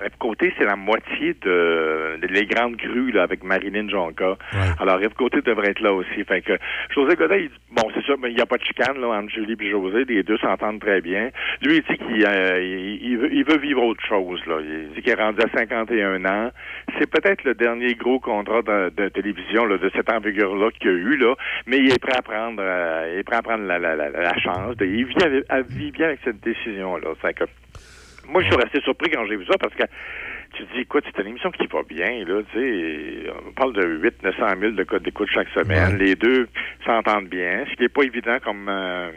Yves 0.03 0.17
Côté, 0.19 0.53
c'est 0.57 0.65
la 0.65 0.75
moitié 0.75 1.35
de, 1.41 2.17
de 2.21 2.27
les 2.27 2.45
grandes 2.45 2.75
grues 2.75 3.11
là, 3.11 3.23
avec 3.23 3.43
Marilyn 3.43 3.87
Jonca. 3.89 4.37
Alors 4.79 5.01
Yves 5.01 5.13
Côté 5.13 5.41
devrait 5.41 5.69
être 5.71 5.79
là 5.81 5.93
aussi. 5.93 6.23
Fait 6.27 6.41
que 6.41 6.53
José 6.93 7.15
Godet, 7.15 7.43
il- 7.45 7.49
bon, 7.75 7.89
c'est 7.93 8.03
sûr, 8.03 8.17
mais 8.19 8.29
il 8.31 8.35
n'y 8.35 8.41
a 8.41 8.45
pas 8.45 8.57
de 8.57 8.63
chicane 8.63 8.99
là, 8.99 9.07
entre 9.07 9.29
Julie 9.31 9.55
et 9.59 9.69
José. 9.69 10.05
Les 10.05 10.23
deux 10.23 10.37
s'entendent 10.37 10.79
très 10.81 11.01
bien. 11.01 11.29
Lui, 11.61 11.77
il 11.77 11.81
dit 11.83 11.97
qu'il 11.97 12.25
euh, 12.25 12.97
il, 13.01 13.17
veut, 13.17 13.33
il 13.33 13.43
veut 13.45 13.57
vivre 13.57 13.83
autre 13.83 14.03
chose. 14.05 14.41
Là. 14.47 14.57
Il 14.61 14.89
dit 14.95 15.01
qu'il 15.01 15.11
est 15.11 15.15
rendu 15.21 15.39
à 15.41 15.57
51 15.57 16.25
ans. 16.25 16.51
C'est 16.99 17.09
peut-être 17.09 17.43
le 17.43 17.53
dernier 17.53 17.93
gros 17.95 18.19
contrat 18.19 18.61
de, 18.61 18.89
de 18.95 19.09
télévision 19.09 19.65
là, 19.65 19.77
de 19.77 19.89
cette 19.95 20.09
envergure-là 20.11 20.69
qu'il 20.79 20.89
a 20.89 20.93
eu, 20.93 21.17
là, 21.17 21.35
mais 21.67 21.77
il 21.77 21.91
est 21.91 21.99
prêt 22.01 22.17
à 22.17 22.21
prendre, 22.21 22.61
euh, 22.61 23.11
il 23.13 23.19
est 23.19 23.23
prêt 23.23 23.37
à 23.37 23.41
prendre 23.41 23.63
la, 23.65 23.79
la, 23.79 23.95
la, 23.95 24.09
la 24.09 24.37
chance. 24.39 24.75
De, 24.77 24.85
il 24.85 25.05
vit, 25.05 25.15
avec- 25.23 25.67
vit 25.69 25.91
bien 25.91 26.07
avec 26.07 26.19
cette 26.23 26.41
décision-là. 26.43 27.09
Fait 27.21 27.33
que 27.33 27.43
moi, 28.27 28.41
je 28.41 28.47
suis 28.47 28.55
resté 28.55 28.81
surpris 28.81 29.09
quand 29.11 29.25
j'ai 29.27 29.35
vu 29.37 29.45
ça 29.45 29.57
parce 29.59 29.73
que 29.75 29.83
tu 30.53 30.65
te 30.65 30.73
dis, 30.73 30.81
écoute, 30.81 31.03
c'est 31.05 31.21
une 31.21 31.29
émission 31.29 31.51
qui 31.51 31.67
va 31.67 31.83
bien, 31.83 32.23
là, 32.25 32.41
tu 32.51 32.59
sais. 32.59 33.29
On 33.47 33.51
parle 33.51 33.73
de 33.73 33.85
8 33.85 34.23
900 34.23 34.45
000 34.59 34.71
de 34.73 34.83
codes 34.83 35.03
d'écoute 35.03 35.29
chaque 35.31 35.49
semaine. 35.49 35.97
Les 35.97 36.15
deux 36.15 36.47
s'entendent 36.85 37.27
bien, 37.27 37.65
ce 37.69 37.75
qui 37.75 37.81
n'est 37.83 37.89
pas 37.89 38.03
évident 38.03 38.37
comme... 38.43 38.67
euh, 38.69 39.11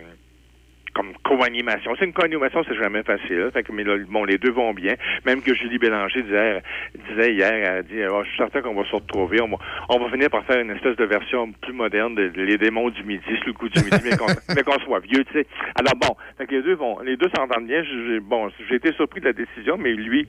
comme 0.98 1.12
co-animation. 1.22 1.94
C'est 1.98 2.06
une 2.06 2.12
co-animation, 2.12 2.64
c'est 2.66 2.74
jamais 2.76 3.04
facile. 3.04 3.48
Fait 3.52 3.62
que, 3.62 3.70
mais 3.70 3.84
là, 3.84 3.94
bon, 4.08 4.24
les 4.24 4.36
deux 4.36 4.50
vont 4.50 4.74
bien. 4.74 4.94
Même 5.24 5.42
que 5.42 5.54
Julie 5.54 5.78
Bélanger 5.78 6.22
disait, 6.22 6.60
disait 7.08 7.32
hier, 7.34 7.52
elle 7.52 7.66
a 7.78 7.82
dit, 7.82 8.02
Ah, 8.02 8.20
je 8.24 8.28
suis 8.30 8.36
certain 8.38 8.60
qu'on 8.62 8.74
va 8.74 8.84
se 8.84 8.94
retrouver. 8.96 9.40
On 9.40 9.46
va, 9.48 9.56
on 9.90 9.98
va 10.00 10.10
finir 10.10 10.28
par 10.28 10.44
faire 10.44 10.58
une 10.60 10.70
espèce 10.72 10.96
de 10.96 11.04
version 11.04 11.52
plus 11.62 11.72
moderne 11.72 12.16
de 12.16 12.32
Les 12.34 12.58
démons 12.58 12.90
du 12.90 13.04
midi, 13.04 13.22
le 13.46 13.52
coup 13.52 13.68
du 13.68 13.78
midi, 13.78 13.96
mais 14.56 14.62
qu'on 14.64 14.78
soit 14.80 14.98
vieux, 15.00 15.24
tu 15.24 15.32
sais. 15.34 15.46
Alors 15.78 15.94
bon, 15.96 16.16
fait 16.36 16.46
que 16.46 16.56
les 16.56 16.62
deux 16.62 16.74
vont, 16.74 16.98
les 17.00 17.16
deux 17.16 17.28
s'entendent 17.36 17.66
bien. 17.68 17.82
Bon, 18.22 18.48
j'ai 18.68 18.74
été 18.76 18.92
surpris 18.94 19.20
de 19.20 19.26
la 19.26 19.32
décision, 19.32 19.76
mais 19.78 19.92
lui, 19.94 20.26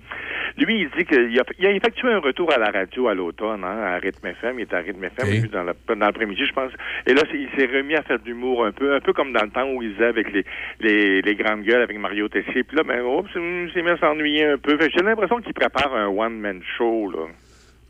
lui, 0.57 0.81
il 0.81 0.89
dit 0.95 1.05
qu'il 1.05 1.39
a, 1.39 1.43
il 1.57 1.65
a 1.65 1.71
effectué 1.71 2.11
un 2.11 2.19
retour 2.19 2.53
à 2.53 2.57
la 2.59 2.69
radio 2.69 3.07
à 3.07 3.15
l'automne, 3.15 3.63
hein, 3.63 3.81
à 3.95 3.97
Rythme 3.97 4.27
FM. 4.27 4.59
Il 4.59 4.63
était 4.63 4.75
à 4.75 4.79
Rythme 4.79 5.03
FM 5.03 5.29
lui, 5.41 5.49
dans 5.49 5.63
la- 5.63 5.73
dans 5.87 5.95
l'après-midi, 6.05 6.45
je 6.45 6.53
pense. 6.53 6.71
Et 7.07 7.13
là, 7.13 7.23
il 7.33 7.49
s'est 7.57 7.65
remis 7.65 7.95
à 7.95 8.03
faire 8.03 8.19
de 8.19 8.25
l'humour 8.25 8.65
un 8.65 8.71
peu, 8.71 8.93
un 8.93 8.99
peu 8.99 9.13
comme 9.13 9.33
dans 9.33 9.43
le 9.43 9.49
temps 9.49 9.67
où 9.71 9.81
il 9.81 9.93
faisait 9.95 10.05
avec 10.07 10.31
les, 10.31 10.43
les, 10.80 11.22
les 11.22 11.36
grandes 11.36 11.64
gueules 11.64 11.81
avec 11.81 11.98
Mario 11.99 12.27
Tessier. 12.30 12.64
Puis 12.64 12.77
là, 12.77 12.84
ben, 12.84 13.02
oh, 13.03 13.23
c'est- 13.34 13.90
à 13.90 13.98
s'ennuyer 13.98 14.45
un 14.45 14.57
peu. 14.57 14.77
J'ai 14.80 15.03
l'impression 15.03 15.38
qu'il 15.40 15.53
prépare 15.53 15.94
un 15.95 16.07
one-man 16.07 16.61
show, 16.77 17.10
là. 17.11 17.26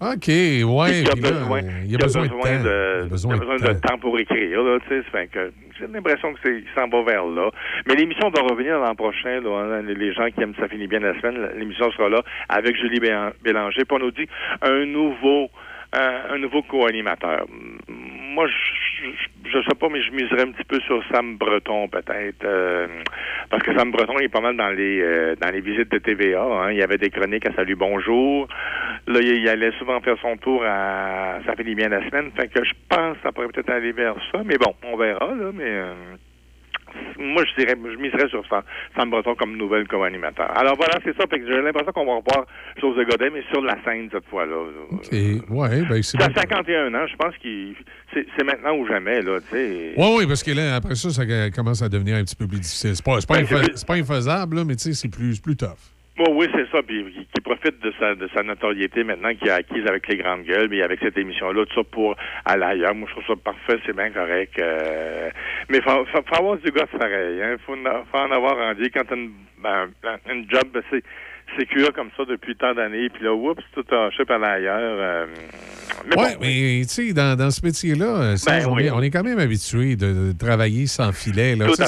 OK, 0.01 0.27
ouais. 0.29 1.01
Il 1.01 1.09
a 1.09 1.11
puis 1.11 1.21
là, 1.21 1.31
besoin, 1.31 1.59
euh, 1.61 1.83
il 1.85 1.95
a 1.95 1.97
besoin, 1.97 2.23
de, 2.23 2.29
temps. 2.29 2.37
Il 2.41 2.47
a 2.47 3.05
besoin 3.09 3.35
de 3.35 3.73
temps. 3.73 3.89
temps 3.89 3.97
pour 3.97 4.17
écrire, 4.17 4.63
là, 4.63 4.77
tu 4.87 4.95
sais. 5.01 5.29
J'ai 5.77 5.87
l'impression 5.87 6.33
que 6.33 6.39
c'est, 6.43 6.63
s'en 6.73 6.87
va 6.87 7.01
vers 7.03 7.25
là. 7.25 7.51
Mais 7.85 7.95
l'émission 7.95 8.29
va 8.29 8.41
revenir 8.43 8.79
l'an 8.79 8.95
prochain, 8.95 9.41
là, 9.41 9.49
hein, 9.49 9.81
les- 9.81 10.13
gens 10.13 10.29
qui 10.31 10.41
aiment 10.41 10.55
ça 10.57 10.69
finit 10.69 10.87
bien 10.87 10.99
la 11.01 11.19
semaine, 11.19 11.49
l'émission 11.57 11.91
sera 11.91 12.07
là 12.07 12.21
avec 12.47 12.77
Julie 12.77 12.99
Bélan- 13.01 13.31
Bélanger. 13.43 13.83
Puis 13.85 13.97
on 13.97 13.99
nous 13.99 14.11
dit 14.11 14.27
un 14.61 14.85
nouveau, 14.85 15.49
un 15.93 16.37
nouveau 16.37 16.61
co-animateur. 16.61 17.45
Moi, 17.87 18.47
je, 18.47 19.09
je 19.45 19.57
sais 19.63 19.75
pas, 19.79 19.89
mais 19.89 20.01
je 20.01 20.11
miserais 20.11 20.43
un 20.43 20.51
petit 20.51 20.63
peu 20.63 20.79
sur 20.81 21.03
Sam 21.11 21.37
Breton, 21.37 21.87
peut-être. 21.87 22.43
euh, 22.43 22.87
parce 23.49 23.63
que 23.63 23.75
Sam 23.75 23.91
Breton 23.91 24.15
il 24.19 24.25
est 24.25 24.29
pas 24.29 24.41
mal 24.41 24.55
dans 24.55 24.69
les 24.69 25.01
euh, 25.01 25.35
dans 25.35 25.49
les 25.49 25.61
visites 25.61 25.91
de 25.91 25.97
TVA. 25.97 26.43
Hein. 26.43 26.71
Il 26.71 26.77
y 26.77 26.83
avait 26.83 26.97
des 26.97 27.09
chroniques 27.09 27.47
à 27.47 27.53
Salut 27.53 27.75
Bonjour. 27.75 28.47
Là, 29.07 29.19
il, 29.21 29.47
allait 29.49 29.71
souvent 29.79 29.99
faire 30.01 30.17
son 30.21 30.37
tour 30.37 30.63
à 30.65 31.39
Ça 31.45 31.55
finit 31.55 31.75
bien 31.75 31.89
la 31.89 32.07
semaine. 32.07 32.31
Fait 32.35 32.47
que 32.47 32.63
je 32.63 32.73
pense 32.89 33.17
que 33.17 33.23
ça 33.23 33.31
pourrait 33.31 33.47
peut-être 33.47 33.71
aller 33.71 33.91
vers 33.91 34.15
ça. 34.31 34.41
Mais 34.45 34.57
bon, 34.57 34.75
on 34.83 34.95
verra, 34.97 35.33
là. 35.33 35.51
Mais 35.53 35.63
euh, 35.65 35.93
moi, 37.17 37.43
je 37.45 37.61
dirais, 37.61 37.77
je 37.77 37.97
miserais 37.97 38.29
sur 38.29 38.45
Sam, 38.47 38.61
Sam 38.95 39.09
Breton 39.09 39.35
comme 39.35 39.57
nouvelle 39.57 39.87
co-animateur. 39.87 40.49
Alors 40.57 40.75
voilà, 40.75 40.99
c'est 41.03 41.15
ça. 41.17 41.25
Fait 41.29 41.39
que 41.39 41.47
j'ai 41.47 41.61
l'impression 41.61 41.91
qu'on 41.91 42.05
va 42.05 42.15
revoir 42.15 42.45
José 42.79 43.05
Godet, 43.05 43.29
mais 43.29 43.43
sur 43.51 43.61
la 43.61 43.77
scène 43.83 44.09
cette 44.11 44.25
fois-là. 44.27 44.55
OK, 44.91 45.11
ouais, 45.11 45.81
ben 45.89 46.03
c'est 46.03 46.21
à 46.21 46.27
bien. 46.27 46.41
51 46.41 46.93
ans, 46.93 47.07
je 47.07 47.15
pense 47.15 47.35
qu'il 47.37 47.75
c'est 48.13 48.43
maintenant 48.43 48.75
ou 48.75 48.87
jamais, 48.87 49.21
là, 49.21 49.39
tu 49.39 49.55
sais. 49.55 49.93
Oui, 49.95 50.07
oui, 50.17 50.27
parce 50.27 50.43
que 50.43 50.51
là, 50.51 50.75
après 50.75 50.95
ça, 50.95 51.09
ça 51.09 51.51
commence 51.51 51.81
à 51.81 51.89
devenir 51.89 52.15
un 52.15 52.23
petit 52.23 52.35
peu 52.35 52.47
plus 52.47 52.59
difficile. 52.59 52.95
C'est 52.95 53.05
pas, 53.05 53.19
pas, 53.27 53.41
Ben, 53.41 53.65
pas 53.87 53.95
infaisable, 53.95 54.57
là, 54.57 54.63
mais 54.65 54.75
tu 54.75 54.83
sais, 54.83 54.93
c'est 54.93 55.09
plus, 55.09 55.35
c'est 55.35 55.43
plus 55.43 55.55
tough. 55.55 55.77
Bon, 56.19 56.35
oui, 56.35 56.47
c'est 56.53 56.69
ça. 56.69 56.83
Puis 56.83 57.27
qui, 57.33 57.39
profite 57.41 57.79
de 57.81 57.93
sa, 57.97 58.13
de 58.13 58.27
sa 58.35 58.43
notoriété 58.43 59.05
maintenant 59.05 59.33
qu'il 59.33 59.49
a 59.49 59.55
acquise 59.55 59.87
avec 59.87 60.05
les 60.09 60.17
grandes 60.17 60.43
gueules, 60.43 60.67
mais 60.69 60.81
avec 60.81 60.99
cette 61.01 61.17
émission-là, 61.17 61.65
tout 61.65 61.75
ça 61.75 61.83
pour 61.89 62.13
aller 62.43 62.63
ailleurs. 62.63 62.93
Moi, 62.93 63.07
je 63.07 63.13
trouve 63.21 63.37
ça 63.37 63.41
parfait, 63.41 63.79
c'est 63.85 63.95
bien 63.95 64.09
correct. 64.11 64.59
euh, 64.59 65.29
mais 65.69 65.79
faut, 65.81 66.05
faut, 66.07 66.21
faut 66.27 66.35
avoir 66.37 66.57
du 66.57 66.69
gosse 66.71 66.91
pareil. 66.99 67.41
Hein. 67.41 67.55
Faut, 67.65 67.73
en- 67.73 68.31
avoir 68.31 68.57
envie. 68.69 68.91
Quand 68.91 69.03
t'as 69.07 69.15
une, 69.15 69.31
ben, 69.63 69.89
une 70.29 70.45
job, 70.51 70.65
ben, 70.73 70.83
c'est 70.91 71.03
sécure 71.57 71.93
comme 71.93 72.09
ça 72.17 72.23
depuis 72.25 72.55
tant 72.55 72.73
d'années, 72.73 73.09
puis 73.09 73.23
là, 73.23 73.33
oups, 73.33 73.61
tout 73.73 73.83
taché 73.83 74.25
par 74.25 74.41
ailleurs. 74.43 74.77
euh, 74.99 75.25
mais 76.07 76.15
Oui, 76.17 76.23
bon, 76.33 76.37
mais 76.41 76.81
tu 76.83 77.07
sais, 77.07 77.13
dans, 77.13 77.35
dans 77.37 77.51
ce 77.51 77.65
métier-là, 77.65 78.05
euh, 78.05 78.35
Ben 78.45 78.65
on, 78.67 78.75
oui. 78.75 78.85
est, 78.85 78.91
on 78.91 79.01
est 79.01 79.09
quand 79.09 79.23
même 79.23 79.39
habitué 79.39 79.95
de, 79.95 80.31
de 80.31 80.33
travailler 80.37 80.87
sans 80.87 81.11
filet. 81.11 81.55
là. 81.55 81.65
À 81.65 81.85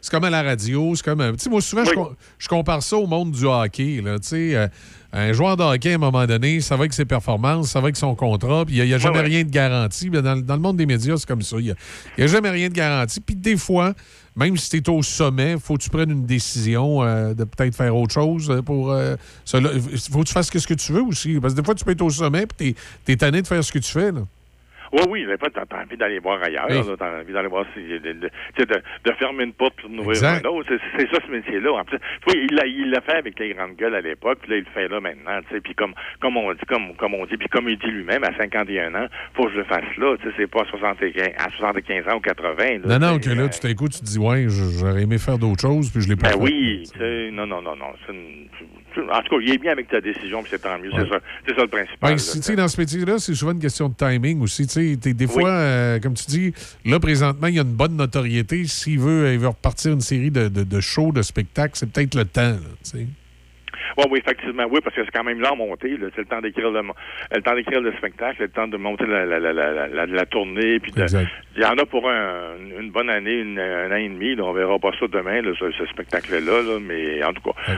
C'est 0.00 0.10
comme, 0.10 0.24
à 0.24 0.30
la 0.30 0.42
radio. 0.42 0.94
C'est 0.94 1.04
comme. 1.04 1.20
euh, 1.20 1.32
Tu 1.32 1.38
sais, 1.40 1.50
moi, 1.50 1.60
souvent, 1.60 1.84
je, 1.84 1.92
je 2.38 2.48
compare 2.48 2.82
ça 2.82 2.96
au 2.96 3.06
monde 3.06 3.32
du 3.32 3.44
hockey. 3.44 4.00
Là, 4.04 4.18
tu 4.18 4.28
sais, 4.28 4.56
euh, 4.56 4.68
un 5.12 5.32
joueur 5.32 5.56
de 5.56 5.62
hockey, 5.62 5.92
à 5.92 5.94
un 5.94 5.98
moment 5.98 6.26
donné, 6.26 6.60
ça 6.60 6.76
va 6.76 6.82
avec 6.82 6.92
ses 6.92 7.04
performances, 7.06 7.70
ça 7.70 7.80
va 7.80 7.84
avec 7.86 7.96
son 7.96 8.14
contrat, 8.14 8.64
puis 8.66 8.76
il 8.76 8.84
n'y 8.84 8.92
a, 8.92 8.98
jamais 8.98 9.16
Ouais, 9.18 9.22
ouais. 9.22 9.28
rien 9.28 9.44
de 9.44 9.50
garanti. 9.50 10.10
Dans, 10.10 10.34
le- 10.34 10.42
dans 10.42 10.54
le 10.54 10.60
monde 10.60 10.76
des 10.76 10.86
médias, 10.86 11.16
c'est 11.16 11.26
comme 11.26 11.42
ça. 11.42 11.56
Il 11.58 11.74
n'y 12.18 12.24
a, 12.24 12.26
jamais 12.26 12.50
rien 12.50 12.68
de 12.68 12.74
garanti. 12.74 13.20
Puis 13.20 13.34
des 13.34 13.56
fois, 13.56 13.94
même 14.36 14.56
si 14.56 14.68
tu 14.68 14.76
es 14.76 14.88
au 14.90 15.02
sommet, 15.02 15.56
faut 15.58 15.76
que 15.76 15.82
tu 15.82 15.90
prennes 15.90 16.10
une 16.10 16.26
décision 16.26 17.02
euh, 17.02 17.32
de 17.34 17.44
peut-être 17.44 17.74
faire 17.74 17.96
autre 17.96 18.12
chose 18.12 18.50
euh, 18.50 18.62
pour 18.62 18.92
euh, 18.92 19.16
cela. 19.44 19.70
faut 20.10 20.20
que 20.20 20.26
tu 20.26 20.32
fasses 20.32 20.50
ce 20.52 20.66
que 20.66 20.74
tu 20.74 20.92
veux 20.92 21.02
aussi. 21.02 21.40
Parce 21.40 21.54
que 21.54 21.60
des 21.60 21.64
fois, 21.64 21.74
tu 21.74 21.84
peux 21.84 21.92
être 21.92 22.02
au 22.02 22.10
sommet 22.10 22.46
puis 22.46 22.74
tu 23.06 23.12
es, 23.12 23.16
tanné 23.16 23.40
de 23.42 23.46
faire 23.46 23.64
ce 23.64 23.72
que 23.72 23.78
tu 23.78 23.90
fais. 23.90 24.12
Là. 24.12 24.20
Oui, 24.92 25.00
oui, 25.08 25.24
mais 25.26 25.36
pas 25.36 25.48
t'as 25.50 25.62
envie 25.82 25.96
d'aller 25.96 26.18
voir 26.18 26.42
ailleurs, 26.42 26.66
Oui. 26.70 26.76
là, 26.76 26.94
t'as 26.98 27.20
envie 27.20 27.32
d'aller 27.32 27.48
voir 27.48 27.64
si 27.74 27.80
de, 27.82 27.98
de, 27.98 28.28
tu 28.56 28.62
sais, 28.62 28.66
de, 28.66 28.82
de 29.04 29.12
fermer 29.18 29.44
une 29.44 29.52
porte 29.52 29.74
pour 29.82 30.10
Exact. 30.10 30.44
un 30.44 30.48
autre. 30.48 30.68
C'est, 30.68 30.80
c'est 30.98 31.10
ça 31.14 31.20
ce 31.26 31.30
métier-là. 31.30 31.72
En 31.72 31.84
plus, 31.84 31.98
oui, 32.28 32.46
il 32.50 32.56
l'a 32.56 32.66
il 32.66 32.90
l'a 32.90 33.00
fait 33.00 33.16
avec 33.16 33.38
les 33.38 33.54
grandes 33.54 33.76
gueules 33.76 33.94
à 33.94 34.00
l'époque, 34.00 34.38
puis 34.42 34.50
là 34.52 34.56
il 34.58 34.64
le 34.64 34.70
fait 34.72 34.88
là 34.88 35.00
maintenant, 35.00 35.40
tu 35.48 35.54
sais, 35.54 35.60
puis 35.60 35.74
comme 35.74 35.94
comme 36.20 36.36
on 36.36 36.52
dit 36.52 36.60
comme 36.68 36.94
comme 36.96 37.14
on 37.14 37.26
dit, 37.26 37.36
puis 37.36 37.48
comme 37.48 37.68
il 37.68 37.78
dit 37.78 37.86
lui-même 37.86 38.24
à 38.24 38.34
51 38.36 38.94
ans, 38.94 39.06
faut 39.34 39.44
que 39.44 39.52
je 39.52 39.56
le 39.58 39.64
fasse 39.64 39.84
là, 39.98 40.16
tu 40.20 40.28
sais, 40.28 40.34
c'est 40.36 40.46
pas 40.46 40.62
à 40.62 40.64
75 40.66 41.12
à 41.38 41.50
75 41.58 42.08
ans 42.08 42.16
ou 42.16 42.20
80. 42.20 42.64
Là, 42.84 42.98
Non, 42.98 43.06
non, 43.12 43.18
tu 43.18 43.28
que 43.30 43.34
là, 43.34 43.48
tout 43.48 43.66
à 43.66 43.74
coup, 43.74 43.88
tu 43.88 44.00
te 44.00 44.04
dis, 44.04 44.18
ouais, 44.18 44.46
j'aurais 44.48 45.02
aimé 45.02 45.18
faire 45.18 45.38
d'autres 45.38 45.60
choses, 45.60 45.90
puis 45.90 46.00
je 46.00 46.08
l'ai 46.08 46.16
pas 46.16 46.30
ben 46.30 46.38
fait. 46.38 46.42
oui, 46.42 46.88
tu 46.92 46.98
sais, 46.98 47.30
non, 47.32 47.46
non, 47.46 47.60
non, 47.62 47.76
non. 47.76 47.92
c'est 48.06 48.12
une- 48.12 48.48
tu- 48.58 48.64
en 48.96 49.22
tout 49.22 49.36
cas, 49.36 49.42
il 49.42 49.52
est 49.52 49.58
bien 49.58 49.72
avec 49.72 49.88
ta 49.88 50.00
décision, 50.00 50.40
puis 50.42 50.50
c'est 50.50 50.62
tant 50.62 50.78
mieux. 50.78 50.90
C'est 50.96 51.08
ça, 51.08 51.18
c'est 51.46 51.54
ça 51.54 51.62
le 51.62 51.68
principal. 51.68 52.10
Ben, 52.12 52.18
si, 52.18 52.56
dans 52.56 52.68
ce 52.68 52.80
métier-là, 52.80 53.18
c'est 53.18 53.34
souvent 53.34 53.52
une 53.52 53.60
question 53.60 53.88
de 53.88 53.94
timing 53.94 54.40
aussi. 54.42 54.66
Des 54.96 55.26
fois, 55.26 55.50
euh, 55.50 55.98
comme 56.00 56.14
tu 56.14 56.26
dis, 56.26 56.52
là, 56.84 56.98
présentement, 57.00 57.46
il 57.48 57.54
y 57.56 57.58
a 57.58 57.62
une 57.62 57.74
bonne 57.74 57.96
notoriété. 57.96 58.64
S'il 58.64 58.98
veut, 59.00 59.32
il 59.32 59.38
veut 59.38 59.48
repartir 59.48 59.92
une 59.92 60.00
série 60.00 60.30
de, 60.30 60.48
de, 60.48 60.62
de 60.64 60.80
shows, 60.80 61.12
de 61.12 61.22
spectacles, 61.22 61.72
c'est 61.74 61.90
peut-être 61.92 62.14
le 62.14 62.24
temps. 62.24 62.42
là. 62.52 63.00
Oui, 63.96 64.04
oui, 64.10 64.18
effectivement, 64.24 64.64
oui, 64.70 64.80
parce 64.84 64.94
que 64.94 65.04
c'est 65.04 65.10
quand 65.10 65.24
même 65.24 65.40
là 65.40 65.50
à 65.52 65.54
monter. 65.54 65.96
là. 65.96 66.08
C'est 66.14 66.20
le 66.20 66.26
temps 66.26 66.40
d'écrire 66.40 66.70
le, 66.70 67.40
temps 67.42 67.54
d'écrire 67.54 67.80
le 67.80 67.92
spectacle, 67.96 68.42
le 68.42 68.48
temps 68.48 68.68
de 68.68 68.76
monter 68.76 69.06
la, 69.06 69.24
la, 69.24 69.40
la, 69.40 70.06
la, 70.06 70.26
tournée. 70.26 70.78
Puis 70.78 70.92
il 71.56 71.62
y 71.62 71.64
en 71.64 71.76
a 71.76 71.86
pour 71.86 72.08
un- 72.08 72.54
une 72.80 72.90
bonne 72.90 73.10
année, 73.10 73.34
une, 73.40 73.58
un 73.58 73.90
an 73.90 73.96
et 73.96 74.08
demi. 74.08 74.34
Là, 74.36 74.44
on 74.44 74.52
verra 74.52 74.78
pas 74.78 74.90
ça 75.00 75.06
demain, 75.08 75.40
là, 75.42 75.50
ce, 75.58 75.70
ce 75.72 75.86
spectacle-là, 75.86 76.62
là, 76.62 76.78
mais 76.80 77.24
en 77.24 77.32
tout 77.32 77.42
cas. 77.42 77.72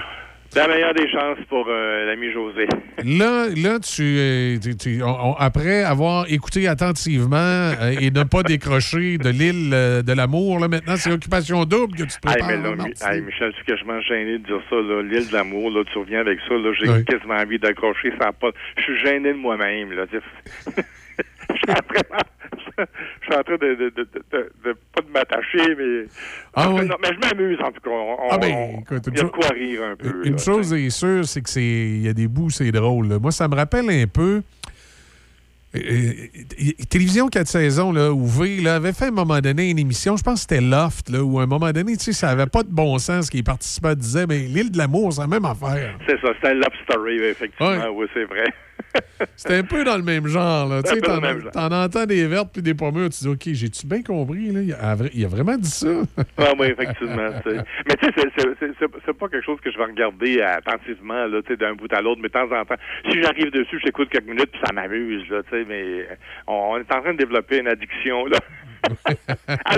La 0.57 0.67
meilleure 0.67 0.95
des 0.95 1.09
chances 1.09 1.39
pour 1.49 1.67
euh, 1.69 2.07
l'ami 2.07 2.33
José. 2.33 2.67
Là, 3.05 3.47
là 3.57 3.79
tu, 3.79 4.03
euh, 4.03 4.59
tu- 4.61 4.77
tu- 4.77 5.01
on- 5.03 5.35
après 5.35 5.85
avoir 5.85 6.27
écouté 6.29 6.67
attentivement 6.67 7.37
euh, 7.37 7.93
et 8.01 8.11
ne 8.11 8.25
pas 8.25 8.43
décrocher 8.43 9.17
de 9.17 9.29
l'île 9.29 9.71
euh, 9.73 10.03
de 10.03 10.13
l'amour, 10.13 10.59
là, 10.59 10.67
maintenant, 10.67 10.97
c'est 10.97 11.13
occupation 11.13 11.65
double 11.65 11.95
que 11.97 12.03
tu 12.03 12.09
te 12.09 12.15
Hey, 12.29 12.35
prépares. 12.39 12.49
mais 12.49 12.57
là, 12.57 12.75
Martin. 12.75 13.13
hey, 13.13 13.21
Michel, 13.21 13.53
je 13.53 13.57
suis 13.59 13.65
quasiment 13.65 14.01
gêné 14.01 14.39
de 14.39 14.45
dire 14.47 14.61
ça, 14.69 14.75
là. 14.77 15.03
L'île 15.03 15.29
de 15.29 15.33
l'amour, 15.33 15.71
là, 15.71 15.85
tu 15.93 15.99
reviens 15.99 16.21
avec 16.21 16.41
ça, 16.49 16.55
là, 16.55 16.73
j'ai 16.81 16.89
Oui. 16.91 17.05
quasiment 17.05 17.35
envie 17.35 17.59
d'accrocher, 17.61 18.13
ça 18.21 18.33
pas. 18.33 18.51
Je 18.77 18.83
suis 18.83 18.99
gêné 18.99 19.33
de 19.33 19.39
moi-même, 19.39 19.93
là. 19.93 20.07
tu. 20.09 20.19
Je 23.20 23.27
suis 23.27 23.35
en 23.35 23.43
train, 23.43 23.55
de, 23.57 23.74
de, 23.74 23.74
de, 23.74 23.90
de, 23.90 24.23
de- 24.32 24.52
de- 24.65 24.77
pas 24.94 25.02
de 25.02 25.11
m'attacher, 25.12 25.74
mais. 25.77 26.05
Ah 26.55 26.70
oui? 26.70 26.86
Non, 26.86 26.97
mais 27.02 27.11
je 27.15 27.19
m'amuse, 27.28 27.59
en 27.61 27.70
tout 27.73 27.81
cas. 27.81 27.90
On- 27.90 28.16
Ah 28.31 28.39
ben, 28.39 28.52
on- 28.55 28.85
il 28.90 29.16
y 29.16 29.20
a 29.20 29.23
de 29.23 29.28
quoi 29.28 29.48
rire 29.48 29.82
un 29.93 29.97
peu. 29.97 30.23
Une 30.27 30.32
là, 30.32 30.39
chose 30.39 30.73
est 30.74 30.90
sûre, 30.90 31.27
c'est 31.27 31.43
que 31.43 31.51
c'est 31.51 31.62
il 31.62 32.02
y 32.02 32.09
a 32.09 32.12
des 32.12 32.28
bouts, 32.28 32.51
c'est 32.51 32.70
drôle. 32.73 33.09
là. 33.09 33.19
Moi, 33.19 33.32
ça 33.32 33.48
me 33.48 33.55
rappelle 33.55 33.89
un 33.90 34.07
peu. 34.07 34.43
euh, 35.77 35.78
euh, 35.78 36.73
Télévision 36.89 37.28
4 37.28 37.47
saisons, 37.47 37.93
là, 37.93 38.11
où 38.12 38.27
V 38.27 38.61
là, 38.61 38.74
avait 38.74 38.93
fait 38.93 39.05
à 39.05 39.09
un 39.09 39.12
moment 39.12 39.39
donné 39.40 39.70
une 39.70 39.78
émission, 39.78 40.16
je 40.16 40.23
pense 40.24 40.35
que 40.35 40.40
c'était 40.40 40.61
Loft, 40.61 41.11
là, 41.11 41.23
où 41.23 41.39
à 41.39 41.44
un 41.44 41.47
moment 41.47 41.70
donné, 41.70 41.97
tu 41.97 42.05
sais, 42.07 42.12
ça 42.12 42.31
avait 42.31 42.47
pas 42.47 42.65
de 42.65 42.70
bon 42.73 42.98
sens. 42.98 43.31
qui 43.31 43.43
participait 43.44 43.94
disait, 43.94 44.27
mais 44.27 44.39
l'île 44.39 44.73
de 44.73 44.78
l'amour, 44.78 45.12
c'est 45.12 45.20
la 45.20 45.28
même 45.28 45.44
affaire. 45.44 45.97
C'est 46.09 46.20
ça, 46.20 46.28
c'était 46.35 46.55
Love 46.55 46.74
Story, 46.85 47.23
effectivement. 47.23 47.89
Oui, 47.94 48.07
c'est 48.12 48.24
vrai. 48.24 48.52
C'était 49.36 49.57
un 49.57 49.65
peu 49.65 49.85
dans 49.85 49.97
le 49.97 50.02
même 50.02 50.27
genre. 50.27 50.69
Là. 50.69 50.82
Tu 50.82 50.94
sais, 50.94 51.01
T'en, 51.01 51.70
entends 51.73 52.07
des 52.07 52.27
vertes 52.27 52.51
puis 52.52 52.62
des 52.62 52.74
pommures. 52.74 53.11
Tu 53.11 53.24
dis, 53.24 53.28
OK, 53.28 53.43
j'ai-tu 53.52 53.86
bien 53.86 54.02
compris? 54.02 54.51
Là? 54.51 54.61
Il, 54.62 54.73
a, 54.73 54.97
il 55.12 55.24
a 55.24 55.28
vraiment 55.28 55.57
dit 55.57 55.70
ça? 55.70 55.89
Ah 56.39 56.52
oui, 56.59 56.69
effectivement. 56.69 57.28
Mais 57.47 57.97
tu 57.97 58.07
sais, 58.07 58.28
c'est- 58.78 59.12
pas 59.20 59.28
quelque 59.28 59.44
chose 59.44 59.61
que 59.62 59.70
je 59.70 59.77
vais 59.77 59.85
regarder 59.85 60.40
attentivement 60.40 61.27
là, 61.27 61.43
tu 61.43 61.48
sais, 61.48 61.57
d'un 61.57 61.74
bout 61.74 61.93
à 61.93 62.01
l'autre, 62.01 62.20
mais 62.23 62.28
de 62.28 62.32
temps 62.32 62.51
en 62.51 62.65
temps. 62.65 62.77
Si 63.11 63.20
j'arrive 63.23 63.51
dessus, 63.51 63.78
j'écoute 63.85 64.09
quelques 64.11 64.27
minutes, 64.27 64.51
puis 64.51 64.61
ça 64.65 64.73
m'amuse, 64.73 65.28
là, 65.28 65.43
tu 65.43 65.51
sais, 65.51 65.65
mais 65.69 66.09
on, 66.47 66.52
on 66.73 66.77
est 66.78 66.93
en 66.93 67.02
train 67.02 67.12
de 67.12 67.19
développer 67.19 67.59
une 67.59 67.69
addiction, 67.69 68.24
là. 68.27 68.39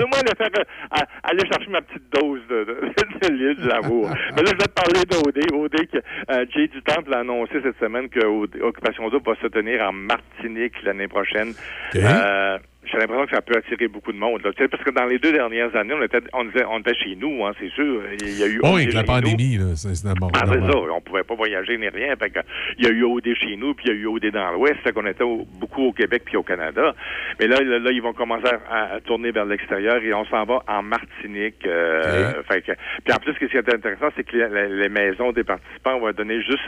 Moins 0.07 0.23
de 0.23 0.35
faire 0.37 0.49
euh, 0.57 0.99
aller 1.23 1.45
chercher 1.51 1.69
ma 1.69 1.81
petite 1.81 2.11
dose 2.13 2.41
de, 2.49 2.63
de, 2.63 3.27
de 3.27 3.33
l'île 3.33 3.57
de 3.57 3.67
l'amour. 3.67 4.09
Mais 4.35 4.41
là, 4.41 4.51
je 4.51 4.57
vais 4.57 4.67
te 4.67 4.69
parler 4.69 5.03
d'OD. 5.05 5.53
OD, 5.53 5.87
que 5.87 5.97
euh, 6.31 6.45
Jay 6.53 6.67
Dutemple 6.67 7.13
a 7.13 7.19
annoncé 7.19 7.61
cette 7.63 7.79
semaine 7.79 8.09
que 8.09 8.23
Occupation 8.61 9.09
Double 9.09 9.25
va 9.25 9.35
se 9.41 9.47
tenir 9.47 9.81
en 9.81 9.93
Martinique 9.93 10.81
l'année 10.83 11.07
prochaine. 11.07 11.53
Euh, 11.95 12.57
j'ai 12.85 12.97
l'impression 12.97 13.25
que 13.25 13.35
ça 13.35 13.41
peut 13.41 13.55
attirer 13.57 13.87
beaucoup 13.87 14.11
de 14.11 14.17
monde. 14.17 14.41
Là. 14.43 14.51
Tu 14.53 14.61
sais, 14.63 14.67
Parce 14.67 14.83
que 14.83 14.89
dans 14.91 15.05
les 15.05 15.19
deux 15.19 15.31
dernières 15.31 15.75
années, 15.75 15.93
on 15.93 16.01
était, 16.03 16.19
on 16.33 16.43
disait- 16.45 16.65
on 16.69 16.79
était 16.79 16.95
chez 16.95 17.15
nous, 17.15 17.45
hein, 17.45 17.51
c'est 17.59 17.69
sûr. 17.71 18.01
Il 18.21 18.37
y 18.39 18.43
a 18.43 18.47
eu 18.47 18.59
OD 18.59 18.65
avec 18.75 18.93
la 18.93 19.03
pandémie, 19.03 19.57
là, 19.57 19.75
c'est, 19.75 19.95
c'est 19.95 20.07
d'abord- 20.07 20.31
Ah, 20.35 20.43
c'est 20.47 20.59
ça. 20.59 20.77
On 20.95 21.01
pouvait 21.01 21.23
pas 21.23 21.35
voyager 21.35 21.77
ni 21.77 21.87
rien. 21.89 22.15
Fait 22.17 22.29
que, 22.29 22.39
il 22.77 22.85
y 22.85 22.87
a 22.87 22.91
eu 22.91 23.03
OD 23.03 23.33
chez 23.35 23.55
nous, 23.55 23.73
puis 23.73 23.85
il 23.87 23.93
y 23.93 23.97
a 23.97 23.99
eu 23.99 24.05
OD 24.07 24.31
dans 24.31 24.51
l'Ouest. 24.51 24.75
Fait 24.83 24.91
qu'on 24.91 25.05
était 25.05 25.23
au- 25.23 25.45
beaucoup 25.59 25.83
au 25.87 25.93
Québec 25.93 26.23
puis 26.25 26.37
au 26.37 26.43
Canada. 26.43 26.93
Mais 27.39 27.47
là, 27.47 27.59
là, 27.61 27.79
là, 27.79 27.91
ils 27.91 28.01
vont 28.01 28.13
commencer 28.13 28.47
à, 28.69 28.95
à 28.95 28.99
tourner 29.01 29.31
vers 29.31 29.45
l'extérieur 29.45 29.97
et 30.03 30.13
on 30.13 30.25
s'en 30.25 30.43
va 30.45 30.63
en 30.67 30.83
Martinique. 30.83 31.65
euh, 31.65 32.43
fait 32.49 32.61
que, 32.61 32.71
puis 33.03 33.13
en 33.13 33.17
plus, 33.17 33.33
ce 33.33 33.45
qui 33.45 33.57
est 33.57 33.73
intéressant, 33.73 34.09
c'est 34.15 34.23
que 34.23 34.35
les, 34.37 34.89
maisons 34.89 35.31
des 35.31 35.43
participants 35.43 35.99
vont 35.99 36.11
donner 36.11 36.41
juste 36.41 36.63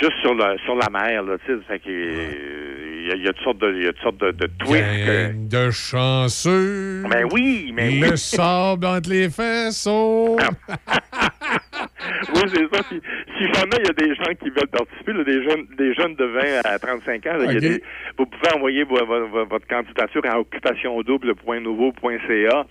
juste 0.00 0.18
sur 0.22 0.34
le 0.34 0.58
sur 0.64 0.74
la 0.74 0.88
mer. 0.90 1.22
Là, 1.22 1.36
tu 1.46 1.52
sais. 1.52 1.58
fait 1.68 1.78
que, 1.78 1.88
euh, 1.88 2.79
il 3.00 3.20
y, 3.20 3.24
y 3.24 3.28
a 3.28 3.32
toutes 3.32 3.44
sortes 3.44 3.58
de, 3.58 3.82
y 3.82 3.86
a 3.86 3.92
toutes 3.92 4.02
sortes 4.02 4.20
de, 4.20 4.30
de 4.32 4.46
twists. 4.58 4.84
que- 5.06 5.32
de 5.48 5.70
chanceux. 5.70 7.02
Mais 7.08 7.24
oui, 7.32 7.72
mais 7.74 7.90
Le 7.98 8.16
sable 8.16 8.86
entre 8.86 9.10
les 9.10 9.30
fesses. 9.30 9.86
oui, 12.34 12.42
c'est 12.48 12.68
ça. 12.76 12.82
Puis, 12.88 13.00
si 13.38 13.44
jamais 13.54 13.76
il 13.78 13.86
y 13.86 13.90
a 13.90 13.92
des 13.92 14.14
gens 14.14 14.34
qui 14.42 14.50
veulent 14.50 14.68
participer, 14.70 15.12
là, 15.12 15.24
des 15.24 15.42
jeunes 15.44 15.66
des 15.78 15.94
jeunes 15.94 16.14
de 16.16 16.24
20 16.24 16.40
à 16.64 16.78
35 16.78 17.26
ans, 17.26 17.36
là, 17.38 17.44
il 17.46 17.52
y 17.52 17.54
a 17.54 17.56
Ok. 17.56 17.60
des- 17.60 17.82
vous 18.18 18.26
pouvez 18.26 18.52
envoyer 18.56 18.84
vo- 18.84 19.04
vo- 19.04 19.26
vo- 19.28 19.46
votre 19.46 19.66
candidature 19.66 20.22
à 20.26 20.38
occupationdouble.nouveau.ca. 20.40 22.66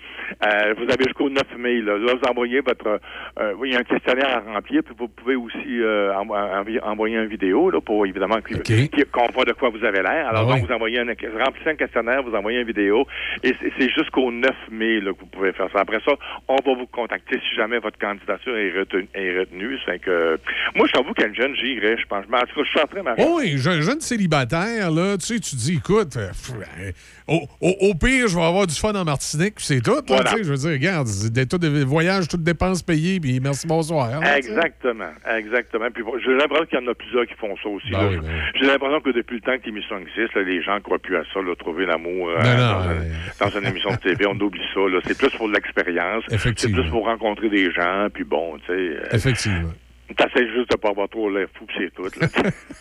Euh, 0.45 0.73
vous 0.77 0.83
avez 0.83 1.03
jusqu'au 1.05 1.29
9 1.29 1.43
mai. 1.57 1.81
Là, 1.81 1.97
Là, 1.97 2.13
vous 2.15 2.29
envoyez 2.29 2.61
votre... 2.61 2.99
euh, 3.39 3.53
il 3.65 3.73
y 3.73 3.75
a 3.75 3.79
un 3.79 3.83
questionnaire 3.83 4.37
à 4.37 4.39
remplir, 4.53 4.81
puis 4.83 4.93
vous 4.97 5.07
pouvez 5.07 5.35
aussi 5.35 5.81
euh, 5.81 6.13
envo- 6.13 6.79
envoyer 6.83 7.17
une 7.17 7.27
vidéo 7.27 7.69
là, 7.69 7.81
pour 7.81 8.05
évidemment 8.05 8.37
qu'on 8.41 9.27
voit 9.33 9.45
de 9.45 9.53
quoi 9.53 9.69
vous 9.69 9.83
avez 9.83 10.01
l'air. 10.01 10.27
Alors, 10.27 10.43
Ah 10.47 10.53
donc, 10.53 10.61
oui. 10.61 10.67
vous 10.67 10.73
envoyez 10.73 10.99
un, 10.99 11.05
remplissez 11.05 11.69
un 11.69 11.75
questionnaire, 11.75 12.23
vous 12.23 12.35
envoyez 12.35 12.59
une 12.61 12.67
vidéo, 12.67 13.05
et 13.43 13.53
c'est- 13.59 13.71
c'est 13.77 13.89
jusqu'au 13.89 14.31
9 14.31 14.55
mai 14.71 14.99
là, 15.01 15.11
que 15.13 15.19
vous 15.19 15.25
pouvez 15.27 15.51
faire 15.53 15.69
ça. 15.73 15.81
Après 15.81 15.99
ça, 16.05 16.13
on 16.47 16.55
va 16.55 16.73
vous 16.73 16.87
contacter 16.87 17.39
si 17.39 17.55
jamais 17.55 17.79
votre 17.79 17.97
candidature 17.99 18.55
est 18.57 18.71
retenue. 18.77 19.07
Est 19.13 19.28
retenue. 19.37 19.77
Fait 19.85 19.99
que, 19.99 20.37
moi, 20.75 20.85
je 20.87 20.93
t'avoue 20.93 21.13
qu'un 21.13 21.33
jeune, 21.33 21.55
j'irais, 21.55 21.97
je 21.97 22.05
pense. 22.07 22.25
En 22.31 22.39
tout 22.45 22.63
cas, 22.63 22.69
je 22.95 23.01
m'arrêter. 23.03 23.23
Oh 23.27 23.37
oui, 23.39 23.57
jeune, 23.57 23.81
jeune 23.81 24.01
célibataire, 24.01 24.91
là, 24.91 25.17
tu 25.17 25.25
sais, 25.25 25.39
tu 25.39 25.55
dis, 25.55 25.75
écoute, 25.77 26.15
euh, 26.17 26.29
pff, 26.29 26.51
euh, 26.79 26.91
au, 27.27 27.47
au- 27.61 27.89
au 27.89 27.93
pire, 27.95 28.27
je 28.27 28.35
vais 28.35 28.43
avoir 28.43 28.65
du 28.67 28.75
fun 28.75 28.93
en 28.93 29.03
Martinique, 29.05 29.55
puis 29.55 29.65
c'est 29.65 29.81
tout. 29.81 29.91
là, 29.95 30.01
Voilà. 30.07 30.31
tu 30.31 30.37
sais, 30.37 30.43
je 30.43 30.49
veux 30.49 30.57
dire, 30.57 30.71
regarde, 30.71 31.07
c'est 31.07 31.31
des, 31.31 31.45
tout 31.45 31.57
des 31.57 31.83
voyages, 31.83 32.27
toutes 32.27 32.43
dépenses 32.43 32.81
payées, 32.83 33.19
puis 33.19 33.39
merci, 33.39 33.67
bonsoir. 33.67 34.09
là, 34.19 34.25
sais. 34.25 34.37
Exactement, 34.39 35.11
exactement. 35.37 35.87
Puis 35.93 36.03
j'ai 36.25 36.33
l'impression 36.35 36.65
qu'il 36.65 36.79
y 36.79 36.83
en 36.83 36.91
a 36.91 36.93
plusieurs 36.95 37.25
qui 37.25 37.33
font 37.35 37.55
ça 37.61 37.69
aussi. 37.69 37.91
Ben 37.91 38.07
oui, 38.09 38.17
ben. 38.17 38.29
J'ai 38.55 38.65
l'impression 38.65 39.01
que 39.01 39.09
depuis 39.11 39.35
le 39.35 39.41
temps 39.41 39.57
que 39.57 39.65
l'émission 39.65 39.97
existe, 39.99 40.33
là, 40.35 40.41
les 40.43 40.61
gens 40.61 40.79
croient 40.81 40.99
plus 40.99 41.15
à 41.17 41.23
ça, 41.33 41.39
là, 41.41 41.55
trouver 41.57 41.85
l'amour 41.85 42.29
euh, 42.29 42.41
Ben 42.41 42.57
dans, 42.57 42.89
un- 42.89 43.49
dans 43.49 43.59
une 43.59 43.67
émission 43.67 43.91
de 43.91 43.97
TV. 43.97 44.25
On 44.27 44.39
oublie 44.39 44.61
ça. 44.73 44.79
là. 44.81 44.99
C'est 45.05 45.17
plus 45.17 45.29
pour 45.37 45.47
l'expérience. 45.49 46.23
C'est 46.29 46.71
plus 46.71 46.89
pour 46.89 47.05
rencontrer 47.05 47.49
des 47.49 47.71
gens. 47.71 48.07
Puis 48.13 48.23
bon, 48.23 48.57
tu 48.65 48.73
sais. 48.73 49.18
Effectivement. 49.19 49.73
T'essaies 50.17 50.47
juste 50.49 50.71
de 50.71 50.77
pas 50.77 50.89
avoir 50.89 51.07
trop 51.09 51.29
l'air 51.29 51.47
fou, 51.57 51.65
c'est 51.77 51.93
tout. 51.93 52.03
Là. 52.03 52.27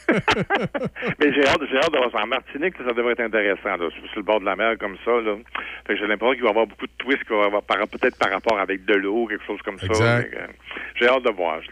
Mais 1.20 1.32
j'ai 1.32 1.46
hâte, 1.46 1.60
j'ai 1.70 1.76
hâte 1.76 1.92
de 1.92 1.98
voir 1.98 2.10
ça. 2.10 2.22
En 2.22 2.26
Martinique, 2.26 2.74
ça 2.78 2.92
devrait 2.92 3.12
être 3.12 3.20
intéressant, 3.20 3.76
là, 3.76 3.88
sur, 3.90 4.02
le 4.16 4.22
bord 4.22 4.40
de 4.40 4.46
la 4.46 4.56
mer 4.56 4.76
comme 4.78 4.96
ça. 5.05 5.10
Là. 5.20 5.36
Fait 5.86 5.94
que 5.94 5.98
j'ai 6.00 6.06
l'impression 6.06 6.32
qu'il 6.34 6.42
va 6.42 6.48
y 6.48 6.50
avoir 6.50 6.66
beaucoup 6.66 6.86
de 6.86 6.92
twists 6.98 7.24
qu'il 7.24 7.36
va 7.36 7.42
y 7.42 7.46
avoir 7.46 7.62
par- 7.62 7.86
peut-être 7.88 8.18
par 8.18 8.30
rapport 8.30 8.59
avec 8.59 8.84
de 8.84 8.94
l'eau, 8.94 9.26
quelque 9.26 9.44
chose 9.46 9.60
comme 9.62 9.78
ça. 9.78 9.86
Exact. 9.86 10.34
Euh, 10.34 10.46
j'ai 10.96 11.06
hâte 11.09 11.22
de 11.22 11.30
voir. 11.30 11.60
Je 11.60 11.66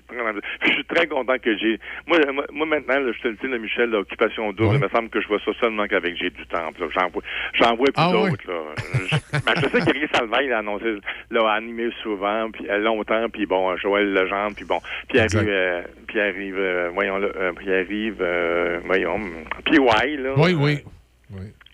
suis 0.73 0.85
très- 0.85 1.07
content 1.07 1.39
que 1.39 1.57
j'ai. 1.57 1.79
Moi, 2.07 2.19
moi, 2.53 2.67
maintenant, 2.67 2.99
là, 2.99 3.13
je 3.13 3.21
te 3.23 3.29
le 3.29 3.35
dis, 3.35 3.47
là, 3.49 3.59
Michel, 3.59 3.91
l'occupation 3.91 4.53
double, 4.53 4.77
il 4.77 4.81
me 4.83 4.89
semble 4.89 5.09
que 5.09 5.21
je 5.21 5.29
vois 5.29 5.39
ça 5.45 5.53
seulement 5.61 5.87
qu'avec 5.87 6.17
J'ai 6.17 6.31
du 6.31 6.45
Temple. 6.47 6.81
là. 6.81 6.87
J'en 6.95 7.09
vois, 7.09 7.23
j'en 7.55 7.77
vois 7.77 7.87
plus 7.87 7.93
Ah 7.97 8.11
d'autres. 8.13 8.51
là. 8.51 8.61
Je, 9.09 9.17
ben, 9.39 9.53
je 9.57 9.69
sais 9.69 9.85
qu'Éric 9.93 10.15
Salvaille 10.15 10.49
l'a 10.49 10.59
annoncé, 10.59 10.97
l'a 11.31 11.49
animé 11.53 11.91
souvent, 12.03 12.51
puis 12.51 12.69
euh, 12.69 12.79
longtemps, 12.79 13.29
puis 13.33 13.47
bon, 13.47 13.77
Joël 13.77 14.13
Legendre, 14.13 14.55
puis 14.57 14.65
bon, 14.65 14.81
puis 15.09 15.21
euh, 15.49 15.83
puis 16.07 16.21
arrive, 16.21 16.57
euh, 16.59 16.91
voyons 16.95 17.19
là, 17.19 17.29
euh, 17.37 17.53
puis 17.57 17.73
arrive, 17.73 18.17
euh, 18.21 18.81
voyons, 18.85 19.19
puis 19.65 19.79
ouais, 19.79 20.17
là. 20.17 20.35
Oui, 20.37 20.55
oui. 20.55 20.83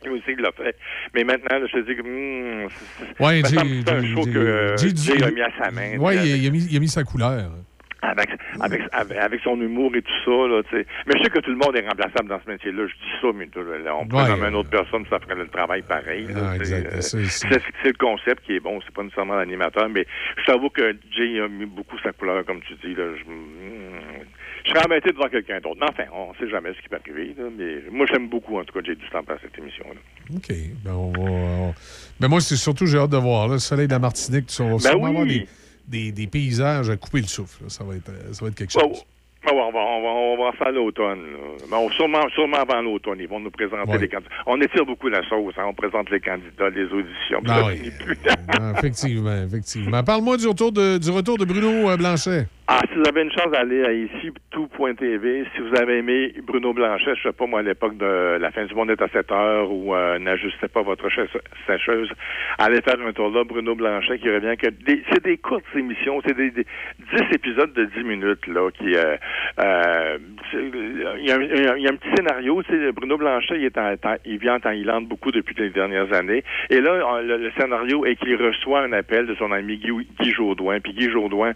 Lui 0.05 0.11
aussi, 0.15 0.33
il 0.37 0.41
l'a 0.43 0.51
fait. 0.53 0.75
Mais 1.15 1.23
maintenant, 1.23 1.59
là, 1.61 1.67
je 1.67 1.79
te 1.79 1.87
dis 1.87 1.95
que, 1.95 2.03
c'est- 2.69 3.07
c'est- 3.19 3.25
Ouais, 3.25 3.43
c'est 3.45 3.91
un 3.91 4.03
show 4.15 4.25
que 4.25 4.39
euh, 4.39 4.77
Jay- 4.77 5.23
a 5.23 5.31
mis 5.31 5.41
à 5.43 5.51
sa 5.63 5.71
main. 5.71 5.97
Oui, 5.99 6.15
il, 6.25 6.45
il 6.45 6.77
a 6.77 6.81
mis 6.81 6.89
sa 6.89 7.05
couleur. 7.05 7.51
Avec, 8.03 8.31
avec, 8.61 8.83
avec, 9.17 9.41
son 9.43 9.61
humour 9.61 9.95
et 9.95 10.03
tout 10.03 10.13
ça, 10.25 10.31
là, 10.49 10.63
tu 10.69 10.77
sais. 10.77 10.87
Mais 11.07 11.15
je 11.19 11.23
sais 11.25 11.31
que 11.31 11.39
tout 11.39 11.51
le 11.51 11.57
monde 11.57 11.77
est 11.77 11.87
remplaçable 11.87 12.29
dans 12.29 12.41
ce 12.45 12.51
métier-là. 12.51 12.87
Je 12.87 12.93
dis 12.95 13.13
ça, 13.21 13.29
mais 13.35 13.49
là, 13.85 13.95
on 13.97 14.07
pourrait 14.07 14.29
nommer 14.29 14.49
une 14.49 14.57
autre 14.57 14.71
personne, 14.71 15.05
ça 15.09 15.21
ferait 15.21 15.37
le 15.37 15.47
travail 15.49 15.83
pareil. 15.83 16.27
Ah. 16.35 16.55
Euh, 16.61 17.01
C'est- 17.01 17.23
le 17.85 17.93
concept 17.99 18.45
qui 18.45 18.57
est 18.57 18.61
bon, 18.61 18.81
c'est 18.85 18.93
pas 18.95 19.03
nécessairement 19.05 19.37
l'animateur, 19.37 19.89
mais 19.89 20.05
je 20.39 20.45
t'avoue 20.45 20.71
que 20.71 20.97
Jay 21.17 21.41
a 21.41 21.47
mis 21.49 21.67
beaucoup 21.67 21.97
sa 22.03 22.13
couleur, 22.13 22.45
comme 22.45 22.61
tu 22.63 22.75
dis, 22.85 22.95
là. 22.95 23.05
Je, 23.17 23.23
mm, 23.25 24.25
je 24.65 24.71
serais 24.71 24.85
embêté 24.85 25.11
de 25.11 25.17
voir 25.17 25.31
quelqu'un 25.31 25.61
d'autre. 25.61 25.79
Mais 25.81 25.87
enfin, 25.89 26.05
on 26.13 26.35
sait 26.35 26.49
jamais 26.51 26.71
ce 26.75 26.83
qui 26.83 26.89
peut 26.89 26.99
arriver, 27.05 27.35
là, 27.39 27.45
mais 27.57 27.83
moi, 27.91 28.07
j'aime 28.11 28.29
beaucoup, 28.29 28.59
en 28.59 28.65
tout 28.65 28.73
cas, 28.75 28.85
Jay 28.85 28.95
du 28.97 29.09
temps 29.11 29.21
à 29.29 29.39
cette 29.41 29.57
émission-là. 29.59 30.01
OK. 30.35 30.49
Ben, 30.85 30.93
on 30.93 31.11
va, 31.13 31.21
on- 31.31 31.75
Ben, 32.21 32.29
moi, 32.29 32.41
c'est 32.41 32.57
surtout, 32.57 32.87
j'ai 32.87 32.99
hâte 32.99 33.11
de 33.11 33.17
voir. 33.17 33.47
Là, 33.49 33.55
le 33.55 33.59
soleil 33.61 33.87
de 33.87 33.93
la 33.93 33.99
Martinique, 33.99 34.47
tu 34.47 34.63
vas 34.63 34.77
Ben 34.93 34.97
oui. 34.97 35.39
des, 35.41 35.47
des, 35.87 36.13
des 36.13 36.27
paysages 36.27 36.89
à 36.91 36.97
couper 36.97 37.21
le 37.21 37.27
souffle. 37.27 37.65
là. 37.65 37.69
Ça, 37.69 37.85
va 37.85 37.95
être, 37.97 38.09
euh, 38.11 38.33
ça 38.33 38.45
va 38.45 38.51
être 38.51 38.57
quelque 38.57 38.73
Oh, 38.77 38.81
chose. 38.81 39.05
Ah 39.45 39.53
ouais, 39.53 39.61
on, 39.61 39.73
va, 39.73 39.81
on, 39.81 40.03
va, 40.03 40.09
on 40.09 40.45
va 40.45 40.53
faire 40.57 40.71
l'automne. 40.71 41.19
là. 41.19 41.39
Mais 41.69 41.77
on- 41.77 41.91
sûrement, 41.91 42.21
sûrement 42.33 42.59
avant 42.59 42.81
l'automne, 42.81 43.19
ils 43.19 43.27
vont 43.27 43.41
nous 43.41 43.51
présenter 43.51 43.91
Ouais. 43.91 43.99
les 43.99 44.09
candidats. 44.09 44.31
On 44.47 44.61
étire 44.61 44.87
beaucoup 44.87 45.09
la 45.09 45.21
sauce, 45.29 45.55
hein, 45.59 45.65
on 45.67 45.75
présente 45.75 46.09
les 46.11 46.21
candidats, 46.21 46.71
les 46.71 46.85
auditions. 46.85 47.41
Ah 47.49 47.63
ça 47.63 47.67
oui. 47.67 47.91
plus. 48.05 48.17
Ah, 48.49 48.73
effectivement, 48.79 49.43
effectivement. 49.45 50.05
Parle-moi 50.05 50.37
du 50.37 50.47
retour 50.47 50.71
de, 50.71 50.97
du 50.99 51.11
retour 51.11 51.39
de 51.39 51.45
Bruno 51.45 51.91
euh, 51.91 51.97
Blanchet. 51.97 52.47
Ah, 52.75 52.81
si 52.91 52.95
vous 52.99 53.07
avez 53.07 53.21
une 53.21 53.31
chance 53.31 53.51
d'aller 53.53 53.85
à 53.85 53.93
ici, 53.93 54.31
tout.tv, 54.51 55.45
si 55.55 55.61
vous 55.61 55.77
avez 55.79 55.99
aimé 55.99 56.33
Bruno 56.43 56.73
Blanchet, 56.73 57.15
je 57.17 57.23
sais 57.25 57.33
pas, 57.35 57.45
moi, 57.47 57.61
à 57.61 57.63
l'époque 57.63 57.99
de 57.99 58.39
La 58.41 58.51
fin 58.51 58.65
du 58.65 58.75
monde 58.75 58.91
est 58.91 59.03
à 59.03 59.09
7 59.09 59.31
heures 59.31 59.71
ou 59.71 59.95
euh, 59.95 60.19
N'ajustez 60.19 60.69
pas 60.69 60.81
votre 60.81 61.07
sécheuse, 61.67 62.09
allez 62.57 62.81
faire 62.81 62.97
un 63.07 63.13
tour 63.13 63.29
là, 63.29 63.45
Bruno 63.45 63.75
Blanchet 63.75 64.19
qui 64.21 64.31
revient 64.31 64.57
que 64.57 64.69
c'est 65.13 65.23
des 65.23 65.37
courtes 65.37 65.67
émissions, 65.77 66.23
c'est 66.27 66.35
des, 66.35 66.51
des 66.51 66.65
10 67.13 67.35
épisodes 67.35 67.75
de 67.75 67.85
10 67.85 68.05
minutes, 68.05 68.47
là, 68.47 68.71
qui, 68.71 68.97
euh, 68.97 69.17
euh, 69.59 70.19
il 70.55 71.27
y, 71.27 71.31
a 71.31 71.91
un- 71.91 71.97
petit 71.97 72.09
scénario, 72.17 72.63
Bruno 72.95 73.19
Blanchet, 73.19 73.57
il 73.59 73.65
est 73.67 73.77
en, 73.77 73.95
il 74.25 74.51
en 74.51 74.61
Thaïlande 74.61 75.09
beaucoup 75.09 75.31
depuis 75.31 75.55
les 75.59 75.69
dernières 75.69 76.11
années, 76.15 76.43
et 76.71 76.81
là, 76.81 77.07
on- 77.07 77.21
le, 77.21 77.51
scénario 77.59 78.07
est 78.07 78.17
qu'il 78.17 78.37
reçoit 78.37 78.81
un 78.81 78.93
appel 78.95 79.27
de 79.27 79.35
son 79.35 79.53
ami 79.53 79.77
Guy, 79.77 79.91
Guy 80.21 80.33
puis 80.83 80.93
Guy 80.95 81.11
Jodoin, 81.11 81.53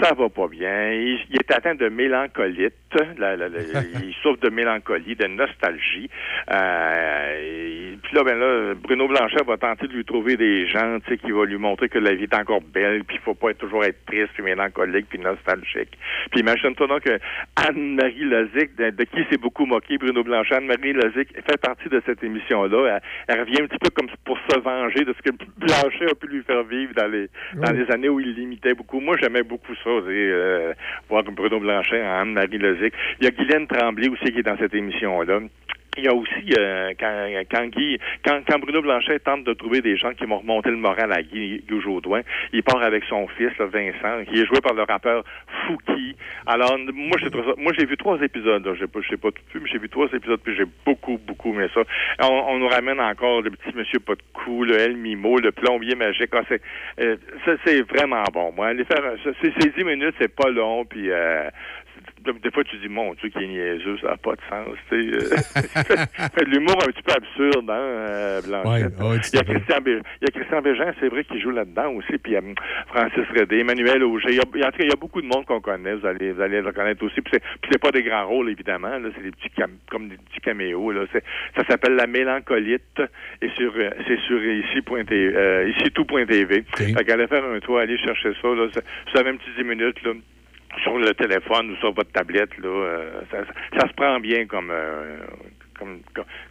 ça 0.00 0.14
va 0.14 0.28
pas 0.28 0.46
bien, 0.52 0.92
il, 0.92 1.18
il 1.30 1.36
est 1.36 1.50
atteint 1.50 1.74
de 1.74 1.88
mélancolite, 1.88 2.74
la- 3.18 3.36
la- 3.36 3.48
la- 3.48 3.58
il 4.04 4.14
souffre 4.22 4.40
de 4.40 4.50
mélancolie, 4.50 5.16
de 5.16 5.26
nostalgie, 5.26 6.08
euh, 6.52 7.92
et 7.92 7.98
puis 8.02 8.14
là, 8.16 8.22
ben 8.24 8.38
là, 8.38 8.74
Bruno 8.74 9.08
Blanchet 9.08 9.42
va 9.46 9.56
tenter 9.56 9.86
de 9.88 9.92
lui 9.92 10.04
trouver 10.04 10.36
des 10.36 10.66
gens, 10.68 10.98
tu 11.00 11.10
sais, 11.12 11.18
qui 11.18 11.30
vont 11.30 11.44
lui 11.44 11.56
montrer 11.56 11.88
que 11.88 11.98
la 11.98 12.14
vie 12.14 12.24
est 12.24 12.34
encore 12.34 12.60
belle, 12.60 13.04
puis 13.04 13.16
il 13.16 13.22
faut 13.22 13.34
pas 13.34 13.50
être, 13.50 13.58
toujours 13.58 13.84
être 13.84 14.04
triste, 14.06 14.30
puis 14.34 14.42
mélancolique, 14.42 15.06
puis 15.08 15.18
nostalgique. 15.18 15.98
Puis 16.30 16.40
imagine-toi 16.40 16.86
donc 16.86 17.00
que 17.02 17.18
Anne-Marie 17.56 18.24
Lozic, 18.24 18.74
de, 18.76 18.90
de 18.90 19.04
qui 19.04 19.24
s'est 19.30 19.38
beaucoup 19.38 19.66
moqué 19.66 19.98
Bruno 19.98 20.22
Blanchet, 20.22 20.54
Anne-Marie 20.56 20.92
Lozic 20.92 21.28
fait 21.34 21.60
partie 21.60 21.88
de 21.88 22.02
cette 22.06 22.22
émission-là. 22.22 23.00
Elle, 23.28 23.34
elle 23.34 23.40
revient 23.40 23.62
un 23.62 23.66
petit 23.66 23.78
peu 23.78 23.90
comme 23.90 24.08
pour 24.24 24.38
se 24.48 24.58
venger 24.60 25.04
de 25.04 25.12
ce 25.14 25.22
que 25.30 25.34
Blanchet 25.58 26.10
a 26.10 26.14
pu 26.14 26.26
lui 26.28 26.42
faire 26.42 26.62
vivre 26.64 26.92
dans 26.94 27.06
les 27.10 27.28
dans 27.54 27.70
les 27.72 27.90
années 27.90 28.08
où 28.08 28.20
il 28.20 28.34
l'imitait 28.34 28.74
beaucoup. 28.74 29.00
Moi, 29.00 29.16
j'aimais 29.20 29.42
beaucoup 29.42 29.74
ça, 29.76 29.90
sais, 30.06 30.32
euh, 30.42 30.74
voir 31.08 31.24
Bruno 31.24 31.60
Blanchet 31.60 32.00
Anne-Marie 32.00 32.58
Lozic. 32.58 32.92
Il 33.20 33.24
y 33.24 33.28
a 33.28 33.30
Guylaine 33.30 33.66
Tremblay 33.66 34.08
aussi 34.08 34.32
qui 34.32 34.38
est 34.38 34.42
dans 34.42 34.56
cette 34.56 34.74
émission-là. 34.74 35.40
Il 35.98 36.04
y 36.04 36.08
a 36.08 36.14
aussi 36.14 36.54
euh, 36.58 36.92
quand, 36.98 37.28
quand 37.50 37.66
Guy, 37.66 37.98
quand, 38.24 38.40
quand 38.48 38.58
Bruno 38.58 38.80
Blanchet 38.80 39.18
tente 39.18 39.44
de 39.44 39.52
trouver 39.52 39.82
des 39.82 39.96
gens 39.96 40.14
qui 40.14 40.24
vont 40.24 40.38
remonter 40.38 40.70
le 40.70 40.76
moral 40.76 41.12
à 41.12 41.22
Guy, 41.22 41.62
Guy 41.68 41.80
Jodoin, 41.80 42.22
il 42.52 42.62
part 42.62 42.82
avec 42.82 43.04
son 43.04 43.28
fils, 43.28 43.50
là, 43.58 43.66
Vincent, 43.66 44.24
qui 44.24 44.40
est 44.40 44.46
joué 44.46 44.60
par 44.62 44.72
le 44.72 44.84
rappeur 44.84 45.24
Fouki. 45.66 46.16
Alors 46.46 46.78
moi 46.94 47.18
j'ai 47.20 47.28
moi 47.58 47.72
j'ai 47.78 47.84
vu 47.84 47.96
trois 47.96 48.20
épisodes, 48.22 48.66
j'ai 48.78 48.86
pas, 48.86 49.00
j'ai 49.08 49.16
pas 49.16 49.30
tout 49.30 49.42
vu, 49.54 49.60
mais 49.60 49.70
j'ai 49.70 49.78
vu 49.78 49.88
trois 49.88 50.06
épisodes 50.12 50.40
puis 50.42 50.56
j'ai 50.56 50.64
beaucoup 50.86 51.18
beaucoup 51.18 51.52
aimé 51.52 51.66
ça. 51.74 51.82
On, 52.22 52.44
on 52.48 52.58
nous 52.58 52.68
ramène 52.68 53.00
encore 53.00 53.42
le 53.42 53.50
petit 53.50 53.76
Monsieur 53.76 54.00
pas 54.00 54.14
de 54.14 54.22
cou, 54.32 54.64
le 54.64 54.78
El 54.78 54.96
Mimo, 54.96 55.38
le 55.38 55.52
plombier 55.52 55.94
magique. 55.94 56.30
Ah, 56.32 56.42
c'est, 56.48 56.62
euh, 57.00 57.16
ça 57.44 57.52
c'est 57.64 57.82
vraiment 57.82 58.24
bon. 58.32 58.52
Moi, 58.52 58.68
aller 58.68 58.84
faire, 58.84 59.02
c'est 59.42 59.76
10 59.76 59.84
minutes, 59.84 60.14
c'est 60.18 60.34
pas 60.34 60.50
long 60.50 60.84
puis. 60.84 61.10
Euh, 61.10 61.48
des- 62.24 62.50
fois, 62.50 62.64
tu 62.64 62.76
dis, 62.78 62.88
mon 62.88 63.14
Dieu, 63.14 63.28
qui 63.30 63.42
est 63.42 63.46
niaiseux, 63.46 63.96
ça 64.00 64.08
n'a 64.08 64.16
pas 64.16 64.32
de 64.32 64.40
sens. 64.48 64.76
Euh, 64.92 65.20
fait 66.34 66.44
de 66.44 66.50
l'humour 66.50 66.76
un 66.82 66.90
petit 66.90 67.02
peu 67.02 67.12
absurde, 67.12 67.68
hein, 67.70 67.74
euh, 67.74 68.40
Blanchette. 68.42 68.64
Ouais, 69.00 69.16
il, 69.32 69.36
y 69.36 69.38
a. 69.40 69.44
Christian 69.44 69.80
Bé- 69.80 70.00
il 70.20 70.24
y 70.24 70.28
a 70.28 70.30
Christian 70.30 70.62
Bégin, 70.62 70.92
c'est 71.00 71.08
vrai, 71.08 71.24
qui 71.24 71.40
joue 71.40 71.50
là-dedans 71.50 71.92
aussi. 71.92 72.18
Puis 72.18 72.36
euh, 72.36 72.40
Francis 72.88 73.24
Redé, 73.36 73.58
Emmanuel 73.60 74.02
Auger. 74.04 74.28
Il 74.30 74.36
y 74.36 74.40
a, 74.40 74.42
il 74.54 74.60
y 74.60 74.62
a- 74.64 74.68
en 74.68 74.70
tout 74.70 74.78
cas, 74.78 74.84
il 74.84 74.90
y 74.90 74.92
a 74.92 74.96
beaucoup 74.96 75.20
de 75.22 75.26
monde 75.26 75.44
qu'on 75.46 75.60
connaît. 75.60 75.94
Vous 75.94 76.06
allez, 76.06 76.32
vous 76.32 76.40
allez 76.40 76.60
le 76.62 76.72
connaître 76.72 77.04
aussi. 77.04 77.20
Puis 77.20 77.38
c'est, 77.70 77.78
pas 77.78 77.90
des 77.90 78.02
grands 78.02 78.26
rôles, 78.26 78.50
évidemment. 78.50 78.98
Là, 78.98 79.08
c'est 79.16 79.22
des 79.22 79.30
petits 79.32 79.50
cam- 79.50 79.78
comme 79.90 80.08
des 80.08 80.16
petits 80.16 80.40
caméos. 80.40 80.92
Là. 80.92 81.02
Ça 81.56 81.64
s'appelle 81.68 81.94
La 81.96 82.06
Mélancolite. 82.06 83.02
Et 83.40 83.48
sur, 83.56 83.72
euh, 83.76 83.90
c'est 84.06 84.18
sur 84.20 84.42
ici, 84.44 84.80
point 84.82 85.04
T- 85.04 85.14
euh, 85.14 85.68
ici 85.68 85.90
tout.tv. 85.92 86.64
Fait 86.76 87.04
qu'allez 87.04 87.26
faire 87.26 87.44
un 87.44 87.58
tour, 87.60 87.78
allez 87.78 87.98
chercher 87.98 88.32
ça. 88.40 88.48
Là. 88.48 88.66
Avez 89.14 89.30
un 89.30 89.36
petit 89.36 89.50
10 89.56 89.64
minutes. 89.64 90.02
Là 90.04 90.12
sur 90.82 90.98
le 90.98 91.12
téléphone 91.14 91.70
ou 91.70 91.76
sur 91.76 91.92
votre 91.92 92.10
tablette, 92.12 92.56
là, 92.58 92.68
euh, 92.68 93.20
ça, 93.30 93.86
se 93.86 93.92
prend 93.94 94.18
bien 94.20 94.46
comme, 94.46 94.70
euh, 94.70 95.18
comme, 95.78 96.00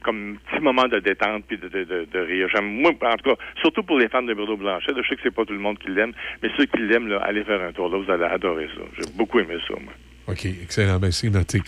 comme, 0.04 0.38
petit 0.50 0.62
moment 0.62 0.88
de 0.88 1.00
détente 1.00 1.46
puis 1.48 1.58
de, 1.58 2.20
rire. 2.20 2.48
J'aime, 2.54 2.66
moi, 2.66 2.92
en 2.92 3.16
tout 3.16 3.30
cas, 3.30 3.36
surtout 3.62 3.84
pour 3.84 3.98
les 3.98 4.10
fans 4.10 4.24
de 4.24 4.34
Bruno 4.34 4.58
Blanchet, 4.58 4.92
là, 4.92 5.02
je 5.04 5.10
sais 5.10 5.16
que 5.16 5.22
c'est 5.24 5.36
pas 5.36 5.46
tout 5.46 5.54
le 5.54 5.60
monde 5.60 5.80
qui 5.80 5.90
l'aime, 5.90 6.14
mais 6.42 6.50
ceux 6.58 6.66
qui 6.66 6.82
l'aiment, 6.82 7.08
là, 7.08 7.20
allez 7.24 7.44
faire 7.44 7.62
un 7.62 7.72
tour 7.72 7.90
là, 7.90 7.98
vous 7.98 8.12
allez 8.12 8.26
adorer 8.26 8.68
ça. 8.76 8.82
J'ai 8.98 9.12
beaucoup 9.16 9.40
aimé 9.40 9.58
ça, 9.68 9.74
moi. 9.82 9.94
OK, 10.28 10.46
excellent. 10.46 11.00
Ben, 11.00 11.12
c'est 11.12 11.30
noté. 11.30 11.60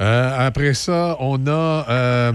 Euh, 0.00 0.46
après 0.46 0.74
ça, 0.74 1.16
on 1.18 1.44
a. 1.48 2.32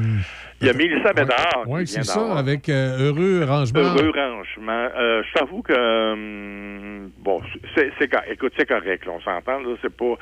euh, 0.63 0.65
Il 0.65 0.67
y 0.67 0.69
a 0.69 0.73
Mélissa 0.73 1.13
Bédard. 1.13 1.63
Oui, 1.67 1.87
c'est 1.87 2.03
ça, 2.03 2.37
avec 2.37 2.69
euh, 2.69 3.09
Heureux 3.11 3.45
Rangement. 3.45 3.79
Heureux 3.79 4.11
rangement. 4.15 4.87
Euh, 4.97 5.21
je 5.27 5.33
t'avoue 5.39 5.61
que 5.61 6.13
hum, 6.13 7.11
bon, 7.19 7.41
c'est, 7.75 7.91
écoute, 8.31 8.53
c'est 8.57 8.67
correct, 8.67 9.05
là, 9.05 9.13
on 9.15 9.21
s'entend. 9.21 9.59
Là, 9.59 9.75
c'est 9.81 9.95
pas. 9.95 10.13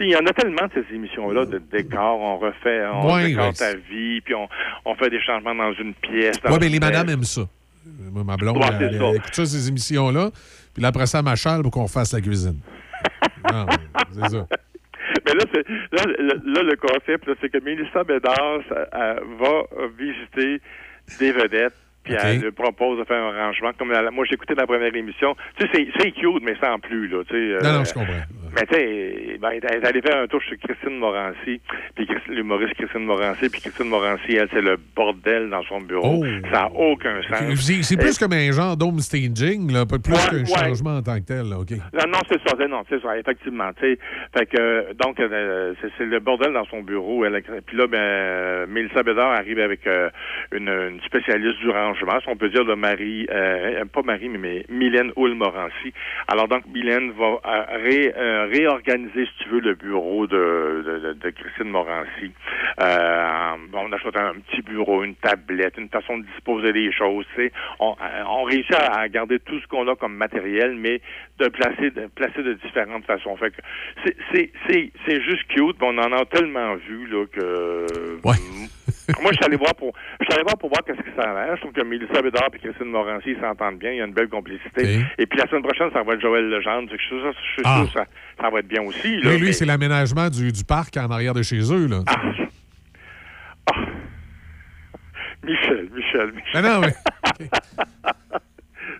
Il 0.00 0.10
y 0.10 0.16
en 0.16 0.26
a 0.26 0.32
tellement 0.32 0.66
de 0.66 0.82
ces 0.82 0.94
émissions-là 0.94 1.46
de 1.46 1.58
décors. 1.70 2.20
On 2.20 2.38
refait, 2.38 2.84
on 2.92 3.14
Ouais, 3.14 3.28
décore 3.28 3.46
ouais, 3.46 3.52
ta 3.52 3.74
vie, 3.74 4.20
puis 4.20 4.34
on, 4.34 4.48
on 4.84 4.94
fait 4.94 5.10
des 5.10 5.20
changements 5.20 5.54
dans 5.54 5.72
une 5.74 5.94
pièce. 5.94 6.38
Oui, 6.44 6.56
mais 6.60 6.66
une 6.66 6.72
les 6.74 6.80
madames 6.80 7.08
aiment 7.08 7.24
ça. 7.24 7.42
Moi, 8.12 8.24
ma 8.24 8.36
blonde, 8.36 8.56
Ouais, 8.58 8.64
elle, 8.80 8.94
écoute 9.16 9.34
ça, 9.34 9.44
ces 9.46 9.68
émissions-là. 9.68 10.30
Puis 10.74 10.82
là, 10.82 10.88
après 10.88 11.06
ça, 11.06 11.18
elle 11.18 11.24
m'achale 11.24 11.62
pour 11.62 11.70
qu'on 11.72 11.88
fasse 11.88 12.12
la 12.12 12.20
cuisine. 12.20 12.60
non, 13.52 13.66
c'est 14.12 14.28
ça. 14.28 14.46
Mais 15.28 15.34
là, 15.34 15.44
c'est, 15.52 15.68
là, 15.92 16.04
là, 16.44 16.62
le 16.62 16.76
concept, 16.76 17.30
c'est 17.40 17.50
que 17.50 17.62
Mélissa 17.62 18.02
Bédard 18.04 18.60
ça, 18.68 19.16
va 19.38 19.62
visiter 19.98 20.60
des 21.18 21.32
vedettes. 21.32 21.74
Puis 22.04 22.14
OK. 22.14 22.20
elle 22.24 22.40
lui 22.40 22.50
propose 22.52 22.98
de 22.98 23.04
faire 23.04 23.22
un 23.22 23.32
rangement. 23.46 23.70
Comme 23.78 23.90
la- 23.92 24.10
moi, 24.10 24.24
j'ai 24.26 24.34
écouté 24.34 24.54
la 24.54 24.66
première 24.66 24.94
émission. 24.94 25.36
Tu 25.58 25.66
sais, 25.66 25.88
c'est, 25.98 26.10
cute, 26.12 26.42
mais 26.42 26.54
sans 26.60 26.78
plus, 26.78 27.06
là. 27.08 27.22
Tu 27.28 27.34
sais, 27.34 27.62
Non, 27.62 27.68
euh, 27.70 27.78
non, 27.78 27.84
je 27.84 27.92
comprends. 27.92 28.12
Mais 28.54 28.62
tu 28.66 28.74
sais, 28.74 29.38
ben, 29.40 29.50
elle 29.52 29.82
est 29.82 29.86
allée 29.86 30.00
faire 30.00 30.16
un 30.22 30.26
tour 30.26 30.40
chez 30.42 30.56
Christine 30.56 30.96
Morancy, 30.98 31.60
puis 31.94 32.08
l'humoriste 32.28 32.74
Christine 32.74 33.04
Morancy, 33.04 33.50
puis 33.50 33.60
Christine 33.60 33.88
Morancy, 33.88 34.36
elle, 34.36 34.48
c'est 34.52 34.62
le 34.62 34.78
bordel 34.96 35.50
dans 35.50 35.62
son 35.64 35.80
bureau. 35.82 36.24
Oh. 36.24 36.26
Ça 36.50 36.62
n'a 36.62 36.70
aucun 36.72 37.20
sens. 37.28 37.60
C'est 37.82 37.96
plus 37.98 38.16
Et- 38.16 38.18
comme 38.18 38.32
un 38.32 38.50
genre 38.52 38.76
d'home 38.76 39.00
staging, 39.00 39.70
là, 39.70 39.84
pas 39.84 39.98
plus 39.98 40.14
Ouais, 40.14 40.30
qu'un 40.30 40.38
ouais. 40.38 40.68
changement 40.68 40.96
en 40.96 41.02
tant 41.02 41.16
que 41.20 41.26
tel. 41.26 41.48
Là, 41.50 41.58
OK. 41.58 41.70
Non, 41.72 42.08
non, 42.10 42.18
c'est 42.30 42.40
ça, 42.48 42.54
c'est- 42.58 42.68
non, 42.68 42.82
c'est 42.88 43.02
ça, 43.02 43.18
effectivement. 43.18 43.70
tu 43.78 43.82
sais. 43.94 43.98
Fait 44.36 44.46
que 44.46 44.56
euh, 44.58 44.82
donc 44.94 45.20
euh, 45.20 45.74
c'est 45.98 46.04
le 46.06 46.18
bordel 46.20 46.52
dans 46.54 46.64
son 46.66 46.80
bureau. 46.82 47.24
Elle, 47.26 47.42
puis 47.66 47.76
là, 47.76 47.86
ben, 47.86 47.98
euh, 47.98 48.66
Mélissa 48.66 49.02
Bédard 49.02 49.32
arrive 49.32 49.58
avec 49.58 49.86
euh, 49.86 50.08
une, 50.52 50.68
une 50.68 51.00
spécialiste 51.02 51.58
du 51.60 51.70
rangement, 52.04 52.20
si 52.20 52.28
on 52.28 52.36
peut 52.36 52.48
dire 52.48 52.64
de 52.64 52.74
Marie, 52.74 53.26
euh, 53.30 53.84
pas 53.86 54.02
Marie, 54.02 54.28
mais, 54.28 54.38
mais 54.38 54.64
Mylène 54.68 55.12
Houle-Morancy. 55.16 55.92
Alors 56.28 56.48
donc, 56.48 56.64
Mylène 56.72 57.12
va 57.12 57.38
euh, 57.44 57.64
ré- 57.82 58.12
euh, 58.16 58.46
réorganiser, 58.46 59.26
si 59.26 59.44
tu 59.44 59.48
veux, 59.50 59.60
le 59.60 59.74
bureau 59.74 60.26
de, 60.26 60.82
de, 60.86 60.98
de- 60.98 61.12
de 61.14 61.30
Christine 61.30 61.70
Morancy. 61.70 62.32
Euh, 62.80 63.52
on 63.72 63.92
achète 63.92 64.16
un 64.16 64.34
petit 64.40 64.62
bureau, 64.62 65.02
une 65.02 65.14
tablette, 65.16 65.74
une 65.78 65.88
façon 65.88 66.18
de 66.18 66.24
disposer 66.24 66.72
des 66.72 66.92
choses. 66.92 67.26
On, 67.80 67.92
euh, 67.92 68.22
on 68.28 68.42
réussit 68.44 68.74
à, 68.74 69.08
garder 69.08 69.38
tout 69.40 69.58
ce 69.60 69.66
qu'on 69.66 69.86
a 69.88 69.96
comme 69.96 70.14
matériel, 70.14 70.74
mais 70.76 71.00
de 71.38 71.48
placer 71.48 71.90
de 71.90 72.06
placer 72.14 72.42
de 72.42 72.54
différentes 72.54 73.04
façons. 73.04 73.36
Fait 73.36 73.50
que 73.50 73.56
c'est 74.04 74.16
c'est 74.32 74.50
c'est 74.68 74.92
c'est 75.06 75.22
juste 75.22 75.46
cute, 75.48 75.76
on 75.82 75.96
en 75.98 76.12
a 76.12 76.24
tellement 76.26 76.74
vu 76.76 77.06
là 77.06 77.24
que 77.26 78.18
moi 79.22 79.30
je 79.32 79.36
suis 79.36 79.44
allé 79.44 79.56
voir 79.56 79.74
pour 79.74 79.92
je 80.20 80.24
suis 80.24 80.34
allé 80.34 80.42
voir 80.42 80.58
pour 80.58 80.68
voir 80.70 80.84
qu'est-ce 80.84 81.00
que 81.00 81.14
ça 81.16 81.30
a. 81.30 81.56
Je 81.56 81.60
trouve 81.60 81.72
que 81.72 81.82
Mélissa 81.82 82.20
Bédard 82.22 82.48
et 82.54 82.58
Christine 82.58 82.88
Morancy 82.90 83.30
ils 83.30 83.40
s'entendent 83.40 83.78
bien, 83.78 83.92
il 83.92 83.96
y 83.98 84.00
a 84.00 84.04
une 84.04 84.12
belle 84.14 84.28
complicité. 84.28 85.00
Et 85.18 85.26
puis 85.26 85.38
la 85.38 85.46
semaine 85.48 85.62
prochaine 85.62 85.90
ça 85.92 86.02
va 86.02 86.14
être 86.14 86.20
Joël 86.20 86.48
Legendre. 86.48 86.88
Je 86.92 86.96
suis 86.96 87.08
sûr, 87.08 87.32
je 87.32 87.52
suis 87.52 87.62
Ah. 87.64 87.76
sûr 87.84 87.86
que 87.92 87.98
ça, 88.00 88.06
ça 88.40 88.50
va 88.50 88.58
être 88.60 88.68
bien 88.68 88.82
aussi. 88.82 89.20
Là, 89.22 89.34
Lui, 89.36 89.46
mais- 89.46 89.52
c'est 89.52 89.64
l'aménagement 89.66 90.28
du, 90.28 90.52
du 90.52 90.64
parc 90.64 90.96
en 90.96 91.10
arrière 91.10 91.34
de 91.34 91.42
chez 91.42 91.60
eux. 91.72 91.86
Là. 91.86 92.00
Michel, 95.44 95.88
Michel, 95.94 96.32
Michel. 96.32 96.42
Mais 96.54 96.62
non, 96.62 96.80
mais. 96.80 96.94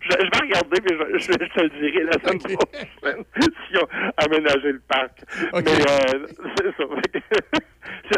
Je, 0.08 0.12
je 0.12 0.30
vais 0.30 0.46
regarder, 0.46 0.80
mais 0.82 0.96
je, 0.96 1.18
je- 1.18 1.32
je 1.32 1.52
te 1.54 1.60
le 1.60 1.68
dirai 1.80 2.04
la 2.04 2.12
semaine 2.12 2.38
prochaine 2.38 3.24
si 3.70 3.76
ont 3.76 3.88
aménagé 4.16 4.72
le 4.72 4.80
parc. 4.88 5.12
Mais 5.52 5.58
euh, 5.60 6.26
c'est 6.56 6.76
ça. 6.76 6.84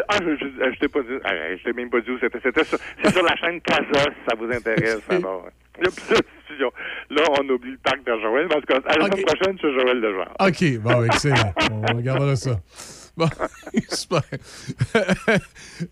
Ah, 0.07 0.17
je, 0.21 0.79
t'ai 0.79 0.87
pas 0.87 1.01
dit. 1.01 1.07
ah, 1.23 1.31
je 1.57 1.63
t'ai 1.63 1.73
même 1.73 1.89
pas 1.89 1.99
dit 2.01 2.11
où 2.11 2.17
c'était. 2.19 2.39
C'était 2.41 2.63
sur, 2.63 2.77
c'est 3.03 3.11
sur 3.11 3.23
la 3.23 3.35
chaîne 3.37 3.59
Casa, 3.61 4.03
si 4.03 4.19
ça 4.29 4.35
vous 4.37 4.45
intéresse. 4.51 5.01
alors. 5.09 5.47
Il 5.79 5.85
y 5.85 5.87
a 5.87 5.91
plusieurs 5.91 6.21
diffusions. 6.41 6.71
Là, 7.09 7.23
on 7.39 7.49
oublie 7.49 7.71
le 7.71 7.77
parc 7.77 8.03
de 8.03 8.19
Joël. 8.21 8.47
Parce 8.49 8.65
que 8.65 8.73
à 8.73 8.97
la 8.97 9.05
semaine 9.05 9.25
prochaine, 9.25 9.57
c'est 9.61 9.71
Joël 9.73 9.99
Legendre. 9.99 10.33
OK, 10.39 10.79
bon, 10.79 11.03
excellent. 11.05 11.53
On 11.71 11.95
regardera 11.97 12.35
ça. 12.35 12.57
Bon, 13.21 13.29
super. 13.89 14.21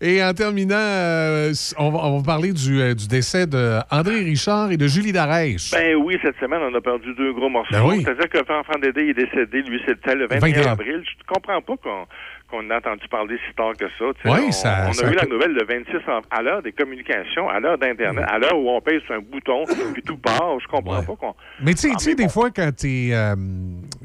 Et 0.00 0.22
en 0.22 0.34
terminant, 0.34 0.74
euh, 0.74 1.52
on, 1.78 1.90
va, 1.90 1.98
on 2.06 2.18
va 2.18 2.24
parler 2.24 2.52
du, 2.52 2.80
euh, 2.80 2.92
du 2.94 3.06
décès 3.06 3.46
d'André 3.46 4.24
Richard 4.24 4.72
et 4.72 4.76
de 4.76 4.88
Julie 4.88 5.12
Darèche. 5.12 5.70
Ben 5.70 5.94
oui, 5.94 6.18
cette 6.22 6.36
semaine, 6.40 6.60
on 6.60 6.74
a 6.74 6.80
perdu 6.80 7.14
deux 7.14 7.32
gros 7.32 7.48
morceaux. 7.48 7.72
Ben 7.72 7.84
oui. 7.86 8.02
C'est-à-dire 8.02 8.28
que 8.28 8.38
Enfant 8.52 8.78
Dédé 8.82 9.10
est 9.10 9.14
décédé, 9.14 9.62
lui, 9.62 9.80
c'était 9.86 10.16
le 10.16 10.26
21 10.26 10.40
21. 10.40 10.72
avril. 10.72 11.02
Je 11.04 11.24
comprends 11.32 11.62
pas 11.62 11.76
qu'on 11.76 12.06
qu'on 12.50 12.68
ait 12.70 12.74
entendu 12.74 13.06
parler 13.08 13.38
si 13.48 13.54
tard 13.54 13.72
que 13.78 13.86
ça. 13.98 14.04
Oui, 14.26 14.40
on, 14.48 14.52
ça- 14.52 14.84
on 14.86 14.90
a 14.90 14.92
ça- 14.94 15.10
eu 15.10 15.14
la 15.14 15.24
nouvelle 15.26 15.52
le 15.52 15.64
26 15.64 15.96
en- 16.08 16.20
à 16.30 16.42
l'heure 16.42 16.62
des 16.62 16.72
communications, 16.72 17.48
à 17.48 17.60
l'heure 17.60 17.78
d'Internet, 17.78 18.24
à 18.28 18.38
l'heure 18.38 18.58
où 18.58 18.68
on 18.70 18.80
pèse 18.80 19.02
sur 19.06 19.14
un 19.14 19.20
bouton, 19.20 19.64
puis 19.94 20.02
tout 20.02 20.16
part. 20.18 20.58
Je 20.60 20.66
comprends 20.68 21.02
pas 21.02 21.16
qu'on... 21.16 21.34
Mais 21.62 21.74
tu 21.74 21.88
sais- 21.88 21.90
Ah, 21.94 22.14
des 22.14 22.28
fois, 22.28 22.50
quand 22.50 22.70
t'es. 22.76 23.10
euh, 23.12 23.34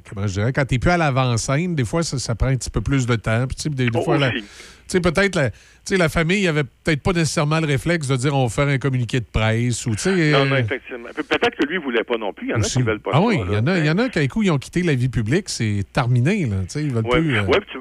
comment 0.09 0.27
je 0.27 0.33
dirais, 0.33 0.53
quand 0.53 0.65
t'es 0.65 0.79
plus 0.79 0.91
à 0.91 0.97
l'avant-scène, 0.97 1.75
des 1.75 1.85
fois, 1.85 2.03
ça, 2.03 2.17
ça 2.19 2.35
prend 2.35 2.47
un 2.47 2.55
petit 2.55 2.69
peu 2.69 2.81
plus 2.81 3.05
de 3.05 3.15
temps. 3.15 3.45
Puis, 3.47 3.55
tu 3.55 3.61
sais, 3.63 3.69
des, 3.69 3.89
des 3.89 3.99
Oh, 3.99 4.03
fois, 4.03 4.17
tu 4.29 4.43
sais, 4.87 4.99
peut-être 5.01 5.35
la, 5.35 5.49
sais, 5.85 5.97
la 5.97 6.09
famille 6.09 6.47
avait 6.47 6.63
peut-être 6.63 7.01
pas 7.03 7.11
nécessairement 7.11 7.59
le 7.59 7.67
réflexe 7.67 8.07
de 8.07 8.15
dire 8.15 8.35
on 8.35 8.45
va 8.45 8.49
faire 8.49 8.67
un 8.67 8.77
communiqué 8.77 9.19
de 9.19 9.25
presse 9.31 9.85
ou, 9.85 9.91
tu 9.91 9.97
sais. 9.99 10.31
Non, 10.31 10.45
non, 10.45 10.55
euh, 10.55 10.59
effectivement. 10.59 11.09
Pe- 11.15 11.23
Peut-être 11.23 11.55
que 11.57 11.65
lui 11.65 11.77
voulait 11.77 12.03
pas 12.03 12.17
non 12.17 12.33
plus. 12.33 12.47
Il 12.47 12.51
y 12.51 12.53
en 12.53 12.61
a 12.61 12.63
qui 12.63 12.81
veulent 12.81 12.99
pas 12.99 13.11
Ah 13.13 13.21
oui, 13.21 13.39
il 13.47 13.53
y 13.53 13.57
en 13.57 13.67
a, 13.67 13.77
il 13.77 13.85
y 13.85 13.89
en 13.89 13.97
a 13.97 14.09
qui, 14.09 14.19
à 14.19 14.27
coup, 14.27 14.43
ils 14.43 14.51
ont 14.51 14.57
quitté 14.57 14.81
la 14.83 14.93
vie 14.95 15.09
publique, 15.09 15.49
c'est 15.49 15.83
terminé, 15.93 16.45
là. 16.45 16.57
Tu 16.63 16.69
sais, 16.69 16.83
ils 16.83 16.91
veulent 16.93 17.05
Ouais, 17.05 17.19
plus. 17.21 17.37
euh, 17.37 17.43
ouais, 17.43 17.59
tu, 17.71 17.77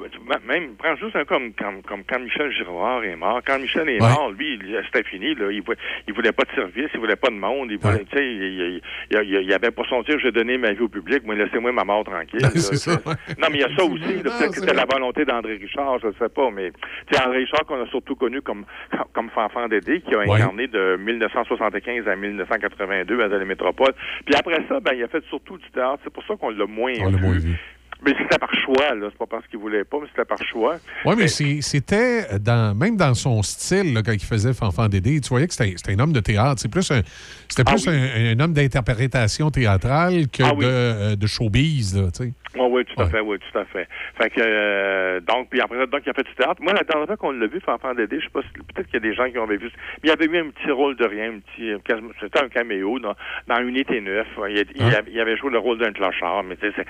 même, 0.47 0.74
prends 0.76 0.97
juste 0.97 1.16
un 1.16 1.24
comme, 1.24 1.52
comme, 1.55 1.82
comme 1.82 2.02
quand 2.09 2.18
Michel 2.20 2.51
Giroir 2.52 3.02
est 3.05 3.16
mort. 3.16 3.40
Quand 3.47 3.59
Michel 3.59 3.89
est 3.89 4.01
Ouais. 4.02 4.09
mort, 4.09 4.31
lui, 4.32 4.59
c'était 4.86 5.09
fini, 5.09 5.35
là. 5.35 5.51
Il, 5.51 5.62
voulait- 5.62 5.78
il 6.09 6.14
voulait 6.14 6.32
pas 6.32 6.44
de 6.44 6.55
service, 6.55 6.90
il 6.94 7.01
voulait 7.01 7.16
pas 7.16 7.28
de 7.31 7.36
monde, 7.36 7.68
il 7.70 7.78
voulait, 7.78 8.05
tu 8.10 8.16
sais, 8.16 8.81
il, 9.12 9.52
avait 9.52 9.70
pas 9.70 9.82
son 9.89 10.02
dire, 10.02 10.18
j'ai 10.20 10.32
donné 10.32 10.59
ma 10.59 10.72
vie 10.72 10.81
au 10.82 10.89
public, 10.89 11.24
moi, 11.24 11.35
laissez-moi 11.35 11.72
ma 11.72 11.85
mort 11.85 12.05
tranquille. 12.05 12.40
là, 12.40 12.51
ça. 12.51 12.93
Non, 13.39 13.48
mais 13.51 13.59
il 13.59 13.60
y 13.60 13.64
a 13.64 13.76
ça 13.76 13.85
aussi, 13.85 14.02
Non, 14.02 14.22
peut-être 14.22 14.48
que 14.48 14.55
c'est 14.55 14.60
c'était 14.60 14.74
la 14.74 14.85
volonté 14.86 15.24
d'André 15.24 15.55
Richard, 15.55 15.98
je 16.02 16.09
ne 16.09 16.12
sais 16.12 16.28
pas, 16.28 16.51
mais, 16.51 16.70
tu 17.06 17.14
sais, 17.16 17.22
André 17.24 17.39
Richard, 17.39 17.64
qu'on 17.66 17.82
a 17.82 17.86
surtout 17.95 18.16
connu 18.16 18.43
comme, 18.43 18.65
comme 19.15 19.31
Fanfan 19.31 19.69
Dédé, 19.69 20.01
qui 20.01 20.15
a 20.15 20.19
Ouais. 20.19 20.31
incarné 20.41 20.66
de 20.66 20.97
1975 20.97 22.09
à 22.09 22.16
1982 22.16 23.21
à 23.23 23.29
la 23.29 23.45
métropole. 23.45 23.93
Puis 24.27 24.35
après 24.35 24.59
ça, 24.69 24.81
ben, 24.81 24.93
il 24.97 25.03
a 25.05 25.09
fait 25.09 25.23
surtout 25.29 25.57
du 25.59 25.71
théâtre. 25.71 26.01
C'est 26.05 26.12
pour 26.12 26.25
ça 26.27 26.35
qu'on 26.37 26.51
l'a 26.51 26.66
moins 26.66 26.93
on 27.01 27.11
vu. 27.11 27.21
moins 27.21 27.39
vu. 27.39 27.57
Mais 28.05 28.12
c'était 28.21 28.39
par 28.39 28.53
choix, 28.55 28.95
là. 28.95 29.07
C'est 29.11 29.19
pas 29.19 29.27
parce 29.27 29.47
qu'il 29.47 29.59
voulait 29.59 29.85
pas, 29.85 29.97
mais 30.01 30.09
c'était 30.11 30.27
par 30.27 30.43
choix. 30.47 30.77
Oui, 31.07 31.15
mais 31.16 31.29
c'était 31.29 32.39
dans, 32.39 32.77
même 32.77 32.97
dans 32.97 33.15
son 33.15 33.43
style, 33.43 33.95
là, 33.95 34.03
quand 34.03 34.12
il 34.12 34.21
faisait 34.25 34.53
Fanfan 34.53 34.89
Dédé, 34.89 35.21
tu 35.21 35.29
voyais 35.31 35.47
que 35.47 35.55
c'était 35.55 35.75
un 35.89 35.99
homme 36.01 36.12
de 36.12 36.21
théâtre. 36.21 36.61
C'est 36.61 36.71
plus 36.71 36.91
un, 36.91 37.01
c'était 37.49 37.62
Ah 37.66 37.73
plus 37.73 37.87
oui. 37.89 37.95
un, 37.97 38.37
un 38.37 38.41
homme 38.41 38.53
d'interprétation 38.53 39.51
théâtrale 39.51 40.29
que 40.29 40.43
Ah 40.43 40.53
oui. 40.55 40.65
euh, 40.66 41.16
de 41.16 41.27
showbiz, 41.27 41.97
là, 41.97 42.11
tu 42.11 42.25
sais. 42.25 42.33
Oui, 42.56 42.66
oui, 42.70 42.85
tout 42.85 43.01
à 43.02 43.06
fait, 43.09 43.20
oui, 43.20 43.39
tout 43.39 43.59
à 43.59 43.64
fait. 43.64 43.89
Fait 44.20 44.31
que, 44.31 44.40
euh, 44.40 45.20
donc, 45.20 45.51
puis 45.51 45.60
après, 45.60 45.86
donc, 45.86 46.02
il 46.06 46.10
a 46.10 46.12
fait 46.14 46.22
du 46.22 46.35
théâtre. 46.35 46.60
Moi, 46.62 46.72
la 46.72 46.82
dernière 46.85 47.06
fois 47.06 47.16
qu'on 47.16 47.32
l'a 47.32 47.47
vu, 47.47 47.60
Fanfan 47.60 47.94
Dédé, 47.94 48.18
je 48.20 48.24
sais 48.24 48.31
pas, 48.31 48.43
si- 48.43 48.48
peut-être 48.74 48.86
qu'il 48.86 48.94
y 48.94 49.06
a 49.06 49.09
des 49.09 49.14
gens 49.14 49.28
qui 49.31 49.39
avaient 49.39 49.56
vu, 49.56 49.70
mais 50.02 50.09
il 50.09 50.10
avait 50.10 50.26
eu 50.26 50.39
un 50.39 50.51
petit 50.51 50.70
rôle 50.70 50.97
de 50.97 51.05
rien, 51.06 51.32
un 51.32 51.39
petit, 51.40 51.70
euh, 51.72 51.78
c'était 52.20 52.43
un 52.43 52.48
caméo 52.48 52.98
dans, 52.98 53.14
dans 53.48 53.60
Unité 53.60 54.01
9. 54.01 54.26
Il, 54.48 54.64
il 54.76 54.82
Hein? 54.82 54.89
avait, 54.98 55.10
il 55.10 55.20
avait 55.20 55.36
joué 55.36 55.51
le 55.51 55.59
rôle 55.59 55.78
d'un 55.78 55.93
clochard, 55.93 56.43
mais 56.44 56.56
tu 56.56 56.70
sais, 56.72 56.85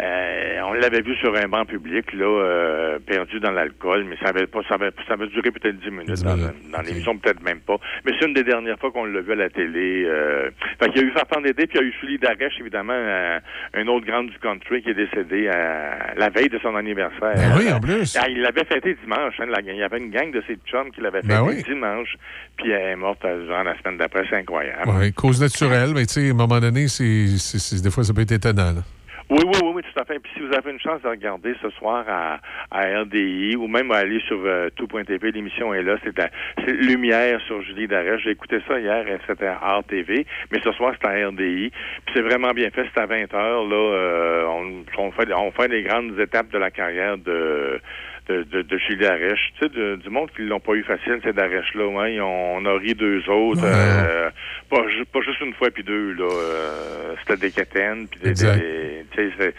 euh, 0.00 0.60
on 0.64 0.72
l'avait 0.74 1.02
vu 1.02 1.14
sur 1.16 1.34
un 1.36 1.48
banc 1.48 1.64
public, 1.64 2.12
là, 2.14 2.24
euh, 2.24 2.98
perdu 3.00 3.40
dans 3.40 3.50
l'alcool, 3.50 4.04
mais 4.04 4.16
ça 4.22 4.28
avait 4.30 4.46
pas, 4.46 4.60
ça 4.68 4.74
avait, 4.76 4.90
ça 5.06 5.14
avait 5.14 5.26
duré 5.28 5.50
peut-être 5.50 5.78
10 5.78 5.90
minutes 5.90 6.08
dans, 6.24 6.36
dans 6.72 6.82
l'émission, 6.82 7.18
peut-être 7.18 7.42
même 7.42 7.60
pas. 7.60 7.76
Mais 8.04 8.12
c'est 8.18 8.26
une 8.26 8.34
des 8.34 8.44
dernières 8.44 8.78
fois 8.78 8.90
qu'on 8.90 9.04
l'a 9.04 9.20
vu 9.20 9.32
à 9.32 9.36
la 9.36 9.50
télé. 9.50 10.04
Euh, 10.06 10.50
fait 10.80 10.90
qu'il 10.90 11.02
y 11.02 11.04
a 11.04 11.08
eu 11.08 11.12
Fanfan 11.12 11.40
Dédé, 11.42 11.66
puis 11.66 11.78
il 11.78 11.82
y 11.82 11.84
a 11.84 11.88
eu 11.88 11.94
Julie 12.00 12.18
Darèche, 12.18 12.58
évidemment, 12.60 12.92
euh, 12.94 13.38
un 13.74 13.86
autre 13.88 14.06
grande 14.06 14.30
du 14.30 14.38
country 14.38 14.82
qui 14.82 14.90
est 14.90 14.94
décédé 15.04 15.48
à 15.48 16.14
la 16.16 16.28
veille 16.30 16.48
de 16.48 16.58
son 16.58 16.74
anniversaire. 16.76 17.34
Ben 17.34 17.52
oui, 17.56 17.72
en 17.72 17.80
plus. 17.80 18.16
Ah, 18.20 18.26
il 18.28 18.40
l'avait 18.42 18.64
fêté 18.64 18.96
dimanche. 19.02 19.34
Hein, 19.40 19.46
il 19.66 19.76
y 19.76 19.82
avait 19.82 19.98
une 19.98 20.10
gang 20.10 20.30
de 20.32 20.42
ses 20.46 20.56
chums 20.66 20.90
qui 20.92 21.00
l'avaient 21.00 21.22
fêté 21.22 21.34
Ben 21.34 21.42
oui. 21.42 21.62
dimanche. 21.62 22.14
Puis 22.56 22.70
elle 22.70 22.90
est 22.92 22.96
morte 22.96 23.24
euh, 23.24 23.46
la 23.64 23.76
semaine 23.80 23.98
d'après. 23.98 24.24
C'est 24.30 24.36
incroyable. 24.36 24.82
Oui, 24.98 25.12
cause 25.12 25.40
naturelle, 25.40 25.92
mais 25.94 26.06
tu 26.06 26.14
sais, 26.14 26.28
à 26.28 26.30
un 26.30 26.34
moment 26.34 26.60
donné, 26.60 26.88
c'est- 26.88 27.82
des 27.82 27.90
fois, 27.90 28.04
ça 28.04 28.12
peut 28.14 28.22
être 28.22 28.32
étonnant. 28.32 28.72
là. 28.72 28.82
Oui, 29.32 29.38
oui, 29.46 29.58
oui, 29.62 29.70
oui, 29.76 29.82
tout 29.82 29.98
à 29.98 30.04
fait. 30.04 30.18
Puis 30.18 30.30
si 30.34 30.40
vous 30.40 30.52
avez 30.54 30.72
une 30.72 30.78
chance 30.78 31.00
de 31.00 31.08
regarder 31.08 31.54
ce 31.62 31.70
soir 31.70 32.04
à, 32.06 32.38
à 32.70 33.00
RDI 33.00 33.56
ou 33.56 33.66
même 33.66 33.90
à 33.90 33.96
aller 33.98 34.20
sur 34.26 34.38
euh, 34.44 34.68
tout.tv, 34.76 35.32
l'émission 35.32 35.72
est 35.72 35.82
là. 35.82 35.96
C'est, 36.04 36.18
à- 36.20 36.28
c'est 36.58 36.72
Lumière 36.72 37.40
sur 37.46 37.62
Julie 37.62 37.88
Darèche. 37.88 38.20
J'ai 38.24 38.32
écouté 38.32 38.58
ça 38.68 38.78
hier, 38.78 39.06
c'était 39.26 39.46
à 39.46 39.78
RTV, 39.78 40.26
mais 40.50 40.60
ce 40.62 40.70
soir 40.72 40.94
c'est 41.00 41.08
à 41.08 41.28
RDI. 41.28 41.70
Puis 41.70 42.14
c'est 42.14 42.20
vraiment 42.20 42.50
bien 42.50 42.68
fait. 42.70 42.84
C'est 42.94 43.00
à 43.00 43.06
20 43.06 43.32
heures. 43.32 43.64
Là, 43.66 43.74
euh, 43.76 44.44
on, 44.48 44.84
on 44.98 45.12
fait, 45.12 45.32
on 45.32 45.50
fait 45.52 45.68
les 45.68 45.82
grandes 45.82 46.18
étapes 46.20 46.50
de 46.50 46.58
la 46.58 46.70
carrière 46.70 47.16
de 47.16 47.80
de, 48.28 48.42
de, 48.44 48.62
de 48.62 48.78
Julie 48.78 49.00
Darèche. 49.04 49.52
Tu 49.58 49.66
sais, 49.66 49.72
de- 49.74 49.96
du 49.96 50.08
monde 50.10 50.30
qui 50.36 50.42
l'ont 50.42 50.60
pas 50.60 50.74
eu 50.74 50.84
facile, 50.84 51.18
ces 51.24 51.32
Darèche-là. 51.32 51.84
hein. 52.00 52.08
Ils 52.08 52.20
ont- 52.20 52.56
on 52.56 52.64
a 52.66 52.78
ri 52.78 52.94
deux 52.94 53.28
autres. 53.28 53.62
euh, 53.64 54.30
pas, 54.70 54.82
pas 55.12 55.20
juste 55.22 55.40
une 55.40 55.54
fois 55.54 55.70
puis 55.70 55.82
deux. 55.82 56.12
là. 56.14 56.24
Euh, 56.30 57.14
c'était 57.20 57.36
des 57.46 57.50
quétaines. 57.50 58.06
Puis 58.08 58.20
des, 58.20 58.34
tu 58.34 59.16
sais, 59.16 59.30
c'est- 59.38 59.54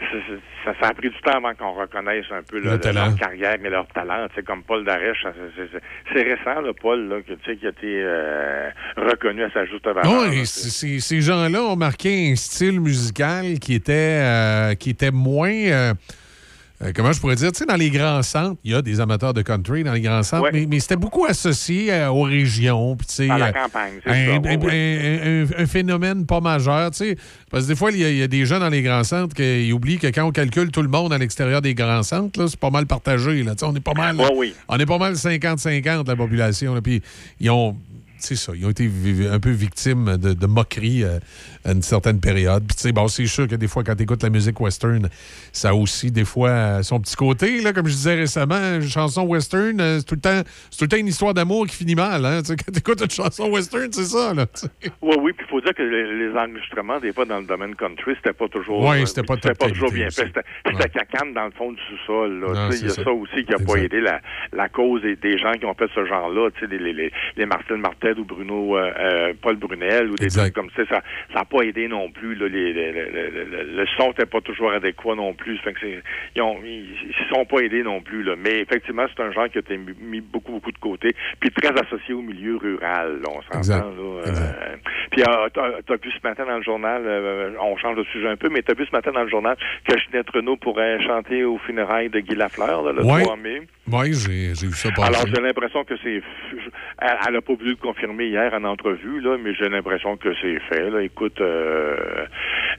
c'est- 0.00 0.22
c'est- 0.28 0.40
ça, 0.64 0.74
ça 0.80 0.86
a 0.88 0.94
pris 0.94 1.10
du 1.10 1.16
temps 1.22 1.32
avant 1.38 1.54
qu'on 1.54 1.72
reconnaisse 1.72 2.26
un 2.30 2.42
peu 2.42 2.58
là, 2.60 2.76
Le 2.76 2.92
leur 2.92 3.16
carrière 3.16 3.56
et 3.64 3.70
leur 3.70 3.86
talent. 3.88 4.28
Tu 4.28 4.36
sais, 4.36 4.42
comme 4.42 4.62
Paul 4.62 4.84
Darèche, 4.84 5.24
c'est- 5.56 5.66
c'est- 5.72 5.80
c'est 6.12 6.22
récent, 6.22 6.60
là, 6.60 6.72
Paul, 6.80 7.08
là, 7.08 7.16
que, 7.22 7.32
tu 7.32 7.38
sais, 7.44 7.56
qui 7.56 7.66
a 7.66 7.70
été 7.70 8.00
euh, 8.04 8.70
reconnu 8.96 9.42
à 9.42 9.50
sa 9.50 9.64
juste 9.64 9.84
valeur. 9.86 10.04
Non, 10.04 10.24
là. 10.26 10.34
et 10.34 10.44
ces 10.44 11.20
gens-là 11.20 11.62
ont 11.62 11.76
marqué 11.76 12.30
un 12.30 12.36
style 12.36 12.80
musical 12.80 13.58
qui 13.58 13.74
était, 13.74 13.92
euh, 14.22 14.74
qui 14.74 14.90
était 14.90 15.10
moins. 15.10 15.94
Euh, 16.82 16.92
comment 16.94 17.12
je 17.12 17.20
pourrais 17.20 17.36
dire? 17.36 17.52
Tu 17.52 17.58
sais, 17.58 17.66
dans 17.66 17.76
les 17.76 17.90
grands 17.90 18.22
centres, 18.22 18.58
il 18.64 18.72
y 18.72 18.74
a 18.74 18.82
des 18.82 18.98
amateurs 19.00 19.32
de 19.34 19.42
country 19.42 19.84
dans 19.84 19.92
les 19.92 20.00
grands 20.00 20.22
centres, 20.22 20.48
mais, 20.52 20.66
mais 20.68 20.80
c'était 20.80 20.96
beaucoup 20.96 21.24
associé 21.26 21.92
euh, 21.92 22.08
aux 22.10 22.22
régions. 22.22 22.96
puis 22.96 23.06
tu 23.06 23.14
sais, 23.14 23.30
À 23.30 23.38
la 23.38 23.46
euh, 23.48 23.52
campagne, 23.52 23.92
c'est 24.04 24.10
un, 24.10 24.42
ça, 24.42 25.56
un- 25.58 25.62
un- 25.62 25.66
phénomène 25.66 26.26
pas 26.26 26.40
majeur. 26.40 26.90
tu 26.90 26.96
sais. 26.98 27.16
Parce 27.50 27.64
que 27.64 27.68
des 27.68 27.76
fois, 27.76 27.90
il 27.92 27.98
y, 27.98 28.04
a- 28.04 28.10
il 28.10 28.16
y 28.16 28.22
a 28.22 28.28
des 28.28 28.44
gens 28.46 28.58
dans 28.58 28.68
les 28.68 28.82
grands 28.82 29.04
centres 29.04 29.34
qui 29.34 29.72
oublient 29.72 29.98
que 29.98 30.08
quand 30.08 30.24
on 30.24 30.32
calcule 30.32 30.70
tout 30.70 30.82
le 30.82 30.88
monde 30.88 31.12
à 31.12 31.18
l'extérieur 31.18 31.62
des 31.62 31.74
grands 31.74 32.02
centres, 32.02 32.46
c'est 32.48 32.58
pas 32.58 32.70
mal 32.70 32.86
partagé. 32.86 33.42
Là. 33.42 33.54
On 33.62 33.74
est 33.76 33.80
pas 33.80 33.94
mal. 33.94 34.16
Ouais, 34.16 34.30
oui. 34.34 34.54
On 34.68 34.76
est 34.78 34.86
pas 34.86 34.98
mal 34.98 35.14
50-50 35.14 36.06
la 36.08 36.16
population. 36.16 36.74
là. 36.74 36.80
Puis 36.82 37.00
ils 37.40 37.50
ont. 37.50 37.76
C'est 38.22 38.36
ça, 38.36 38.52
ils 38.54 38.64
ont 38.64 38.70
été 38.70 38.88
un 39.32 39.40
peu 39.40 39.50
victimes 39.50 40.16
de, 40.16 40.32
de 40.32 40.46
moqueries 40.46 41.02
euh, 41.02 41.18
à 41.64 41.72
une 41.72 41.82
certaine 41.82 42.20
période. 42.20 42.62
Puis, 42.68 42.76
tu 42.76 42.82
sais, 42.82 42.92
bon, 42.92 43.08
c'est 43.08 43.26
sûr 43.26 43.48
que 43.48 43.56
des 43.56 43.66
fois, 43.66 43.82
quand 43.82 43.96
tu 43.96 44.04
écoutes 44.04 44.22
la 44.22 44.30
musique 44.30 44.60
western, 44.60 45.08
ça 45.50 45.70
a 45.70 45.74
aussi, 45.74 46.12
des 46.12 46.24
fois, 46.24 46.50
euh, 46.50 46.82
son 46.84 47.00
petit 47.00 47.16
côté. 47.16 47.60
Là, 47.60 47.72
comme 47.72 47.86
je 47.88 47.92
disais 47.94 48.14
récemment, 48.14 48.76
une 48.76 48.88
chanson 48.88 49.22
western, 49.26 49.80
euh, 49.80 49.98
c'est 49.98 50.04
tout, 50.04 50.14
le 50.14 50.20
temps- 50.20 50.42
tout 50.44 50.84
le 50.84 50.88
temps 50.88 50.96
une 50.98 51.08
histoire 51.08 51.34
d'amour 51.34 51.66
qui 51.66 51.74
finit 51.74 51.96
mal. 51.96 52.24
Hein? 52.24 52.42
Quand 52.48 52.72
tu 52.72 52.78
écoutes 52.78 53.00
une 53.00 53.10
chanson 53.10 53.50
western, 53.50 53.88
c'est 53.92 54.04
ça. 54.04 54.32
Là. 54.34 54.46
Oui, 55.02 55.16
oui, 55.20 55.32
puis 55.32 55.44
il 55.44 55.50
faut 55.50 55.60
dire 55.60 55.74
que 55.74 55.82
les, 55.82 56.28
les 56.28 56.38
enregistrements, 56.38 57.00
des 57.00 57.12
fois, 57.12 57.24
dans 57.24 57.40
le 57.40 57.46
domaine 57.46 57.74
country, 57.74 58.12
c'était 58.18 58.32
pas 58.34 58.46
toujours... 58.46 58.84
Ouais, 58.88 59.04
c'était 59.04 59.24
pas 59.24 59.36
top 59.36 59.58
toujours 59.58 59.90
bien 59.90 60.10
fait. 60.10 60.26
C'était 60.26 60.42
c'était 60.64 60.90
cacane 60.90 61.34
dans 61.34 61.46
le 61.46 61.50
fond 61.50 61.72
du 61.72 61.80
sous-sol. 61.90 62.46
Il 62.70 62.82
y 62.82 62.84
a 62.86 62.88
ça. 62.90 63.02
ça. 63.02 63.10
aussi 63.10 63.44
qui 63.44 63.52
a 63.52 63.58
pas 63.58 63.74
aidé 63.78 64.00
la, 64.00 64.20
la 64.52 64.68
cause 64.68 65.02
des, 65.02 65.16
des 65.16 65.38
gens 65.38 65.52
qui 65.54 65.64
ont 65.66 65.74
fait 65.74 65.90
ce 65.92 66.06
genre-là, 66.06 66.50
les, 66.70 66.78
les, 66.78 66.92
les, 66.92 67.12
les 67.36 67.46
Marcel 67.46 67.78
Ou 68.18 68.24
Bruno, 68.24 68.76
euh, 68.76 68.92
euh, 68.98 69.32
Paul 69.40 69.56
Brunel 69.56 70.10
ou 70.10 70.14
des 70.16 70.28
trucs 70.28 70.54
comme 70.54 70.70
ça. 70.76 70.82
Ça 70.88 71.02
n'a 71.34 71.44
pas 71.44 71.62
aidé 71.62 71.88
non 71.88 72.10
plus. 72.10 72.34
Là, 72.34 72.48
les, 72.48 72.72
les- 72.72 72.92
le- 72.92 73.86
son 73.96 74.08
n'était 74.08 74.26
pas 74.26 74.40
toujours 74.40 74.72
adéquat 74.72 75.14
non 75.14 75.32
plus. 75.34 75.58
Fait 75.58 75.72
que 75.72 75.80
c'est- 75.80 76.02
ils, 76.36 76.42
ils 76.42 77.28
sont 77.34 77.44
pas 77.44 77.60
aidés 77.60 77.82
non 77.82 78.00
plus. 78.00 78.22
Là. 78.22 78.34
Mais 78.38 78.60
effectivement, 78.60 79.04
c'est 79.14 79.22
un 79.22 79.30
genre 79.32 79.48
qui 79.48 79.58
a 79.58 79.60
été 79.60 79.76
mis- 79.76 80.20
beaucoup, 80.20 80.52
beaucoup 80.52 80.72
de 80.72 80.78
côté, 80.78 81.14
puis 81.40 81.50
très 81.50 81.72
associé 81.80 82.14
au 82.14 82.22
milieu 82.22 82.56
rural. 82.56 83.20
là, 83.22 83.28
on 83.30 83.42
s'entend. 83.62 83.88
Euh, 83.98 84.76
puis 85.10 85.22
euh, 85.22 85.48
t'as 85.52 85.82
t'as 85.86 85.96
vu 85.96 86.10
ce 86.10 86.26
matin 86.26 86.44
dans 86.46 86.56
le 86.56 86.62
journal, 86.62 87.02
on 87.60 87.76
change 87.76 87.96
de 87.96 88.04
sujet 88.04 88.28
un 88.28 88.36
peu, 88.36 88.48
mais 88.48 88.62
t'as 88.62 88.74
vu 88.74 88.84
ce 88.86 88.92
matin 88.92 89.12
dans 89.12 89.22
le 89.22 89.28
journal 89.28 89.56
que 89.86 89.98
Ginette 89.98 90.30
Renault 90.30 90.56
pourrait 90.56 91.00
chanter 91.02 91.44
aux 91.44 91.58
funérailles 91.58 92.08
de 92.10 92.20
Guy 92.20 92.34
Lafleur 92.34 92.82
là, 92.82 92.92
le 92.92 93.02
Ouais. 93.04 93.22
3 93.22 93.36
mai? 93.36 93.62
J'ai 94.54 94.54
ça. 94.54 94.88
Alors, 94.98 95.26
j'ai 95.26 95.40
l'impression 95.40 95.84
que 95.84 95.94
c'est... 96.02 96.22
Elle 96.98 97.34
n'a 97.34 97.40
pas 97.40 97.54
voulu 97.54 97.70
le 97.70 97.76
confirmer 97.76 98.26
hier 98.26 98.52
en 98.54 98.64
entrevue, 98.64 99.20
là, 99.20 99.36
mais 99.42 99.54
j'ai 99.54 99.68
l'impression 99.68 100.16
que 100.16 100.30
c'est 100.40 100.58
fait. 100.68 100.90
Là. 100.90 101.02
Écoute, 101.02 101.40
euh, 101.40 102.26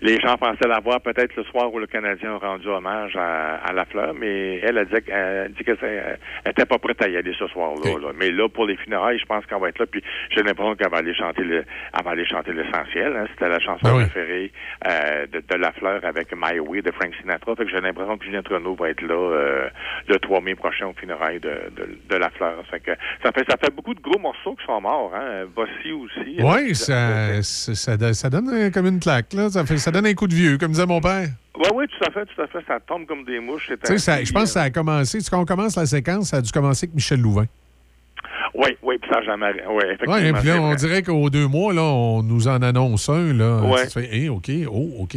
les 0.01 0.19
gens 0.19 0.37
pensaient 0.37 0.67
la 0.67 0.79
voir 0.79 1.01
peut-être 1.01 1.35
le 1.35 1.43
soir 1.45 1.73
où 1.73 1.79
le 1.79 1.87
Canadien 1.87 2.33
a 2.35 2.37
rendu 2.37 2.67
hommage 2.67 3.15
à, 3.15 3.55
à 3.57 3.73
la 3.73 3.85
fleur, 3.85 4.13
mais 4.13 4.59
elle 4.63 4.77
a 4.77 4.85
dit, 4.85 4.95
elle 5.07 5.13
a 5.13 5.47
dit 5.49 5.63
qu'elle 5.63 6.17
n'était 6.45 6.65
pas 6.65 6.77
prête 6.79 7.01
à 7.01 7.09
y 7.09 7.17
aller 7.17 7.33
ce 7.37 7.47
soir-là. 7.47 7.91
là. 7.99 8.07
Mais 8.17 8.31
là, 8.31 8.47
pour 8.49 8.65
les 8.65 8.75
funérailles, 8.77 9.19
je 9.19 9.25
pense 9.25 9.45
qu'elle 9.45 9.59
va 9.59 9.69
être 9.69 9.79
là. 9.79 9.85
Puis 9.85 10.03
j'ai 10.31 10.43
l'impression 10.43 10.75
qu'elle 10.75 10.89
va 10.89 10.97
aller 10.97 11.13
chanter 11.15 11.43
le, 11.43 11.57
elle 11.97 12.03
va 12.03 12.11
aller 12.11 12.25
chanter 12.25 12.53
l'essentiel. 12.53 13.15
Hein. 13.15 13.25
C'était 13.31 13.49
la 13.49 13.59
chanson 13.59 13.79
Ah 13.85 13.95
oui. 13.95 14.05
préférée 14.05 14.51
euh, 14.87 15.25
de, 15.31 15.39
de 15.39 15.55
la 15.55 15.71
fleur 15.73 16.03
avec 16.03 16.33
My 16.35 16.59
Way 16.59 16.81
de 16.81 16.91
Frank 16.91 17.13
Sinatra. 17.19 17.55
Fait 17.55 17.65
que 17.65 17.71
j'ai 17.71 17.81
l'impression 17.81 18.17
que 18.17 18.25
Juliette 18.25 18.47
Renault 18.47 18.75
va 18.75 18.89
être 18.89 19.01
là 19.01 19.13
euh, 19.15 19.69
le 20.07 20.15
3 20.19 20.41
mai 20.41 20.55
prochain 20.55 20.87
au 20.87 20.93
funérailles 20.93 21.39
de, 21.39 21.49
de, 21.75 21.97
de 22.09 22.15
la 22.15 22.29
fleur. 22.31 22.55
Fait 22.69 22.79
que 22.79 22.91
ça 23.23 23.31
fait 23.31 23.43
ça 23.49 23.57
fait 23.57 23.73
beaucoup 23.73 23.93
de 23.93 24.01
gros 24.01 24.19
morceaux 24.19 24.55
qui 24.55 24.65
sont 24.65 24.81
morts. 24.81 25.11
Hein. 25.15 25.45
Bossy 25.55 25.91
aussi. 25.91 26.37
Oui, 26.39 26.75
ça, 26.75 27.41
ça, 27.41 28.13
ça 28.13 28.29
donne- 28.29 28.71
comme 28.71 28.87
une 28.87 28.99
claque. 28.99 29.33
Là. 29.33 29.49
Ça, 29.49 29.65
fait, 29.65 29.77
ça 29.77 29.91
donne 29.93 30.05
un 30.07 30.13
coup 30.13 30.27
de 30.27 30.33
vieux, 30.35 30.57
comme 30.57 30.71
disait 30.71 30.85
mon 30.85 30.99
père. 31.01 31.27
Oui, 31.57 31.69
oui, 31.75 31.85
tout 31.87 32.03
à 32.07 32.11
fait, 32.11 32.25
tout 32.25 32.41
à 32.41 32.47
fait. 32.47 32.59
Ça 32.67 32.79
tombe 32.79 33.05
comme 33.05 33.23
des 33.25 33.39
mouches. 33.39 33.65
c'est 33.69 33.79
Tu 33.81 33.97
sais, 33.99 34.25
je 34.25 34.33
pense 34.33 34.43
que 34.43 34.49
ça 34.49 34.63
a 34.63 34.69
commencé. 34.69 35.19
Quand 35.29 35.39
on 35.41 35.45
commence 35.45 35.75
la 35.77 35.85
séquence, 35.85 36.29
ça 36.29 36.37
a 36.37 36.41
dû 36.41 36.51
commencer 36.51 36.85
avec 36.87 36.95
Michel 36.95 37.21
Louvain. 37.21 37.45
Oui, 38.55 38.69
oui, 38.83 38.97
puis 38.99 39.09
ça 39.11 39.19
n'a 39.19 39.25
jamais. 39.25 39.53
Oui, 39.69 39.83
effectivement. 39.85 40.15
Oui, 40.15 40.33
puis 40.33 40.47
là, 40.49 40.61
on 40.61 40.75
dirait 40.75 41.01
qu'aux 41.01 41.29
deux 41.29 41.47
mois, 41.47 41.73
là, 41.73 41.81
on 41.83 42.21
nous 42.23 42.47
en 42.47 42.61
annonce 42.61 43.09
un. 43.09 43.33
Là. 43.33 43.61
Ouais. 43.63 43.85
Tu 43.87 43.93
fais, 44.01 44.15
Hey, 44.15 44.29
OK, 44.29 44.49
oh, 44.71 44.89
OK. 44.99 45.15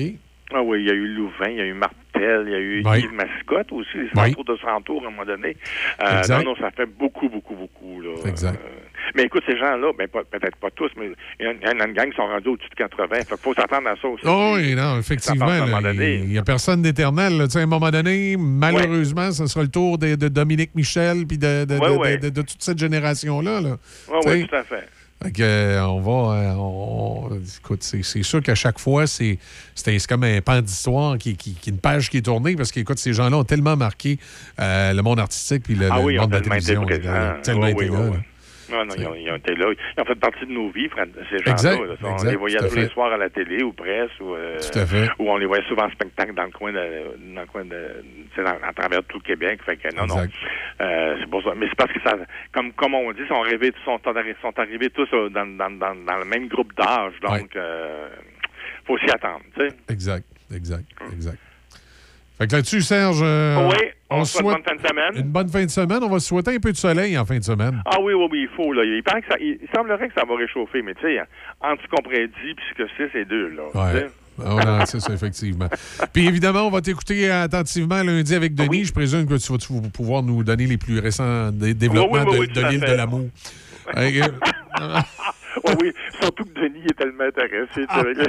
Ah 0.54 0.62
oui, 0.62 0.80
il 0.80 0.86
y 0.86 0.90
a 0.90 0.94
eu 0.94 1.08
Louvain, 1.08 1.48
il 1.50 1.56
y 1.56 1.60
a 1.60 1.64
eu 1.66 1.74
Martel, 1.74 2.44
il 2.46 2.52
y 2.52 2.54
a 2.54 2.58
eu 2.60 2.82
Oui. 2.84 3.00
Yves 3.00 3.12
Mascotte 3.12 3.72
aussi, 3.72 3.88
les 3.96 4.02
Oui. 4.04 4.10
alentours 4.16 4.44
de 4.44 4.56
Santour 4.58 5.02
à 5.04 5.08
un 5.08 5.10
moment 5.10 5.24
donné. 5.24 5.56
Euh, 6.02 6.18
Exact. 6.18 6.38
non, 6.44 6.50
non, 6.52 6.56
ça 6.56 6.70
fait 6.70 6.86
beaucoup, 6.86 7.28
beaucoup, 7.28 7.54
beaucoup. 7.56 8.00
Là. 8.00 8.10
Exact. 8.28 8.60
Euh, 8.64 8.68
mais 9.14 9.24
écoute, 9.24 9.42
ces 9.46 9.56
gens-là, 9.58 9.92
ben, 9.98 10.08
peut-être 10.08 10.56
pas 10.56 10.70
tous, 10.74 10.90
mais 10.96 11.10
il 11.40 11.46
y, 11.46 11.48
en- 11.48 11.80
a 11.80 11.86
une 11.86 11.92
gang 11.92 12.10
qui 12.10 12.16
sont 12.16 12.26
rendus 12.26 12.48
au-dessus 12.48 12.68
de 12.70 12.74
80. 12.74 13.06
Fait 13.24 13.36
faut 13.40 13.54
s'attendre 13.54 13.88
à 13.88 13.94
ça 14.00 14.08
aussi. 14.08 14.24
Oh, 14.26 14.52
oui, 14.56 14.74
non, 14.74 14.98
effectivement. 14.98 15.46
Il 15.92 16.26
n'y 16.28 16.38
a 16.38 16.42
personne 16.42 16.82
d'éternel. 16.82 17.36
là. 17.38 17.46
Tu 17.46 17.52
sais, 17.52 17.60
À 17.60 17.62
un 17.62 17.66
moment 17.66 17.90
donné, 17.90 18.36
malheureusement, 18.38 19.30
ce 19.32 19.46
sera 19.46 19.62
le 19.62 19.68
tour 19.70 19.98
de, 19.98 20.14
de 20.14 20.28
Dominique 20.28 20.70
Michel 20.74 21.26
puis 21.26 21.38
de, 21.38 21.64
de, 21.64 21.78
Ouais, 21.78 21.88
de- 21.92 21.96
ouais. 21.96 22.18
de- 22.18 22.28
de 22.30 22.42
toute 22.42 22.62
cette 22.62 22.78
génération-là. 22.78 23.60
Là. 23.60 23.76
Oui, 24.26 24.46
tout 24.46 24.54
à 24.56 24.62
fait. 24.64 24.88
Que, 25.32 25.42
euh, 25.42 25.82
on 25.86 26.00
va. 26.00 26.34
euh, 26.36 26.52
on- 26.56 27.28
on- 27.32 27.40
écoute, 27.40 27.82
c'est 27.82 28.02
sûr 28.22 28.42
qu'à 28.42 28.54
chaque 28.54 28.78
fois, 28.78 29.06
c'est 29.06 29.38
comme 30.06 30.24
un 30.24 30.40
pan 30.42 30.60
d'histoire, 30.60 31.16
qui, 31.16 31.36
qui, 31.36 31.54
qui- 31.54 31.70
une 31.70 31.78
page 31.78 32.10
qui 32.10 32.18
est 32.18 32.22
tournée, 32.22 32.54
parce 32.54 32.70
qu'écoute, 32.70 32.98
ces 32.98 33.14
gens-là 33.14 33.38
ont 33.38 33.44
tellement 33.44 33.76
marqué 33.76 34.18
euh, 34.60 34.92
le 34.92 35.02
monde 35.02 35.18
artistique 35.18 35.62
puis 35.64 35.74
le, 35.74 35.88
Ah 35.90 36.00
oui, 36.00 36.18
monde 36.18 36.28
de 36.30 36.34
la 36.34 36.40
tellement 36.42 36.54
été 36.56 36.66
télévision. 36.66 37.40
tellement 37.42 37.62
Oui, 37.64 37.70
été 37.70 37.80
oui, 37.80 37.96
là. 37.96 38.02
oui, 38.04 38.10
là. 38.16 38.22
Non, 38.68 38.84
non, 38.84 38.94
ils 38.96 39.06
ont, 39.06 39.14
ils 39.14 39.30
ont 39.30 39.36
été 39.36 39.54
là. 39.54 39.72
Ils 39.96 40.00
ont 40.00 40.04
fait 40.04 40.14
partie 40.16 40.44
de 40.46 40.52
nos 40.52 40.70
vies, 40.70 40.88
ces 41.30 41.38
gens-là. 41.38 41.54
On 42.02 42.12
exact, 42.14 42.30
les 42.30 42.36
voyait 42.36 42.58
tous 42.58 42.74
les 42.76 42.88
soirs 42.88 43.12
à 43.12 43.16
la 43.16 43.30
télé 43.30 43.62
ou 43.62 43.72
presse, 43.72 44.10
ou, 44.20 44.34
euh, 44.34 44.58
Tout 44.72 44.78
à 44.78 44.86
fait. 44.86 45.08
ou 45.18 45.30
on 45.30 45.36
les 45.36 45.46
voyait 45.46 45.64
souvent 45.68 45.84
en 45.84 45.90
spectacle 45.90 46.34
dans 46.34 46.44
le 46.44 46.50
coin 46.50 46.72
de, 46.72 47.34
dans 47.34 47.40
le 47.42 47.46
coin 47.46 47.64
de, 47.64 48.04
dans- 48.36 48.68
à 48.68 48.72
travers 48.72 49.02
tout 49.04 49.18
le 49.18 49.22
Québec. 49.26 49.60
Fait 49.64 49.76
que 49.76 49.94
non, 49.94 50.06
non. 50.06 50.16
Euh, 50.80 51.16
c'est 51.20 51.30
pour 51.30 51.42
ça. 51.42 51.52
Mais 51.56 51.66
c'est 51.68 51.76
parce 51.76 51.92
que 51.92 52.00
ça, 52.02 52.16
comme, 52.52 52.72
comme 52.72 52.94
on 52.94 53.12
dit, 53.12 53.26
sont 53.28 53.42
arrivés, 53.42 53.72
sont, 53.84 53.98
sont 54.04 54.58
arrivés 54.58 54.90
tous 54.90 55.08
euh, 55.12 55.28
dans, 55.30 55.46
dans, 55.46 55.70
dans, 55.70 55.94
dans 55.94 56.18
le 56.18 56.24
même 56.24 56.48
groupe 56.48 56.74
d'âge. 56.76 57.14
Donc, 57.22 57.54
euh, 57.56 58.08
faut 58.86 58.98
s'y 58.98 59.10
attendre, 59.10 59.42
tu 59.58 59.66
sais. 59.68 59.74
Exact, 59.88 60.24
exact, 60.54 60.84
exact. 61.12 61.38
Fait 62.38 62.46
que 62.46 62.52
là-dessus, 62.56 62.82
Serge, 62.82 63.20
euh, 63.22 63.68
oui, 63.70 63.76
on, 64.10 64.24
se 64.24 64.32
souhaite 64.32 64.44
souhaite 64.44 64.56
bonne 64.56 64.64
fin 64.64 64.82
de 64.82 64.88
semaine. 64.88 65.24
une 65.24 65.30
bonne 65.32 65.48
fin 65.48 65.64
de 65.64 65.70
semaine. 65.70 65.98
On 66.02 66.08
va 66.08 66.18
se 66.20 66.28
souhaiter 66.28 66.54
un 66.54 66.58
peu 66.58 66.70
de 66.72 66.76
soleil 66.76 67.16
en 67.16 67.24
fin 67.24 67.38
de 67.38 67.44
semaine. 67.44 67.82
Ah 67.86 67.96
oui, 68.00 68.12
oui, 68.12 68.28
oui, 68.30 68.48
il 68.50 68.56
faut, 68.56 68.72
là. 68.72 68.84
Il, 68.84 69.02
paraît 69.02 69.22
que 69.22 69.28
ça, 69.28 69.36
il, 69.40 69.58
semblerait 69.74 70.08
que 70.08 70.14
ça 70.14 70.24
va 70.28 70.36
réchauffer, 70.36 70.82
mais 70.82 70.94
tu 70.94 71.02
sais, 71.02 71.18
entre 71.62 71.82
ce 71.82 71.88
qu'on 71.88 72.02
prédit 72.02 72.32
et 72.50 72.56
ce 72.70 72.82
que 72.82 72.88
c'est, 72.96 73.10
c'est 73.12 73.24
deux, 73.24 73.48
là. 73.48 73.62
Ouais. 73.74 74.06
Ah, 74.44 74.84
c'est 74.84 75.00
ça, 75.00 75.14
effectivement. 75.14 75.68
Puis 76.12 76.26
évidemment, 76.26 76.66
on 76.66 76.70
va 76.70 76.82
t'écouter 76.82 77.30
attentivement 77.30 78.02
lundi 78.02 78.34
avec 78.34 78.54
Denis. 78.54 78.84
Je 78.84 78.92
présume 78.92 79.26
que 79.26 79.34
tu 79.38 79.50
vas 79.50 79.58
tu 79.58 79.72
vas 79.72 79.88
pouvoir 79.88 80.22
nous 80.22 80.44
donner 80.44 80.66
les 80.66 80.76
plus 80.76 80.98
récents 80.98 81.50
dé- 81.50 81.72
développements 81.72 82.24
Oui, 82.28 82.40
oui, 82.40 82.48
de- 82.48 82.68
l'île 82.68 82.80
de 82.80 82.94
l'amour. 82.94 83.28
Euh, 83.96 84.10
Oui, 85.64 85.72
oui, 85.80 85.92
surtout 86.20 86.44
que 86.44 86.60
Denis 86.60 86.82
est 86.90 86.94
tellement 86.98 87.22
intéressé. 87.22 87.68
tu 87.76 87.82
sais, 87.84 87.90
avec 87.92 88.16
le- 88.18 88.26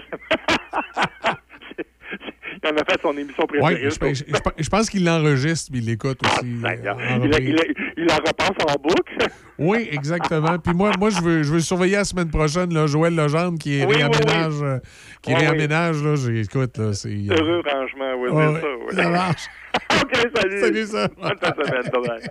Il 2.64 2.70
en 2.70 2.76
a 2.76 2.84
fait 2.86 3.00
son 3.02 3.16
émission 3.18 3.46
préférée. 3.46 3.82
je, 3.84 3.90
je- 3.90 4.14
je- 4.34 4.64
je 4.64 4.70
pense 4.70 4.90
qu'il 4.90 5.06
l'enregistre, 5.06 5.70
mais 5.72 5.80
il 5.80 5.86
l'écoute 5.86 6.20
aussi. 6.26 6.46
euh, 6.64 6.68
en 6.68 6.72
il, 6.72 6.84
la- 6.84 6.94
reprise. 6.94 7.40
il 7.42 7.56
la- 7.56 7.92
il 7.98 8.06
la 8.06 8.16
repasse 8.16 8.50
en 8.70 8.82
boucle. 8.82 9.18
Oui, 9.60 9.88
exactement. 9.92 10.60
Puis 10.60 10.72
moi, 10.76 10.92
moi 11.00 11.10
je, 11.10 11.20
veux, 11.20 11.42
je 11.42 11.52
veux 11.52 11.60
surveiller 11.62 11.96
la 11.96 12.04
semaine 12.04 12.30
prochaine 12.30 12.72
là, 12.72 12.86
Joël 12.86 13.16
Legendre 13.16 13.58
qui 13.58 13.84
oui, 13.84 13.96
réaménage. 13.96 14.54
oui. 14.54 14.68
euh, 14.68 14.80
qui 15.24 15.34
oui. 15.34 15.40
réaménage, 15.40 16.04
là. 16.04 16.14
Écoute, 16.44 16.78
là, 16.78 16.94
c'est. 16.94 17.10
euh, 17.10 17.36
Heureux 17.36 17.64
rangement, 17.66 18.14
oui, 18.20 18.30
Ouais, 18.30 18.62
c'est 18.92 18.96
ça. 18.96 19.02
Ça 19.04 19.10
marche. 19.10 19.46
OK, 20.04 20.16
salut. 20.36 20.60
Salut, 20.62 20.86
ça. 20.86 21.08
Bonne 21.08 21.38
semaine. 21.40 22.22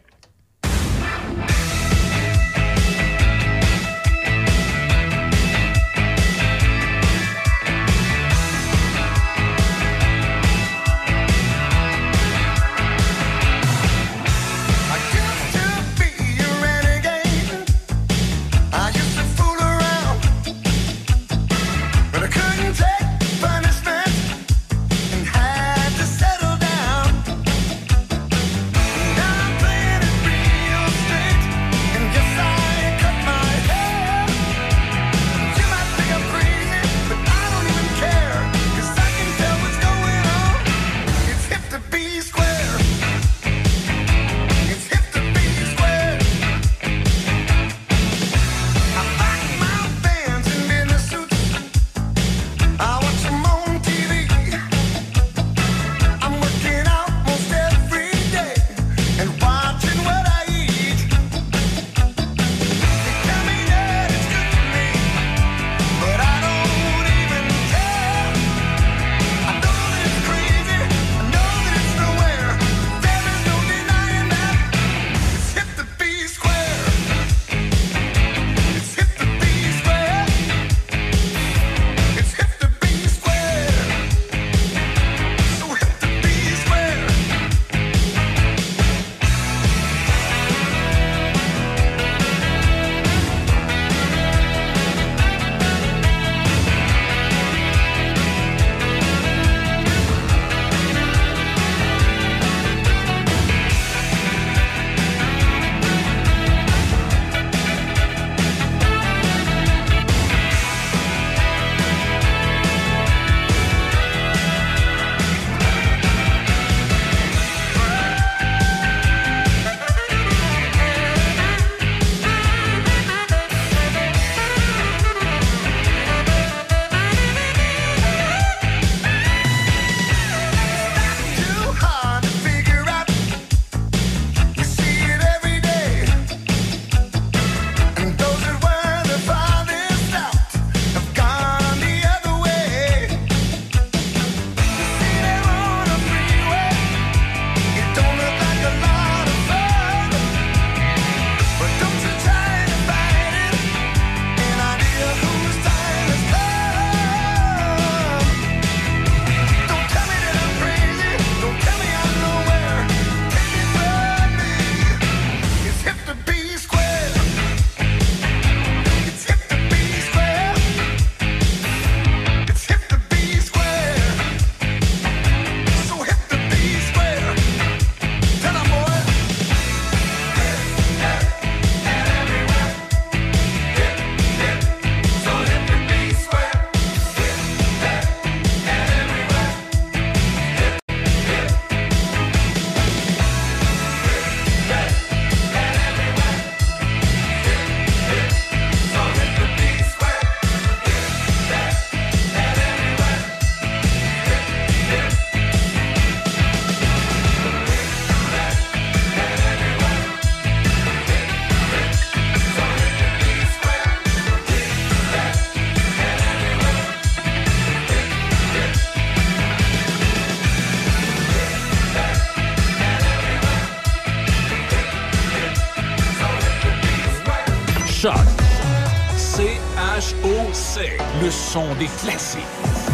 Des 231.57 231.87
classiques. 231.87 232.43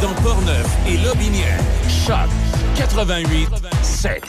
Dans 0.01 0.15
Portneuf 0.23 0.67
et 0.87 0.97
Lobinière. 0.99 1.59
Choc 1.89 2.29
88 2.77 3.49
7. 3.83 4.23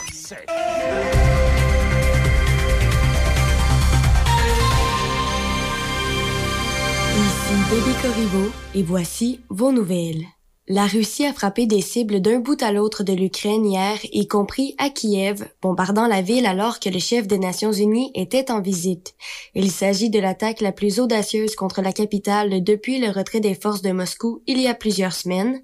Ici 7.14 7.54
Debbie 7.70 7.94
Corriveau 8.02 8.50
et 8.74 8.82
voici 8.82 9.40
vos 9.50 9.70
nouvelles. 9.70 10.24
La 10.66 10.86
Russie 10.86 11.26
a 11.26 11.34
frappé 11.34 11.66
des 11.66 11.82
cibles 11.82 12.22
d'un 12.22 12.38
bout 12.38 12.62
à 12.62 12.72
l'autre 12.72 13.02
de 13.04 13.12
l'Ukraine 13.12 13.66
hier, 13.66 13.98
y 14.14 14.26
compris 14.26 14.74
à 14.78 14.88
Kiev, 14.88 15.46
bombardant 15.60 16.06
la 16.06 16.22
ville 16.22 16.46
alors 16.46 16.80
que 16.80 16.88
le 16.88 16.98
chef 16.98 17.26
des 17.26 17.36
Nations 17.38 17.70
Unies 17.70 18.10
était 18.14 18.50
en 18.50 18.62
visite. 18.62 19.14
Il 19.54 19.70
s'agit 19.70 20.08
de 20.08 20.18
l'attaque 20.18 20.62
la 20.62 20.72
plus 20.72 21.00
audacieuse 21.00 21.54
contre 21.54 21.82
la 21.82 21.92
capitale 21.92 22.64
depuis 22.64 22.98
le 22.98 23.10
retrait 23.10 23.40
des 23.40 23.54
forces 23.54 23.82
de 23.82 23.92
Moscou 23.92 24.40
il 24.46 24.58
y 24.58 24.66
a 24.66 24.72
plusieurs 24.72 25.12
semaines. 25.12 25.60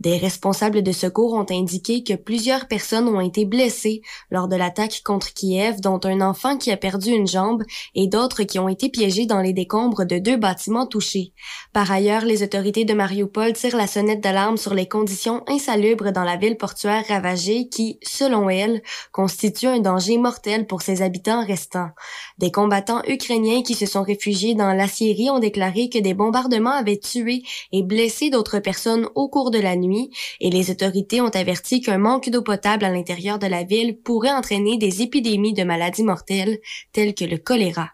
Des 0.00 0.16
responsables 0.16 0.82
de 0.84 0.92
secours 0.92 1.32
ont 1.32 1.46
indiqué 1.50 2.04
que 2.04 2.14
plusieurs 2.14 2.68
personnes 2.68 3.08
ont 3.08 3.20
été 3.20 3.44
blessées 3.44 4.00
lors 4.30 4.46
de 4.46 4.54
l'attaque 4.54 5.02
contre 5.04 5.34
Kiev, 5.34 5.80
dont 5.80 5.98
un 6.04 6.20
enfant 6.20 6.56
qui 6.56 6.70
a 6.70 6.76
perdu 6.76 7.10
une 7.10 7.26
jambe 7.26 7.64
et 7.96 8.06
d'autres 8.06 8.44
qui 8.44 8.60
ont 8.60 8.68
été 8.68 8.90
piégés 8.90 9.26
dans 9.26 9.40
les 9.40 9.52
décombres 9.52 10.04
de 10.04 10.18
deux 10.18 10.36
bâtiments 10.36 10.86
touchés. 10.86 11.32
Par 11.72 11.90
ailleurs, 11.90 12.24
les 12.24 12.44
autorités 12.44 12.84
de 12.84 12.94
Mariupol 12.94 13.54
tirent 13.54 13.76
la 13.76 13.88
sonnette 13.88 14.20
d'alarme 14.20 14.56
sur 14.56 14.72
les 14.72 14.86
conditions 14.86 15.42
insalubres 15.48 16.12
dans 16.12 16.22
la 16.22 16.36
ville 16.36 16.56
portuaire 16.56 17.04
ravagée 17.08 17.68
qui, 17.68 17.98
selon 18.04 18.48
elles, 18.48 18.82
constituent 19.10 19.66
un 19.66 19.80
danger 19.80 20.16
mortel 20.16 20.68
pour 20.68 20.82
ses 20.82 21.02
habitants 21.02 21.44
restants. 21.44 21.90
Des 22.38 22.52
combattants 22.52 23.02
ukrainiens 23.08 23.62
qui 23.62 23.74
se 23.74 23.86
sont 23.86 24.04
réfugiés 24.04 24.54
dans 24.54 24.72
la 24.72 24.86
Syrie 24.86 25.30
ont 25.30 25.40
déclaré 25.40 25.88
que 25.88 25.98
des 25.98 26.14
bombardements 26.14 26.70
avaient 26.70 26.98
tué 26.98 27.42
et 27.72 27.82
blessé 27.82 28.30
d'autres 28.30 28.60
personnes 28.60 29.08
au 29.16 29.28
cours 29.28 29.50
de 29.50 29.58
la 29.58 29.74
nuit 29.74 29.87
et 30.40 30.50
les 30.50 30.70
autorités 30.70 31.20
ont 31.20 31.28
averti 31.28 31.80
qu'un 31.80 31.98
manque 31.98 32.30
d'eau 32.30 32.42
potable 32.42 32.84
à 32.84 32.90
l'intérieur 32.90 33.38
de 33.38 33.46
la 33.46 33.64
ville 33.64 33.98
pourrait 33.98 34.32
entraîner 34.32 34.78
des 34.78 35.02
épidémies 35.02 35.54
de 35.54 35.64
maladies 35.64 36.04
mortelles 36.04 36.58
telles 36.92 37.14
que 37.14 37.24
le 37.24 37.38
choléra. 37.38 37.90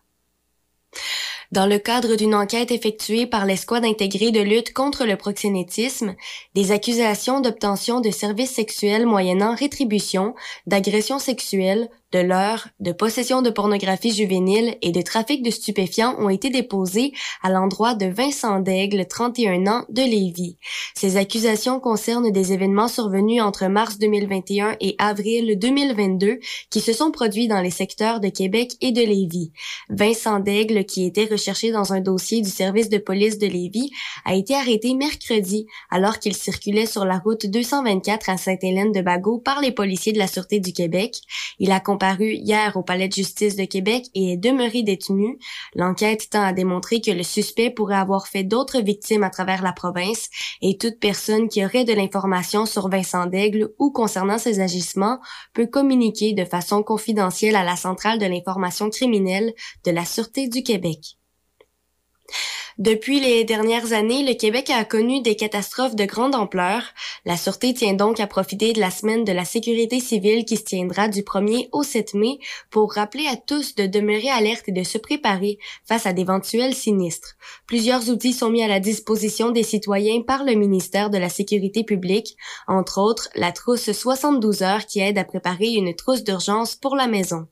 Dans 1.52 1.66
le 1.66 1.78
cadre 1.78 2.16
d'une 2.16 2.34
enquête 2.34 2.72
effectuée 2.72 3.26
par 3.26 3.46
l'escouade 3.46 3.84
intégrée 3.84 4.32
de 4.32 4.40
lutte 4.40 4.72
contre 4.72 5.04
le 5.04 5.16
proxénétisme, 5.16 6.16
des 6.54 6.72
accusations 6.72 7.40
d'obtention 7.40 8.00
de 8.00 8.10
services 8.10 8.54
sexuels 8.54 9.06
moyennant 9.06 9.54
rétribution, 9.54 10.34
d'agression 10.66 11.18
sexuelle, 11.18 11.90
de 12.14 12.20
leurre, 12.20 12.68
de 12.78 12.92
possession 12.92 13.42
de 13.42 13.50
pornographie 13.50 14.12
juvénile 14.12 14.76
et 14.82 14.92
de 14.92 15.02
trafic 15.02 15.42
de 15.42 15.50
stupéfiants 15.50 16.14
ont 16.20 16.28
été 16.28 16.48
déposées 16.48 17.12
à 17.42 17.50
l'endroit 17.50 17.94
de 17.94 18.06
Vincent 18.06 18.60
Daigle, 18.60 19.06
31 19.06 19.66
ans, 19.66 19.84
de 19.88 20.02
Lévis. 20.02 20.56
Ces 20.94 21.16
accusations 21.16 21.80
concernent 21.80 22.30
des 22.30 22.52
événements 22.52 22.86
survenus 22.86 23.42
entre 23.42 23.66
mars 23.66 23.98
2021 23.98 24.76
et 24.80 24.94
avril 24.98 25.58
2022 25.58 26.38
qui 26.70 26.80
se 26.80 26.92
sont 26.92 27.10
produits 27.10 27.48
dans 27.48 27.60
les 27.60 27.72
secteurs 27.72 28.20
de 28.20 28.28
Québec 28.28 28.74
et 28.80 28.92
de 28.92 29.00
Lévis. 29.00 29.50
Vincent 29.90 30.38
Daigle, 30.38 30.84
qui 30.84 31.04
était 31.04 31.28
recherché 31.28 31.72
dans 31.72 31.92
un 31.92 32.00
dossier 32.00 32.42
du 32.42 32.50
service 32.50 32.88
de 32.88 32.98
police 32.98 33.38
de 33.38 33.48
Lévis, 33.48 33.90
a 34.24 34.36
été 34.36 34.54
arrêté 34.54 34.94
mercredi 34.94 35.66
alors 35.90 36.20
qu'il 36.20 36.36
circulait 36.36 36.86
sur 36.86 37.04
la 37.04 37.18
route 37.18 37.46
224 37.46 38.30
à 38.30 38.36
Sainte-Hélène-de-Bagot 38.36 39.38
par 39.38 39.60
les 39.60 39.72
policiers 39.72 40.12
de 40.12 40.18
la 40.18 40.28
Sûreté 40.28 40.60
du 40.60 40.72
Québec. 40.72 41.16
Il 41.58 41.72
hier 42.20 42.76
au 42.76 42.82
Palais 42.82 43.08
de 43.08 43.12
justice 43.12 43.56
de 43.56 43.64
Québec 43.64 44.06
et 44.14 44.32
est 44.32 44.36
demeuré 44.36 44.82
détenu. 44.82 45.38
L'enquête 45.74 46.28
tend 46.30 46.42
à 46.42 46.52
démontrer 46.52 47.00
que 47.00 47.10
le 47.10 47.22
suspect 47.22 47.70
pourrait 47.70 47.96
avoir 47.96 48.26
fait 48.26 48.44
d'autres 48.44 48.80
victimes 48.80 49.22
à 49.22 49.30
travers 49.30 49.62
la 49.62 49.72
province 49.72 50.28
et 50.62 50.76
toute 50.76 50.98
personne 51.00 51.48
qui 51.48 51.64
aurait 51.64 51.84
de 51.84 51.92
l'information 51.92 52.66
sur 52.66 52.88
Vincent 52.88 53.26
Daigle 53.26 53.72
ou 53.78 53.90
concernant 53.90 54.38
ses 54.38 54.60
agissements 54.60 55.18
peut 55.52 55.66
communiquer 55.66 56.32
de 56.32 56.44
façon 56.44 56.82
confidentielle 56.82 57.56
à 57.56 57.64
la 57.64 57.76
centrale 57.76 58.18
de 58.18 58.26
l'information 58.26 58.90
criminelle 58.90 59.52
de 59.84 59.90
la 59.90 60.04
Sûreté 60.04 60.48
du 60.48 60.62
Québec. 60.62 61.16
Depuis 62.78 63.20
les 63.20 63.44
dernières 63.44 63.92
années, 63.92 64.24
le 64.26 64.34
Québec 64.34 64.68
a 64.68 64.84
connu 64.84 65.22
des 65.22 65.36
catastrophes 65.36 65.94
de 65.94 66.04
grande 66.06 66.34
ampleur. 66.34 66.82
La 67.24 67.36
Sûreté 67.36 67.72
tient 67.72 67.92
donc 67.92 68.18
à 68.18 68.26
profiter 68.26 68.72
de 68.72 68.80
la 68.80 68.90
semaine 68.90 69.22
de 69.22 69.30
la 69.30 69.44
sécurité 69.44 70.00
civile 70.00 70.44
qui 70.44 70.56
se 70.56 70.64
tiendra 70.64 71.06
du 71.06 71.22
1er 71.22 71.68
au 71.70 71.84
7 71.84 72.14
mai 72.14 72.40
pour 72.70 72.94
rappeler 72.94 73.28
à 73.28 73.36
tous 73.36 73.76
de 73.76 73.86
demeurer 73.86 74.28
alerte 74.28 74.64
et 74.66 74.72
de 74.72 74.82
se 74.82 74.98
préparer 74.98 75.58
face 75.84 76.06
à 76.06 76.12
d'éventuels 76.12 76.74
sinistres. 76.74 77.36
Plusieurs 77.68 78.10
outils 78.10 78.32
sont 78.32 78.50
mis 78.50 78.64
à 78.64 78.68
la 78.68 78.80
disposition 78.80 79.52
des 79.52 79.62
citoyens 79.62 80.22
par 80.22 80.42
le 80.42 80.54
ministère 80.54 81.10
de 81.10 81.18
la 81.18 81.28
Sécurité 81.28 81.84
publique, 81.84 82.36
entre 82.66 83.00
autres 83.00 83.28
la 83.36 83.52
trousse 83.52 83.92
72 83.92 84.64
heures 84.64 84.86
qui 84.86 84.98
aide 84.98 85.18
à 85.18 85.24
préparer 85.24 85.74
une 85.74 85.94
trousse 85.94 86.24
d'urgence 86.24 86.74
pour 86.74 86.96
la 86.96 87.06
maison. 87.06 87.46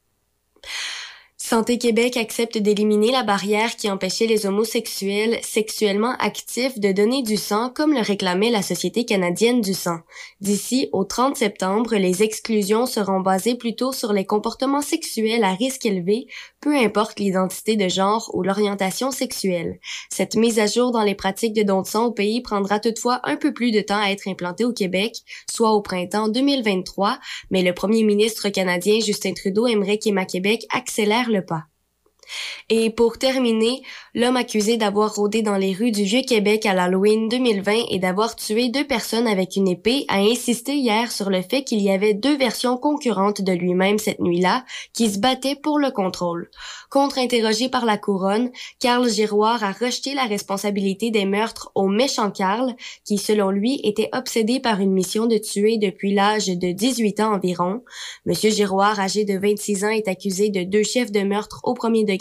Santé 1.53 1.77
Québec 1.77 2.17
accepte 2.17 2.57
d'éliminer 2.57 3.13
la 3.13 3.25
barrière 3.25 3.77
qui 3.77 3.91
empêchait 3.91 4.25
les 4.25 4.47
homosexuels 4.47 5.39
sexuellement 5.43 6.17
actifs 6.19 6.79
de 6.79 6.93
donner 6.93 7.23
du 7.23 7.37
sang 7.37 7.69
comme 7.69 7.93
le 7.93 8.01
réclamait 8.01 8.51
la 8.51 8.63
Société 8.63 9.05
canadienne 9.05 9.61
du 9.61 9.75
sang. 9.75 9.99
D'ici 10.41 10.89
au 10.93 11.05
30 11.05 11.37
septembre, 11.37 11.95
les 11.95 12.23
exclusions 12.23 12.87
seront 12.87 13.21
basées 13.21 13.55
plutôt 13.55 13.93
sur 13.93 14.15
les 14.15 14.25
comportements 14.25 14.81
sexuels 14.81 15.45
à 15.45 15.53
risque 15.53 15.85
élevé, 15.85 16.27
peu 16.63 16.75
importe 16.75 17.21
l'identité 17.21 17.77
de 17.77 17.87
genre 17.87 18.31
ou 18.33 18.43
l'orientation 18.43 19.11
sexuelle. 19.11 19.79
Cette 20.09 20.37
mise 20.37 20.59
à 20.59 20.67
jour 20.67 20.91
dans 20.91 21.03
les 21.03 21.15
pratiques 21.15 21.53
de 21.53 21.65
don 21.65 21.83
de 21.83 21.87
sang 21.87 22.07
au 22.07 22.13
pays 22.13 22.41
prendra 22.41 22.81
toutefois 22.81 23.21
un 23.25 23.37
peu 23.37 23.53
plus 23.53 23.73
de 23.73 23.83
temps 23.83 24.01
à 24.01 24.11
être 24.11 24.27
implantée 24.27 24.65
au 24.65 24.73
Québec, 24.73 25.17
soit 25.51 25.73
au 25.73 25.83
printemps 25.83 26.29
2023, 26.29 27.19
mais 27.51 27.61
le 27.61 27.75
premier 27.75 28.05
ministre 28.05 28.49
canadien 28.49 29.01
Justin 29.01 29.35
Trudeau 29.35 29.67
aimerait 29.67 29.99
qu'Emma 29.99 30.25
Québec 30.25 30.65
accélère 30.73 31.29
le 31.29 31.42
pas. 31.43 31.72
Et 32.71 32.91
pour 32.91 33.19
terminer, 33.19 33.83
l'homme 34.15 34.37
accusé 34.37 34.77
d'avoir 34.77 35.15
rôdé 35.15 35.43
dans 35.43 35.57
les 35.57 35.73
rues 35.73 35.91
du 35.91 36.05
Vieux-Québec 36.05 36.65
à 36.65 36.75
l'Halloween 36.75 37.29
2020 37.29 37.87
et 37.91 37.99
d'avoir 37.99 38.37
tué 38.37 38.69
deux 38.69 38.87
personnes 38.87 39.27
avec 39.27 39.57
une 39.57 39.69
épée 39.69 40.05
a 40.09 40.19
insisté 40.19 40.77
hier 40.77 41.11
sur 41.13 41.29
le 41.29 41.43
fait 41.43 41.65
qu'il 41.65 41.81
y 41.81 41.91
avait 41.91 42.15
deux 42.15 42.37
versions 42.37 42.77
concurrentes 42.77 43.43
de 43.43 43.53
lui-même 43.53 43.99
cette 43.99 44.21
nuit-là 44.21 44.65
qui 44.93 45.11
se 45.11 45.19
battaient 45.19 45.57
pour 45.57 45.79
le 45.79 45.91
contrôle. 45.91 46.51
Contre-interrogé 46.91 47.69
par 47.69 47.85
la 47.85 47.99
couronne, 47.99 48.51
Carl 48.81 49.09
Giroir 49.09 49.63
a 49.65 49.73
rejeté 49.73 50.15
la 50.15 50.25
responsabilité 50.25 51.11
des 51.11 51.25
meurtres 51.25 51.71
au 51.75 51.89
méchant 51.89 52.31
Carl, 52.31 52.75
qui 53.05 53.19
selon 53.19 53.51
lui 53.51 53.81
était 53.85 54.09
obsédé 54.13 54.61
par 54.61 54.81
une 54.81 54.93
mission 54.93 55.27
de 55.27 55.39
tuer 55.39 55.79
depuis 55.79 56.15
l'âge 56.15 56.47
de 56.47 56.73
18 56.73 57.21
ans 57.21 57.35
environ. 57.35 57.83
Monsieur 58.25 58.51
Giroir, 58.51 58.99
âgé 59.01 59.25
de 59.25 59.39
26 59.39 59.85
ans, 59.85 59.89
est 59.89 60.09
accusé 60.09 60.51
de 60.51 60.63
deux 60.63 60.83
chefs 60.83 61.13
de 61.13 61.21
meurtre 61.21 61.61
au 61.65 61.75
premier 61.75 62.05
degré 62.05 62.12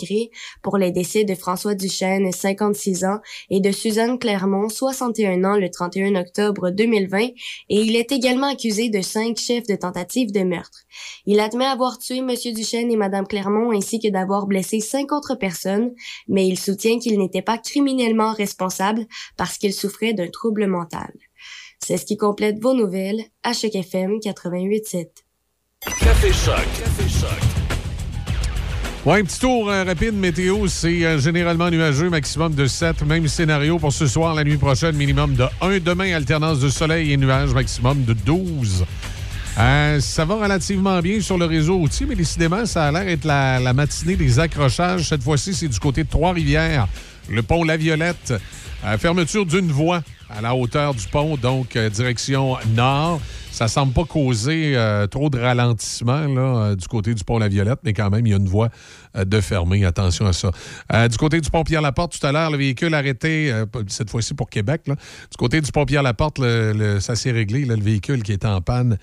pour 0.62 0.78
les 0.78 0.92
décès 0.92 1.24
de 1.24 1.36
François 1.36 1.76
Duchesne, 1.76 2.32
56 2.32 3.06
ans, 3.06 3.20
et 3.50 3.60
de 3.60 3.72
Suzanne 3.72 4.20
Clermont, 4.20 4.70
61 4.70 5.44
ans, 5.44 5.58
le 5.58 5.70
31 5.70 6.16
octobre 6.16 6.70
2020, 6.70 7.20
et 7.20 7.34
il 7.70 7.96
est 7.96 8.12
également 8.12 8.48
accusé 8.48 8.90
de 8.90 9.02
cinq 9.02 9.38
chefs 9.38 9.68
de 9.68 9.76
tentative 9.76 10.32
de 10.32 10.42
meurtre. 10.42 10.80
Il 11.26 11.40
admet 11.40 11.66
avoir 11.66 11.98
tué 11.98 12.18
M. 12.18 12.32
Duchesne 12.54 12.92
et 12.92 12.98
Mme 12.98 13.28
Clermont 13.28 13.72
ainsi 13.72 14.00
que 14.00 14.10
d'avoir 14.10 14.46
blessé 14.46 14.80
cinq 14.80 15.12
autres 15.12 15.36
personnes, 15.36 15.94
mais 16.28 16.48
il 16.48 16.60
soutient 16.60 17.00
qu'il 17.00 17.18
n'était 17.18 17.42
pas 17.42 17.58
criminellement 17.58 18.34
responsable 18.34 19.06
parce 19.38 19.58
qu'il 19.58 19.74
souffrait 19.74 20.14
d'un 20.14 20.30
trouble 20.30 20.68
mental. 20.68 21.12
C'est 21.80 21.98
ce 21.98 22.06
qui 22.06 22.18
complète 22.18 22.60
vos 22.62 22.74
nouvelles 22.74 23.24
à 23.44 23.54
Choc 23.54 23.76
FM 23.76 24.20
88.7. 24.20 25.08
Café 25.82 26.32
Choc. 26.32 26.56
Café 26.78 27.10
Choc. 27.10 27.61
Ouais, 29.04 29.20
un 29.20 29.24
petit 29.24 29.40
tour 29.40 29.68
euh, 29.68 29.84
rapide 29.84 30.14
météo, 30.14 30.68
c'est 30.68 31.04
euh, 31.04 31.18
généralement 31.18 31.72
nuageux, 31.72 32.12
maximum 32.12 32.54
de 32.54 32.68
7. 32.68 33.04
Même 33.08 33.28
scénario 33.28 33.80
pour 33.80 33.92
ce 33.92 34.06
soir, 34.06 34.36
la 34.36 34.44
nuit 34.44 34.58
prochaine, 34.58 34.96
minimum 34.96 35.34
de 35.34 35.46
1. 35.60 35.80
Demain, 35.80 36.14
alternance 36.14 36.60
de 36.60 36.70
soleil 36.70 37.12
et 37.12 37.18
nuages, 37.18 37.50
maximum 37.52 38.04
de 38.04 38.14
12. 38.14 38.86
Euh, 39.58 40.00
ça 40.00 40.24
va 40.24 40.36
relativement 40.36 41.00
bien 41.00 41.20
sur 41.20 41.40
le 41.40 41.46
réseau 41.46 41.78
routier, 41.78 42.06
mais 42.06 42.14
décidément, 42.14 42.64
ça 42.68 42.90
a 42.90 42.92
l'air 42.92 43.06
d'être 43.06 43.26
la, 43.26 43.60
la 43.60 43.74
matinée 43.74 44.16
des 44.16 44.38
accrochages. 44.38 45.10
Cette 45.10 45.24
fois-ci, 45.24 45.56
c'est 45.56 45.68
du 45.68 45.80
côté 45.80 46.04
de 46.04 46.10
Trois-Rivières, 46.10 46.88
le 47.28 47.42
pont 47.42 47.64
La 47.64 47.78
Violette. 47.78 48.36
Fermeture 49.00 49.46
d'une 49.48 49.72
voie 49.72 50.02
à 50.30 50.42
la 50.42 50.56
hauteur 50.56 50.94
du 50.94 51.08
pont, 51.08 51.38
donc 51.38 51.76
direction 51.76 52.58
nord. 52.76 53.20
Ça 53.62 53.68
semble 53.68 53.94
pas 53.94 54.06
causer 54.06 54.76
euh, 54.76 55.06
trop 55.06 55.30
de 55.30 55.38
ralentissement 55.38 56.22
là, 56.22 56.42
euh, 56.42 56.76
du 56.76 56.88
côté 56.88 57.14
du 57.14 57.24
pont 57.24 57.38
La 57.38 57.48
Violette, 57.48 57.78
mais 57.84 57.94
quand 57.94 58.10
même, 58.10 58.26
il 58.26 58.32
y 58.32 58.34
a 58.34 58.38
une 58.38 58.48
voie 58.48 58.70
euh, 59.16 59.24
de 59.24 59.40
fermée. 59.40 59.86
Attention 59.86 60.26
à 60.26 60.34
ça. 60.34 60.50
Du 61.08 61.16
côté 61.18 61.40
du 61.42 61.48
pont 61.52 61.64
Pierre-Laporte, 61.64 62.20
tout 62.20 62.26
à 62.26 62.32
l'heure, 62.32 62.50
le 62.50 62.58
véhicule 62.58 62.92
arrêté, 62.96 63.54
cette 63.88 64.10
fois-ci 64.10 64.34
pour 64.34 64.50
Québec. 64.50 64.86
Du 64.88 65.38
côté 65.38 65.62
du 65.62 65.72
pont 65.72 65.86
Pierre-Laporte, 65.86 66.40
le, 66.40 67.00
ça 67.00 67.16
s'est 67.16 67.30
réglé. 67.30 67.66
le 67.66 67.76
véhicule 67.76 68.24
qui 68.24 68.34
était 68.34 68.48
en 68.48 68.62
panne 68.62 68.98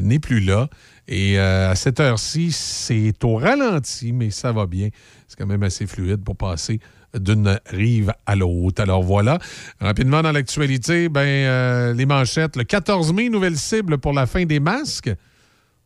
n'est 0.00 0.20
plus 0.20 0.38
là. 0.38 0.68
Et 1.08 1.36
à 1.40 1.74
cette 1.74 1.98
heure-ci, 1.98 2.52
c'est 2.52 3.24
au 3.24 3.34
ralenti, 3.34 4.12
mais 4.12 4.30
ça 4.30 4.52
va 4.52 4.66
bien. 4.66 4.90
C'est 5.26 5.36
quand 5.36 5.46
même 5.46 5.64
assez 5.64 5.88
fluide 5.88 6.22
pour 6.22 6.36
passer 6.36 6.78
d'une 7.14 7.58
rive 7.66 8.12
à 8.26 8.36
l'autre. 8.36 8.82
Alors 8.82 9.02
voilà. 9.02 9.38
Rapidement 9.80 10.22
dans 10.22 10.32
l'actualité, 10.32 11.08
ben, 11.08 11.20
euh, 11.20 11.94
les 11.94 12.06
manchettes. 12.06 12.56
Le 12.56 12.64
14 12.64 13.12
mai, 13.12 13.28
nouvelle 13.28 13.56
cible 13.56 13.98
pour 13.98 14.12
la 14.12 14.26
fin 14.26 14.44
des 14.44 14.60
masques. 14.60 15.10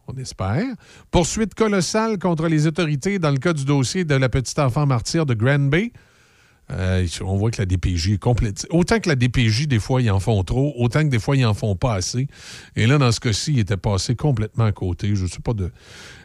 On 0.07 0.17
espère. 0.17 0.65
Poursuite 1.11 1.55
colossale 1.55 2.19
contre 2.19 2.49
les 2.49 2.67
autorités 2.67 3.19
dans 3.19 3.31
le 3.31 3.37
cas 3.37 3.53
du 3.53 3.65
dossier 3.65 4.05
de 4.05 4.15
la 4.15 4.29
petite 4.29 4.59
enfant 4.59 4.87
martyre 4.87 5.27
de 5.27 5.35
Grand 5.35 5.59
Bay. 5.59 5.93
Euh, 6.71 7.07
on 7.23 7.37
voit 7.37 7.51
que 7.51 7.61
la 7.61 7.67
DPJ 7.67 8.13
est 8.13 8.19
complète. 8.19 8.67
Autant 8.71 9.01
que 9.01 9.09
la 9.09 9.17
DPJ, 9.17 9.69
des 9.69 9.79
fois, 9.79 10.03
ils 10.03 10.11
en 10.11 10.21
font 10.21 10.43
trop, 10.45 10.75
autant 10.77 11.03
que 11.03 11.09
des 11.09 11.19
fois, 11.19 11.37
ils 11.37 11.47
en 11.47 11.55
font 11.55 11.77
pas 11.77 11.95
assez. 11.95 12.29
Et 12.77 12.87
là, 12.87 12.99
dans 12.99 13.11
ce 13.11 13.21
cas-ci, 13.21 13.53
il 13.55 13.59
était 13.61 13.77
passé 13.77 14.17
complètement 14.17 14.65
à 14.65 14.73
côté. 14.73 15.15
Je 15.15 15.23
ne 15.23 15.29
sais 15.29 15.41
pas 15.41 15.55
de. 15.55 15.71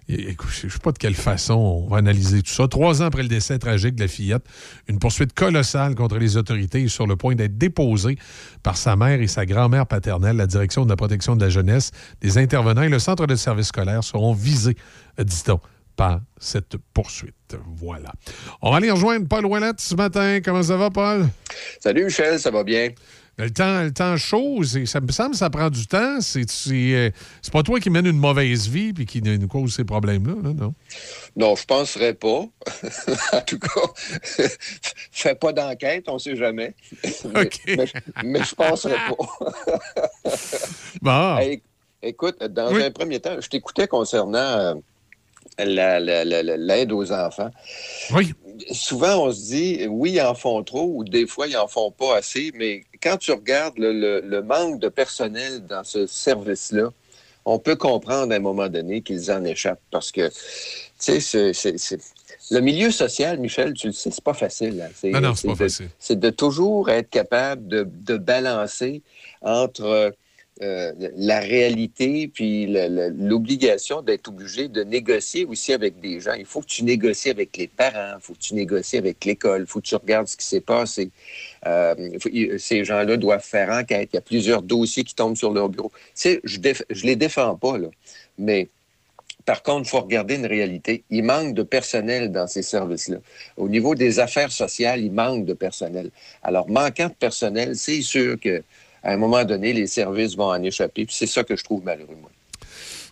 Écoute, 0.09 0.49
je 0.51 0.67
ne 0.67 0.71
sais 0.71 0.79
pas 0.79 0.91
de 0.91 0.97
quelle 0.97 1.15
façon 1.15 1.53
on 1.53 1.87
va 1.87 1.97
analyser 1.97 2.41
tout 2.41 2.51
ça. 2.51 2.67
Trois 2.67 3.01
ans 3.01 3.05
après 3.05 3.21
le 3.21 3.29
décès 3.29 3.57
tragique 3.57 3.95
de 3.95 4.01
la 4.01 4.07
fillette, 4.07 4.43
une 4.87 4.99
poursuite 4.99 5.33
colossale 5.33 5.95
contre 5.95 6.17
les 6.17 6.35
autorités 6.35 6.83
est 6.83 6.87
sur 6.89 7.07
le 7.07 7.15
point 7.15 7.35
d'être 7.35 7.57
déposée 7.57 8.17
par 8.63 8.75
sa 8.75 8.95
mère 8.95 9.21
et 9.21 9.27
sa 9.27 9.45
grand-mère 9.45 9.87
paternelle. 9.87 10.35
La 10.35 10.47
direction 10.47 10.83
de 10.83 10.89
la 10.89 10.97
protection 10.97 11.35
de 11.35 11.41
la 11.41 11.49
jeunesse, 11.49 11.91
des 12.19 12.37
intervenants 12.37 12.83
et 12.83 12.89
le 12.89 12.99
centre 12.99 13.27
de 13.27 13.35
services 13.35 13.67
scolaires 13.67 14.03
seront 14.03 14.33
visés, 14.33 14.75
dit-on, 15.17 15.61
par 15.95 16.19
cette 16.37 16.75
poursuite. 16.93 17.55
Voilà. 17.77 18.11
On 18.61 18.71
va 18.71 18.77
aller 18.77 18.91
rejoindre 18.91 19.27
Paul 19.27 19.45
Ouellette 19.45 19.79
ce 19.79 19.95
matin. 19.95 20.39
Comment 20.43 20.63
ça 20.63 20.75
va, 20.75 20.89
Paul? 20.89 21.29
Salut, 21.79 22.05
Michel, 22.05 22.39
ça 22.39 22.51
va 22.51 22.63
bien? 22.63 22.89
Le 23.39 23.49
temps, 23.49 23.81
le 23.81 23.91
temps 23.91 24.15
chaud, 24.15 24.61
ça 24.63 25.01
me 25.01 25.11
semble 25.11 25.31
que 25.31 25.37
ça 25.37 25.49
prend 25.49 25.71
du 25.71 25.87
temps. 25.87 26.21
C'est 26.21 26.45
euh, 26.71 27.09
c'est 27.41 27.51
pas 27.51 27.63
toi 27.63 27.79
qui 27.79 27.89
mène 27.89 28.05
une 28.05 28.19
mauvaise 28.19 28.67
vie 28.69 28.93
puis 28.93 29.07
qui 29.07 29.23
nous 29.23 29.47
cause 29.47 29.73
ces 29.75 29.83
problèmes-là, 29.83 30.35
là, 30.43 30.53
non? 30.53 30.73
Non, 31.35 31.55
je 31.55 31.65
penserais 31.65 32.13
pas. 32.13 32.27
en 33.33 33.41
tout 33.45 33.57
cas, 33.57 33.81
fais 35.11 35.33
pas 35.33 35.51
d'enquête, 35.51 36.05
on 36.09 36.19
sait 36.19 36.35
jamais. 36.35 36.75
mais, 37.33 37.49
mais, 37.75 37.85
mais 38.23 38.43
je 38.43 38.53
penserais 38.53 38.97
pas. 39.09 40.29
Bon. 41.01 41.37
Hey, 41.37 41.61
écoute, 42.03 42.37
dans 42.43 42.71
Oui. 42.73 42.83
un 42.83 42.91
premier 42.91 43.19
temps, 43.19 43.35
je 43.39 43.49
t'écoutais 43.49 43.87
concernant 43.87 44.37
euh, 44.37 44.73
la- 45.57 45.99
la- 45.99 46.23
la- 46.23 46.43
la- 46.43 46.57
l'aide 46.57 46.91
aux 46.91 47.11
enfants. 47.11 47.49
Oui. 48.13 48.33
Souvent, 48.71 49.25
on 49.25 49.31
se 49.31 49.41
dit, 49.47 49.87
oui, 49.89 50.11
ils 50.13 50.21
en 50.21 50.35
font 50.35 50.63
trop, 50.63 50.91
ou 50.97 51.03
des 51.03 51.25
fois, 51.25 51.47
ils 51.47 51.57
en 51.57 51.67
font 51.67 51.89
pas 51.91 52.17
assez, 52.17 52.51
mais 52.55 52.83
quand 53.03 53.17
tu 53.17 53.31
regardes 53.33 53.77
le, 53.77 53.91
le- 53.91 54.21
le 54.21 54.41
manque 54.41 54.79
de 54.79 54.87
personnel 54.89 55.65
dans 55.67 55.83
ce 55.83 56.07
service-là, 56.07 56.89
on 57.45 57.59
peut 57.59 57.75
comprendre 57.75 58.31
à 58.31 58.37
un 58.37 58.39
moment 58.39 58.69
donné 58.69 59.01
qu'ils 59.01 59.29
en 59.29 59.43
échappent 59.43 59.81
parce 59.91 60.11
que, 60.13 60.29
tu 60.29 61.19
sais, 61.19 61.53
c'est- 61.53 61.97
le 62.51 62.59
milieu 62.61 62.89
social, 62.91 63.37
Michel, 63.39 63.73
tu 63.73 63.87
le 63.87 63.93
sais, 63.93 64.11
c'est 64.11 64.23
pas 64.23 64.33
facile. 64.33 64.81
hein. 64.81 64.91
C'est- 64.95 65.11
Non, 65.11 65.21
non, 65.21 65.35
c'est 65.35 65.47
pas 65.49 65.53
de- 65.53 65.57
facile. 65.59 65.89
C'est 65.99 66.19
de 66.19 66.29
toujours 66.29 66.89
être 66.89 67.09
capable 67.09 67.67
de, 67.67 67.87
de 68.09 68.15
balancer 68.17 69.01
entre 69.41 70.13
euh, 70.63 70.93
la 71.17 71.39
réalité 71.39 72.27
puis 72.27 72.67
l'obligation 72.67 74.01
d'être 74.01 74.29
obligé 74.29 74.69
de 74.69 74.83
négocier 74.83 75.45
aussi 75.45 75.73
avec 75.73 75.99
des 75.99 76.19
gens. 76.19 76.33
Il 76.33 76.45
faut 76.45 76.61
que 76.61 76.67
tu 76.67 76.83
négocies 76.83 77.29
avec 77.29 77.57
les 77.57 77.67
parents, 77.67 78.15
il 78.17 78.21
faut 78.21 78.33
que 78.33 78.39
tu 78.39 78.55
négocies 78.55 78.97
avec 78.97 79.25
l'école, 79.25 79.61
il 79.61 79.67
faut 79.67 79.81
que 79.81 79.87
tu 79.87 79.95
regardes 79.95 80.27
ce 80.27 80.37
qui 80.37 80.45
s'est 80.45 80.61
passé. 80.61 81.11
Euh, 81.65 81.93
ces 82.57 82.85
gens-là 82.85 83.17
doivent 83.17 83.43
faire 83.43 83.69
enquête. 83.69 84.09
Il 84.13 84.15
y 84.15 84.19
a 84.19 84.21
plusieurs 84.21 84.61
dossiers 84.61 85.03
qui 85.03 85.15
tombent 85.15 85.37
sur 85.37 85.51
leur 85.51 85.69
bureau. 85.69 85.91
Tu 85.93 86.11
sais, 86.15 86.41
je 86.43 86.59
ne 86.59 87.07
les 87.07 87.15
défends 87.15 87.55
pas, 87.55 87.77
là, 87.77 87.89
mais 88.37 88.69
par 89.45 89.61
contre, 89.61 89.87
il 89.87 89.89
faut 89.89 89.99
regarder 89.99 90.35
une 90.35 90.45
réalité. 90.45 91.03
Il 91.09 91.23
manque 91.23 91.53
de 91.53 91.63
personnel 91.63 92.31
dans 92.31 92.47
ces 92.47 92.61
services-là. 92.61 93.17
Au 93.57 93.67
niveau 93.67 93.93
des 93.93 94.19
affaires 94.19 94.51
sociales, 94.51 95.01
il 95.01 95.11
manque 95.11 95.45
de 95.45 95.53
personnel. 95.53 96.11
Alors, 96.41 96.69
manquant 96.69 97.09
de 97.09 97.13
personnel, 97.13 97.75
c'est 97.75 98.01
sûr 98.01 98.39
que 98.39 98.63
à 99.03 99.13
un 99.13 99.17
moment 99.17 99.43
donné, 99.43 99.73
les 99.73 99.87
services 99.87 100.35
vont 100.35 100.49
en 100.51 100.61
échapper. 100.63 101.05
Puis 101.05 101.15
c'est 101.17 101.27
ça 101.27 101.43
que 101.43 101.55
je 101.55 101.63
trouve 101.63 101.83
malheureux, 101.83 102.17
moi. 102.21 102.29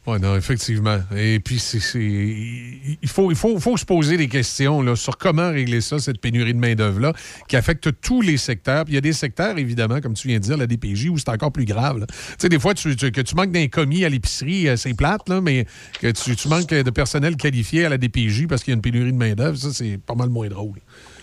Oui, 0.08 0.20
non, 0.20 0.36
effectivement. 0.36 0.98
Et 1.16 1.40
puis, 1.40 1.60
c'est, 1.60 1.78
il 1.96 2.98
faut, 3.08 3.30
il 3.30 3.38
faut, 3.38 3.60
faut 3.60 3.78
se 3.78 3.86
poser 3.86 4.18
des 4.18 4.28
questions 4.28 4.82
là, 4.82 4.96
sur 4.96 5.16
comment 5.16 5.52
régler 5.52 5.80
ça, 5.80 6.00
cette 6.00 6.20
pénurie 6.20 6.56
de 6.56 6.60
main-d'œuvre-là, 6.60 7.14
qui 7.48 7.56
affecte 7.56 7.90
tous 8.02 8.22
les 8.22 8.38
secteurs. 8.38 8.84
Puis 8.86 8.94
il 8.94 8.96
y 8.96 8.98
a 8.98 9.02
des 9.02 9.14
secteurs, 9.14 9.60
évidemment, 9.60 10.02
comme 10.02 10.16
tu 10.16 10.28
viens 10.28 10.38
de 10.40 10.44
dire, 10.44 10.58
la 10.58 10.66
DPJ, 10.66 11.10
où 11.10 11.20
c'est 11.20 11.30
encore 11.30 11.52
plus 11.52 11.66
grave. 11.66 12.04
Tu 12.08 12.16
sais, 12.40 12.50
des 12.50 12.58
fois, 12.60 12.74
tu- 12.74 12.96
tu- 12.96 13.12
que 13.12 13.22
tu 13.22 13.36
manques 13.36 13.52
d'un 13.52 13.68
commis 13.68 14.04
à 14.04 14.10
l'épicerie, 14.10 14.70
euh, 14.70 14.76
c'est 14.76 14.96
plate, 14.96 15.30
là, 15.30 15.40
mais 15.40 15.66
que 16.00 16.08
tu, 16.10 16.36
tu 16.36 16.48
manques 16.48 16.68
de 16.70 16.90
personnel 16.90 17.36
qualifié 17.36 17.86
à 17.86 17.90
la 17.90 18.00
DPJ 18.00 18.48
parce 18.48 18.64
qu'il 18.64 18.72
y 18.72 18.74
a 18.74 18.78
une 18.78 18.82
pénurie 18.82 19.12
de 19.12 19.18
main-d'œuvre, 19.18 19.56
ça, 19.58 19.70
c'est 19.72 20.00
pas 20.04 20.16
mal 20.16 20.30
moins 20.30 20.48
drôle. 20.48 20.80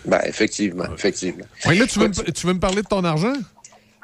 Ben, 0.06 0.20
effectivement, 0.24 0.84
effectivement. 0.94 1.44
Ouais, 1.66 1.74
là, 1.74 1.84
tu 1.88 1.98
veux, 1.98 2.06
me- 2.08 2.30
tu 2.30 2.46
veux 2.46 2.54
me 2.54 2.60
parler 2.60 2.82
de 2.82 2.86
ton 2.88 3.02
argent? 3.02 3.32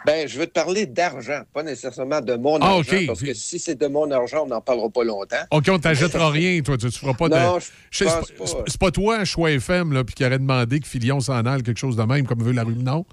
Ben, 0.07 0.29
je 0.29 0.39
veux 0.39 0.47
te 0.47 0.53
parler 0.53 0.85
d'argent, 0.87 1.43
pas 1.53 1.63
nécessairement 1.63 2.21
de 2.21 2.35
mon 2.35 2.59
Ah, 2.61 2.73
argent, 2.73 2.99
parce 3.07 3.23
que 3.23 3.33
si 3.33 3.59
c'est 3.59 3.75
de 3.75 3.87
mon 3.87 4.11
argent, 4.11 4.43
on 4.45 4.49
n'en 4.49 4.61
parlera 4.61 4.91
pas 4.91 5.05
longtemps. 5.05 5.37
OK, 5.51 5.65
on 5.71 5.79
t'achètera 5.79 6.31
rien, 6.31 6.61
toi. 6.61 6.77
Tu, 6.77 6.91
tu 6.91 6.99
feras 6.99 7.15
pas 7.15 7.29
de. 7.29 7.35
Non, 7.35 7.53
pense 7.55 7.71
c'est, 7.91 8.05
pas. 8.05 8.87
pas 8.87 8.91
toi, 8.91 9.17
un 9.19 9.25
choix 9.25 9.51
FM, 9.51 9.93
là, 9.93 10.05
puis 10.05 10.15
qui 10.15 10.25
aurait 10.27 10.39
demandé 10.39 10.81
que 10.81 10.87
Filion 10.87 11.21
s'en 11.21 11.45
aille, 11.47 11.63
quelque 11.63 11.79
chose 11.79 11.97
de 11.97 12.03
même, 12.03 12.27
comme 12.27 12.43
veut 12.43 12.53
la 12.53 12.65
rue, 12.65 12.75
non? 12.75 13.07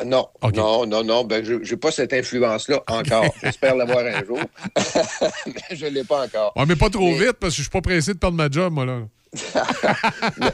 Euh, 0.00 0.04
Non, 0.06 0.26
non, 0.54 0.86
non, 0.86 1.04
non, 1.04 1.24
ben, 1.24 1.44
je 1.44 1.56
n'ai 1.56 1.76
pas 1.76 1.90
cette 1.90 2.14
influence-là 2.14 2.82
encore. 2.88 3.26
J'espère 3.42 3.76
l'avoir 3.76 3.98
un 4.06 4.24
jour, 4.24 4.38
mais 5.46 5.76
je 5.76 5.84
ne 5.84 5.90
l'ai 5.90 6.04
pas 6.04 6.24
encore. 6.24 6.54
Ouais, 6.56 6.64
mais 6.66 6.76
pas 6.76 6.88
trop 6.88 7.12
vite, 7.12 7.34
parce 7.38 7.52
que 7.52 7.58
je 7.58 7.62
suis 7.62 7.70
pas 7.70 7.82
pressé 7.82 8.14
de 8.14 8.18
perdre 8.18 8.38
ma 8.38 8.48
job, 8.50 8.72
moi, 8.72 8.86
là. 8.86 9.00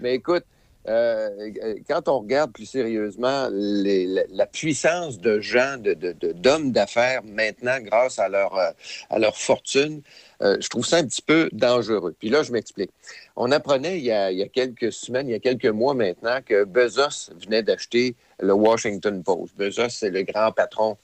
Mais 0.00 0.14
écoute, 0.16 0.44
euh, 0.88 1.50
quand 1.88 2.08
on 2.08 2.20
regarde 2.20 2.52
plus 2.52 2.66
sérieusement 2.66 3.48
la, 3.52 4.46
puissance 4.46 5.20
de 5.20 5.40
gens, 5.40 5.76
d'hommes 5.78 6.72
d'affaires 6.72 7.22
maintenant 7.24 7.78
grâce 7.80 8.18
à 8.18 8.28
leur, 8.28 8.56
euh, 8.56 9.30
fortune, 9.32 10.02
euh, 10.42 10.56
je 10.60 10.68
trouve 10.68 10.84
ça 10.84 10.96
un 10.96 11.04
petit 11.04 11.22
peu 11.22 11.48
dangereux. 11.52 12.14
Puis 12.18 12.30
là, 12.30 12.42
je 12.42 12.52
m'explique. 12.52 12.90
On 13.36 13.52
apprenait 13.52 13.98
il 13.98 14.04
y, 14.04 14.12
a, 14.12 14.48
quelques 14.48 14.92
semaines, 14.92 15.28
il 15.28 15.32
y 15.32 15.36
a 15.36 15.40
quelques 15.40 15.66
mois 15.66 15.94
maintenant, 15.94 16.40
que 16.44 16.64
Bezos 16.64 17.32
venait 17.44 17.62
d'acheter 17.62 18.16
le 18.40 18.52
Washington 18.52 19.22
Post. 19.22 19.56
Bezos, 19.56 19.90
c'est 19.90 20.10
le 20.10 20.22
grand 20.22 20.50
patron 20.50 20.96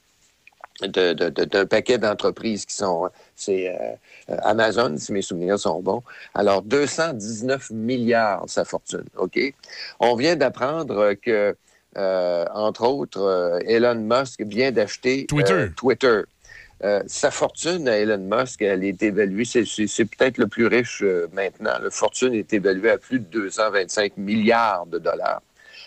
d'un 0.81 1.65
paquet 1.65 1.97
d'entreprises 1.97 2.65
qui 2.65 2.75
sont, 2.75 3.09
c'est 3.39 3.69
euh, 3.69 3.73
euh, 4.29 4.37
Amazon, 4.43 4.95
si 4.97 5.11
mes 5.11 5.21
souvenirs 5.21 5.59
sont 5.59 5.81
bons. 5.81 6.03
Alors, 6.33 6.61
219 6.61 7.71
milliards, 7.71 8.43
sa 8.47 8.65
fortune, 8.65 9.05
OK? 9.17 9.39
On 9.99 10.15
vient 10.15 10.35
d'apprendre 10.35 11.13
que, 11.13 11.55
euh, 11.97 12.45
entre 12.53 12.85
autres, 12.87 13.59
Elon 13.65 13.95
Musk 13.95 14.41
vient 14.41 14.71
d'acheter 14.71 15.25
Twitter. 15.25 15.67
Twitter. 15.75 16.21
Euh, 16.83 17.03
sa 17.07 17.29
fortune 17.29 17.89
à 17.89 17.97
Elon 17.97 18.17
Musk, 18.19 18.61
elle 18.61 18.85
est 18.85 19.03
évaluée, 19.03 19.43
c'est, 19.43 20.05
peut-être 20.05 20.37
le 20.37 20.47
plus 20.47 20.65
riche 20.65 21.01
euh, 21.03 21.27
maintenant. 21.33 21.77
La 21.81 21.89
fortune 21.89 22.33
est 22.33 22.53
évaluée 22.53 22.91
à 22.91 22.97
plus 22.97 23.19
de 23.19 23.25
225 23.25 24.15
milliards 24.15 24.85
de 24.85 24.97
dollars. 24.97 25.41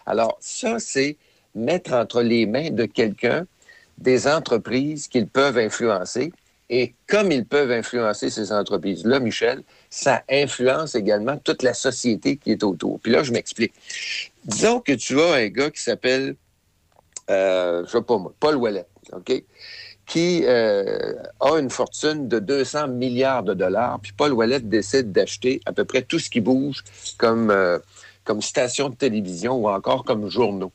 Alors, 0.04 0.36
ça, 0.40 0.78
c'est 0.78 1.16
mettre 1.54 1.94
entre 1.94 2.22
les 2.22 2.44
mains 2.44 2.70
de 2.70 2.84
quelqu'un 2.84 3.46
des 3.96 4.28
entreprises 4.28 5.08
qu'ils 5.08 5.28
peuvent 5.28 5.56
influencer. 5.56 6.32
Et 6.74 6.94
comme 7.06 7.30
ils 7.30 7.44
peuvent 7.44 7.70
influencer 7.70 8.30
ces 8.30 8.50
entreprises-là, 8.50 9.20
Michel, 9.20 9.62
ça 9.90 10.22
influence 10.30 10.94
également 10.94 11.36
toute 11.36 11.62
la 11.62 11.74
société 11.74 12.38
qui 12.38 12.50
est 12.50 12.64
autour. 12.64 12.98
Puis 12.98 13.12
là, 13.12 13.22
je 13.22 13.30
m'explique. 13.30 13.74
Disons 14.46 14.80
que 14.80 14.92
tu 14.92 15.20
as 15.20 15.34
un 15.34 15.48
gars 15.48 15.70
qui 15.70 15.82
s'appelle, 15.82 16.34
euh, 17.28 17.84
je 17.84 17.90
sais 17.90 18.00
pas 18.00 18.16
moi, 18.16 18.32
Paul 18.40 18.56
Ouellet, 18.56 18.86
OK? 19.12 19.44
qui 20.06 20.44
euh, 20.44 21.12
a 21.40 21.58
une 21.58 21.68
fortune 21.68 22.26
de 22.26 22.38
200 22.38 22.88
milliards 22.88 23.42
de 23.42 23.52
dollars, 23.52 24.00
puis 24.00 24.12
Paul 24.16 24.32
Ouellet 24.32 24.60
décide 24.60 25.12
d'acheter 25.12 25.60
à 25.66 25.72
peu 25.72 25.84
près 25.84 26.00
tout 26.00 26.18
ce 26.18 26.30
qui 26.30 26.40
bouge 26.40 26.84
comme, 27.18 27.50
euh, 27.50 27.78
comme 28.24 28.40
station 28.40 28.88
de 28.88 28.94
télévision 28.94 29.56
ou 29.56 29.68
encore 29.68 30.04
comme 30.04 30.28
journaux. 30.30 30.72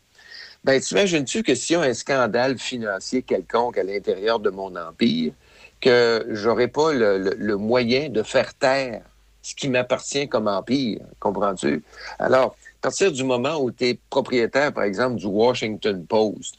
Ben, 0.64 0.80
tu 0.80 0.94
imagines-tu 0.94 1.41
que 1.41 1.56
s'il 1.56 1.76
y 1.76 1.80
a 1.80 1.82
un 1.82 1.94
scandale 1.94 2.60
financier 2.60 3.24
quelconque 3.24 3.80
à 3.80 3.84
l'intérieur 3.84 4.40
de 4.40 4.52
mon 4.52 4.76
empire, 4.76 5.34
que 5.88 6.26
j'aurais 6.32 6.68
pas 6.68 6.92
le, 6.94 7.56
moyen 7.56 8.10
de 8.10 8.22
faire 8.24 8.54
taire 8.54 9.02
ce 9.42 9.56
qui 9.56 9.70
m'appartient 9.70 10.28
comme 10.28 10.48
empire, 10.48 11.00
comprends-tu? 11.20 11.82
Alors, 12.20 12.58
à 12.82 12.82
partir 12.82 13.12
du 13.12 13.24
moment 13.24 13.58
où 13.62 13.72
tu 13.72 13.86
es 13.86 14.00
propriétaire, 14.10 14.74
par 14.74 14.84
exemple, 14.84 15.16
du 15.16 15.26
Washington 15.26 16.06
Post, 16.06 16.56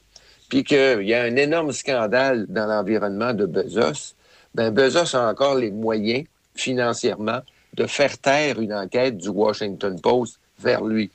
puis 0.48 0.64
qu'il 0.64 1.02
y 1.02 1.12
a 1.12 1.22
un 1.22 1.36
énorme 1.36 1.72
scandale 1.72 2.46
dans 2.48 2.66
l'environnement 2.66 3.34
de 3.34 3.44
Bezos, 3.44 4.14
ben 4.54 4.70
Bezos 4.70 5.14
a 5.14 5.28
encore 5.28 5.56
les 5.56 5.70
moyens 5.70 6.24
financièrement 6.54 7.40
de 7.74 7.86
faire 7.86 8.16
taire 8.16 8.58
une 8.58 8.72
enquête 8.72 9.18
du 9.18 9.28
Washington 9.28 10.00
Post 10.00 10.40
vers 10.58 10.82
lui. 10.82 11.10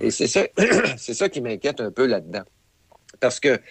Et 0.00 0.10
c'est 0.10 0.26
ça, 0.26 0.46
c'est 0.96 1.14
ça 1.14 1.28
qui 1.28 1.42
m'inquiète 1.42 1.82
un 1.82 1.90
peu 1.90 2.06
là-dedans. 2.06 2.44
Parce 3.20 3.40
que, 3.40 3.56
tu 3.56 3.62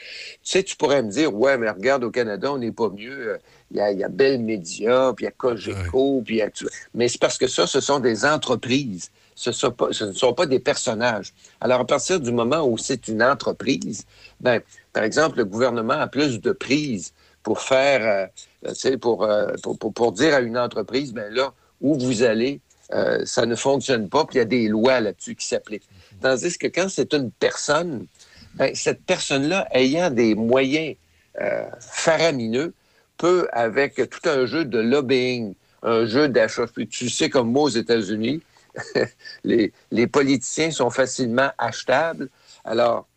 sais, 0.43 0.63
tu 0.63 0.75
pourrais 0.75 1.01
me 1.03 1.09
dire, 1.09 1.33
ouais, 1.33 1.57
mais 1.57 1.69
regarde, 1.69 2.03
au 2.03 2.11
Canada, 2.11 2.51
on 2.51 2.57
n'est 2.57 2.71
pas 2.71 2.89
mieux. 2.89 3.33
Euh, 3.33 3.37
Il 3.71 3.77
y 3.77 3.81
a, 3.81 3.91
il 3.91 3.99
y 3.99 4.03
a 4.03 4.07
Bell 4.09 4.39
Media, 4.41 5.11
puis 5.15 5.25
il 5.25 5.27
y 5.27 5.29
a 5.29 5.31
Cogeco, 5.31 6.21
puis 6.25 6.35
il 6.35 6.37
y 6.39 6.41
a... 6.41 6.49
Mais 6.93 7.09
c'est 7.09 7.19
parce 7.19 7.37
que 7.37 7.47
ça, 7.47 7.67
ce 7.67 7.81
sont 7.81 7.99
des 7.99 8.23
entreprises. 8.23 9.11
Ce, 9.35 9.51
sont 9.51 9.71
pas- 9.71 9.89
ce 9.91 10.05
ne 10.05 10.13
sont 10.13 10.33
pas 10.33 10.45
des 10.45 10.59
personnages. 10.59 11.33
Alors, 11.61 11.81
à 11.81 11.85
partir 11.85 12.19
du 12.19 12.31
moment 12.31 12.63
où 12.65 12.77
c'est 12.77 13.07
une 13.07 13.21
entreprise, 13.21 14.05
ben, 14.39 14.61
par 14.93 15.03
exemple, 15.03 15.37
le 15.37 15.45
gouvernement 15.45 15.93
a 15.93 16.07
plus 16.07 16.39
de 16.41 16.51
prise 16.53 17.13
pour 17.43 17.61
faire, 17.61 18.29
euh, 18.65 18.69
tu 18.69 18.75
sais, 18.75 18.97
pour, 18.97 19.23
euh, 19.23 19.53
pour, 19.61 19.77
pour, 19.77 19.93
pour 19.93 20.11
dire 20.13 20.33
à 20.33 20.39
une 20.39 20.57
entreprise, 20.57 21.13
ben 21.13 21.31
là, 21.33 21.53
où 21.81 21.99
vous 21.99 22.23
allez, 22.23 22.61
euh, 22.93 23.23
ça 23.25 23.45
ne 23.45 23.55
fonctionne 23.55 24.09
pas, 24.09 24.25
puis 24.25 24.35
il 24.35 24.39
y 24.39 24.41
a 24.41 24.45
des 24.45 24.67
lois 24.69 25.01
là-dessus 25.01 25.35
qui 25.35 25.45
s'appliquent. 25.45 25.87
Tandis 26.21 26.57
que 26.57 26.67
quand 26.67 26.89
c'est 26.89 27.13
une 27.13 27.29
personne, 27.31 28.07
ben, 28.57 28.73
cette 28.73 29.03
personne-là, 29.03 29.67
ayant 29.71 30.09
des 30.09 30.35
moyens 30.35 30.95
euh, 31.39 31.65
faramineux, 31.79 32.73
peut, 33.17 33.47
avec 33.51 33.95
tout 34.09 34.29
un 34.29 34.45
jeu 34.45 34.65
de 34.65 34.79
lobbying, 34.79 35.53
un 35.83 36.05
jeu 36.05 36.27
d'achat, 36.27 36.65
tu 36.89 37.09
sais 37.09 37.29
comme 37.29 37.51
moi 37.51 37.63
aux 37.63 37.69
États-Unis, 37.69 38.41
les, 39.43 39.73
les 39.91 40.07
politiciens 40.07 40.71
sont 40.71 40.89
facilement 40.89 41.49
achetables. 41.57 42.29
Alors, 42.63 43.07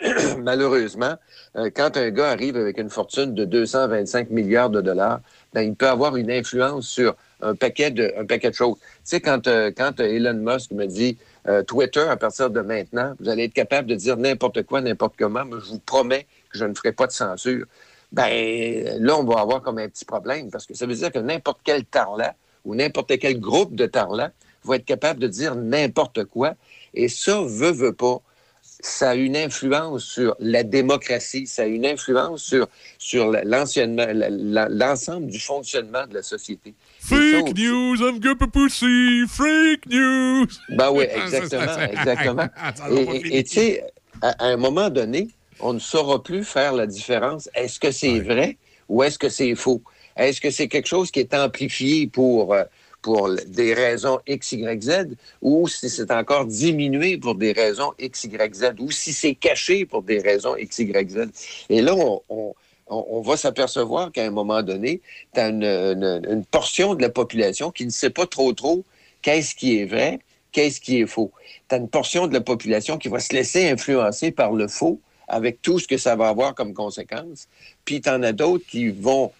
malheureusement, 0.38 1.14
euh, 1.56 1.70
quand 1.74 1.96
un 1.96 2.10
gars 2.10 2.30
arrive 2.30 2.56
avec 2.56 2.78
une 2.78 2.90
fortune 2.90 3.34
de 3.34 3.44
225 3.44 4.30
milliards 4.30 4.70
de 4.70 4.80
dollars, 4.80 5.20
ben, 5.52 5.62
il 5.62 5.74
peut 5.74 5.88
avoir 5.88 6.16
une 6.16 6.30
influence 6.30 6.88
sur 6.88 7.16
un 7.42 7.54
paquet 7.54 7.90
de, 7.90 8.12
un 8.18 8.24
paquet 8.24 8.50
de 8.50 8.54
choses. 8.54 8.76
Tu 8.78 8.86
sais, 9.04 9.20
quand, 9.20 9.46
euh, 9.46 9.70
quand 9.76 10.00
Elon 10.00 10.34
Musk 10.34 10.70
me 10.72 10.86
dit 10.86 11.18
euh, 11.50 11.62
Twitter, 11.62 12.00
à 12.08 12.16
partir 12.16 12.48
de 12.50 12.60
maintenant, 12.60 13.14
vous 13.18 13.28
allez 13.28 13.44
être 13.44 13.52
capable 13.52 13.88
de 13.88 13.96
dire 13.96 14.16
n'importe 14.16 14.62
quoi, 14.62 14.80
n'importe 14.80 15.14
comment, 15.18 15.44
mais 15.44 15.56
je 15.60 15.70
vous 15.70 15.80
promets 15.80 16.26
que 16.50 16.58
je 16.58 16.64
ne 16.64 16.74
ferai 16.74 16.92
pas 16.92 17.06
de 17.06 17.12
censure. 17.12 17.66
Ben 18.12 18.84
là, 19.00 19.16
on 19.16 19.24
va 19.24 19.40
avoir 19.40 19.60
comme 19.60 19.78
un 19.78 19.88
petit 19.88 20.04
problème 20.04 20.50
parce 20.50 20.66
que 20.66 20.74
ça 20.74 20.86
veut 20.86 20.94
dire 20.94 21.10
que 21.10 21.18
n'importe 21.18 21.60
quel 21.64 21.84
tarlat 21.84 22.34
ou 22.64 22.74
n'importe 22.74 23.18
quel 23.18 23.40
groupe 23.40 23.74
de 23.74 23.86
tarlats 23.86 24.32
va 24.64 24.76
être 24.76 24.84
capable 24.84 25.20
de 25.20 25.28
dire 25.28 25.54
n'importe 25.54 26.24
quoi. 26.24 26.54
Et 26.94 27.08
ça, 27.08 27.40
veut, 27.42 27.72
veut 27.72 27.92
pas, 27.92 28.20
ça 28.62 29.10
a 29.10 29.14
une 29.14 29.36
influence 29.36 30.04
sur 30.04 30.36
la 30.38 30.62
démocratie, 30.62 31.46
ça 31.46 31.62
a 31.62 31.66
une 31.66 31.86
influence 31.86 32.42
sur, 32.42 32.68
sur 32.98 33.32
l'ensemble 33.44 35.26
du 35.26 35.40
fonctionnement 35.40 36.06
de 36.06 36.14
la 36.14 36.22
société. 36.22 36.74
Fake 37.02 37.56
news, 37.56 38.00
I'm 38.02 38.20
gonna 38.20 38.46
pussy, 38.46 39.26
fake 39.26 39.86
news. 39.86 40.60
Ben 40.68 40.90
oui, 40.92 41.04
exactement, 41.10 41.78
exactement. 41.90 42.48
pas 42.76 42.90
Et- 43.30 43.42
tu 43.44 43.54
sais, 43.54 43.84
à, 44.20 44.30
à 44.44 44.46
un 44.48 44.56
moment 44.58 44.90
donné, 44.90 45.28
on 45.60 45.72
ne 45.72 45.78
saura 45.78 46.22
plus 46.22 46.44
faire 46.44 46.72
la 46.74 46.86
différence. 46.86 47.48
Est-ce 47.54 47.80
que 47.80 47.90
c'est 47.90 48.20
vrai 48.20 48.58
ou 48.88 49.02
est-ce 49.02 49.18
que 49.18 49.28
c'est 49.30 49.54
faux? 49.54 49.82
Est-ce 50.16 50.40
que 50.40 50.50
c'est 50.50 50.68
quelque 50.68 50.86
chose 50.88 51.10
qui 51.10 51.20
est 51.20 51.32
amplifié 51.34 52.06
pour, 52.06 52.52
euh, 52.52 52.64
pour 53.00 53.30
des 53.46 53.72
raisons 53.72 54.20
X, 54.26 54.52
Y, 54.52 54.82
Z 54.82 55.16
ou 55.40 55.66
si 55.68 55.88
c'est 55.88 56.10
encore 56.10 56.44
diminué 56.44 57.16
pour 57.16 57.34
des 57.34 57.52
raisons 57.52 57.92
X, 57.98 58.24
Y, 58.24 58.54
Z 58.54 58.64
ou 58.78 58.90
si 58.90 59.14
c'est 59.14 59.34
caché 59.34 59.86
pour 59.86 60.02
des 60.02 60.18
raisons 60.20 60.54
X, 60.56 60.78
Y, 60.80 61.10
Z? 61.10 61.28
Et 61.70 61.80
là, 61.80 61.94
on, 61.96 62.20
on- 62.28 62.54
on- 62.90 63.06
on 63.08 63.20
va 63.22 63.36
s'apercevoir 63.36 64.12
qu'à 64.12 64.24
un 64.24 64.30
moment 64.30 64.62
donné, 64.62 65.00
tu 65.32 65.40
as 65.40 65.48
une, 65.48 65.64
une- 65.64 66.26
une 66.28 66.44
portion 66.44 66.94
de 66.94 67.02
la 67.02 67.08
population 67.10 67.70
qui 67.70 67.86
ne 67.86 67.90
sait 67.90 68.10
pas 68.10 68.26
trop 68.26 68.52
trop 68.52 68.84
qu'est-ce 69.22 69.54
qui 69.54 69.78
est 69.78 69.84
vrai, 69.86 70.18
qu'est-ce 70.52 70.80
qui 70.80 71.00
est 71.00 71.06
faux. 71.06 71.30
Tu 71.68 71.74
as 71.74 71.78
une 71.78 71.88
portion 71.88 72.26
de 72.26 72.34
la 72.34 72.40
population 72.40 72.98
qui 72.98 73.08
va 73.08 73.20
se 73.20 73.32
laisser 73.34 73.68
influencer 73.70 74.30
par 74.32 74.52
le 74.52 74.66
faux 74.68 74.98
avec 75.28 75.62
tout 75.62 75.78
ce 75.78 75.86
que 75.86 75.96
ça 75.96 76.16
va 76.16 76.28
avoir 76.28 76.54
comme 76.54 76.74
conséquence. 76.74 77.46
Puis 77.84 78.00
tu 78.00 78.08
en 78.10 78.22
as 78.22 78.32
d'autres 78.32 78.66
qui 78.66 78.88
vont 78.88 79.32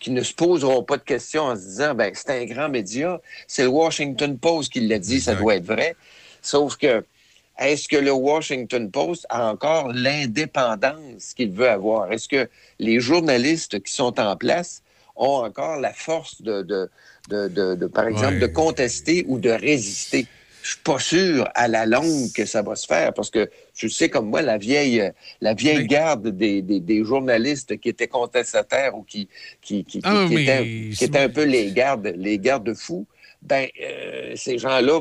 qui 0.00 0.10
ne 0.10 0.22
se 0.22 0.34
poseront 0.34 0.82
pas 0.82 0.98
de 0.98 1.02
questions 1.02 1.44
en 1.44 1.56
se 1.56 1.62
disant 1.62 1.94
ben 1.94 2.10
c'est 2.14 2.30
un 2.30 2.44
grand 2.44 2.68
média, 2.68 3.20
c'est 3.46 3.62
le 3.62 3.68
Washington 3.68 4.36
Post 4.38 4.72
qui 4.72 4.80
l'a 4.80 4.98
dit, 4.98 5.20
ça 5.20 5.34
doit 5.40 5.54
être 5.56 5.64
vrai. 5.64 5.96
Sauf 6.42 6.76
que 6.76 7.04
est-ce 7.58 7.88
que 7.88 7.96
le 7.96 8.12
Washington 8.12 8.90
Post 8.90 9.26
a 9.28 9.50
encore 9.50 9.92
l'indépendance 9.92 11.34
qu'il 11.34 11.52
veut 11.52 11.68
avoir? 11.68 12.12
Est-ce 12.12 12.28
que 12.28 12.48
les 12.78 13.00
journalistes 13.00 13.82
qui 13.82 13.92
sont 13.92 14.18
en 14.20 14.36
place 14.36 14.82
ont 15.16 15.44
encore 15.44 15.78
la 15.80 15.92
force 15.92 16.42
de, 16.42 16.62
de, 16.62 16.90
de, 17.28 17.48
de- 17.48 17.74
de, 17.76 17.86
par 17.86 18.06
exemple, 18.08 18.34
Ouais. 18.34 18.40
de 18.40 18.46
contester 18.46 19.24
ou 19.28 19.38
de 19.38 19.50
résister? 19.50 20.26
Je 20.62 20.70
suis 20.70 20.80
pas 20.80 20.98
sûr 20.98 21.46
à 21.54 21.68
la 21.68 21.84
longue 21.84 22.32
que 22.34 22.46
ça 22.46 22.62
va 22.62 22.74
se 22.74 22.86
faire 22.86 23.12
parce 23.12 23.28
que 23.28 23.50
je 23.76 23.86
sais 23.86 24.08
comme 24.08 24.30
moi 24.30 24.40
la 24.40 24.56
vieille 24.56 25.12
la 25.42 25.52
vieille 25.52 25.86
garde 25.86 26.26
des, 26.28 26.62
des, 26.62 26.80
des 26.80 27.04
journalistes 27.04 27.78
qui 27.78 27.90
étaient 27.90 28.08
contestataires 28.08 28.96
ou 28.96 29.02
qui 29.02 29.28
qui, 29.60 29.84
qui, 29.84 29.98
qui- 29.98 30.04
Ah, 30.04 30.24
qui 30.26 30.34
mais 30.34 30.42
étaient, 30.44 30.64
qui 30.64 30.96
c'est- 30.96 31.04
étaient 31.04 31.18
un 31.18 31.28
peu 31.28 31.44
les 31.44 31.70
gardes 31.70 32.14
les 32.16 32.38
gardes 32.38 32.72
fous. 32.72 33.06
Ben 33.44 33.68
euh, 33.82 34.32
ces 34.36 34.56
gens-là 34.58 35.00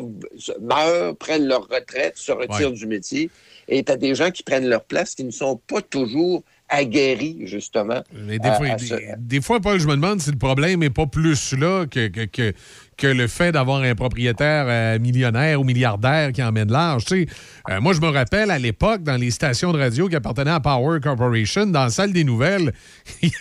meurent, 0.62 1.16
prennent 1.18 1.48
leur 1.48 1.68
retraite, 1.68 2.18
se 2.18 2.32
retirent 2.32 2.72
Ouais. 2.72 2.78
du 2.78 2.88
métier 2.88 3.30
et 3.68 3.84
tu 3.84 3.92
as 3.92 3.96
des 3.98 4.16
gens 4.16 4.32
qui 4.32 4.44
prennent 4.44 4.68
leur 4.68 4.84
place 4.84 5.16
qui 5.16 5.24
ne 5.24 5.32
sont 5.32 5.56
pas 5.68 5.82
toujours 5.82 6.44
aguerris 6.70 7.38
justement. 7.46 8.04
Mais 8.14 8.40
des, 8.40 8.50
à- 8.50 8.54
fois, 8.56 8.68
à 8.68 8.76
des, 8.76 8.86
ce- 8.86 8.96
des 9.18 9.42
fois, 9.42 9.60
Paul, 9.62 9.80
je 9.80 9.88
me 9.88 9.96
demande 9.96 10.20
si 10.22 10.32
le 10.32 10.38
problème 10.38 10.80
n'est 10.82 10.90
pas 10.90 11.06
plus 11.06 11.54
là 11.54 11.86
que, 11.86 12.08
que, 12.08 12.26
que, 12.26 12.54
que 12.98 13.08
le 13.08 13.28
fait 13.28 13.52
d'avoir 13.52 13.82
un 13.82 13.96
propriétaire 13.96 14.66
euh, 14.68 15.00
millionnaire 15.00 15.60
ou 15.60 15.64
milliardaire 15.64 16.32
qui 16.32 16.44
emmène 16.44 16.72
large. 16.72 17.06
Euh, 17.12 17.82
moi, 17.82 17.94
je 17.94 18.02
me 18.02 18.08
rappelle 18.08 18.52
à 18.52 18.60
l'époque, 18.60 19.04
dans 19.04 19.16
les 19.16 19.32
stations 19.32 19.72
de 19.72 19.80
radio 19.80 20.08
qui 20.08 20.16
appartenaient 20.16 20.52
à 20.52 20.60
Power 20.60 21.00
Corporation, 21.00 21.66
dans 21.68 21.84
la 21.84 21.90
salle 21.90 22.14
des 22.14 22.24
nouvelles, 22.24 22.74
il 23.22 23.32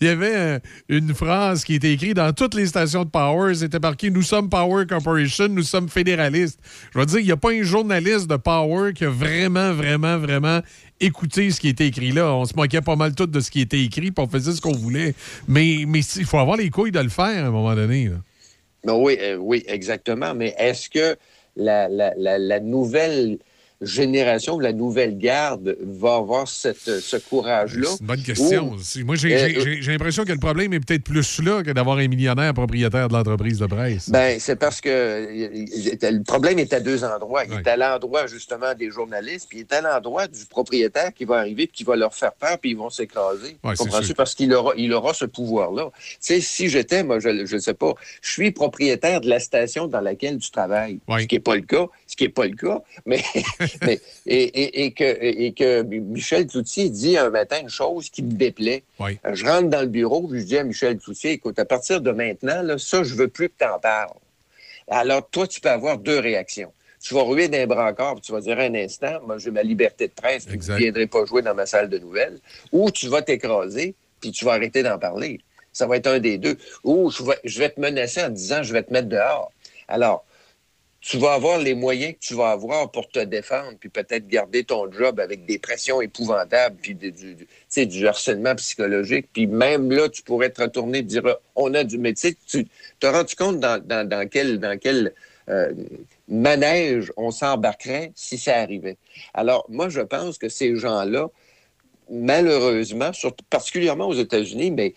y 0.00 0.08
avait, 0.08 0.60
une 0.88 1.14
phrase 1.14 1.64
qui 1.64 1.74
était 1.74 1.92
écrite 1.92 2.14
dans 2.14 2.32
toutes 2.32 2.54
les 2.54 2.66
stations 2.66 3.04
de 3.04 3.10
Power. 3.10 3.54
C'était 3.54 3.78
marqué 3.78 4.10
Nous 4.10 4.22
sommes 4.22 4.48
Power 4.48 4.86
Corporation, 4.86 5.48
nous 5.48 5.62
sommes 5.62 5.88
fédéralistes. 5.88 6.58
Je 6.92 6.98
veux 6.98 7.06
dire, 7.06 7.18
il 7.20 7.26
n'y 7.26 7.32
a 7.32 7.36
pas 7.36 7.52
un 7.52 7.62
journaliste 7.62 8.28
de 8.28 8.36
Power 8.36 8.92
qui 8.92 9.04
a 9.04 9.10
vraiment, 9.10 9.72
vraiment, 9.72 10.18
vraiment 10.18 10.60
écouté 11.00 11.50
ce 11.50 11.60
qui 11.60 11.68
était 11.68 11.86
écrit 11.86 12.12
là. 12.12 12.34
On 12.34 12.44
se 12.44 12.54
moquait 12.54 12.82
pas 12.82 12.96
mal 12.96 13.14
tout 13.14 13.26
de 13.26 13.40
ce 13.40 13.50
qui 13.50 13.60
était 13.60 13.80
écrit, 13.80 14.10
puis 14.10 14.24
on 14.24 14.28
faisait 14.28 14.52
ce 14.52 14.60
qu'on 14.60 14.76
voulait. 14.76 15.14
Mais 15.48 15.72
il 15.72 16.24
faut 16.24 16.38
avoir 16.38 16.56
les 16.56 16.70
couilles 16.70 16.92
de 16.92 17.00
le 17.00 17.08
faire 17.08 17.44
à 17.44 17.48
un 17.48 17.50
moment 17.50 17.74
donné. 17.74 18.10
Ben 18.84 18.94
oui, 18.94 19.16
euh, 19.20 19.36
oui, 19.36 19.62
exactement. 19.66 20.34
Mais 20.34 20.54
est-ce 20.58 20.88
que 20.88 21.16
la, 21.56 21.88
la, 21.88 22.14
la, 22.16 22.38
la 22.38 22.60
nouvelle 22.60 23.38
génération, 23.80 24.58
la 24.58 24.72
nouvelle 24.72 25.16
garde 25.18 25.76
va 25.80 26.16
avoir 26.16 26.46
cette, 26.48 27.00
ce 27.00 27.16
courage-là? 27.16 27.88
C'est 27.90 28.00
une 28.00 28.06
bonne 28.06 28.22
question. 28.22 28.76
Moi, 29.04 29.16
j'ai 29.16 29.30
Euh, 29.56 29.76
l'impression 29.86 30.24
que 30.24 30.32
le 30.32 30.38
problème 30.38 30.72
est 30.72 30.80
peut-être 30.80 31.04
plus 31.04 31.40
là 31.42 31.62
que 31.62 31.70
d'avoir 31.70 31.98
un 31.98 32.08
millionnaire 32.08 32.52
propriétaire 32.54 33.08
de 33.08 33.14
l'entreprise 33.14 33.58
de 33.58 33.66
presse. 33.66 34.10
Ben, 34.10 34.38
c'est 34.38 34.56
parce 34.56 34.80
que 34.80 35.26
le 35.30 36.22
problème 36.24 36.58
est 36.58 36.72
à 36.72 36.80
deux 36.80 37.04
endroits. 37.04 37.44
Il 37.44 37.54
est 37.54 37.66
à 37.66 37.76
l'endroit, 37.76 38.26
justement, 38.26 38.74
des 38.74 38.90
journalistes, 38.90 39.46
puis 39.48 39.58
il 39.58 39.60
est 39.62 39.72
à 39.72 39.80
l'endroit 39.80 40.26
du 40.26 40.44
propriétaire 40.46 41.12
qui 41.14 41.24
va 41.24 41.38
arriver, 41.38 41.66
puis 41.66 41.78
qui 41.78 41.84
va 41.84 41.96
leur 41.96 42.14
faire 42.14 42.32
peur, 42.32 42.58
puis 42.58 42.70
ils 42.70 42.76
vont 42.76 42.90
s'écraser. 42.90 43.56
Comprends-tu? 43.62 44.14
Parce 44.14 44.34
qu'il 44.34 44.52
aura, 44.52 44.72
il 44.76 44.92
aura 44.92 45.14
ce 45.14 45.24
pouvoir-là. 45.24 45.90
Tu 45.94 46.16
sais, 46.20 46.40
si 46.40 46.68
j'étais, 46.68 47.02
moi, 47.02 47.18
je 47.18 47.28
ne 47.30 47.58
sais 47.60 47.74
pas, 47.74 47.94
je 48.22 48.30
suis 48.30 48.50
propriétaire 48.50 49.20
de 49.20 49.28
la 49.28 49.40
station 49.40 49.86
dans 49.86 50.00
laquelle 50.00 50.38
tu 50.38 50.50
travailles. 50.50 50.98
Ce 51.18 51.24
qui 51.26 51.36
n'est 51.36 51.40
pas 51.40 51.56
le 51.56 51.62
cas. 51.62 51.86
Ce 52.06 52.16
qui 52.16 52.24
n'est 52.24 52.30
pas 52.30 52.46
le 52.46 52.56
cas. 52.56 52.80
Mais, 53.06 53.22
mais 53.82 54.00
et, 54.26 54.42
et- 54.42 54.84
et 54.84 54.92
que, 54.92 55.04
et 55.22 55.52
que 55.52 55.82
Michel 55.82 56.46
Cloutier 56.46 56.88
dit 56.90 57.16
un 57.18 57.30
matin 57.30 57.60
une 57.60 57.68
chose 57.68 58.10
qui 58.10 58.22
me 58.22 58.32
déplaît. 58.32 58.82
Oui. 58.98 59.18
Euh, 59.26 59.34
Je 59.34 59.44
rentre 59.46 59.68
dans 59.68 59.80
le 59.82 59.86
bureau, 59.88 60.26
puis 60.28 60.40
je 60.40 60.44
dis 60.46 60.58
à 60.58 60.64
Michel 60.64 60.98
Cloutier, 60.98 61.32
écoute, 61.32 61.58
à 61.58 61.64
partir 61.64 62.00
de 62.00 62.10
maintenant, 62.10 62.62
là, 62.62 62.78
ça, 62.78 63.02
je 63.02 63.14
veux 63.14 63.28
plus 63.28 63.48
que 63.48 63.54
tu 63.58 63.64
en 63.66 63.78
parles. 63.78 64.10
Alors, 64.88 65.28
toi, 65.30 65.46
tu 65.46 65.60
peux 65.60 65.70
avoir 65.70 65.98
deux 65.98 66.18
réactions. 66.18 66.72
Tu 67.02 67.14
vas 67.14 67.22
ruer 67.22 67.48
d'un 67.48 67.66
brancard, 67.66 68.20
tu 68.20 68.32
vas 68.32 68.40
dire 68.40 68.58
un 68.58 68.74
instant, 68.74 69.20
moi, 69.26 69.38
j'ai 69.38 69.50
ma 69.50 69.62
liberté 69.62 70.08
de 70.08 70.12
presse, 70.12 70.44
puis 70.44 70.58
je 70.60 70.72
ne 70.72 70.78
viendrai 70.78 71.06
pas 71.06 71.24
jouer 71.24 71.40
dans 71.42 71.54
ma 71.54 71.64
salle 71.64 71.88
de 71.88 71.98
nouvelles. 71.98 72.38
Ou 72.72 72.90
tu 72.90 73.08
vas 73.08 73.22
t'écraser, 73.22 73.94
puis 74.20 74.32
tu 74.32 74.44
vas 74.44 74.52
arrêter 74.52 74.82
d'en 74.82 74.98
parler. 74.98 75.40
Ça 75.72 75.86
va 75.86 75.96
être 75.96 76.08
un 76.08 76.18
des 76.18 76.36
deux. 76.36 76.58
Ou 76.84 77.10
je 77.10 77.22
vais, 77.22 77.38
je 77.44 77.58
vais 77.60 77.70
te 77.70 77.80
menacer 77.80 78.20
en 78.22 78.26
te 78.26 78.32
disant, 78.34 78.62
je 78.62 78.72
vais 78.72 78.82
te 78.82 78.92
mettre 78.92 79.08
dehors. 79.08 79.50
Alors, 79.88 80.24
tu 81.00 81.16
vas 81.16 81.32
avoir 81.32 81.58
les 81.58 81.74
moyens 81.74 82.12
que 82.12 82.18
tu 82.18 82.34
vas 82.34 82.50
avoir 82.50 82.90
pour 82.90 83.08
te 83.08 83.20
défendre, 83.20 83.72
puis 83.80 83.88
peut-être 83.88 84.28
garder 84.28 84.64
ton 84.64 84.92
job 84.92 85.18
avec 85.18 85.46
des 85.46 85.58
pressions 85.58 86.02
épouvantables, 86.02 86.76
puis 86.80 86.94
du, 86.94 88.06
harcèlement 88.06 88.54
psychologique. 88.56 89.28
Puis 89.32 89.46
même 89.46 89.90
là, 89.90 90.10
tu 90.10 90.22
pourrais 90.22 90.50
te 90.50 90.60
retourner 90.60 90.98
et 90.98 91.02
dire, 91.02 91.22
on 91.56 91.72
a 91.72 91.84
du... 91.84 91.96
Mais 91.96 92.12
tu 92.12 92.36
te 93.00 93.06
rends-tu 93.06 93.34
compte 93.34 93.60
dans, 93.60 94.28
quel, 94.30 95.14
euh, 95.48 95.72
manège 96.28 97.10
on 97.16 97.30
s'embarquerait 97.30 98.12
si 98.14 98.36
ça 98.36 98.56
arrivait? 98.58 98.98
Alors, 99.32 99.64
moi, 99.70 99.88
je 99.88 100.02
pense 100.02 100.36
que 100.36 100.50
ces 100.50 100.76
gens-là, 100.76 101.28
malheureusement, 102.10 103.14
surtout, 103.14 103.44
particulièrement 103.48 104.06
aux 104.06 104.14
États-Unis, 104.14 104.70
mais 104.70 104.94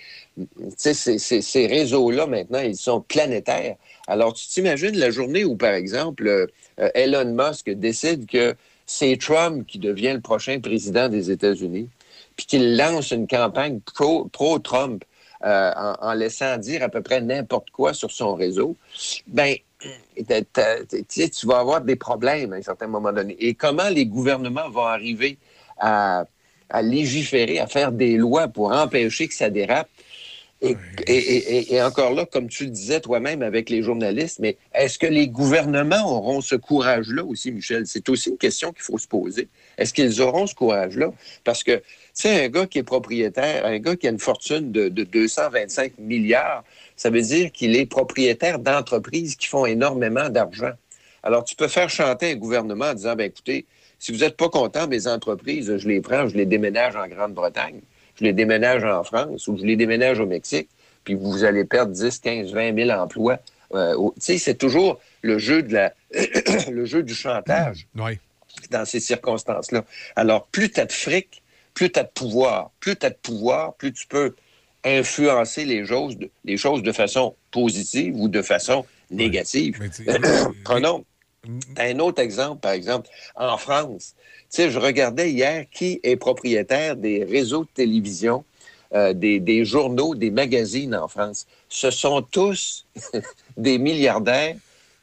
ces 0.75 1.67
réseaux-là, 1.67 2.27
maintenant, 2.27 2.59
ils 2.59 2.75
sont 2.75 2.99
planétaires. 2.99 3.77
Alors, 4.07 4.33
tu 4.33 4.47
t'imagines 4.47 4.97
la 4.97 5.11
journée 5.11 5.45
où, 5.45 5.55
par 5.55 5.73
exemple, 5.73 6.27
euh, 6.27 6.47
euh, 6.79 6.89
Elon 6.93 7.33
Musk 7.33 7.69
décide 7.69 8.25
que 8.25 8.55
c'est 8.85 9.17
Trump 9.17 9.65
qui 9.65 9.79
devient 9.79 10.13
le 10.13 10.21
prochain 10.21 10.59
président 10.59 11.07
des 11.07 11.31
États-Unis, 11.31 11.89
puis 12.35 12.45
qu'il 12.45 12.75
lance 12.75 13.11
une 13.11 13.27
campagne 13.27 13.79
pro- 13.79 14.25
pro-Trump 14.25 15.03
euh, 15.45 15.71
en, 15.99 16.13
laissant 16.13 16.57
dire 16.57 16.83
à 16.83 16.89
peu 16.89 17.01
près 17.01 17.21
n'importe 17.21 17.69
quoi 17.71 17.93
sur 17.93 18.11
son 18.11 18.35
réseau, 18.35 18.75
ben, 19.27 19.55
tu 20.17 21.47
vas 21.47 21.59
avoir 21.59 21.81
des 21.81 21.95
problèmes 21.95 22.53
à 22.53 22.57
un 22.57 22.61
certain 22.61 22.87
moment 22.87 23.11
donné. 23.11 23.35
Et 23.39 23.53
comment 23.53 23.89
les 23.89 24.05
gouvernements 24.05 24.69
vont 24.69 24.85
arriver 24.85 25.37
à 25.77 26.25
légiférer, 26.81 27.59
à 27.59 27.67
faire 27.67 27.91
des 27.91 28.15
lois 28.17 28.47
pour 28.47 28.71
empêcher 28.71 29.27
que 29.27 29.33
ça 29.33 29.49
dérape, 29.49 29.89
Et, 30.65 30.77
et- 31.07 31.57
et- 31.57 31.73
et 31.75 31.81
encore 31.81 32.13
là, 32.13 32.25
comme 32.25 32.47
tu 32.47 32.63
le 32.63 32.69
disais 32.69 33.01
toi-même 33.01 33.41
avec 33.41 33.69
les 33.69 33.83
journalistes, 33.83 34.39
mais 34.39 34.55
est-ce 34.73 34.97
que 34.97 35.05
les 35.07 35.27
gouvernements 35.27 36.09
auront 36.09 36.39
ce 36.39 36.55
courage-là 36.55 37.25
aussi, 37.25 37.51
Michel? 37.51 37.85
C'est 37.85 38.07
aussi 38.07 38.29
une 38.29 38.37
question 38.37 38.71
qu'il 38.71 38.81
faut 38.83 38.97
se 38.97 39.07
poser. 39.07 39.49
Est-ce 39.77 39.93
qu'ils 39.93 40.21
auront 40.21 40.47
ce 40.47 40.55
courage-là? 40.55 41.11
Parce 41.43 41.63
que, 41.63 41.75
tu 41.75 41.83
sais, 42.13 42.45
un 42.45 42.47
gars 42.47 42.65
qui 42.65 42.77
est 42.79 42.83
propriétaire, 42.83 43.65
un 43.65 43.77
gars 43.79 43.97
qui 43.97 44.07
a 44.07 44.11
une 44.11 44.19
fortune 44.19 44.71
de, 44.71 44.87
de 44.87 45.03
225 45.03 45.97
milliards, 45.99 46.63
ça 46.95 47.09
veut 47.09 47.21
dire 47.21 47.51
qu'il 47.51 47.75
est 47.75 47.85
propriétaire 47.85 48.57
d'entreprises 48.59 49.35
qui 49.35 49.47
font 49.47 49.65
énormément 49.65 50.29
d'argent. 50.29 50.71
Alors, 51.23 51.43
tu 51.43 51.55
peux 51.57 51.67
faire 51.67 51.89
chanter 51.89 52.31
un 52.31 52.35
gouvernement 52.35 52.85
en 52.85 52.93
disant, 52.93 53.15
ben 53.15 53.25
écoutez, 53.25 53.65
si 53.99 54.11
vous 54.13 54.19
n'êtes 54.19 54.37
pas 54.37 54.49
content, 54.49 54.87
mes 54.87 55.07
entreprises, 55.07 55.77
je 55.77 55.87
les 55.89 55.99
prends, 56.01 56.27
je 56.27 56.35
les 56.37 56.45
déménage 56.45 56.95
en 56.95 57.07
Grande-Bretagne, 57.07 57.81
je 58.15 58.23
les 58.23 58.33
déménage 58.33 58.83
en 58.83 59.03
France 59.03 59.47
ou 59.47 59.57
je 59.57 59.63
les 59.63 59.75
déménage 59.75 60.19
au 60.19 60.25
Mexique, 60.25 60.69
puis 61.03 61.15
vous 61.15 61.43
allez 61.43 61.65
perdre 61.65 61.91
10, 61.91 62.19
15, 62.19 62.53
20 62.53 62.75
000 62.75 62.89
emplois. 62.91 63.39
Euh, 63.73 63.95
tu 64.15 64.21
sais, 64.21 64.37
c'est 64.37 64.55
toujours 64.55 64.99
le 65.21 65.37
jeu, 65.39 65.63
de 65.63 65.73
la, 65.73 65.93
le 66.71 66.85
jeu 66.85 67.03
du 67.03 67.13
chantage 67.15 67.87
Oui. 67.95 68.19
dans 68.69 68.85
ces 68.85 68.99
circonstances-là. 68.99 69.83
Alors, 70.15 70.45
plus 70.47 70.71
tu 70.71 70.79
as 70.79 70.85
de 70.85 70.91
fric, 70.91 71.41
plus 71.73 71.91
tu 71.91 71.99
as 71.99 72.03
de 72.03 72.09
pouvoir. 72.13 72.71
Plus 72.79 72.95
tu 72.95 73.05
as 73.05 73.09
de 73.09 73.17
pouvoir, 73.21 73.73
plus 73.73 73.91
tu 73.91 74.05
peux 74.05 74.35
influencer 74.85 75.65
les 75.65 75.85
choses, 75.85 76.17
les 76.45 76.57
choses 76.57 76.83
de 76.83 76.91
façon 76.91 77.35
positive 77.51 78.15
ou 78.15 78.27
de 78.27 78.41
façon 78.41 78.85
négative. 79.09 79.79
Prenons 80.63 81.03
un 81.77 81.99
autre 81.99 82.21
exemple, 82.21 82.61
par 82.61 82.71
exemple, 82.71 83.09
en 83.35 83.57
France. 83.57 84.15
Tu 84.53 84.61
sais, 84.61 84.69
je 84.69 84.77
regardais 84.77 85.31
hier 85.31 85.65
qui 85.71 85.99
est 86.03 86.15
propriétaire 86.15 86.95
des 86.95 87.23
réseaux 87.23 87.63
de 87.63 87.69
télévision, 87.73 88.45
euh, 88.93 89.11
des, 89.11 89.39
des 89.39 89.65
journaux, 89.65 90.13
des 90.13 90.29
magazines 90.29 90.93
en 90.95 91.07
France. 91.07 91.47
Ce 91.69 91.89
sont 91.89 92.21
tous 92.21 92.85
des 93.57 93.79
milliardaires 93.79 94.55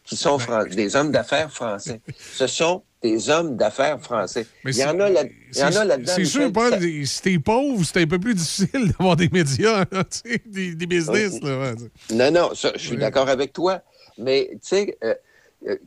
qui 0.05 0.17
sont 0.17 0.39
fran- 0.39 0.67
des 0.67 0.95
hommes 0.95 1.11
d'affaires 1.11 1.51
français. 1.51 2.01
Ce 2.33 2.47
sont 2.47 2.85
des 3.03 3.29
hommes 3.29 3.57
d'affaires 3.57 4.01
français. 4.01 4.47
Mais 4.63 4.71
il 4.71 4.79
y 4.79 4.85
en 4.85 5.01
a 5.01 5.11
là- 5.11 5.25
il 5.25 5.59
y 5.59 5.65
en 5.65 5.75
a 5.75 5.85
là-dedans. 5.85 6.13
C'est 6.15 6.25
sûr, 6.27 6.53
Paul, 6.53 6.71
ça- 6.71 6.81
si 6.81 7.23
t'es 7.23 7.39
pauvre, 7.41 7.85
c'est 7.85 8.03
un 8.03 8.07
peu 8.07 8.21
plus 8.21 8.35
difficile 8.35 8.69
d'avoir 8.99 9.17
des 9.17 9.29
médias, 9.31 9.85
là, 9.91 10.05
tu 10.05 10.31
sais, 10.31 10.43
des, 10.47 10.77
des 10.77 10.87
business. 10.87 11.41
Là, 11.43 11.59
ouais. 11.59 11.75
Non, 12.13 12.31
non, 12.31 12.55
ça, 12.55 12.71
je 12.77 12.87
suis 12.87 12.97
d'accord 12.97 13.29
avec 13.29 13.53
toi. 13.53 13.83
Mais 14.17 14.49
tu 14.53 14.59
sais, 14.63 14.97
euh, 15.03 15.09
euh, 15.09 15.15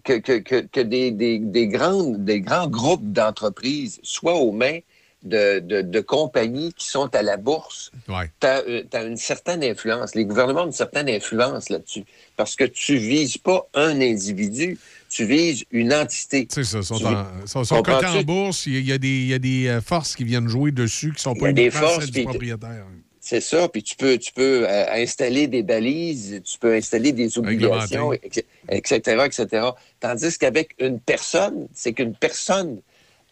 que, 0.04 0.14
que, 0.20 0.40
que, 0.40 0.62
que 0.62 0.80
des, 0.80 1.12
des, 1.12 1.40
des, 1.40 1.68
grandes, 1.68 2.24
des 2.24 2.42
grands 2.42 2.68
groupes 2.68 3.12
d'entreprises 3.12 4.00
soient 4.04 4.36
aux 4.36 4.52
mains 4.52 4.80
de, 5.24 5.60
de, 5.60 5.82
de 5.82 6.00
compagnies 6.02 6.74
qui 6.74 6.88
sont 6.88 7.14
à 7.16 7.22
la 7.22 7.38
bourse, 7.38 7.92
Ouais. 8.10 8.30
tu 8.42 8.48
as, 8.48 9.04
une 9.04 9.18
certaine 9.18 9.64
influence. 9.64 10.16
Les 10.16 10.26
gouvernements 10.26 10.64
ont 10.64 10.68
une 10.68 10.72
certaine 10.74 11.10
influence 11.10 11.70
là-dessus. 11.70 12.04
Parce 12.36 12.56
que 12.56 12.66
tu 12.66 12.98
vises 12.98 13.38
pas 13.38 13.68
un 13.74 14.02
individu, 14.02 14.78
tu 15.10 15.26
vises 15.26 15.64
une 15.72 15.94
entité. 15.94 16.48
C'est 16.52 16.66
ça, 16.66 16.82
sont, 16.82 16.98
Tu 16.98 17.06
en, 17.06 17.26
sont, 17.46 17.64
sont 17.64 17.82
cotés 17.82 18.06
en 18.06 18.22
bourse. 18.24 18.66
Il 18.66 18.86
y 18.86 18.92
a, 18.92 18.98
des, 18.98 19.08
il 19.08 19.28
y 19.28 19.34
a 19.34 19.40
des 19.40 19.68
euh, 19.68 19.82
forces 19.82 20.16
qui 20.16 20.26
viennent 20.26 20.50
jouer 20.50 20.72
dessus 20.72 21.14
qui 21.16 21.22
sont 21.22 21.36
pas 21.36 21.54
des 21.54 21.72
forces, 21.72 22.12
du 22.12 22.24
propriétaire. 22.24 22.86
C'est 23.26 23.40
ça, 23.40 23.70
puis 23.70 23.82
tu 23.82 23.96
peux, 23.96 24.18
tu 24.18 24.34
peux 24.34 24.68
euh, 24.68 24.86
installer 24.92 25.48
des 25.48 25.64
balises, 25.64 26.42
tu 26.44 26.60
peux 26.60 26.74
installer 26.74 27.14
des 27.14 27.38
obligations, 27.38 28.12
etc., 28.12 29.26
etc.. 29.26 29.68
Tandis 30.02 30.38
qu'avec 30.38 30.76
une 30.78 31.00
personne, 31.00 31.70
c'est 31.74 31.94
qu'une 31.94 32.16
personne, 32.16 32.82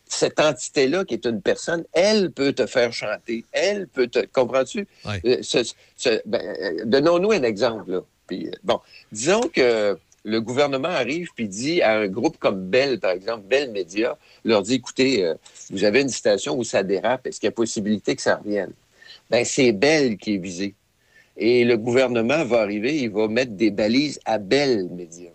cette 0.08 0.40
entité-là 0.40 1.04
qui 1.04 1.16
est 1.16 1.26
une 1.26 1.42
personne, 1.42 1.84
elle 1.92 2.32
peut 2.32 2.54
te 2.54 2.68
faire 2.68 2.94
chanter, 2.94 3.44
elle 3.52 3.86
peut 3.86 4.08
te... 4.08 4.20
Comprends-tu? 4.20 4.88
Ouais. 5.04 5.22
Euh, 5.26 6.22
ben, 6.26 6.42
euh, 6.42 6.86
Donnons-nous 6.86 7.34
un 7.34 7.44
exemple, 7.44 7.92
là. 7.92 8.00
Puis, 8.28 8.50
bon, 8.64 8.80
disons 9.12 9.42
que 9.54 10.00
le 10.24 10.40
gouvernement 10.40 10.88
arrive 10.88 11.28
puis 11.36 11.50
dit 11.50 11.82
à 11.82 11.98
un 11.98 12.08
groupe 12.08 12.38
comme 12.38 12.70
Bell, 12.70 12.98
par 12.98 13.12
exemple, 13.12 13.44
Bell 13.46 13.70
Media, 13.72 14.18
leur 14.46 14.62
dit, 14.62 14.76
écoutez, 14.76 15.34
vous 15.70 15.84
avez 15.84 16.00
une 16.00 16.08
station 16.08 16.58
où 16.58 16.64
ça 16.64 16.82
dérape, 16.82 17.28
est-ce 17.28 17.42
qu'il 17.42 17.48
y 17.48 17.50
a 17.50 17.52
possibilité 17.52 18.16
que 18.16 18.22
ça 18.22 18.38
revienne? 18.38 18.72
Ben, 19.32 19.46
c'est 19.46 19.72
Bell 19.72 20.18
qui 20.18 20.36
est 20.36 20.38
visé. 20.38 20.76
Et 21.38 21.64
le 21.64 21.78
gouvernement 21.78 22.44
va 22.44 22.60
arriver, 22.60 22.98
il 22.98 23.10
va 23.10 23.30
mettre 23.30 23.54
des 23.54 23.72
balises 23.72 24.20
à 24.26 24.38
Bell 24.38 24.90
Media, 24.92 25.32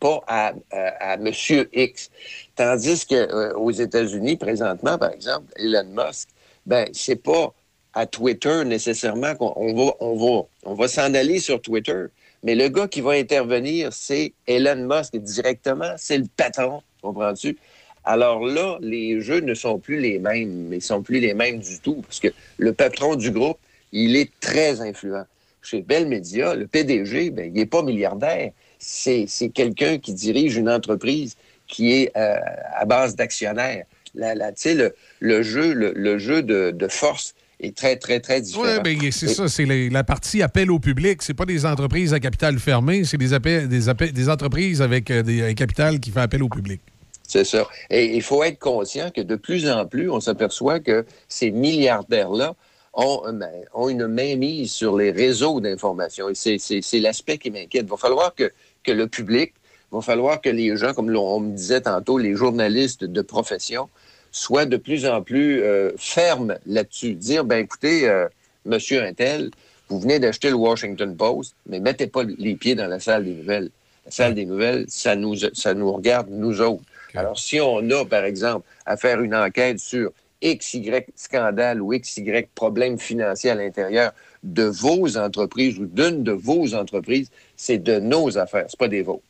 pas 0.00 0.22
à, 0.26 0.54
à, 0.70 1.12
à 1.12 1.16
Monsieur 1.18 1.68
X. 1.74 2.10
Tandis 2.56 3.04
que 3.06 3.14
euh, 3.14 3.52
aux 3.54 3.70
États-Unis, 3.70 4.36
présentement, 4.38 4.96
par 4.96 5.12
exemple, 5.12 5.52
Elon 5.56 5.84
Musk, 5.84 6.30
ben, 6.64 6.88
c'est 6.94 7.22
pas 7.22 7.52
à 7.92 8.06
Twitter 8.06 8.64
nécessairement 8.64 9.34
qu'on 9.34 9.52
on 9.56 9.74
va, 9.74 9.92
on 10.00 10.16
va, 10.16 10.46
on 10.64 10.74
va 10.74 10.88
s'en 10.88 11.12
aller 11.12 11.38
sur 11.38 11.60
Twitter. 11.60 12.06
Mais 12.42 12.54
le 12.54 12.68
gars 12.68 12.88
qui 12.88 13.02
va 13.02 13.12
intervenir, 13.12 13.92
c'est 13.92 14.32
Elon 14.46 14.88
Musk 14.88 15.16
directement, 15.16 15.92
c'est 15.98 16.16
le 16.16 16.26
patron, 16.34 16.82
comprends-tu? 17.02 17.58
Alors 18.04 18.44
là, 18.44 18.78
les 18.80 19.20
jeux 19.20 19.40
ne 19.40 19.54
sont 19.54 19.78
plus 19.78 19.98
les 19.98 20.18
mêmes, 20.18 20.68
mais 20.68 20.80
sont 20.80 21.02
plus 21.02 21.20
les 21.20 21.32
mêmes 21.34 21.58
du 21.58 21.78
tout, 21.80 22.02
parce 22.02 22.20
que 22.20 22.28
le 22.58 22.72
patron 22.72 23.14
du 23.16 23.30
groupe, 23.30 23.58
il 23.92 24.16
est 24.16 24.30
très 24.40 24.80
influent. 24.80 25.24
Chez 25.62 25.80
Bell 25.80 26.06
Media, 26.06 26.54
le 26.54 26.66
PDG, 26.66 27.30
ben, 27.30 27.46
il 27.46 27.54
n'est 27.54 27.64
pas 27.66 27.82
milliardaire. 27.82 28.50
C'est 28.78 29.24
c'est 29.26 29.48
quelqu'un 29.48 29.96
qui 29.98 30.12
dirige 30.12 30.56
une 30.56 30.68
entreprise 30.68 31.36
qui 31.66 31.92
est 31.92 32.12
euh, 32.16 32.36
à 32.74 32.84
base 32.84 33.16
d'actionnaires. 33.16 33.84
Tu 34.14 34.20
sais, 34.56 34.74
le, 34.74 34.94
le 35.20 35.42
jeu, 35.42 35.72
le, 35.72 35.92
le 35.96 36.18
jeu 36.18 36.42
de, 36.42 36.70
de 36.70 36.88
force 36.88 37.34
est 37.60 37.74
très, 37.74 37.96
très, 37.96 38.20
très 38.20 38.42
différent. 38.42 38.82
Oui, 38.84 38.94
bien, 38.96 39.10
c'est 39.10 39.28
ça. 39.28 39.48
C'est 39.48 39.64
la 39.64 40.04
partie 40.04 40.42
appel 40.42 40.70
au 40.70 40.78
public. 40.78 41.22
C'est 41.22 41.34
pas 41.34 41.46
des 41.46 41.64
entreprises 41.64 42.12
à 42.12 42.20
capital 42.20 42.58
fermé, 42.58 43.04
c'est 43.04 43.16
des, 43.16 43.32
appels- 43.32 43.66
des, 43.68 43.88
appels- 43.88 44.12
des 44.12 44.28
entreprises 44.28 44.82
avec 44.82 45.10
euh, 45.10 45.22
des, 45.22 45.42
un 45.42 45.54
capital 45.54 45.98
qui 45.98 46.10
fait 46.10 46.20
appel 46.20 46.42
au 46.42 46.48
public. 46.48 46.80
C'est 47.26 47.44
ça. 47.44 47.66
Et 47.90 48.14
il 48.16 48.22
faut 48.22 48.42
être 48.44 48.58
conscient 48.58 49.10
que 49.10 49.20
de 49.20 49.36
plus 49.36 49.68
en 49.68 49.86
plus, 49.86 50.10
on 50.10 50.20
s'aperçoit 50.20 50.80
que 50.80 51.04
ces 51.28 51.50
milliardaires-là 51.50 52.54
ont, 52.92 53.22
euh, 53.26 53.32
ben, 53.32 53.50
une 53.88 54.06
mainmise 54.06 54.70
sur 54.72 54.96
les 54.96 55.10
réseaux 55.10 55.60
d'information. 55.60 56.28
Et 56.28 56.34
c'est- 56.34 57.00
l'aspect 57.00 57.38
qui 57.38 57.50
m'inquiète. 57.50 57.84
Il 57.86 57.90
va 57.90 57.96
falloir 57.96 58.34
que, 58.34 58.52
que 58.84 58.92
le 58.92 59.06
public, 59.08 59.52
il 59.90 59.96
va 59.96 60.00
falloir 60.02 60.40
que 60.40 60.50
les 60.50 60.76
gens, 60.76 60.92
comme 60.92 61.14
on 61.16 61.40
me 61.40 61.56
disait 61.56 61.80
tantôt, 61.80 62.18
les 62.18 62.34
journalistes 62.34 63.04
de 63.04 63.22
profession, 63.22 63.88
soient 64.30 64.66
de 64.66 64.76
plus 64.76 65.06
en 65.06 65.22
plus 65.22 65.62
euh, 65.62 65.92
fermes 65.96 66.56
là-dessus. 66.66 67.14
Dire, 67.14 67.44
ben 67.44 67.58
écoutez, 67.58 68.08
euh, 68.08 68.28
monsieur 68.64 69.02
Intel, 69.02 69.50
vous 69.88 69.98
venez 70.00 70.18
d'acheter 70.18 70.50
le 70.50 70.56
Washington 70.56 71.16
Post, 71.16 71.54
mais 71.66 71.80
mettez 71.80 72.06
pas 72.06 72.24
les 72.24 72.54
pieds 72.54 72.74
dans 72.74 72.86
la 72.86 73.00
salle 73.00 73.24
des 73.24 73.34
nouvelles. 73.34 73.70
La 74.04 74.10
salle 74.10 74.34
des 74.34 74.44
nouvelles, 74.44 74.84
ça 74.88 75.16
nous, 75.16 75.34
ça 75.36 75.72
nous 75.74 75.90
regarde, 75.92 76.28
nous 76.30 76.60
autres. 76.60 76.82
Alors, 77.14 77.38
si 77.38 77.60
on 77.60 77.88
a, 77.90 78.04
par 78.04 78.24
exemple, 78.24 78.66
à 78.86 78.96
faire 78.96 79.20
une 79.20 79.34
enquête 79.34 79.78
sur 79.78 80.10
XY 80.42 81.04
scandale 81.14 81.80
ou 81.80 81.96
XY 81.96 82.46
problème 82.54 82.98
financier 82.98 83.50
à 83.50 83.54
l'intérieur 83.54 84.12
de 84.42 84.64
vos 84.64 85.16
entreprises 85.16 85.78
ou 85.78 85.86
d'une 85.86 86.22
de 86.22 86.32
vos 86.32 86.74
entreprises, 86.74 87.30
c'est 87.56 87.78
de 87.78 87.98
nos 87.98 88.36
affaires, 88.36 88.66
c'est 88.68 88.78
pas 88.78 88.88
des 88.88 89.02
vôtres. 89.02 89.24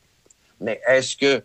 Mais 0.59 0.81
est-ce 0.87 1.15
que, 1.15 1.43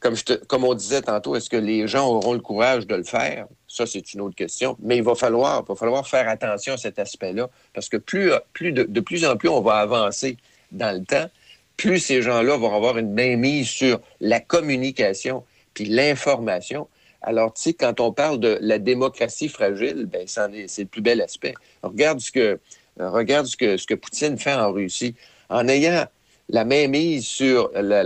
comme, 0.00 0.64
on 0.64 0.74
disait 0.74 1.02
tantôt, 1.02 1.36
est-ce 1.36 1.48
que 1.48 1.56
les 1.56 1.86
gens 1.86 2.08
auront 2.08 2.34
le 2.34 2.40
courage 2.40 2.86
de 2.86 2.96
le 2.96 3.04
faire? 3.04 3.46
Ça, 3.68 3.86
c'est 3.86 4.12
une 4.12 4.20
autre 4.22 4.34
question. 4.34 4.76
Mais 4.80 4.96
il 4.96 5.02
va 5.02 5.14
falloir, 5.14 5.64
va 5.64 5.74
falloir 5.76 6.06
faire 6.06 6.28
attention 6.28 6.74
à 6.74 6.76
cet 6.76 6.98
aspect-là, 6.98 7.48
parce 7.72 7.88
que 7.88 7.96
plus, 7.96 8.32
de 8.60 9.00
plus 9.00 9.24
en 9.24 9.36
plus 9.36 9.48
on 9.48 9.60
va 9.60 9.76
avancer 9.76 10.36
dans 10.72 10.98
le 10.98 11.04
temps, 11.04 11.30
plus 11.82 11.98
ces 11.98 12.22
gens-là 12.22 12.56
vont 12.56 12.74
avoir 12.74 12.96
une 12.96 13.12
mainmise 13.12 13.68
sur 13.68 14.00
la 14.20 14.38
communication 14.38 15.42
puis 15.74 15.86
l'information. 15.86 16.86
Alors, 17.22 17.52
tu 17.52 17.62
sais, 17.62 17.72
quand 17.72 17.98
on 17.98 18.12
parle 18.12 18.38
de 18.38 18.56
la 18.60 18.78
démocratie 18.78 19.48
fragile, 19.48 20.06
ben, 20.06 20.22
c'est 20.26 20.82
le 20.82 20.86
plus 20.86 21.02
bel 21.02 21.20
aspect. 21.20 21.54
Regarde 21.82 22.20
ce 22.20 22.30
que, 22.30 22.60
regarde 22.98 23.46
ce 23.46 23.56
que, 23.56 23.94
Poutine 23.94 24.38
fait 24.38 24.54
en 24.54 24.70
Russie. 24.72 25.16
En 25.48 25.66
ayant 25.66 26.06
la 26.48 26.64
mainmise 26.64 27.26
sur 27.26 27.72
la- 27.74 28.04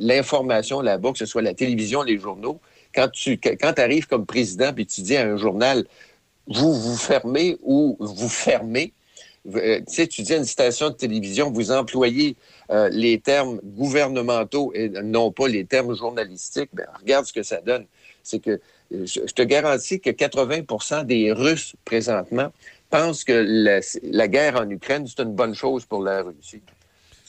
l'information 0.00 0.80
là-bas, 0.80 1.12
que 1.12 1.18
ce 1.18 1.26
soit 1.26 1.42
la 1.42 1.54
télévision, 1.54 2.02
les 2.02 2.18
journaux, 2.18 2.60
quand 2.92 3.08
tu 3.08 3.38
arrives 3.76 4.08
comme 4.08 4.26
président 4.26 4.72
puis 4.72 4.86
tu 4.86 5.00
dis 5.02 5.16
à 5.16 5.26
un 5.26 5.36
journal, 5.36 5.84
vous 6.48 6.74
vous 6.74 6.96
fermez 6.96 7.56
ou 7.62 7.96
vous 8.00 8.28
fermez, 8.28 8.92
euh, 9.46 9.80
tu 9.80 9.94
sais, 9.94 10.06
tu 10.06 10.22
dis 10.22 10.32
à 10.32 10.38
une 10.38 10.44
station 10.44 10.90
de 10.90 10.94
télévision, 10.94 11.50
vous 11.50 11.70
employez 11.70 12.36
euh, 12.70 12.88
les 12.90 13.20
termes 13.20 13.60
gouvernementaux 13.62 14.72
et 14.74 14.88
non 14.88 15.32
pas 15.32 15.48
les 15.48 15.64
termes 15.64 15.94
journalistiques, 15.94 16.70
ben, 16.72 16.86
regarde 16.98 17.26
ce 17.26 17.32
que 17.32 17.42
ça 17.42 17.60
donne. 17.60 17.86
C'est 18.22 18.40
que 18.40 18.50
euh, 18.92 19.06
je, 19.06 19.20
te 19.20 19.42
garantis 19.42 20.00
que 20.00 20.10
80% 20.10 21.04
des 21.04 21.32
Russes 21.32 21.74
présentement 21.84 22.52
pensent 22.88 23.24
que 23.24 23.80
la, 24.02 24.28
guerre 24.28 24.56
en 24.56 24.68
Ukraine, 24.70 25.06
c'est 25.06 25.22
une 25.22 25.34
bonne 25.34 25.54
chose 25.54 25.84
pour 25.84 26.02
la 26.02 26.22
Russie. 26.22 26.62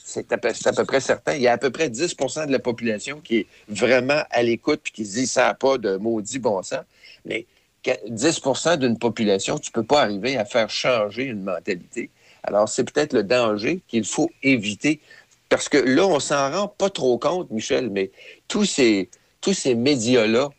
C'est 0.02 0.32
à, 0.32 0.38
peu- 0.38 0.54
c'est 0.54 0.68
à 0.68 0.72
peu 0.72 0.84
près 0.84 1.00
certain. 1.00 1.34
Il 1.34 1.42
y 1.42 1.48
a 1.48 1.52
à 1.52 1.58
peu 1.58 1.70
près 1.70 1.88
10% 1.88 2.46
de 2.46 2.52
la 2.52 2.60
population 2.60 3.20
qui 3.20 3.38
est 3.38 3.46
vraiment 3.68 4.22
à 4.30 4.42
l'écoute 4.42 4.80
puis 4.84 4.92
qui 4.92 5.04
se 5.04 5.14
dit 5.14 5.26
ça 5.26 5.48
n'a 5.48 5.54
pas 5.54 5.76
de 5.78 5.96
maudit 5.96 6.38
bon 6.38 6.62
sens. 6.62 6.84
Mais 7.24 7.44
10% 7.90 8.78
d'une 8.78 8.98
population, 8.98 9.58
tu 9.58 9.70
ne 9.70 9.72
peux 9.72 9.86
pas 9.86 10.02
arriver 10.02 10.36
à 10.36 10.44
faire 10.44 10.70
changer 10.70 11.24
une 11.24 11.42
mentalité. 11.42 12.10
Alors, 12.42 12.68
c'est 12.68 12.84
peut-être 12.84 13.12
le 13.12 13.24
danger 13.24 13.80
qu'il 13.88 14.04
faut 14.04 14.30
éviter. 14.42 15.00
Parce 15.48 15.68
que 15.68 15.78
là, 15.78 16.06
on 16.06 16.20
s'en 16.20 16.50
rend 16.50 16.68
pas 16.68 16.90
trop 16.90 17.18
compte, 17.18 17.50
Michel, 17.50 17.90
mais 17.90 18.10
tous 18.48 18.64
ces, 18.64 19.08
tous 19.40 19.52
ces 19.52 19.74
médias-là 19.74 20.50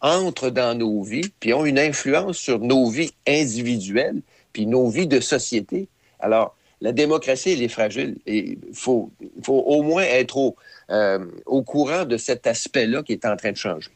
entrent 0.00 0.50
dans 0.50 0.76
nos 0.76 1.02
vies, 1.02 1.32
puis 1.38 1.54
ont 1.54 1.64
une 1.64 1.78
influence 1.78 2.36
sur 2.36 2.58
nos 2.58 2.88
vies 2.90 3.12
individuelles, 3.26 4.20
puis 4.52 4.66
nos 4.66 4.88
vies 4.88 5.06
de 5.06 5.20
société. 5.20 5.88
Alors, 6.18 6.56
la 6.80 6.90
démocratie, 6.90 7.50
elle 7.50 7.62
est 7.62 7.68
fragile. 7.68 8.16
Et 8.26 8.58
il 8.68 8.74
faut, 8.74 9.10
faut 9.44 9.60
au 9.60 9.82
moins 9.82 10.02
être 10.02 10.36
au, 10.36 10.56
euh, 10.90 11.24
au 11.46 11.62
courant 11.62 12.04
de 12.04 12.16
cet 12.16 12.46
aspect-là 12.46 13.04
qui 13.04 13.12
est 13.12 13.24
en 13.24 13.36
train 13.36 13.52
de 13.52 13.56
changer. 13.56 13.90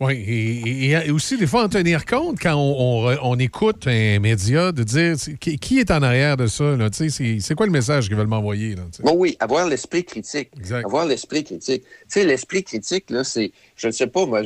Oui, 0.00 0.14
et, 0.14 0.90
et 0.90 1.10
aussi, 1.10 1.36
des 1.36 1.46
fois, 1.46 1.64
en 1.64 1.68
tenir 1.68 2.04
compte 2.04 2.38
quand 2.40 2.54
on, 2.54 3.06
on- 3.06 3.18
on 3.22 3.38
écoute 3.38 3.86
un 3.86 4.18
média, 4.18 4.72
de 4.72 4.82
dire 4.82 5.14
qui, 5.40 5.58
qui 5.58 5.78
est 5.78 5.90
en 5.90 6.02
arrière 6.02 6.36
de 6.36 6.46
ça. 6.46 6.76
C'est 6.92 7.08
c'est 7.40 7.54
quoi 7.54 7.66
le 7.66 7.72
message 7.72 8.08
qu'ils 8.08 8.16
veulent 8.16 8.26
m'envoyer? 8.26 8.74
Bon, 9.02 9.14
oui, 9.16 9.36
avoir 9.38 9.68
l'esprit 9.68 10.04
critique. 10.04 10.50
Avoir 10.84 11.06
l'esprit 11.06 11.44
critique. 11.44 11.82
Tu 11.84 11.88
sais, 12.08 12.24
l'esprit 12.24 12.64
critique, 12.64 13.10
là, 13.10 13.24
c'est, 13.24 13.52
je 13.76 13.86
ne 13.86 13.92
sais 13.92 14.06
pas, 14.08 14.26
moi, 14.26 14.42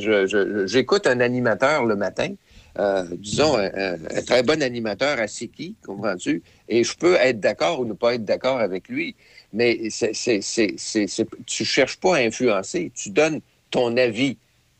j'écoute 0.65 1.07
un 1.07 1.19
animateur 1.19 1.85
le 1.85 1.95
matin, 1.95 2.29
euh, 2.77 3.03
disons, 3.17 3.57
un, 3.57 3.65
un- 3.73 3.93
un 4.17 4.21
très 4.21 4.43
bon 4.43 4.61
animateur 4.61 5.19
à 5.19 5.27
Siki, 5.27 5.75
comprends-tu? 5.85 6.43
Et 6.67 6.83
je 6.83 6.95
peux 6.95 7.15
être 7.15 7.39
d'accord 7.39 7.79
ou 7.79 7.85
ne 7.85 7.93
pas 7.93 8.13
être 8.15 8.25
d'accord 8.25 8.59
avec 8.59 8.87
lui, 8.87 9.15
mais 9.51 9.89
c'est, 9.89 10.13
c'est, 10.13 10.41
c'est, 10.41 10.75
c'est, 10.77 11.07
c'est- 11.07 11.27
tu 11.45 11.65
cherches 11.65 11.97
pas 11.97 12.17
à 12.17 12.19
influencer, 12.19 12.91
tu 12.95 13.09
donnes 13.09 13.41
ton 13.71 13.97
avis. 13.97 14.37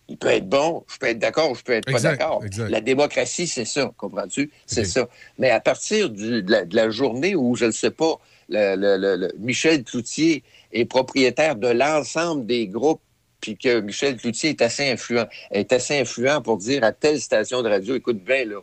Il 0.09 0.17
peut 0.17 0.29
être 0.29 0.49
bon, 0.49 0.83
je 0.91 0.97
peux 0.97 1.05
être 1.05 1.19
d'accord 1.19 1.51
ou 1.51 1.55
je 1.55 1.61
peux 1.61 1.73
être 1.73 1.85
pas 1.85 1.99
d'accord. 2.09 2.41
La 2.69 2.81
démocratie, 2.81 3.47
c'est 3.47 3.63
ça, 3.65 3.91
comprends-tu? 3.95 4.49
C'est 4.65 4.81
ça. 4.85 5.07
Mais 5.37 5.51
à 5.51 5.59
partir 5.59 6.09
du- 6.09 6.41
de, 6.41 6.51
la, 6.51 6.65
de 6.65 6.75
la 6.75 6.89
journée 6.89 7.35
où, 7.35 7.55
je 7.55 7.65
ne 7.65 7.71
sais 7.71 7.91
pas, 7.91 8.19
le, 8.49 8.75
le- 8.75 8.97
le- 8.97 9.15
le- 9.15 9.31
Michel 9.37 9.83
Cloutier 9.83 10.43
est 10.73 10.85
propriétaire 10.85 11.55
de 11.55 11.67
l'ensemble 11.67 12.45
des 12.47 12.67
groupes, 12.67 13.01
puis 13.39 13.55
que 13.55 13.79
Michel 13.81 14.17
Cloutier 14.17 14.49
est 14.49 14.61
assez 14.61 14.89
influent, 14.89 15.27
est 15.51 15.71
assez 15.71 15.99
influent 15.99 16.41
pour 16.41 16.57
dire 16.57 16.83
à 16.83 16.91
telle 16.91 17.21
station 17.21 17.61
de 17.61 17.69
radio, 17.69 17.95
écoute 17.95 18.23
bien, 18.23 18.45
là, 18.45 18.57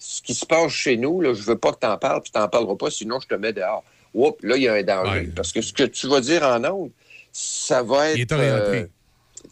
ce 0.00 0.20
qui 0.20 0.34
se 0.34 0.44
passe 0.44 0.72
chez 0.72 0.96
nous, 0.96 1.20
là, 1.20 1.32
je 1.32 1.42
veux 1.42 1.56
pas 1.58 1.72
que 1.72 1.78
tu 1.80 1.86
en 1.86 1.96
parles, 1.96 2.22
puis 2.22 2.30
tu 2.32 2.38
n'en 2.38 2.48
parleras 2.48 2.76
pas, 2.76 2.90
sinon 2.90 3.20
je 3.20 3.26
te 3.28 3.34
mets 3.34 3.52
dehors. 3.52 3.84
Oups, 4.14 4.36
là, 4.42 4.56
il 4.56 4.62
y 4.64 4.68
a 4.68 4.74
un 4.74 4.82
danger. 4.82 5.20
Parce 5.34 5.52
que 5.52 5.60
ce 5.60 5.72
que 5.72 5.84
tu 5.84 6.08
vas 6.08 6.20
dire 6.20 6.42
en 6.42 6.62
ondes, 6.64 6.90
ça 7.32 7.82
va 7.82 8.10
être... 8.10 8.16
Il 8.16 8.20
est 8.22 8.32
orienté. 8.32 8.78
euh, 8.78 8.86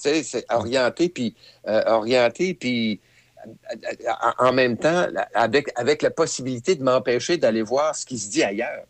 sais, 0.01 0.23
c'est 0.23 0.45
orienté, 0.51 1.09
puis 1.09 1.35
euh, 1.67 1.83
orienté, 1.87 2.55
puis 2.55 3.01
en 4.39 4.53
même 4.53 4.77
temps, 4.77 5.07
avec, 5.35 5.69
avec 5.77 6.03
la 6.03 6.11
possibilité 6.11 6.75
de 6.75 6.83
m'empêcher 6.83 7.37
d'aller 7.37 7.63
voir 7.63 7.95
ce 7.95 8.05
qui 8.05 8.19
se 8.19 8.29
dit 8.29 8.43
ailleurs. 8.43 8.85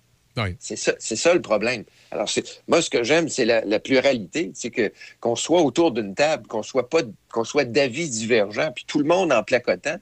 C'est 0.58 0.76
ça, 0.76 0.92
ça 0.98 1.32
le 1.34 1.40
problème. 1.40 1.84
Alors, 2.10 2.28
c'est, 2.28 2.62
moi, 2.68 2.82
ce 2.82 2.90
que 2.90 3.02
j'aime, 3.02 3.28
c'est 3.28 3.46
la, 3.46 3.62
la 3.64 3.78
pluralité, 3.78 4.50
c'est 4.54 4.70
que 4.70 4.92
qu'on 5.18 5.34
soit 5.34 5.62
autour 5.62 5.92
d'une 5.92 6.14
table, 6.14 6.46
qu'on 6.46 6.62
soit 6.62 6.90
pas, 6.90 7.00
qu'on 7.32 7.44
soit 7.44 7.64
d'avis 7.64 8.10
divergents, 8.10 8.70
puis 8.74 8.84
tout 8.86 8.98
le 8.98 9.06
monde 9.06 9.32
en 9.32 9.42
placotant. 9.42 9.96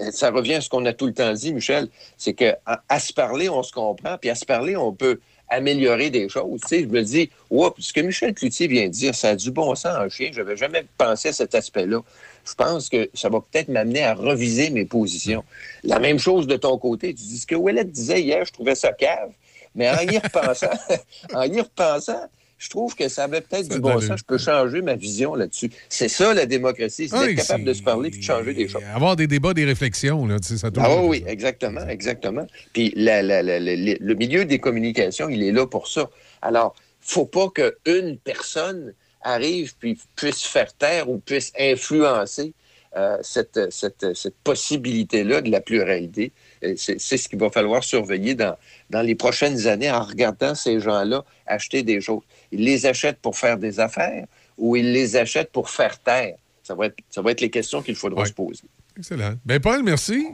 Euh, 0.00 0.10
Ça 0.10 0.30
revient 0.30 0.54
à 0.54 0.60
ce 0.60 0.68
qu'on 0.68 0.84
a 0.86 0.92
tout 0.92 1.06
le 1.06 1.14
temps 1.14 1.32
dit, 1.32 1.54
Michel, 1.54 1.88
c'est 2.16 2.34
que 2.34 2.56
à, 2.66 2.82
à 2.88 2.98
se 2.98 3.12
parler, 3.12 3.48
on 3.48 3.62
se 3.62 3.72
comprend, 3.72 4.18
puis 4.18 4.30
à 4.30 4.34
se 4.34 4.44
parler, 4.44 4.76
on 4.76 4.92
peut 4.92 5.20
améliorer 5.50 6.10
des 6.10 6.28
choses. 6.28 6.60
Tu 6.62 6.68
sais, 6.68 6.80
je 6.82 6.86
me 6.86 7.02
dis, 7.02 7.30
Oups, 7.50 7.74
ce 7.78 7.92
que 7.92 8.00
Michel 8.00 8.32
Cloutier 8.34 8.68
vient 8.68 8.86
de 8.86 8.92
dire, 8.92 9.14
ça 9.14 9.30
a 9.30 9.36
du 9.36 9.50
bon 9.50 9.74
sens 9.74 9.96
en 9.96 10.08
chien. 10.08 10.30
Je 10.32 10.38
n'avais 10.38 10.56
jamais 10.56 10.86
pensé 10.96 11.28
à 11.28 11.32
cet 11.32 11.54
aspect-là. 11.54 12.00
Je 12.44 12.54
pense 12.54 12.88
que 12.88 13.10
ça 13.12 13.28
va 13.28 13.40
peut-être 13.40 13.68
m'amener 13.68 14.02
à 14.02 14.14
reviser 14.14 14.70
mes 14.70 14.84
positions. 14.84 15.44
La 15.82 15.98
même 15.98 16.18
chose 16.18 16.46
de 16.46 16.56
ton 16.56 16.78
côté. 16.78 17.08
Tu 17.08 17.24
dis 17.24 17.38
ce 17.38 17.46
que 17.46 17.54
Ouellette 17.54 17.90
disait 17.90 18.22
hier, 18.22 18.44
je 18.44 18.52
trouvais 18.52 18.74
ça 18.74 18.92
cave. 18.92 19.32
Mais 19.74 19.90
en 19.90 20.00
y 20.00 20.18
repensant, 20.18 20.70
en 21.34 21.42
y 21.42 21.60
repensant, 21.60 22.28
je 22.60 22.68
trouve 22.68 22.94
que 22.94 23.08
ça 23.08 23.24
avait 23.24 23.40
peut-être 23.40 23.68
du 23.68 23.80
bon 23.80 23.98
sens. 24.00 24.18
Je 24.18 24.24
peux 24.24 24.36
changer 24.36 24.82
ma 24.82 24.94
vision 24.94 25.34
là-dessus. 25.34 25.70
C'est 25.88 26.08
ça, 26.08 26.34
la 26.34 26.44
démocratie. 26.44 27.08
C'est 27.08 27.16
d'être 27.16 27.28
oui, 27.28 27.34
capable 27.34 27.64
de 27.64 27.72
se 27.72 27.82
parler 27.82 28.10
et 28.12 28.18
de 28.18 28.22
changer 28.22 28.52
des 28.52 28.68
choses. 28.68 28.82
Avoir 28.94 29.16
des 29.16 29.26
débats, 29.26 29.54
des 29.54 29.64
réflexions, 29.64 30.26
là, 30.26 30.38
tu 30.38 30.48
sais, 30.48 30.58
ça 30.58 30.68
Ah 30.76 31.02
oui, 31.02 31.24
exactement, 31.26 31.88
exactement. 31.88 32.46
Puis 32.74 32.92
la- 32.94 33.22
la- 33.22 33.42
la- 33.42 33.58
la- 33.58 33.76
le 33.76 33.96
le 33.98 34.14
milieu 34.14 34.44
des 34.44 34.58
communications, 34.58 35.30
il 35.30 35.42
est 35.42 35.52
là 35.52 35.66
pour 35.66 35.88
ça. 35.88 36.10
Alors, 36.42 36.74
faut 37.00 37.24
pas 37.24 37.48
qu'une 37.48 38.18
personne 38.18 38.92
arrive 39.22 39.74
puis 39.78 39.98
puisse 40.14 40.42
faire 40.42 40.72
taire 40.74 41.08
ou 41.08 41.18
puisse 41.18 41.52
influencer 41.58 42.52
euh, 42.96 43.16
cette, 43.22 43.70
cette, 43.70 44.14
cette 44.14 44.34
possibilité-là 44.44 45.40
de 45.40 45.50
la 45.50 45.60
pluralité. 45.60 46.32
C'est 46.76 46.98
ce 46.98 47.28
qu'il 47.28 47.38
va 47.38 47.50
falloir 47.50 47.82
surveiller 47.82 48.34
dans, 48.34 48.56
dans 48.90 49.02
les 49.02 49.14
prochaines 49.14 49.66
années 49.66 49.90
en 49.90 50.02
regardant 50.02 50.54
ces 50.54 50.80
gens-là 50.80 51.24
acheter 51.46 51.82
des 51.82 52.00
choses. 52.00 52.22
Ils 52.52 52.64
les 52.64 52.86
achètent 52.86 53.18
pour 53.18 53.36
faire 53.36 53.56
des 53.56 53.80
affaires 53.80 54.26
ou 54.58 54.76
ils 54.76 54.92
les 54.92 55.16
achètent 55.16 55.52
pour 55.52 55.70
faire 55.70 55.98
taire. 55.98 56.36
Ça 56.62 56.74
va 56.74 56.86
être, 56.86 56.96
ça 57.08 57.22
va 57.22 57.32
être 57.32 57.40
les 57.40 57.50
questions 57.50 57.82
qu'il 57.82 57.96
faudra 57.96 58.26
se 58.26 58.32
poser. 58.32 58.62
Excellent. 58.96 59.34
Ben, 59.44 59.58
Paul, 59.58 59.82
merci. 59.82 60.26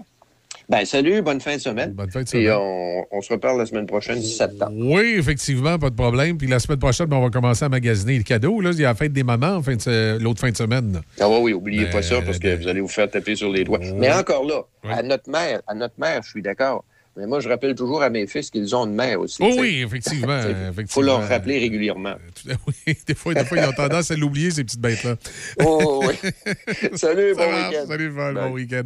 Ben, 0.68 0.84
salut, 0.84 1.22
bonne 1.22 1.40
fin 1.40 1.54
de 1.56 1.60
semaine. 1.60 1.92
Bonne 1.92 2.10
fin 2.10 2.22
de 2.22 2.28
semaine. 2.28 2.50
on, 2.58 3.04
on 3.12 3.20
se 3.20 3.32
reparle 3.32 3.58
la 3.58 3.66
semaine 3.66 3.86
prochaine, 3.86 4.18
17 4.18 4.50
septembre. 4.50 4.72
Oui, 4.76 5.14
effectivement, 5.16 5.78
pas 5.78 5.90
de 5.90 5.94
problème. 5.94 6.38
Puis 6.38 6.48
la 6.48 6.58
semaine 6.58 6.80
prochaine, 6.80 7.06
ben, 7.06 7.16
on 7.16 7.22
va 7.22 7.30
commencer 7.30 7.64
à 7.64 7.68
magasiner 7.68 8.16
le 8.18 8.24
cadeau. 8.24 8.60
Là. 8.60 8.70
Il 8.72 8.80
y 8.80 8.84
a 8.84 8.88
la 8.88 8.94
fête 8.96 9.12
des 9.12 9.22
mamans 9.22 9.62
fin 9.62 9.76
de 9.76 10.18
l'autre 10.18 10.40
fin 10.40 10.50
de 10.50 10.56
semaine. 10.56 11.00
Ah 11.20 11.28
oui, 11.28 11.38
oui, 11.40 11.52
oubliez 11.52 11.84
Ben, 11.84 11.92
pas 11.92 12.02
ça 12.02 12.20
parce 12.20 12.40
que 12.40 12.56
vous 12.56 12.66
allez 12.66 12.80
vous 12.80 12.88
faire 12.88 13.08
taper 13.08 13.36
sur 13.36 13.50
les 13.50 13.62
doigts. 13.62 13.78
Mais 13.94 14.12
encore 14.12 14.44
là, 14.44 14.62
à 14.92 15.02
notre 15.02 15.30
mère, 15.30 15.62
à 15.68 15.74
notre 15.74 15.94
mère, 15.98 16.22
je 16.24 16.30
suis 16.30 16.42
d'accord. 16.42 16.84
Mais 17.16 17.26
moi, 17.26 17.40
je 17.40 17.48
rappelle 17.48 17.74
toujours 17.74 18.02
à 18.02 18.10
mes 18.10 18.26
fils 18.26 18.50
qu'ils 18.50 18.76
ont 18.76 18.84
une 18.84 18.94
mère 18.94 19.20
aussi. 19.20 19.38
Oh 19.40 19.50
oui, 19.58 19.82
effectivement, 19.82 20.38
Il 20.78 20.86
faut 20.86 21.00
leur 21.00 21.26
rappeler 21.26 21.58
régulièrement. 21.58 22.14
Oui, 22.66 22.94
des 23.06 23.14
fois, 23.14 23.34
des 23.34 23.44
fois, 23.44 23.58
ils 23.58 23.64
ont 23.66 23.72
tendance 23.72 24.10
à 24.10 24.16
l'oublier, 24.16 24.50
ces 24.50 24.64
petites 24.64 24.80
bêtes-là. 24.80 25.16
Oh 25.64 26.04
oui. 26.06 26.14
Salut, 26.94 27.34
Ça 27.34 27.46
bon 27.46 27.52
week-end. 27.52 27.84
Salut, 27.88 28.10
Bye. 28.10 28.34
bon 28.34 28.50
week-end. 28.52 28.82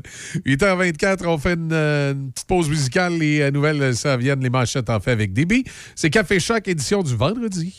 8h24, 0.47 1.26
on 1.26 1.39
fait 1.39 1.55
une, 1.55 1.73
euh, 1.73 2.12
une 2.12 2.31
petite 2.31 2.47
pause 2.47 2.68
musicale. 2.68 3.15
Les 3.15 3.41
euh, 3.41 3.50
nouvelles, 3.50 3.94
ça 3.97 4.17
viennent, 4.17 4.41
les 4.41 4.50
manchettes 4.50 4.91
en 4.91 5.00
fait 5.00 5.12
avec 5.12 5.33
DB. 5.33 5.65
C'est 5.94 6.10
Café 6.10 6.39
Choc, 6.39 6.68
édition 6.68 7.02
du 7.02 7.17
vendredi. 7.17 7.75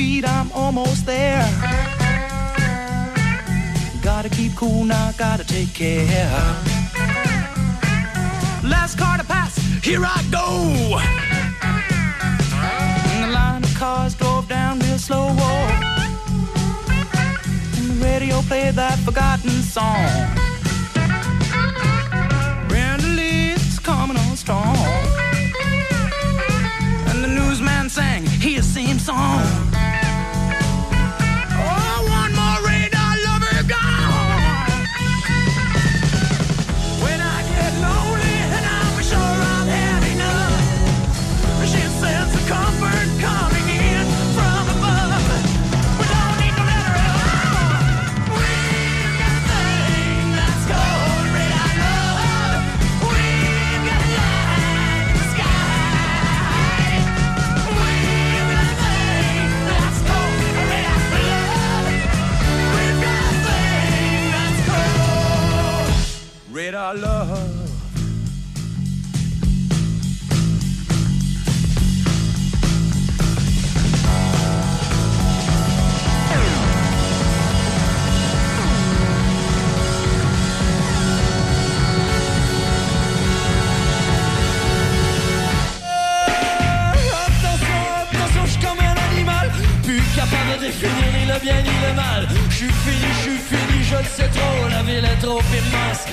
Speed, 0.00 0.24
I'm 0.24 0.50
almost 0.52 1.04
there. 1.04 1.44
Gotta 4.02 4.30
keep 4.30 4.56
cool 4.56 4.84
now, 4.84 5.12
gotta 5.18 5.44
take 5.44 5.74
care. 5.74 6.40
Last 8.64 8.96
car 8.98 9.18
to 9.18 9.24
pass, 9.24 9.54
here 9.84 10.02
I 10.02 10.18
go. 10.30 10.46
And 13.10 13.24
the 13.24 13.30
line 13.38 13.62
of 13.62 13.74
cars 13.74 14.14
drove 14.14 14.48
down 14.48 14.78
real 14.78 14.98
slow. 14.98 15.28
And 17.76 17.86
the 17.90 17.96
radio 18.02 18.40
played 18.48 18.76
that 18.76 18.98
forgotten 19.00 19.50
song. 19.76 20.08
Brenda 22.68 23.58
coming 23.82 24.16
on 24.16 24.34
strong. 24.44 24.76
And 27.10 27.22
the 27.22 27.28
newsman 27.28 27.90
sang 27.90 28.24
his 28.24 28.64
same 28.64 28.98
song. 28.98 29.39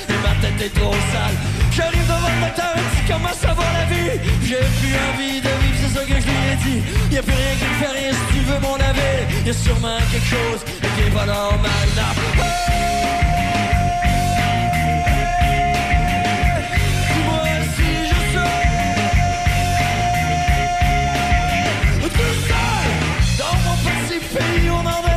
Et 0.09 0.19
ma 0.25 0.33
tête 0.41 0.59
est 0.67 0.73
trop 0.79 0.93
sale. 1.11 1.37
J'arrive 1.75 2.07
devant 2.07 2.31
le 2.35 2.39
docteur, 2.45 2.73
dit 2.75 3.03
comment 3.07 3.35
ça 3.43 3.53
va 3.53 3.63
la 3.77 3.85
vie? 3.91 4.19
J'ai 4.47 4.63
plus 4.79 4.95
envie 5.09 5.39
de 5.41 5.53
vivre, 5.61 5.77
c'est 5.81 5.93
ça 5.97 6.03
que 6.05 6.17
je 6.21 6.27
lui 6.27 6.39
ai 6.51 6.55
dit. 6.65 6.79
Y'a 7.15 7.21
plus 7.21 7.33
rien 7.33 7.55
qui 7.59 7.65
me 7.65 7.77
fait 7.81 7.93
rien 7.99 8.11
si 8.11 8.25
tu 8.33 8.41
veux 8.49 8.59
mon 8.59 8.75
avis. 8.75 9.19
Y'a 9.45 9.53
sûrement 9.53 9.99
quelque 10.11 10.29
chose 10.35 10.61
qui 10.65 11.01
est 11.07 11.13
pas 11.13 11.25
normal 11.25 11.87
là. 11.95 12.07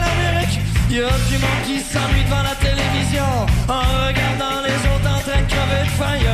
L'Amérique 0.00 0.58
Y'a 0.90 1.08
du 1.28 1.39
monde 1.39 1.62
qui 1.65 1.81
s'ennuie 1.81 2.24
devant 2.24 2.42
la 2.42 2.55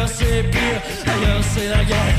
Ailleurs 0.06 0.18
c'est 0.18 0.42
pire, 0.50 0.80
ailleurs 1.04 1.42
c'est 1.52 1.68
la 1.68 1.84
guerre. 1.84 2.14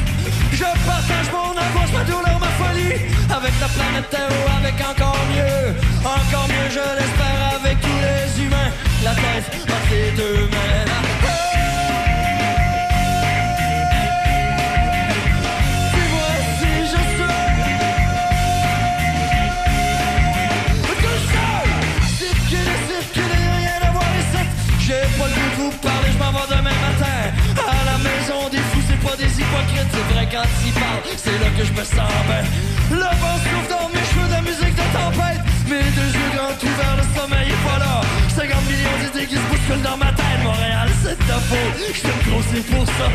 Je 0.51 0.63
partage 0.85 1.31
mon 1.31 1.51
angoisse, 1.51 1.91
ma 1.93 2.03
douleur, 2.03 2.39
ma 2.39 2.47
folie. 2.59 2.95
Avec 3.33 3.53
la 3.61 3.67
planète 3.67 4.09
Terre 4.09 4.29
ou 4.29 4.57
avec 4.59 4.75
encore 4.81 5.17
mieux. 5.33 5.73
Encore 6.03 6.47
mieux 6.49 6.69
je 6.69 6.85
l'espère 6.99 7.55
avec 7.55 7.79
tous 7.79 7.99
les 8.01 8.43
humains. 8.43 8.71
La 9.05 9.11
tête 9.11 9.51
entre 9.63 9.91
les 9.91 10.11
deux 10.11 10.47
mains 10.47 11.46
c'est 29.91 30.13
vrai 30.13 30.27
quand 30.31 30.47
ils 30.65 30.73
parlent, 30.73 31.15
c'est 31.15 31.39
là 31.39 31.49
que 31.57 31.63
je 31.63 31.71
me 31.71 31.83
sens 31.83 32.11
bien. 32.27 32.43
Le 32.91 33.09
vent 33.21 33.37
souffle 33.43 33.69
dans 33.69 33.89
mes 33.89 34.05
cheveux, 34.05 34.27
de 34.27 34.31
la 34.33 34.41
musique 34.41 34.75
de 34.75 34.87
tempête. 34.95 35.41
Mes 35.69 35.83
deux 35.95 36.11
yeux 36.17 36.31
grands 36.35 36.57
ouverts, 36.57 36.97
le 36.97 37.19
sommeil 37.19 37.47
est 37.49 37.63
pas 37.67 37.79
là. 37.79 38.01
50 38.35 38.49
millions 38.67 38.97
d'idées 39.01 39.27
qui 39.27 39.35
se 39.35 39.47
bousculent 39.49 39.81
dans 39.83 39.97
ma 39.97 40.11
tête. 40.13 40.41
Montréal, 40.43 40.89
c'est 41.03 41.17
de 41.17 41.23
ta 41.23 41.39
faute, 41.39 41.75
je 41.93 42.29
trop, 42.29 42.41
c'est 42.51 42.65
pour 42.65 42.85
ça 42.85 43.07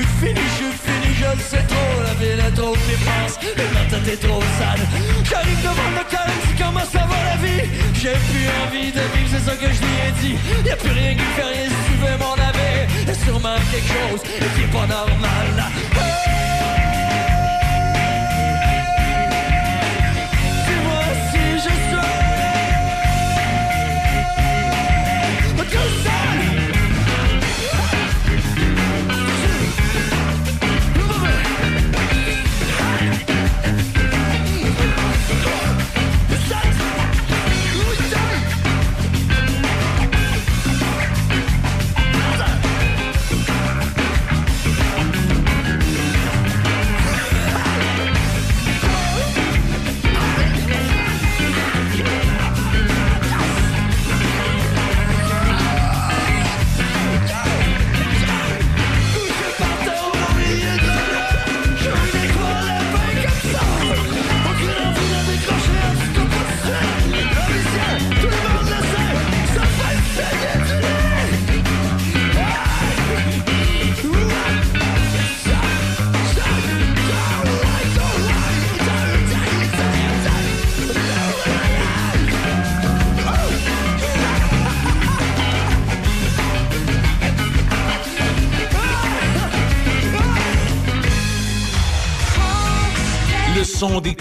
mal 0.00 0.06
Je 0.06 0.06
suis 0.06 0.06
fini, 0.20 0.40
je 0.40 0.54
suis 0.54 0.72
fini, 0.84 1.14
je 1.14 1.28
le 1.36 1.42
sais 1.42 1.66
trop. 1.66 2.02
La 2.02 2.14
ville 2.14 2.40
est 2.40 2.54
trop 2.54 2.74
immense 2.74 3.38
et 3.42 3.68
ma 3.74 3.84
tête 3.90 4.08
est 4.14 4.26
trop 4.26 4.40
sale. 4.58 4.84
J'arrive 5.24 5.62
devant 5.62 5.90
le 5.96 6.04
calme, 6.10 6.38
c'est 6.46 6.58
comment 6.62 6.86
ça 6.92 7.06
va 7.06 7.18
la 7.30 7.36
vie. 7.36 7.64
J'ai 7.94 8.16
plus 8.30 8.48
envie 8.64 8.92
de 8.92 9.00
vivre, 9.14 9.30
c'est 9.30 9.44
ça 9.50 9.56
que 9.56 9.66
je 9.66 9.80
lui 9.80 9.96
ai 10.06 10.12
dit. 10.20 10.36
Y'a 10.66 10.76
plus 10.76 10.90
rien 10.92 11.14
qui 11.14 11.24
fait 11.36 11.42
rien 11.42 11.68
si 11.68 11.74
tu 11.86 11.94
veux 11.98 12.16
mon 12.18 12.34
avis 12.34 13.06
Y'a 13.06 13.14
sûrement 13.14 13.56
quelque 13.70 13.88
chose 13.88 14.22
qui 14.22 14.62
est 14.62 14.72
pas 14.72 14.86
normal 14.86 15.70
Dis-moi 20.66 21.02
si 21.30 21.42
je 21.58 21.72
tout 26.04 26.09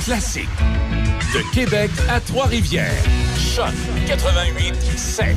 classiques. 0.04 0.50
De 1.34 1.54
Québec 1.54 1.92
à 2.10 2.20
Trois-Rivières. 2.20 3.04
Choc 3.38 3.74
88 4.08 4.76
7. 4.98 5.36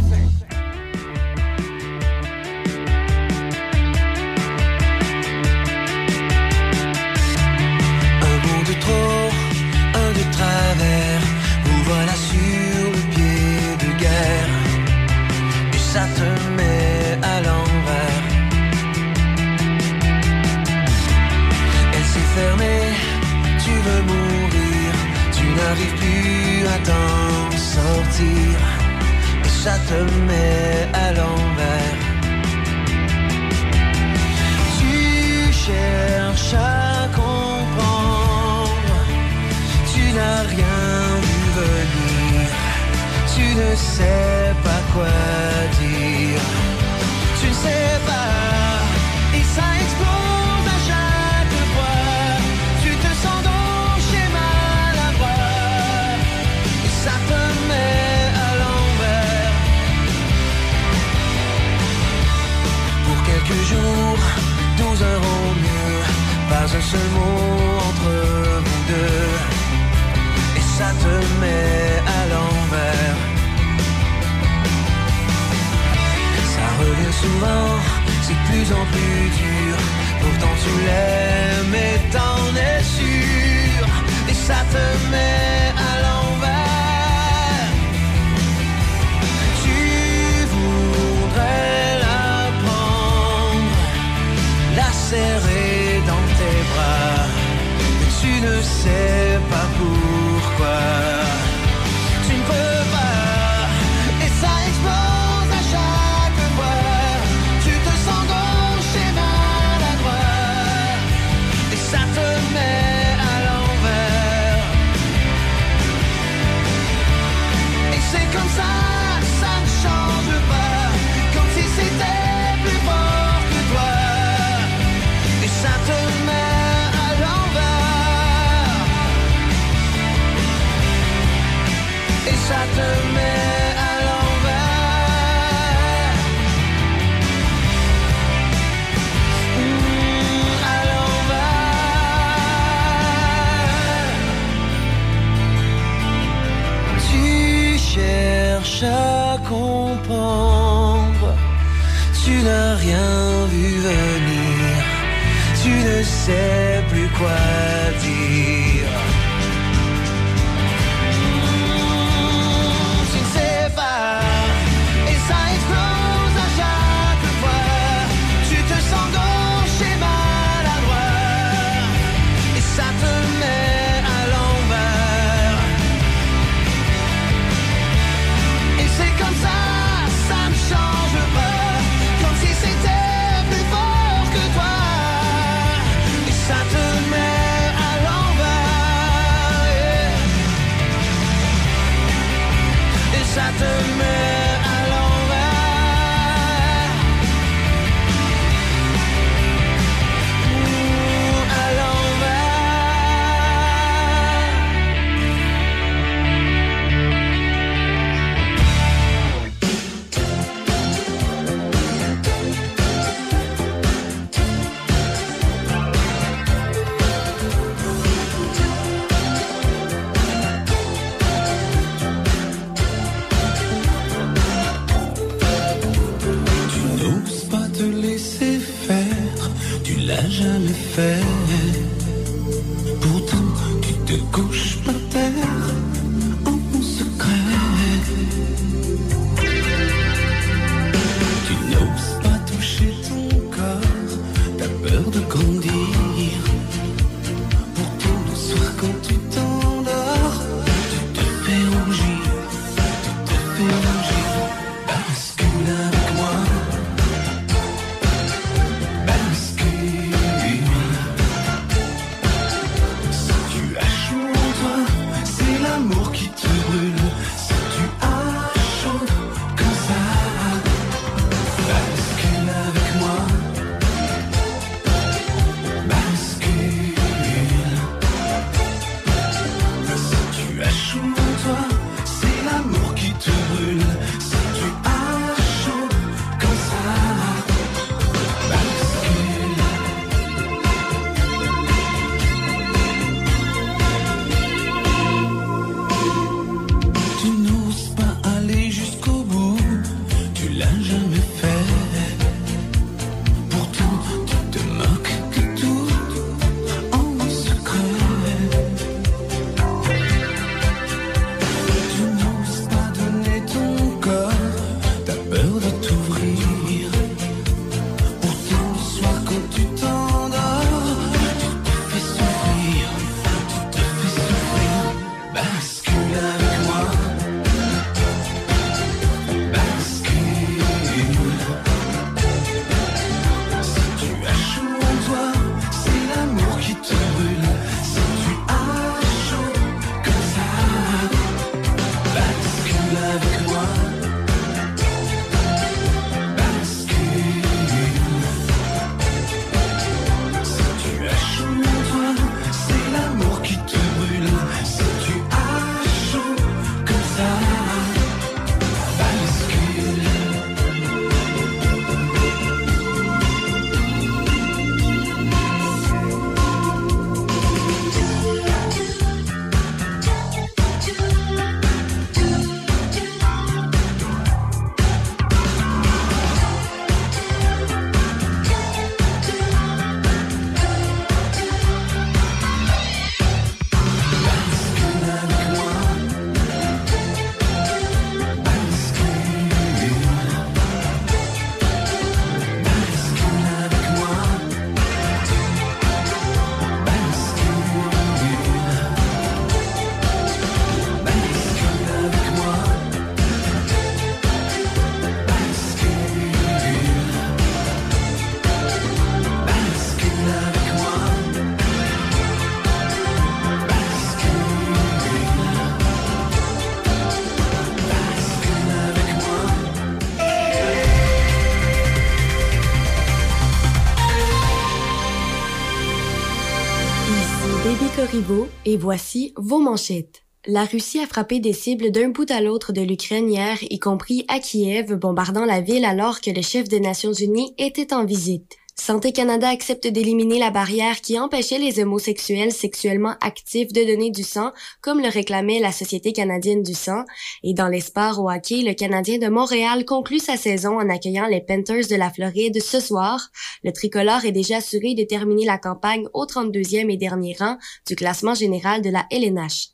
Et 428.73 428.79
voici 428.79 429.35
vos 429.37 429.59
manchettes. 429.59 430.23
La 430.47 430.65
Russie 430.65 430.99
a 430.99 431.07
frappé 431.07 431.41
des 431.41 431.53
cibles 431.53 431.91
d'un 431.91 432.09
bout 432.09 432.31
à 432.31 432.41
l'autre 432.41 432.73
de 432.73 432.81
l'Ukraine 432.81 433.31
hier, 433.31 433.59
y 433.61 433.79
compris 433.79 434.25
à 434.29 434.41
Kiev, 434.41 434.95
bombardant 434.95 435.45
la 435.45 435.61
ville 435.61 435.85
alors 435.85 436.23
que 436.23 436.31
le 436.31 436.41
chef 436.41 436.69
des 436.69 436.81
Nations 436.81 437.13
Unies 437.13 437.55
était 437.59 437.93
en 437.93 438.07
visite. 438.07 438.57
Santé 438.75 439.13
Canada 439.13 439.49
accepte 439.49 439.87
d'éliminer 439.87 440.39
la 440.39 440.51
barrière 440.51 441.03
qui 441.03 441.19
empêchait 441.19 441.59
les 441.59 441.79
homosexuels 441.79 442.53
sexuellement 442.53 443.15
actifs 443.21 443.73
de 443.73 443.85
donner 443.85 444.11
du 444.11 444.23
sang, 444.23 444.51
comme 444.81 445.01
le 445.01 445.09
réclamait 445.09 445.61
la 445.61 445.73
Société 445.73 446.13
canadienne 446.13 446.63
du 446.63 446.75
sang. 446.75 447.05
Et 447.43 447.53
dans 447.53 447.69
les 447.69 447.81
sports 447.81 448.19
au 448.19 448.31
hockey, 448.31 448.63
le 448.63 448.73
Canadien 448.73 449.19
de 449.19 449.29
Montréal 449.29 449.85
conclut 449.85 450.19
sa 450.19 450.37
saison 450.37 450.81
en 450.81 450.89
accueillant 450.89 451.27
les 451.27 451.43
Panthers 451.43 451.87
de 451.89 451.97
la 451.97 452.11
Floride 452.11 452.61
ce 452.63 452.81
soir. 452.81 453.29
Le 453.63 453.73
tricolore 453.73 454.25
est 454.25 454.33
déjà 454.33 454.57
assuré 454.57 454.95
de 454.95 455.05
terminer 455.05 455.45
la 455.45 455.59
campagne 455.59 456.09
au 456.15 456.25
32e 456.25 456.91
et 456.91 456.97
dernier 456.97 457.37
rang 457.39 457.59
du 457.87 457.95
classement 457.95 458.35
général 458.35 458.81
de 458.81 458.91
la 458.91 459.07
LNH. 459.11 459.69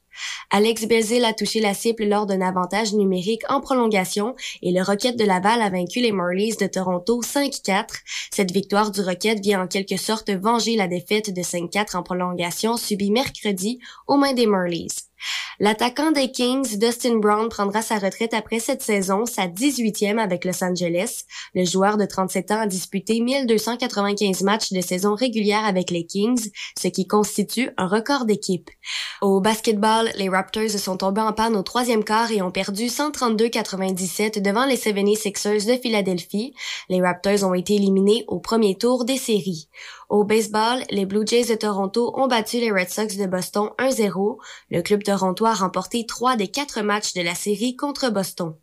Alex 0.51 0.87
Belzil 0.87 1.25
a 1.25 1.33
touché 1.33 1.61
la 1.61 1.75
cible 1.75 2.05
lors 2.05 2.27
d'un 2.27 2.41
avantage 2.41 2.95
numérique 2.95 3.43
en 3.49 3.61
prolongation 3.61 4.35
et 4.63 4.73
le 4.73 4.83
Rocket 4.83 5.17
de 5.17 5.25
Laval 5.25 5.61
a 5.61 5.71
vaincu 5.71 6.01
les 6.01 6.13
Marlies 6.13 6.57
de 6.57 6.67
Toronto 6.67 7.21
5-4. 7.23 7.87
Cette 8.31 8.53
victoire 8.53 8.91
du 8.91 9.01
Rocket 9.01 9.41
vient 9.41 9.63
en 9.63 9.67
quelque 9.67 9.97
sorte 9.97 10.31
venger 10.31 10.77
la 10.77 10.89
défaite 10.89 11.35
de 11.35 11.43
5-4 11.43 11.97
en 11.97 12.03
prolongation 12.03 12.77
subie 12.77 13.11
mercredi 13.11 13.79
aux 14.07 14.17
mains 14.17 14.35
des 14.35 14.47
Marlies. 14.47 15.08
L'attaquant 15.61 16.13
des 16.13 16.31
Kings, 16.31 16.79
Dustin 16.79 17.17
Brown, 17.17 17.49
prendra 17.49 17.83
sa 17.83 17.99
retraite 17.99 18.33
après 18.33 18.61
cette 18.61 18.83
saison, 18.83 19.27
sa 19.27 19.49
18e 19.49 20.19
avec 20.19 20.45
Los 20.45 20.63
Angeles. 20.63 21.25
Le 21.55 21.65
joueur 21.65 21.97
de 21.97 22.05
37 22.05 22.51
ans 22.53 22.61
a 22.61 22.67
disputé 22.67 23.21
1295 23.21 24.43
matchs 24.43 24.73
de 24.73 24.81
saison 24.81 25.15
régulière 25.15 25.65
avec 25.65 25.91
les 25.91 26.07
Kings, 26.07 26.51
ce 26.81 26.87
qui 26.87 27.09
constitue 27.09 27.71
un 27.77 27.89
record 27.89 28.25
d'équipe. 28.25 28.71
Au 29.21 29.41
basketball, 29.41 30.11
les 30.17 30.29
Raptors 30.29 30.71
sont 30.71 30.97
tombés 30.97 31.23
en 31.23 31.33
panne 31.33 31.57
au 31.57 31.63
troisième 31.63 32.05
quart 32.05 32.31
et 32.31 32.41
ont 32.41 32.53
perdu 32.53 32.85
132-97 32.85 34.41
devant 34.41 34.65
les 34.65 34.77
76ers 34.77 35.67
de 35.67 35.81
Philadelphie. 35.81 36.55
Les 36.89 37.03
Raptors 37.03 37.43
ont 37.43 37.55
été 37.55 37.75
éliminés 37.75 38.25
au 38.29 38.39
premier 38.39 38.77
tour 38.77 39.05
des 39.05 39.19
séries. 39.19 39.69
Au 40.09 40.25
baseball, 40.25 40.85
les 40.91 41.05
Blue 41.05 41.27
Jays 41.27 41.51
de 41.51 41.55
Toronto 41.55 42.15
ont 42.17 42.28
battu 42.28 42.57
les 42.61 42.70
Red 42.70 42.89
Sox 42.89 43.19
de 43.19 43.27
Boston 43.27 43.69
1-0. 43.78 44.39
Le 44.70 44.81
club 44.81 45.03
torontois 45.03 45.51
a 45.51 45.55
remporté 45.55 46.07
trois 46.07 46.35
des 46.35 46.49
quatre 46.49 46.81
matchs 46.81 47.12
de 47.12 47.20
la 47.20 47.35
série 47.35 47.77
contre 47.77 48.11
Boston. 48.11 48.55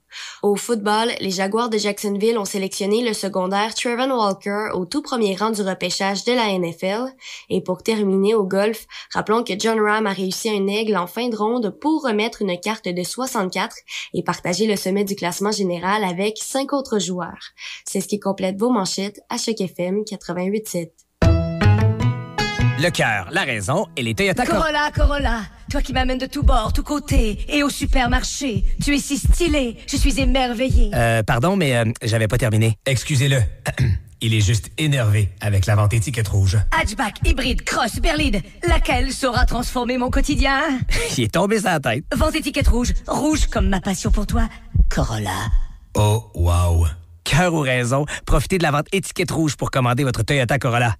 Au 0.41 0.55
football, 0.55 1.11
les 1.19 1.29
Jaguars 1.29 1.69
de 1.69 1.77
Jacksonville 1.77 2.39
ont 2.39 2.45
sélectionné 2.45 3.07
le 3.07 3.13
secondaire 3.13 3.75
Trevor 3.75 4.07
Walker 4.07 4.69
au 4.73 4.85
tout 4.85 5.03
premier 5.03 5.35
rang 5.35 5.51
du 5.51 5.61
repêchage 5.61 6.23
de 6.23 6.33
la 6.33 6.57
NFL. 6.57 7.13
Et 7.51 7.61
pour 7.61 7.83
terminer 7.83 8.33
au 8.33 8.43
golf, 8.43 8.87
rappelons 9.13 9.43
que 9.43 9.53
John 9.59 9.79
Ram 9.79 10.07
a 10.07 10.13
réussi 10.13 10.49
un 10.49 10.65
aigle 10.65 10.97
en 10.97 11.05
fin 11.05 11.27
de 11.29 11.35
ronde 11.35 11.77
pour 11.79 12.03
remettre 12.03 12.41
une 12.41 12.59
carte 12.59 12.87
de 12.87 13.03
64 13.03 13.75
et 14.15 14.23
partager 14.23 14.65
le 14.65 14.77
sommet 14.77 15.03
du 15.03 15.15
classement 15.15 15.51
général 15.51 16.05
avec 16.05 16.39
cinq 16.39 16.73
autres 16.73 16.97
joueurs. 16.97 17.51
C'est 17.85 18.01
ce 18.01 18.07
qui 18.07 18.19
complète 18.19 18.59
vos 18.59 18.71
manchettes 18.71 19.21
à 19.29 19.37
chaque 19.37 19.61
FM 19.61 20.01
88.7. 20.01 21.04
Le 22.77 22.89
cœur, 22.89 23.29
la 23.31 23.43
raison 23.43 23.87
et 23.95 24.03
les 24.03 24.13
Toyota 24.13 24.45
Corolla. 24.45 24.61
Corolla, 24.63 24.91
Corolla, 24.91 25.41
toi 25.71 25.81
qui 25.81 25.93
m'amènes 25.93 26.17
de 26.17 26.25
tous 26.25 26.43
bords, 26.43 26.73
tous 26.73 26.83
côtés 26.83 27.45
et 27.47 27.63
au 27.63 27.69
supermarché. 27.69 28.65
Tu 28.83 28.93
es 28.93 28.99
si 28.99 29.17
stylé, 29.17 29.77
je 29.87 29.95
suis 29.95 30.19
émerveillée. 30.19 30.91
Euh, 30.93 31.23
pardon, 31.23 31.55
mais 31.55 31.77
euh, 31.77 31.85
j'avais 32.01 32.27
pas 32.27 32.37
terminé. 32.37 32.77
Excusez-le. 32.85 33.41
Il 34.21 34.33
est 34.33 34.41
juste 34.41 34.71
énervé 34.77 35.29
avec 35.39 35.67
la 35.67 35.75
vente 35.75 35.93
étiquette 35.93 36.27
rouge. 36.27 36.57
Hatchback, 36.77 37.19
hybride, 37.25 37.63
cross, 37.63 37.99
berlide, 38.01 38.41
laquelle 38.67 39.13
saura 39.13 39.45
transformer 39.45 39.97
mon 39.97 40.09
quotidien? 40.09 40.61
Il 41.17 41.23
est 41.23 41.33
tombé 41.33 41.59
sur 41.59 41.69
la 41.69 41.79
tête. 41.79 42.03
Vente 42.13 42.35
étiquette 42.35 42.67
rouge, 42.67 42.93
rouge 43.07 43.47
comme 43.47 43.69
ma 43.69 43.79
passion 43.79 44.11
pour 44.11 44.27
toi. 44.27 44.49
Corolla. 44.89 45.49
Oh, 45.93 46.25
wow. 46.33 46.87
Cœur 47.23 47.53
ou 47.53 47.61
raison, 47.61 48.05
profitez 48.25 48.57
de 48.57 48.63
la 48.63 48.71
vente 48.71 48.87
étiquette 48.91 49.31
rouge 49.31 49.55
pour 49.55 49.71
commander 49.71 50.03
votre 50.03 50.23
Toyota 50.23 50.59
Corolla. 50.59 50.95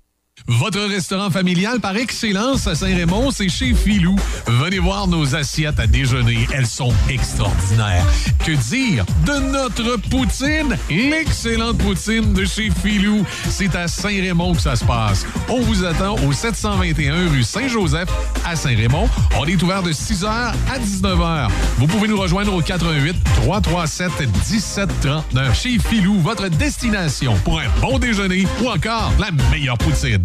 Votre 0.47 0.81
restaurant 0.81 1.31
familial 1.31 1.80
par 1.80 1.97
excellence 1.97 2.67
à 2.67 2.75
Saint-Raymond, 2.75 3.31
c'est 3.31 3.49
chez 3.49 3.73
Filou. 3.73 4.15
Venez 4.45 4.77
voir 4.77 5.07
nos 5.07 5.33
assiettes 5.35 5.80
à 5.80 5.88
déjeuner. 5.88 6.47
Elles 6.53 6.67
sont 6.67 6.93
extraordinaires. 7.09 8.05
Que 8.45 8.51
dire 8.51 9.05
de 9.25 9.39
notre 9.51 9.97
poutine? 10.09 10.77
L'excellente 10.89 11.80
poutine 11.80 12.33
de 12.33 12.45
chez 12.45 12.69
Filou. 12.83 13.25
C'est 13.49 13.75
à 13.75 13.88
Saint-Raymond 13.88 14.53
que 14.53 14.61
ça 14.61 14.75
se 14.75 14.85
passe. 14.85 15.25
On 15.49 15.61
vous 15.61 15.83
attend 15.83 16.15
au 16.27 16.31
721 16.31 17.30
rue 17.30 17.43
Saint-Joseph 17.43 18.09
à 18.45 18.55
Saint-Raymond. 18.55 19.09
On 19.39 19.45
est 19.45 19.61
ouvert 19.64 19.81
de 19.81 19.93
6h 19.93 20.27
à 20.27 20.80
19h. 20.80 21.49
Vous 21.80 21.88
pouvez 21.88 22.07
nous 22.07 22.19
rejoindre 22.19 22.53
au 22.53 22.61
88 22.61 23.15
337 23.47 24.11
1739 24.19 25.59
chez 25.59 25.80
Filou, 25.80 26.19
votre 26.19 26.49
destination 26.49 27.35
pour 27.43 27.59
un 27.59 27.69
bon 27.81 27.97
déjeuner 27.97 28.45
ou 28.61 28.69
encore 28.69 29.11
la 29.17 29.31
meilleure 29.49 29.77
poutine. 29.80 30.24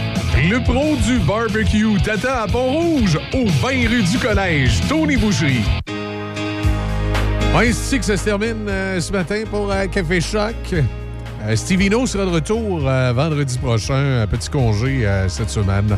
Le 0.37 0.63
pro 0.63 0.95
du 0.95 1.19
barbecue 1.19 2.01
Tata 2.03 2.43
à 2.43 2.47
Pont-Rouge, 2.47 3.19
au 3.33 3.45
20 3.45 3.69
rue 3.89 4.03
du 4.03 4.17
Collège, 4.17 4.79
Tony 4.87 5.17
Boucherie. 5.17 5.63
Ici 7.63 7.99
que 7.99 8.05
ça 8.05 8.15
se 8.17 8.23
termine 8.23 8.67
euh, 8.67 8.99
ce 8.99 9.11
matin 9.11 9.43
pour 9.51 9.69
euh, 9.71 9.85
Café 9.87 10.21
Choc. 10.21 10.55
Euh, 10.73 11.55
Stevino 11.55 12.05
sera 12.07 12.25
de 12.25 12.29
retour 12.31 12.87
euh, 12.87 13.11
vendredi 13.13 13.57
prochain, 13.59 14.25
petit 14.31 14.49
congé 14.49 15.05
cette 15.27 15.49
semaine. 15.49 15.97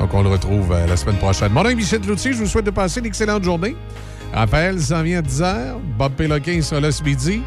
Donc, 0.00 0.12
on 0.14 0.22
le 0.22 0.30
retrouve 0.30 0.72
la 0.72 0.96
semaine 0.96 1.16
prochaine. 1.16 1.52
Mon 1.52 1.62
nom 1.62 1.70
est 1.70 1.74
Michel 1.74 2.00
Cloutier, 2.00 2.32
je 2.32 2.38
vous 2.38 2.46
souhaite 2.46 2.66
de 2.66 2.70
passer 2.70 3.00
une 3.00 3.06
excellente 3.06 3.44
journée. 3.44 3.76
Raphaël 4.32 4.80
s'en 4.80 5.02
vient 5.02 5.18
à 5.18 5.22
10h. 5.22 5.74
Bob 5.98 6.12
Péloquin 6.12 6.60
sera 6.62 6.80
là 6.80 6.90
ce 6.90 7.02
midi. 7.02 7.42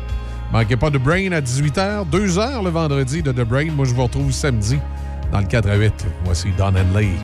Manquez 0.53 0.77
pas 0.77 0.89
de 0.89 0.97
Brain 0.97 1.31
à 1.31 1.41
18h. 1.41 2.09
2h 2.09 2.63
le 2.63 2.69
vendredi 2.69 3.21
de 3.21 3.31
The 3.31 3.41
Brain. 3.45 3.71
Moi, 3.75 3.85
je 3.85 3.93
vous 3.93 4.03
retrouve 4.03 4.31
samedi 4.31 4.79
dans 5.31 5.39
le 5.39 5.45
4 5.45 5.69
à 5.69 5.75
8. 5.75 6.07
Voici 6.23 6.51
Don 6.57 6.73
Henley. 6.75 7.09